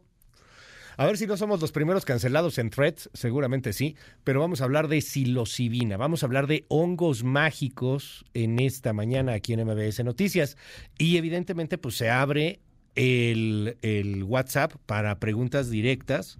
[0.98, 4.66] A ver si no somos los primeros cancelados en threads, seguramente sí, pero vamos a
[4.66, 10.04] hablar de psilocibina, vamos a hablar de hongos mágicos en esta mañana aquí en MBS
[10.04, 10.58] Noticias.
[11.00, 12.60] Y evidentemente pues se abre
[12.94, 16.38] el, el WhatsApp para preguntas directas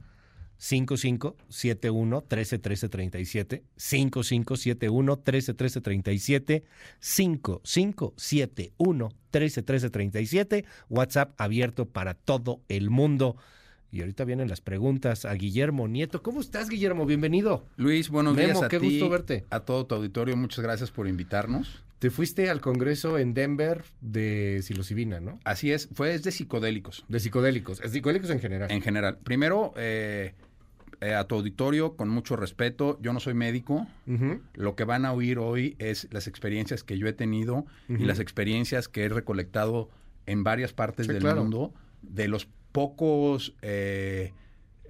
[0.58, 6.64] 5571 131337 5571 131337
[7.00, 13.36] 5571 131337 WhatsApp abierto para todo el mundo.
[13.92, 16.22] Y ahorita vienen las preguntas a Guillermo Nieto.
[16.22, 17.06] ¿Cómo estás, Guillermo?
[17.06, 17.66] Bienvenido.
[17.78, 19.46] Luis, buenos días a qué ti, gusto verte.
[19.50, 21.82] A todo tu auditorio, muchas gracias por invitarnos.
[22.00, 25.40] Te fuiste al congreso en Denver de psilocibina, ¿no?
[25.46, 27.06] Así es, fue es de psicodélicos.
[27.08, 28.70] De psicodélicos, es psicodélicos en general.
[28.70, 29.18] En general.
[29.24, 30.34] Primero, eh,
[31.02, 33.88] a tu auditorio, con mucho respeto, yo no soy médico.
[34.54, 38.20] Lo que van a oír hoy es las experiencias que yo he tenido y las
[38.20, 39.90] experiencias que he recolectado
[40.26, 41.42] en varias partes Sí, del claro.
[41.42, 44.34] mundo, de los pocos eh,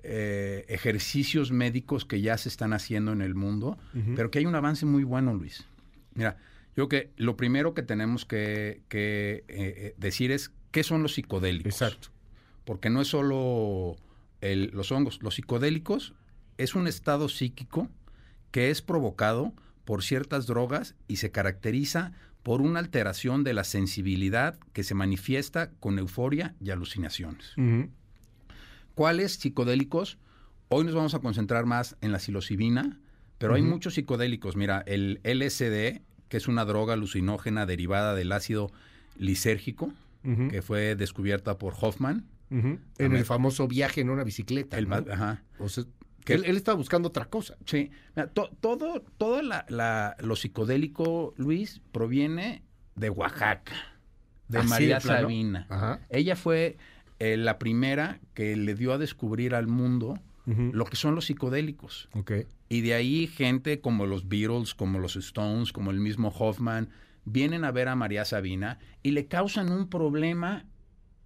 [0.03, 3.77] eh, ejercicios médicos que ya se están haciendo en el mundo,
[4.15, 5.65] pero que hay un avance muy bueno, Luis.
[6.13, 6.37] Mira,
[6.75, 11.01] yo creo que lo primero que tenemos que, que, eh, eh, decir es qué son
[11.03, 11.73] los psicodélicos.
[11.81, 12.09] Exacto.
[12.65, 13.95] Porque no es solo
[14.41, 15.19] el- los hongos.
[15.21, 16.13] Los psicodélicos
[16.57, 17.89] es un estado psíquico
[18.51, 24.57] que es provocado por ciertas drogas y se caracteriza por una alteración de la sensibilidad
[24.73, 27.53] que se manifiesta con euforia y alucinaciones.
[28.93, 30.17] ¿Cuáles psicodélicos?
[30.69, 32.99] Hoy nos vamos a concentrar más en la psilocibina,
[33.37, 34.55] pero hay muchos psicodélicos.
[34.55, 38.71] Mira, el LSD, que es una droga alucinógena derivada del ácido
[39.17, 39.91] lisérgico,
[40.49, 42.25] que fue descubierta por Hoffman.
[42.49, 44.77] En el famoso viaje en una bicicleta.
[44.77, 45.43] El ajá.
[45.59, 45.83] O sea,
[46.23, 47.55] Que- él, él estaba buscando otra cosa.
[47.65, 52.63] Sí, Mira, to- todo, todo la, la- lo psicodélico, Luis, proviene
[52.95, 53.73] de Oaxaca,
[54.47, 54.99] de María.
[54.99, 55.67] Sabina.
[55.69, 55.99] Ajá.
[56.09, 56.77] Ella fue
[57.19, 62.07] eh, la primera que le dio a descubrir al mundo lo que son los psicodélicos.
[62.69, 66.89] Y de ahí gente como los Beatles, como los Stones, como el mismo Hoffman,
[67.25, 70.65] vienen a ver a María Sabina y le causan un problema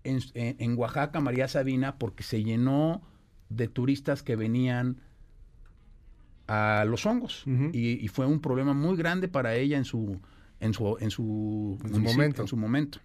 [0.03, 3.01] en, en- Oaxaca, María Sabina, porque se llenó
[3.49, 5.01] de turistas que venían
[6.47, 7.43] a los hongos.
[7.73, 10.19] y, y fue un problema muy grande para ella en su,
[10.59, 12.41] en su, en su, En su momento.
[12.41, 12.99] en su momento.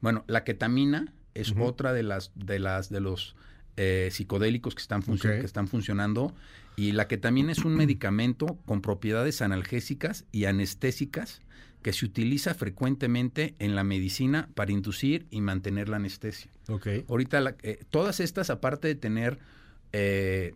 [0.00, 3.36] Bueno, la ketamina es otra de las, de las, de los
[3.76, 6.32] eh, psicodélicos que están, que están funcionando.
[6.76, 11.42] Y la ketamina es un medicamento con propiedades analgésicas y anestésicas
[11.82, 16.50] que se utiliza frecuentemente en la medicina para inducir y mantener la anestesia.
[16.68, 16.86] Ok.
[17.08, 19.38] Ahorita la- eh, todas estas, aparte de tener
[19.92, 20.52] eh,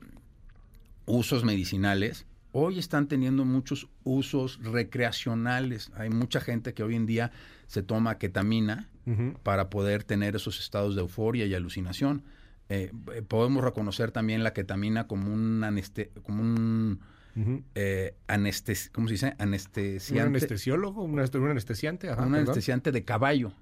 [1.07, 5.91] usos medicinales, hoy están teniendo muchos usos recreacionales.
[5.97, 7.33] Hay mucha gente que hoy en día
[7.67, 8.89] se toma ketamina
[9.43, 12.23] para poder tener esos estados de euforia y alucinación.
[12.71, 17.01] Eh, eh, podemos reconocer también la ketamina como un aneste como un
[17.75, 19.27] Eh, anestes- ¿cómo se dice?
[19.39, 20.23] ¿Un Anestesiante.
[20.29, 21.03] anestesiólogo?
[21.03, 22.09] ¿Un, anest- un anestesiante?
[22.09, 22.43] Ajá, un perdón.
[22.45, 23.53] anestesiante de caballo.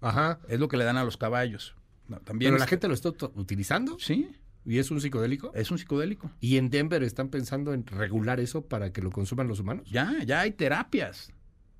[0.00, 0.38] Ajá.
[0.48, 1.74] Es lo que le dan a los caballos.
[2.08, 3.98] No, también ¿Pero la es- gente lo está ut- utilizando?
[3.98, 4.30] Sí.
[4.64, 5.52] ¿Y es un psicodélico?
[5.54, 6.30] Es un psicodélico.
[6.40, 9.88] ¿Y en Denver están pensando en regular eso para que lo consuman los humanos?
[9.90, 11.32] Ya, ya hay terapias.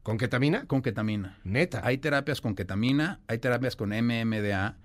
[0.03, 0.65] ¿Con ketamina?
[0.67, 1.39] Con ketamina.
[1.45, 1.83] Neta.
[1.85, 4.79] Hay terapias con ketamina, hay terapias con MMDA,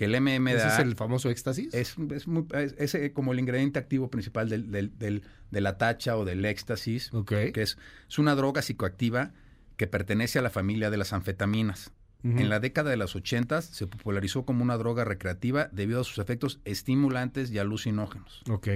[0.00, 0.52] que el MMDA...
[0.56, 1.74] ¿Ese es el famoso éxtasis?
[1.74, 5.60] Es, es, muy- es- es, eh, como el ingrediente activo principal del, del- del- de
[5.60, 7.10] la tacha o del éxtasis,
[7.52, 7.76] que es,
[8.08, 9.32] es una droga psicoactiva
[9.76, 11.92] que pertenece a la familia de las anfetaminas.
[12.22, 16.18] En la década de los 80 se popularizó como una droga recreativa debido a sus
[16.18, 18.42] efectos estimulantes y alucinógenos.
[18.48, 18.68] Ok.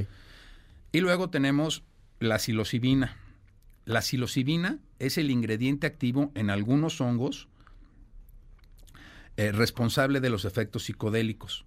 [0.92, 1.84] Y luego tenemos
[2.20, 3.16] la psilocibina.
[3.86, 7.48] La psilocibina es el ingrediente activo en algunos hongos
[9.36, 11.64] eh, responsable de los efectos psicodélicos.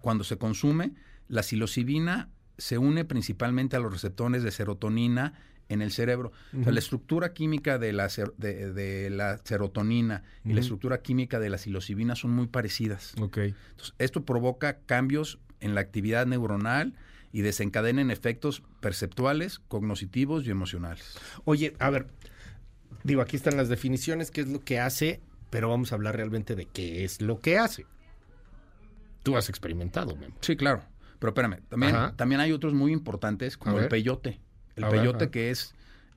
[0.00, 0.92] Cuando se consume,
[1.28, 5.34] la psilocibina se une principalmente a los receptores de serotonina
[5.68, 6.28] en el cerebro.
[6.28, 6.70] O sea, Ujú.
[6.72, 11.50] la estructura química de la, ser- de, de la serotonina y la estructura química de
[11.50, 13.12] la psilocibina son muy parecidas.
[13.70, 16.94] Entonces, esto provoca cambios en la actividad neuronal
[17.32, 21.18] y desencadena en efectos perceptuales, cognitivos y emocionales.
[21.44, 22.06] Oye, a ver,
[23.04, 25.20] digo, aquí están las definiciones, qué es lo que hace,
[25.50, 27.86] pero vamos a hablar realmente de qué es lo que hace.
[29.22, 30.34] Tú has experimentado, Memo.
[30.40, 30.82] Sí, claro.
[31.18, 32.14] Pero espérame, también, Ajá.
[32.16, 34.40] también hay otros muy importantes como el peyote.
[34.76, 35.74] El A peyote que es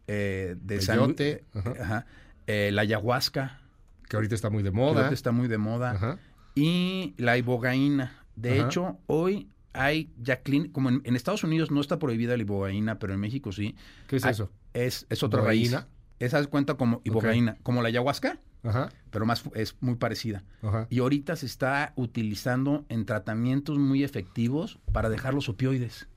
[0.07, 2.05] eh, de Peyote, eh, ajá.
[2.47, 3.59] Eh, la ayahuasca.
[4.07, 4.97] Que ahorita está muy de que moda.
[4.99, 6.19] ahorita está muy de moda.
[6.53, 8.17] Y la ibogaína.
[8.35, 10.41] De hecho, hoy hay ya
[10.73, 13.75] como en, en Estados Unidos no está prohibida la ibogaína, pero en México sí.
[14.07, 14.51] ¿Qué es Hay- eso?
[14.73, 15.75] Es, es otra raíz.
[16.19, 18.91] Esa se cuenta como ibogaína, como la ayahuasca, Ajá.
[19.09, 20.43] pero más es muy parecida.
[20.61, 20.87] Ajá.
[20.89, 26.07] Y ahorita se está utilizando en tratamientos muy efectivos para dejar los opioides.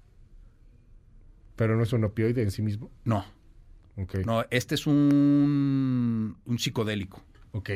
[1.56, 2.90] Pero no es un opioide en sí mismo.
[3.04, 3.24] No.
[4.26, 7.22] No, este es un, un psicodélico.
[7.52, 7.70] Ok.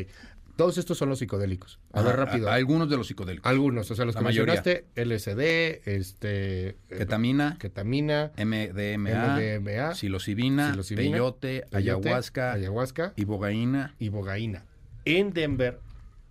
[0.59, 1.79] Todos estos son los psicodélicos.
[1.93, 2.49] A ver, rápido.
[2.51, 3.49] a- algunos de los psicodélicos.
[3.49, 4.55] Algunos, o sea, los La que mayoría.
[4.55, 6.69] mencionaste, LSD, este...
[6.71, 13.95] eh, Ketamina, ketamina, MDMA, MDMA, psilocibina, psilocibina, peyote, peyote, ayahuasca, ayahuasca, ibogaína.
[14.01, 14.65] ibogaína.
[15.05, 15.79] En Denver,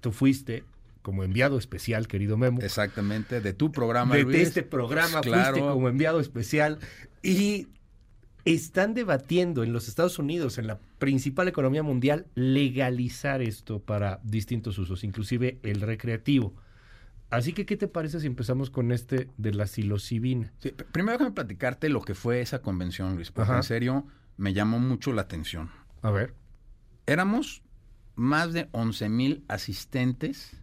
[0.01, 0.65] tú fuiste
[1.01, 2.59] como enviado especial, querido Memo.
[2.61, 4.41] Exactamente, de tu programa, de, de Luis.
[4.49, 5.53] este programa Claro.
[5.56, 6.80] fuiste como enviado especial
[7.23, 7.69] y
[8.53, 14.77] están debatiendo en los Estados Unidos, en la principal economía mundial, legalizar esto para distintos
[14.77, 16.53] usos, inclusive el recreativo.
[17.30, 20.53] Así que, ¿qué te parece si empezamos con este de la psilocibina?
[20.59, 23.58] Sí, primero déjame platicarte lo que fue esa convención, Luis, porque Ajá.
[23.58, 25.69] en serio me llamó mucho la atención.
[26.01, 26.34] A ver.
[27.06, 27.64] Éramos
[28.16, 30.56] más de 11 mil asistentes.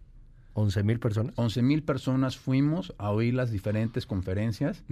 [0.55, 1.33] 11 mil personas.
[1.37, 4.83] 11 mil personas fuimos a oír las diferentes conferencias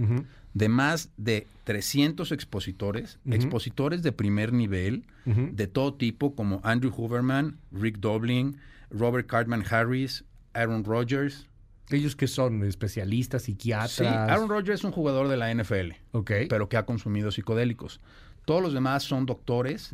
[0.53, 7.57] de más de 300 expositores, expositores de primer nivel, de todo tipo, como Andrew Huberman,
[7.71, 8.57] Rick Doblin,
[8.91, 11.47] Robert Cartman Harris, Aaron Rodgers.
[11.89, 12.63] ¿Ellos que son?
[12.63, 13.91] ¿Especialistas, psiquiatras?
[13.91, 16.31] Sí, Aaron Rodgers es un jugador de la NFL, Ok.
[16.49, 17.99] pero que ha consumido psicodélicos.
[18.45, 19.91] Todos los demás son doctores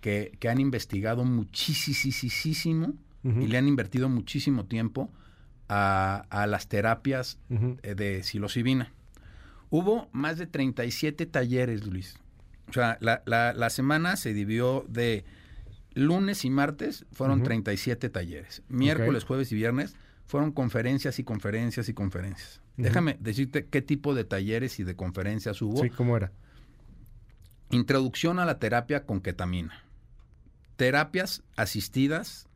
[0.00, 5.10] que han investigado muchísimo Y le han invertido muchísimo tiempo
[5.68, 7.38] a, a las terapias
[7.82, 8.92] eh, de psilocibina.
[9.68, 12.18] Hubo más de 37 talleres, Luis.
[12.68, 15.24] O sea, la, la- la semana se dividió de
[15.94, 17.46] lunes y martes, fueron Ujú.
[17.46, 18.62] 37 talleres.
[18.68, 22.60] Miércoles, jueves y viernes fueron conferencias y conferencias y conferencias.
[22.76, 25.82] Déjame decirte qué tipo de talleres y de conferencias hubo.
[25.82, 26.32] Sí, ¿cómo era?
[27.70, 29.84] Introducción a la terapia con ketamina.
[30.76, 32.46] Terapias asistidas,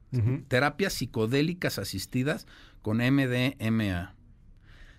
[0.49, 2.47] Terapias psicodélicas asistidas
[2.83, 4.15] con MDMA.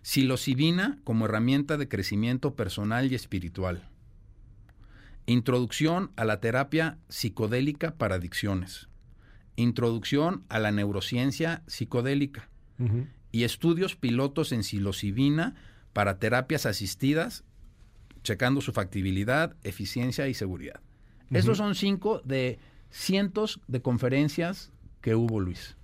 [0.01, 3.89] Psilocibina como herramienta de crecimiento personal y espiritual.
[5.25, 8.89] Introducción a la terapia psicodélica para adicciones.
[9.55, 12.49] Introducción a la neurociencia psicodélica.
[13.31, 15.55] Y estudios pilotos en psilocibina
[15.93, 17.43] para terapias asistidas,
[18.21, 20.81] checando su factibilidad, eficiencia y seguridad.
[21.27, 21.37] Ujú.
[21.37, 24.71] Estos son cinco de cientos de conferencias
[25.05, 25.75] que hubo, Luis.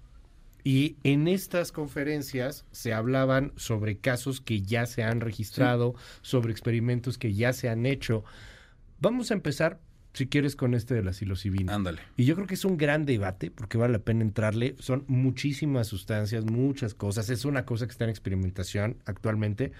[0.63, 5.93] Y en estas conferencias se hablaban sobre casos que ya se han registrado,
[6.23, 8.23] sobre experimentos que ya se han hecho.
[8.99, 9.79] Vamos a empezar,
[10.13, 11.75] si quieres, con este de la psilocibina.
[11.75, 12.01] Ándale.
[12.17, 14.75] Y yo creo que es un gran debate porque vale la pena entrarle.
[14.79, 17.29] Son muchísimas sustancias, muchas cosas.
[17.29, 19.71] Es una cosa que está en experimentación actualmente.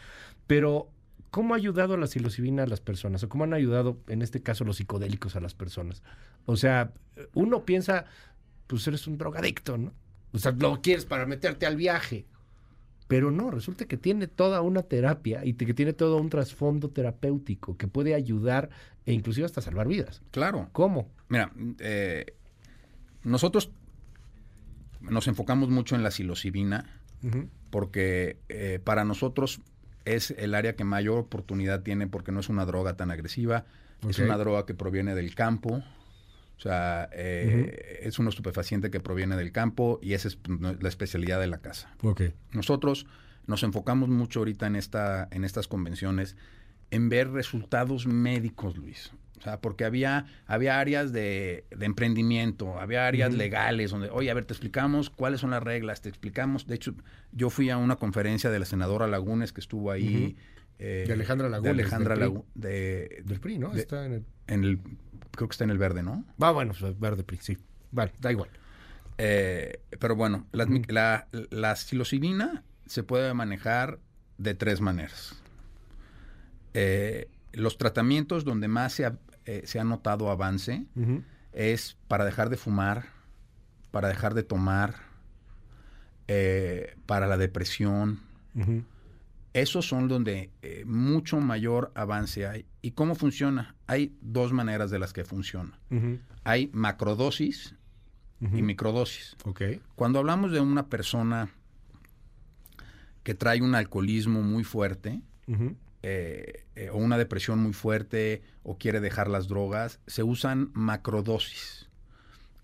[0.45, 0.91] Pero,
[1.31, 3.23] ¿cómo ha ayudado la psilocibina a las personas?
[3.23, 6.03] ¿O cómo han ayudado, en este caso, los psicodélicos a las personas?
[6.45, 6.93] O sea,
[7.33, 8.05] uno piensa,
[8.71, 9.91] pues eres un drogadicto, ¿no?
[10.31, 12.25] O sea, lo quieres para meterte al viaje.
[13.09, 17.75] Pero no, resulta que tiene toda una terapia y que tiene todo un trasfondo terapéutico
[17.75, 18.69] que puede ayudar
[19.05, 20.21] e inclusive hasta salvar vidas.
[20.31, 20.69] Claro.
[20.71, 21.09] ¿Cómo?
[21.27, 22.33] Mira, eh,
[23.23, 23.71] nosotros
[25.01, 26.85] nos enfocamos mucho en la psilocibina
[27.69, 29.59] porque eh, para nosotros
[30.05, 33.65] es el área que mayor oportunidad tiene porque no es una droga tan agresiva,
[34.07, 35.83] es una droga que proviene del campo,
[36.61, 40.37] o sea, eh, es un estupefaciente que proviene del campo y esa es
[40.79, 41.89] la especialidad de la casa.
[42.03, 42.21] Ok.
[42.51, 43.07] Nosotros
[43.47, 46.37] nos enfocamos mucho ahorita en, esta, en estas convenciones
[46.91, 49.11] en ver resultados médicos, Luis.
[49.39, 54.35] O sea, porque había, había áreas de, de emprendimiento, había áreas legales donde, oye, a
[54.35, 56.67] ver, te explicamos cuáles son las reglas, te explicamos.
[56.67, 56.93] De hecho,
[57.31, 60.35] yo fui a una conferencia de la senadora Lagunes que estuvo ahí.
[60.77, 62.35] Eh, De Alejandra de Lagunes, Alejandra del PRI.
[62.37, 63.69] Lagu- de- Del PRI, ¿no?
[63.71, 64.25] de- Está en el...
[64.45, 64.79] en el-
[65.31, 66.23] creo que está en el verde, ¿no?
[66.41, 67.57] Va, bueno, pues, verde sí.
[67.91, 68.49] Vale, da igual.
[69.17, 73.99] Eh, pero bueno, las mi- la, la psilocibina se puede manejar
[74.37, 75.35] de tres maneras.
[76.73, 81.23] Eh, los tratamientos donde más se ha, eh, se ha notado avance Ujú.
[81.53, 83.05] es para dejar de fumar,
[83.91, 84.95] para dejar de tomar,
[86.27, 88.19] eh, para la depresión.
[88.55, 88.83] Ujú.
[89.53, 92.65] Esos son donde eh, mucho mayor avance hay.
[92.81, 93.75] ¿Y cómo funciona?
[93.87, 95.77] Hay dos maneras de las que funciona.
[96.43, 97.75] Hay macrodosis
[98.39, 99.35] y microdosis.
[99.95, 101.49] Cuando hablamos de una persona
[103.23, 105.21] que trae un alcoholismo muy fuerte,
[106.01, 111.89] eh, eh, o una depresión muy fuerte, o quiere dejar las drogas, se usan macrodosis.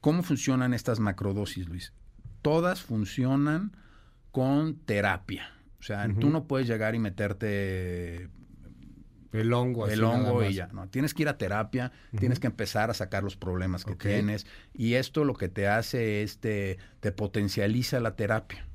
[0.01, 1.93] ¿Cómo funcionan estas macrodosis, Luis?
[2.41, 3.75] Todas funcionan
[4.32, 5.57] con terapia.
[5.80, 8.30] O sea, tú no puedes llegar y meterte
[9.32, 9.86] El hongo.
[9.86, 10.68] así el nada hongo y ya.
[10.68, 14.48] No, tienes que ir a terapia, tienes que empezar a sacar los problemas que tienes.
[14.74, 18.68] Y esto lo que te hace es te, te potencializa la terapia.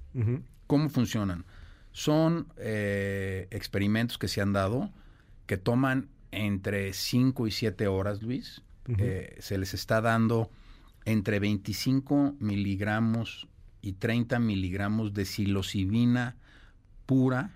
[0.67, 1.45] ¿Cómo funcionan?
[1.91, 4.91] Son eh, experimentos que se han dado
[5.47, 8.63] que toman entre 5 y 7 horas, Luis.
[8.99, 10.51] Eh, se les está dando
[11.05, 13.49] entre 25 miligramos
[13.81, 16.37] y 30 miligramos de psilocibina
[17.12, 17.50] pura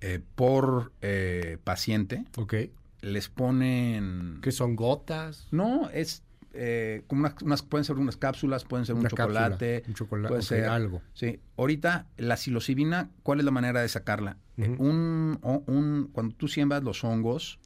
[0.00, 2.24] eh, por eh, paciente.
[2.36, 2.54] Ok.
[3.02, 4.38] Les ponen...
[4.42, 5.46] ¿Qué son gotas?
[5.50, 9.42] No, es eh, como unas, unas- pueden ser unas cápsulas, pueden ser un Una cápsula,
[9.44, 11.00] chocolate, un chocolate, puede ser algo.
[11.14, 14.36] Sí, ahorita la psilocibina, ¿cuál es la manera de sacarla?
[14.58, 17.58] Eh, un, o- un- cuando tú siembras los hongos,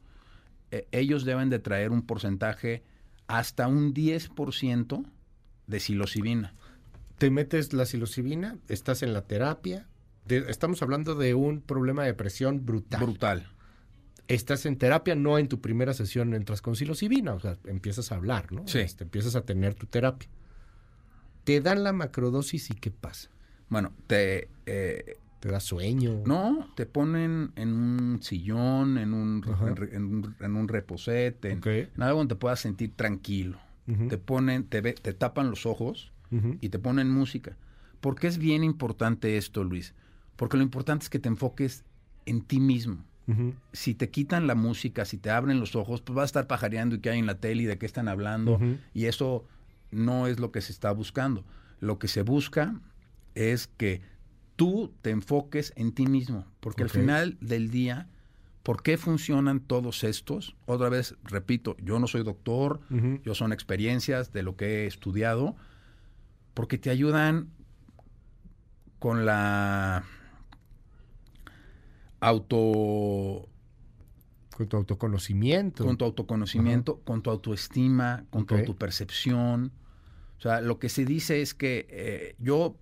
[0.71, 2.83] eh, ellos deben de traer un porcentaje
[3.27, 5.03] hasta un 10%
[5.67, 6.53] de psilocibina.
[7.17, 9.87] Te metes la psilocibina, estás en la terapia.
[10.25, 13.01] De- estamos hablando de un problema de depresión brutal.
[13.01, 13.47] Brutal.
[14.27, 18.15] Estás en terapia, no en tu primera sesión entras con psilocibina, o sea, empiezas a
[18.15, 18.67] hablar, ¿no?
[18.67, 18.79] Sí.
[18.79, 20.27] Este, empiezas a tener tu terapia.
[21.43, 23.29] Te dan la macrodosis y ¿qué pasa?
[23.69, 24.49] Bueno, te...
[24.65, 26.23] eh, ¿Te da sueño?
[26.25, 29.43] No, te ponen en un sillón, en un,
[29.91, 31.67] en, un, en un reposete, en- Ok.
[31.67, 33.59] en algo donde te puedas sentir tranquilo.
[34.09, 36.11] Te ponen, te, ve- te tapan los ojos
[36.61, 37.55] y te ponen música.
[38.01, 39.93] ¿Por qué es bien importante esto, Luis?
[40.35, 41.83] Porque lo importante es que te enfoques
[42.25, 42.97] en ti mismo.
[43.71, 46.95] Si te quitan la música, si te abren los ojos, pues vas a estar pajareando
[46.95, 48.59] y qué hay en la tele y de qué están hablando.
[48.93, 49.45] Y eso
[49.91, 51.43] no es lo que se está buscando.
[51.79, 52.79] Lo que se busca
[53.33, 54.01] es que
[54.55, 56.45] tú te enfoques en ti mismo.
[56.59, 58.07] Porque al final del día,
[58.61, 60.55] ¿por qué funcionan todos estos?
[60.65, 62.79] Otra vez, repito, yo no soy doctor,
[63.23, 65.55] yo son experiencias de lo que he estudiado,
[66.53, 67.49] porque te ayudan
[68.99, 70.03] con la
[72.19, 73.49] auto
[74.55, 75.85] Con tu autoconocimiento.
[75.85, 79.71] con tu autoconocimiento, con tu autoestima, con tu autopercepción.
[80.37, 82.77] O sea, lo que se dice es que eh, yo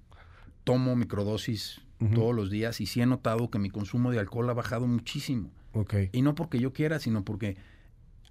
[0.63, 1.81] tomo microdosis
[2.13, 5.51] todos los días y sí he notado que mi consumo de alcohol ha bajado muchísimo.
[5.71, 5.95] Ok.
[6.11, 7.55] Y no porque yo quiera, sino porque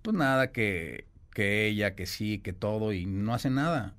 [0.02, 3.94] Pues nada, que, que ella, que sí, que todo, y no hace nada.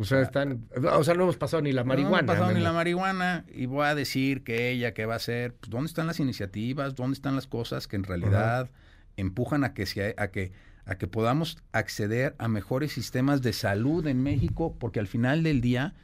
[0.00, 2.22] O sea, están, o sea, no hemos pasado ni la marihuana.
[2.22, 5.16] No hemos pasado ni la marihuana y voy a decir que ella, ¿qué va a
[5.16, 5.54] hacer?
[5.54, 6.94] Pues, ¿Dónde están las iniciativas?
[6.94, 8.70] ¿Dónde están las cosas que en realidad
[9.16, 10.52] empujan a que, se, a, que,
[10.84, 14.76] a que podamos acceder a mejores sistemas de salud en México?
[14.78, 15.94] Porque al final del día,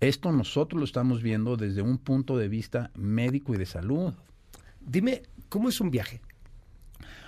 [0.00, 4.14] esto nosotros lo estamos viendo desde un punto de vista médico y de salud.
[4.80, 6.22] Dime, ¿cómo es un viaje?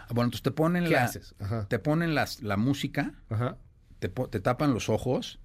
[0.08, 1.10] Bueno, entonces te ponen, la,
[1.68, 3.12] te ponen las, la música,
[3.98, 5.38] Te, te tapan los ojos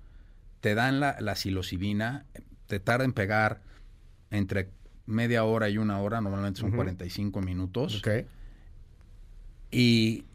[0.61, 2.25] te dan la, la psilocibina,
[2.67, 3.61] te tarda en pegar
[4.31, 4.69] entre
[5.05, 8.01] media hora y una hora, normalmente son 45 minutos.
[9.71, 10.25] Y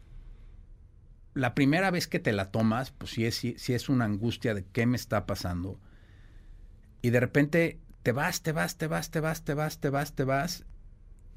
[1.33, 4.65] la primera vez que te la tomas, pues sí es, sí, es una angustia de
[4.65, 5.79] qué me está pasando.
[7.01, 10.13] Y de repente te vas, te vas, te vas, te vas, te vas, te vas,
[10.13, 10.65] te vas,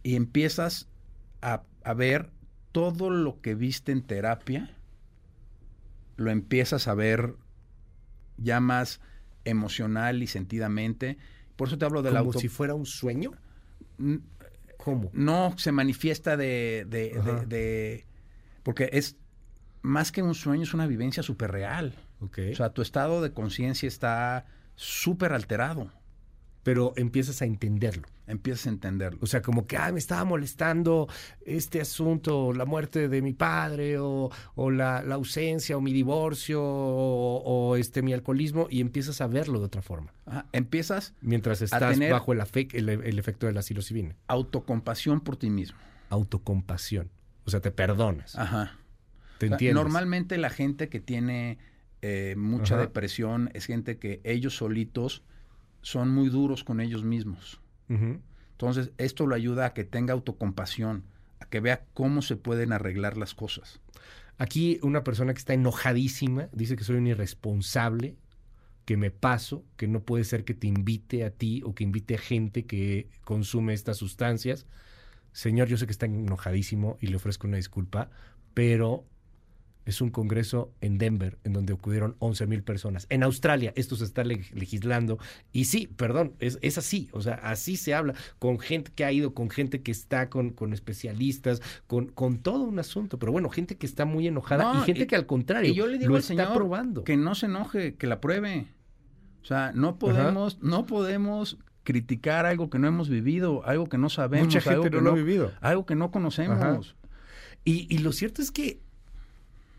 [0.02, 0.88] y empiezas
[1.40, 2.30] a, a ver
[2.72, 4.74] todo lo que viste en terapia,
[6.16, 7.34] lo empiezas a ver
[8.38, 9.00] ya más
[9.44, 11.18] emocional y sentidamente.
[11.56, 13.32] Por eso te hablo del ¿Como si fuera un sueño?
[14.76, 15.10] ¿Cómo?
[15.12, 18.06] No, se manifiesta de, de, de,
[18.62, 19.16] Porque es
[19.82, 21.94] más que un sueño, es una vivencia súper real.
[22.20, 22.52] Okay.
[22.52, 25.92] O sea, tu estado de conciencia está súper alterado
[26.68, 28.06] pero empiezas a entenderlo.
[28.28, 29.18] Empiezas a entenderlo.
[29.22, 31.08] O sea, como que, ah, me estaba molestando
[31.44, 34.30] este asunto, la muerte de mi padre, o,
[34.70, 39.82] la, ausencia, o mi divorcio, o, este mi alcoholismo, y empiezas a verlo de otra
[39.82, 40.12] forma.
[40.52, 41.14] empiezas.
[41.22, 44.14] Mientras estás bajo el, el, efecto de la psilocibina.
[44.26, 45.78] Autocompasión por ti mismo.
[46.10, 47.10] Autocompasión.
[47.44, 48.36] O sea, te perdonas.
[48.36, 48.76] Ajá.
[49.38, 49.74] Te entiendes.
[49.74, 51.58] normalmente la gente que tiene
[52.02, 55.22] eh, mucha depresión es gente que ellos solitos
[55.82, 57.60] son muy duros con ellos mismos.
[57.88, 61.04] Entonces, esto lo ayuda a que tenga autocompasión,
[61.40, 63.80] a que vea cómo se pueden arreglar las cosas.
[64.36, 68.16] Aquí una persona que está enojadísima dice que soy un irresponsable,
[68.84, 72.14] que me paso, que no puede ser que te invite a ti o que invite
[72.14, 74.66] a gente que consume estas sustancias.
[75.32, 78.10] Señor, yo sé que está enojadísimo y le ofrezco una disculpa,
[78.54, 79.04] pero
[79.88, 83.06] es un congreso en Denver, en donde acudieron 11 mil personas.
[83.08, 85.18] En Australia esto se está legislando
[85.50, 89.12] y sí, perdón, es, es, así, o sea, así se habla con gente que ha
[89.12, 93.48] ido, con gente que está, con, con especialistas, con, con todo un asunto, pero bueno,
[93.48, 96.22] gente que está muy enojada y gente que al contrario yo le digo lo al
[96.22, 97.04] está probando.
[97.04, 98.66] Que no se enoje, que la pruebe.
[99.40, 104.10] O sea, no podemos, no podemos criticar algo que no hemos vivido, algo que no
[104.10, 105.52] sabemos, Mucha gente algo no que lo ha vivido.
[105.62, 106.94] Algo que no conocemos.
[107.64, 108.80] Y, y lo cierto es que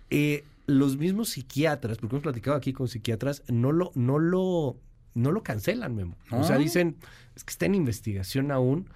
[0.10, 4.78] eh, los mismos psiquiatras, porque hemos platicado aquí con psiquiatras, no lo, no lo,
[5.14, 6.16] no lo cancelan, Memo.
[6.32, 6.98] O sea, dicen,
[7.36, 8.90] es que está en investigación aún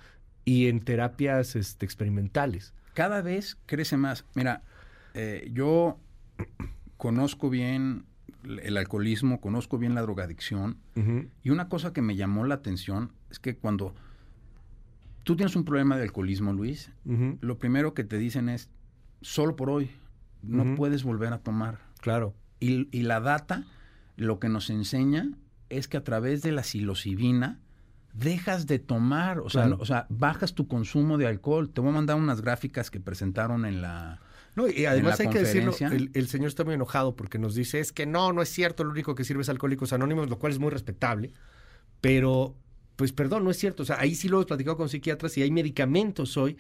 [0.46, 2.74] y en terapias este, experimentales.
[2.94, 4.26] Cada vez crece más.
[4.36, 4.62] Mira,
[5.14, 5.98] eh, yo
[6.98, 8.06] conozco bien
[8.44, 10.78] el alcoholismo, conozco bien la drogadicción,
[11.44, 13.96] y una cosa que me llamó la atención es que cuando
[15.24, 16.92] tú tienes un problema de alcoholismo, Luis,
[17.40, 18.70] lo primero que te dicen es,
[19.22, 19.92] solo por hoy,
[20.44, 21.80] no puedes volver a tomar.
[22.02, 22.36] Claro.
[22.60, 23.66] Y, la data
[24.16, 25.32] lo que nos enseña
[25.70, 27.60] es que a través de la psilocibina
[28.14, 31.70] dejas de tomar, o, sea, o sea, bajas tu consumo de alcohol.
[31.70, 34.22] Te voy a mandar unas gráficas que presentaron en la...
[34.56, 37.92] No, y además hay que decirlo, el, señor está muy enojado porque nos dice, es
[37.92, 40.60] que no, no es cierto, lo único que sirve es Alcohólicos Anónimos, lo cual es
[40.60, 41.34] muy respetable,
[42.02, 42.56] pero
[42.96, 43.84] pues perdón, no es cierto.
[43.84, 46.58] O sea, ahí sí lo he platicado con psiquiatras y hay medicamentos hoy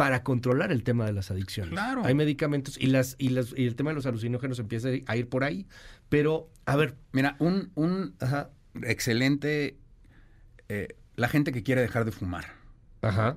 [0.00, 1.72] para controlar el tema de las adicciones.
[1.72, 2.06] Claro.
[2.06, 5.28] Hay medicamentos y las y las y el tema de los alucinógenos empieza a ir
[5.28, 5.66] por ahí,
[6.08, 8.16] pero a ver, mira, un un
[8.82, 9.76] excelente
[10.70, 12.46] eh, la gente que quiere dejar de fumar.
[13.02, 13.36] Ajá.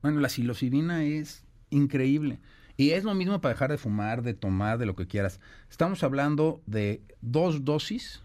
[0.00, 2.38] Bueno, la psilocibina es increíble.
[2.76, 5.40] Y es lo mismo para dejar de fumar, de tomar, de lo que quieras.
[5.70, 8.22] Estamos hablando de dos dosis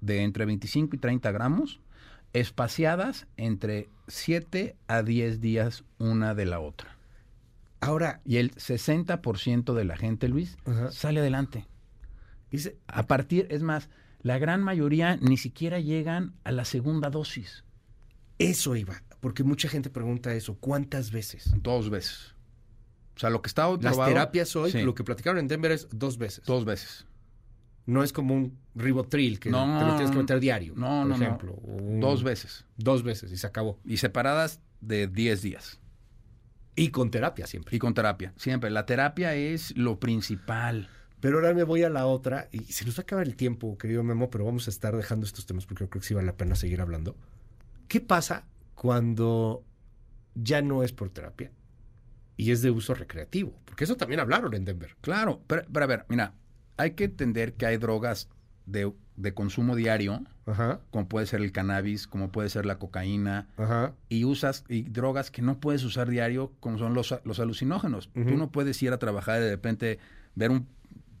[0.00, 1.78] de entre 25 y 30 gramos
[2.32, 6.96] espaciadas entre 7 a 10 días una de la otra.
[7.80, 10.56] Ahora, y el 60% de la gente, Luis,
[10.90, 11.66] sale adelante.
[12.50, 13.88] Dice, a partir, es más,
[14.20, 17.64] la gran mayoría ni siquiera llegan a la segunda dosis.
[18.38, 20.54] Eso iba, porque mucha gente pregunta eso.
[20.58, 21.52] ¿Cuántas veces?
[21.60, 22.34] Dos veces.
[23.16, 25.72] O sea, lo que está Las probado- terapias hoy, Sí, lo que platicaron en Denver
[25.72, 26.44] es dos veces.
[26.46, 27.06] Dos veces.
[27.86, 30.74] No es como un ribotril que No, te lo tienes que meter diario.
[30.76, 31.54] No, por no, ejemplo.
[31.54, 32.64] un- Dos veces.
[32.76, 33.78] Dos veces y se acabó.
[33.84, 35.80] Y separadas de 10 días.
[36.76, 37.74] Y con terapia siempre.
[37.76, 38.70] Y con terapia, siempre.
[38.70, 40.88] La terapia es lo principal.
[41.20, 43.76] Pero ahora me voy a la otra y se nos va a acabar el tiempo,
[43.78, 46.26] querido Memo, pero vamos a estar dejando estos temas porque yo creo que sí vale
[46.26, 47.16] la pena seguir hablando.
[47.88, 48.44] ¿Qué pasa
[48.74, 49.64] cuando
[50.34, 51.52] ya no es por terapia
[52.36, 53.56] y es de uso recreativo?
[53.64, 54.96] Porque eso también hablaron en Denver.
[55.00, 56.34] Claro, pero, pero a ver, mira,
[56.76, 58.28] hay que entender que hay drogas
[58.66, 60.22] de, de consumo diario,
[60.90, 63.48] como puede ser el cannabis, como puede ser la cocaína,
[64.08, 68.10] y usas y drogas que no puedes usar diario, como son los, los alucinógenos.
[68.14, 68.30] Ujú.
[68.30, 69.98] Tú no puedes ir a trabajar y de repente
[70.34, 70.66] ver un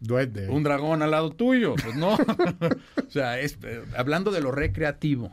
[0.00, 0.48] Duende.
[0.48, 2.14] un dragón al lado tuyo, pues no.
[3.06, 5.30] o sea, es, eh, hablando de lo recreativo.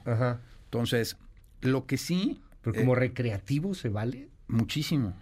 [0.66, 1.18] Entonces,
[1.62, 2.42] lo que sí...
[2.62, 4.30] Pero como eh, recreativo se vale.
[4.48, 5.16] Muchísimo.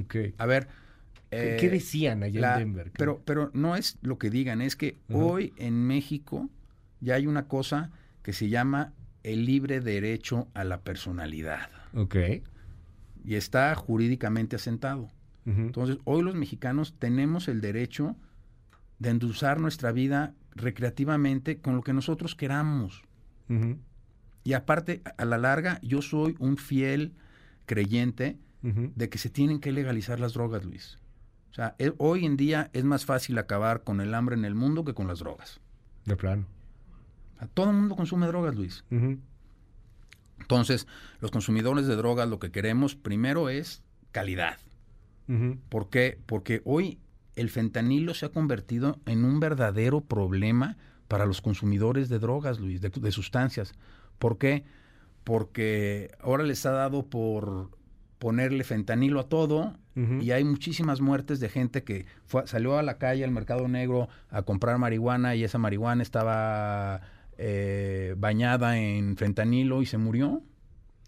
[0.00, 0.16] Ok.
[0.38, 0.68] A ver.
[1.40, 2.86] ¿Qué- eh, qué decían allá en Denver?
[2.86, 6.48] ¿Qué- Pero, pero no es lo que digan, es que hoy en México
[7.00, 7.90] ya hay una cosa
[8.22, 11.68] que se llama el libre derecho a la personalidad.
[11.94, 12.16] Ok.
[13.24, 15.10] Y está jurídicamente asentado.
[15.46, 18.16] Entonces, hoy los mexicanos tenemos el derecho
[18.98, 23.02] de endulzar nuestra vida recreativamente con lo que nosotros queramos.
[24.44, 27.12] Y aparte, a- la larga, yo soy un fiel
[27.66, 28.38] creyente
[28.96, 30.98] de que se tienen que legalizar las drogas, Luis.
[31.54, 34.84] O sea, hoy en día es más fácil acabar con el hambre en el mundo
[34.84, 35.60] que con las drogas.
[36.04, 36.46] De plano.
[37.36, 38.84] O sea, todo el mundo consume drogas, Luis.
[40.40, 40.88] Entonces,
[41.20, 44.58] los consumidores de drogas lo que queremos primero es calidad.
[45.68, 46.18] ¿Por qué?
[46.26, 46.98] Porque hoy
[47.36, 50.76] el fentanilo se ha convertido en un verdadero problema
[51.06, 53.74] para los consumidores de drogas, Luis, de, de sustancias.
[54.18, 54.64] ¿Por qué?
[55.22, 57.70] Porque ahora les ha dado por
[58.24, 59.74] ponerle fentanilo a todo
[60.22, 64.08] y hay muchísimas muertes de gente que fue- salió a la calle, al mercado negro,
[64.30, 67.02] a comprar marihuana y esa marihuana estaba
[67.36, 70.42] eh, bañada en fentanilo y se murió.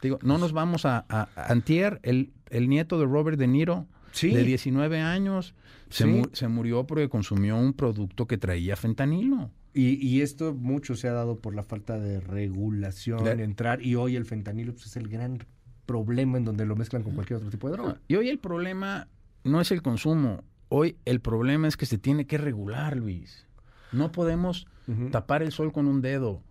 [0.03, 3.87] Digo, no nos vamos a, a- a Antier, el, el nieto de Robert De Niro,
[4.13, 4.31] Sí.
[4.35, 5.55] de 19 años,
[5.89, 6.11] se, Sí.
[6.11, 9.51] mu- se murió porque consumió un producto que traía fentanilo.
[9.73, 13.95] Y, y esto mucho se ha dado por la falta de regulación, De- entrar, y
[13.95, 15.39] hoy el fentanilo pues, es el gran
[15.87, 18.01] problema en donde lo mezclan con cualquier otro tipo de droga.
[18.09, 19.09] Y hoy el problema
[19.45, 23.47] no es el consumo, hoy el problema es que se tiene que regular, Luis.
[23.93, 24.67] No podemos
[25.11, 26.43] tapar el sol con un dedo.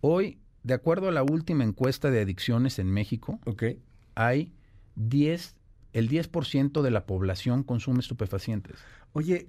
[0.00, 3.40] Hoy, de acuerdo a la última encuesta de adicciones en México,
[4.14, 4.52] hay
[4.96, 5.56] 10,
[5.92, 8.76] el 10% de la población consume estupefacientes.
[9.12, 9.48] Oye,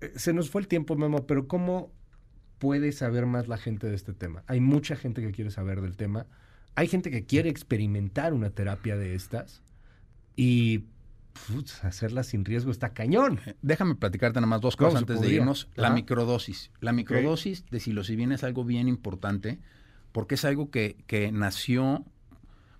[0.00, 1.90] eh, se nos fue el tiempo, Memo, pero ¿cómo
[2.58, 4.42] puede saber más la gente de este tema?
[4.46, 6.26] Hay mucha gente que quiere saber del tema.
[6.76, 9.62] Hay gente que quiere experimentar una terapia de estas
[10.36, 10.84] y
[11.48, 13.40] putz, hacerla sin riesgo está cañón.
[13.62, 15.68] Déjame platicarte nada más dos ¿Cómo cosas antes de irnos.
[15.74, 15.94] La Ajá.
[15.94, 16.70] microdosis.
[16.80, 19.58] La microdosis de psilocibina es algo bien importante
[20.12, 22.04] porque es algo que, que nació,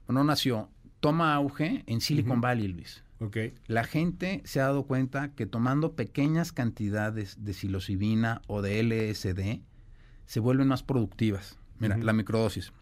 [0.09, 2.41] no nació, toma auge en Silicon.
[2.41, 3.03] Valley, Luis.
[3.21, 3.37] Ok.
[3.67, 9.63] La gente se ha dado cuenta que tomando pequeñas cantidades de psilocibina o de LSD
[10.27, 11.59] se vuelven más productivas.
[11.79, 12.73] Mira, la microdosis.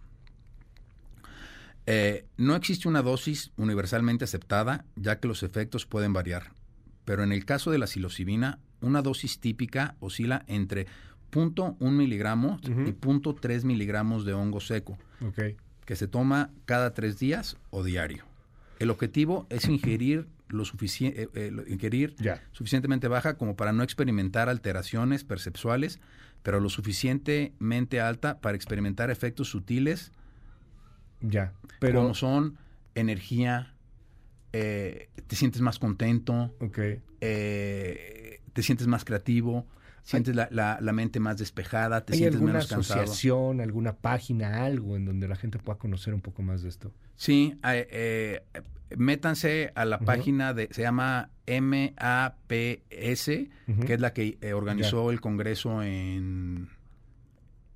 [1.86, 6.52] Eh, no existe una dosis universalmente aceptada, ya que los efectos pueden variar.
[7.04, 10.86] Pero en el caso de la psilocibina, una dosis típica oscila entre
[11.30, 14.96] 0.1 miligramos y 0.3 miligramos de hongo seco,
[15.26, 15.56] Ok.
[15.84, 18.24] que se toma cada tres días o diario.
[18.78, 22.14] El objetivo es ingerir lo sufici- eh, eh, lo- ingerir
[22.52, 26.00] suficientemente baja como para no experimentar alteraciones perceptuales,
[26.42, 30.12] pero lo suficientemente alta para experimentar efectos sutiles
[31.26, 31.52] Ya.
[31.80, 32.56] Pero como son
[32.94, 33.74] energía,
[34.52, 36.54] eh, te sientes más contento,
[37.20, 39.66] eh, te sientes más creativo,
[40.02, 43.00] sientes la, la- la mente más despejada, te ¿Hay sientes alguna menos cansado.
[43.02, 46.92] asociación, alguna página, algo en donde la gente pueda conocer un poco más de esto?
[47.16, 48.42] Sí, eh,
[48.96, 53.28] métanse a la página de, se llama MAPS,
[53.68, 53.80] Ujú.
[53.86, 56.68] que es la que organizó el Congreso en,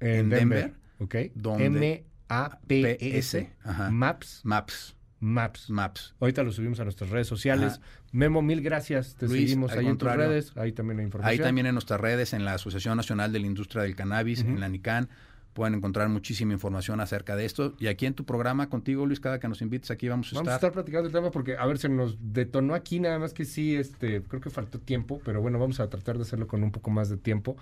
[0.01, 1.15] En Denver, ok.
[1.35, 3.91] Donde, Ajá.
[3.91, 4.41] Maps.
[4.45, 4.95] Maps.
[5.21, 5.69] Maps.
[5.71, 6.15] Maps.
[6.21, 7.75] Ahorita lo subimos a nuestras redes sociales.
[7.75, 7.83] Ajá.
[8.13, 9.17] Memo, mil gracias.
[9.17, 10.29] Te Luis, seguimos ahí en tus contrario.
[10.29, 10.53] redes.
[10.57, 11.31] Ahí también hay información.
[11.33, 14.51] Ahí también en nuestras redes, en la Asociación Nacional de la Industria del Cannabis, Ujú.
[14.51, 15.09] en la NICAN,
[15.55, 17.75] pueden encontrar muchísima información acerca de esto.
[17.81, 20.49] Y aquí en tu programa contigo, Luis, cada que nos invites aquí vamos a Vamos
[20.49, 20.69] a estar.
[20.69, 23.75] estar platicando el tema porque, a ver, se nos detonó aquí, nada más que sí,
[23.75, 26.91] este, creo que faltó tiempo, pero bueno, vamos a tratar de hacerlo con un poco
[26.91, 27.57] más de tiempo.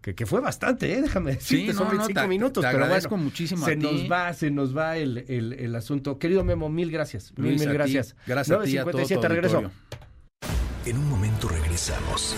[0.00, 1.02] Que, que fue bastante, ¿eh?
[1.02, 3.68] déjame decirte, Sí, son no, no, 25 te- minutos, te pero agradezco bueno, muchísimo a
[3.68, 3.82] se ti.
[3.82, 6.18] nos va, se nos va el, el- el asunto.
[6.18, 7.76] Querido Memo, mil gracias, mil, Luis, mil a ti.
[7.76, 8.16] gracias.
[8.26, 9.56] Gracias a ti y a 9:57, regreso.
[9.58, 9.70] auditorio.
[10.86, 12.34] En un momento regresamos.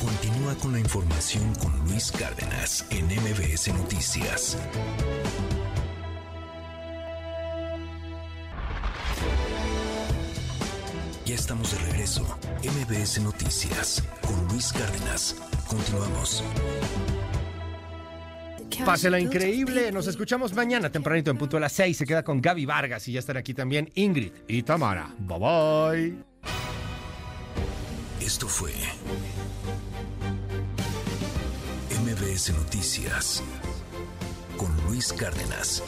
[0.00, 4.56] Continúa con la información con Luis Cárdenas en MBS Noticias.
[11.26, 12.22] Ya estamos de regreso.
[12.62, 15.34] MBS Noticias con Luis Cárdenas.
[15.66, 16.44] Continuamos.
[18.84, 19.90] Pásela increíble.
[19.90, 21.96] Nos escuchamos mañana tempranito en punto a las 6.
[21.96, 25.12] Se queda con Gaby Vargas y ya están aquí también Ingrid y Tamara.
[25.18, 26.16] Bye bye.
[28.20, 28.72] Esto fue
[32.04, 33.42] MBS Noticias
[34.56, 35.82] con Luis Cárdenas.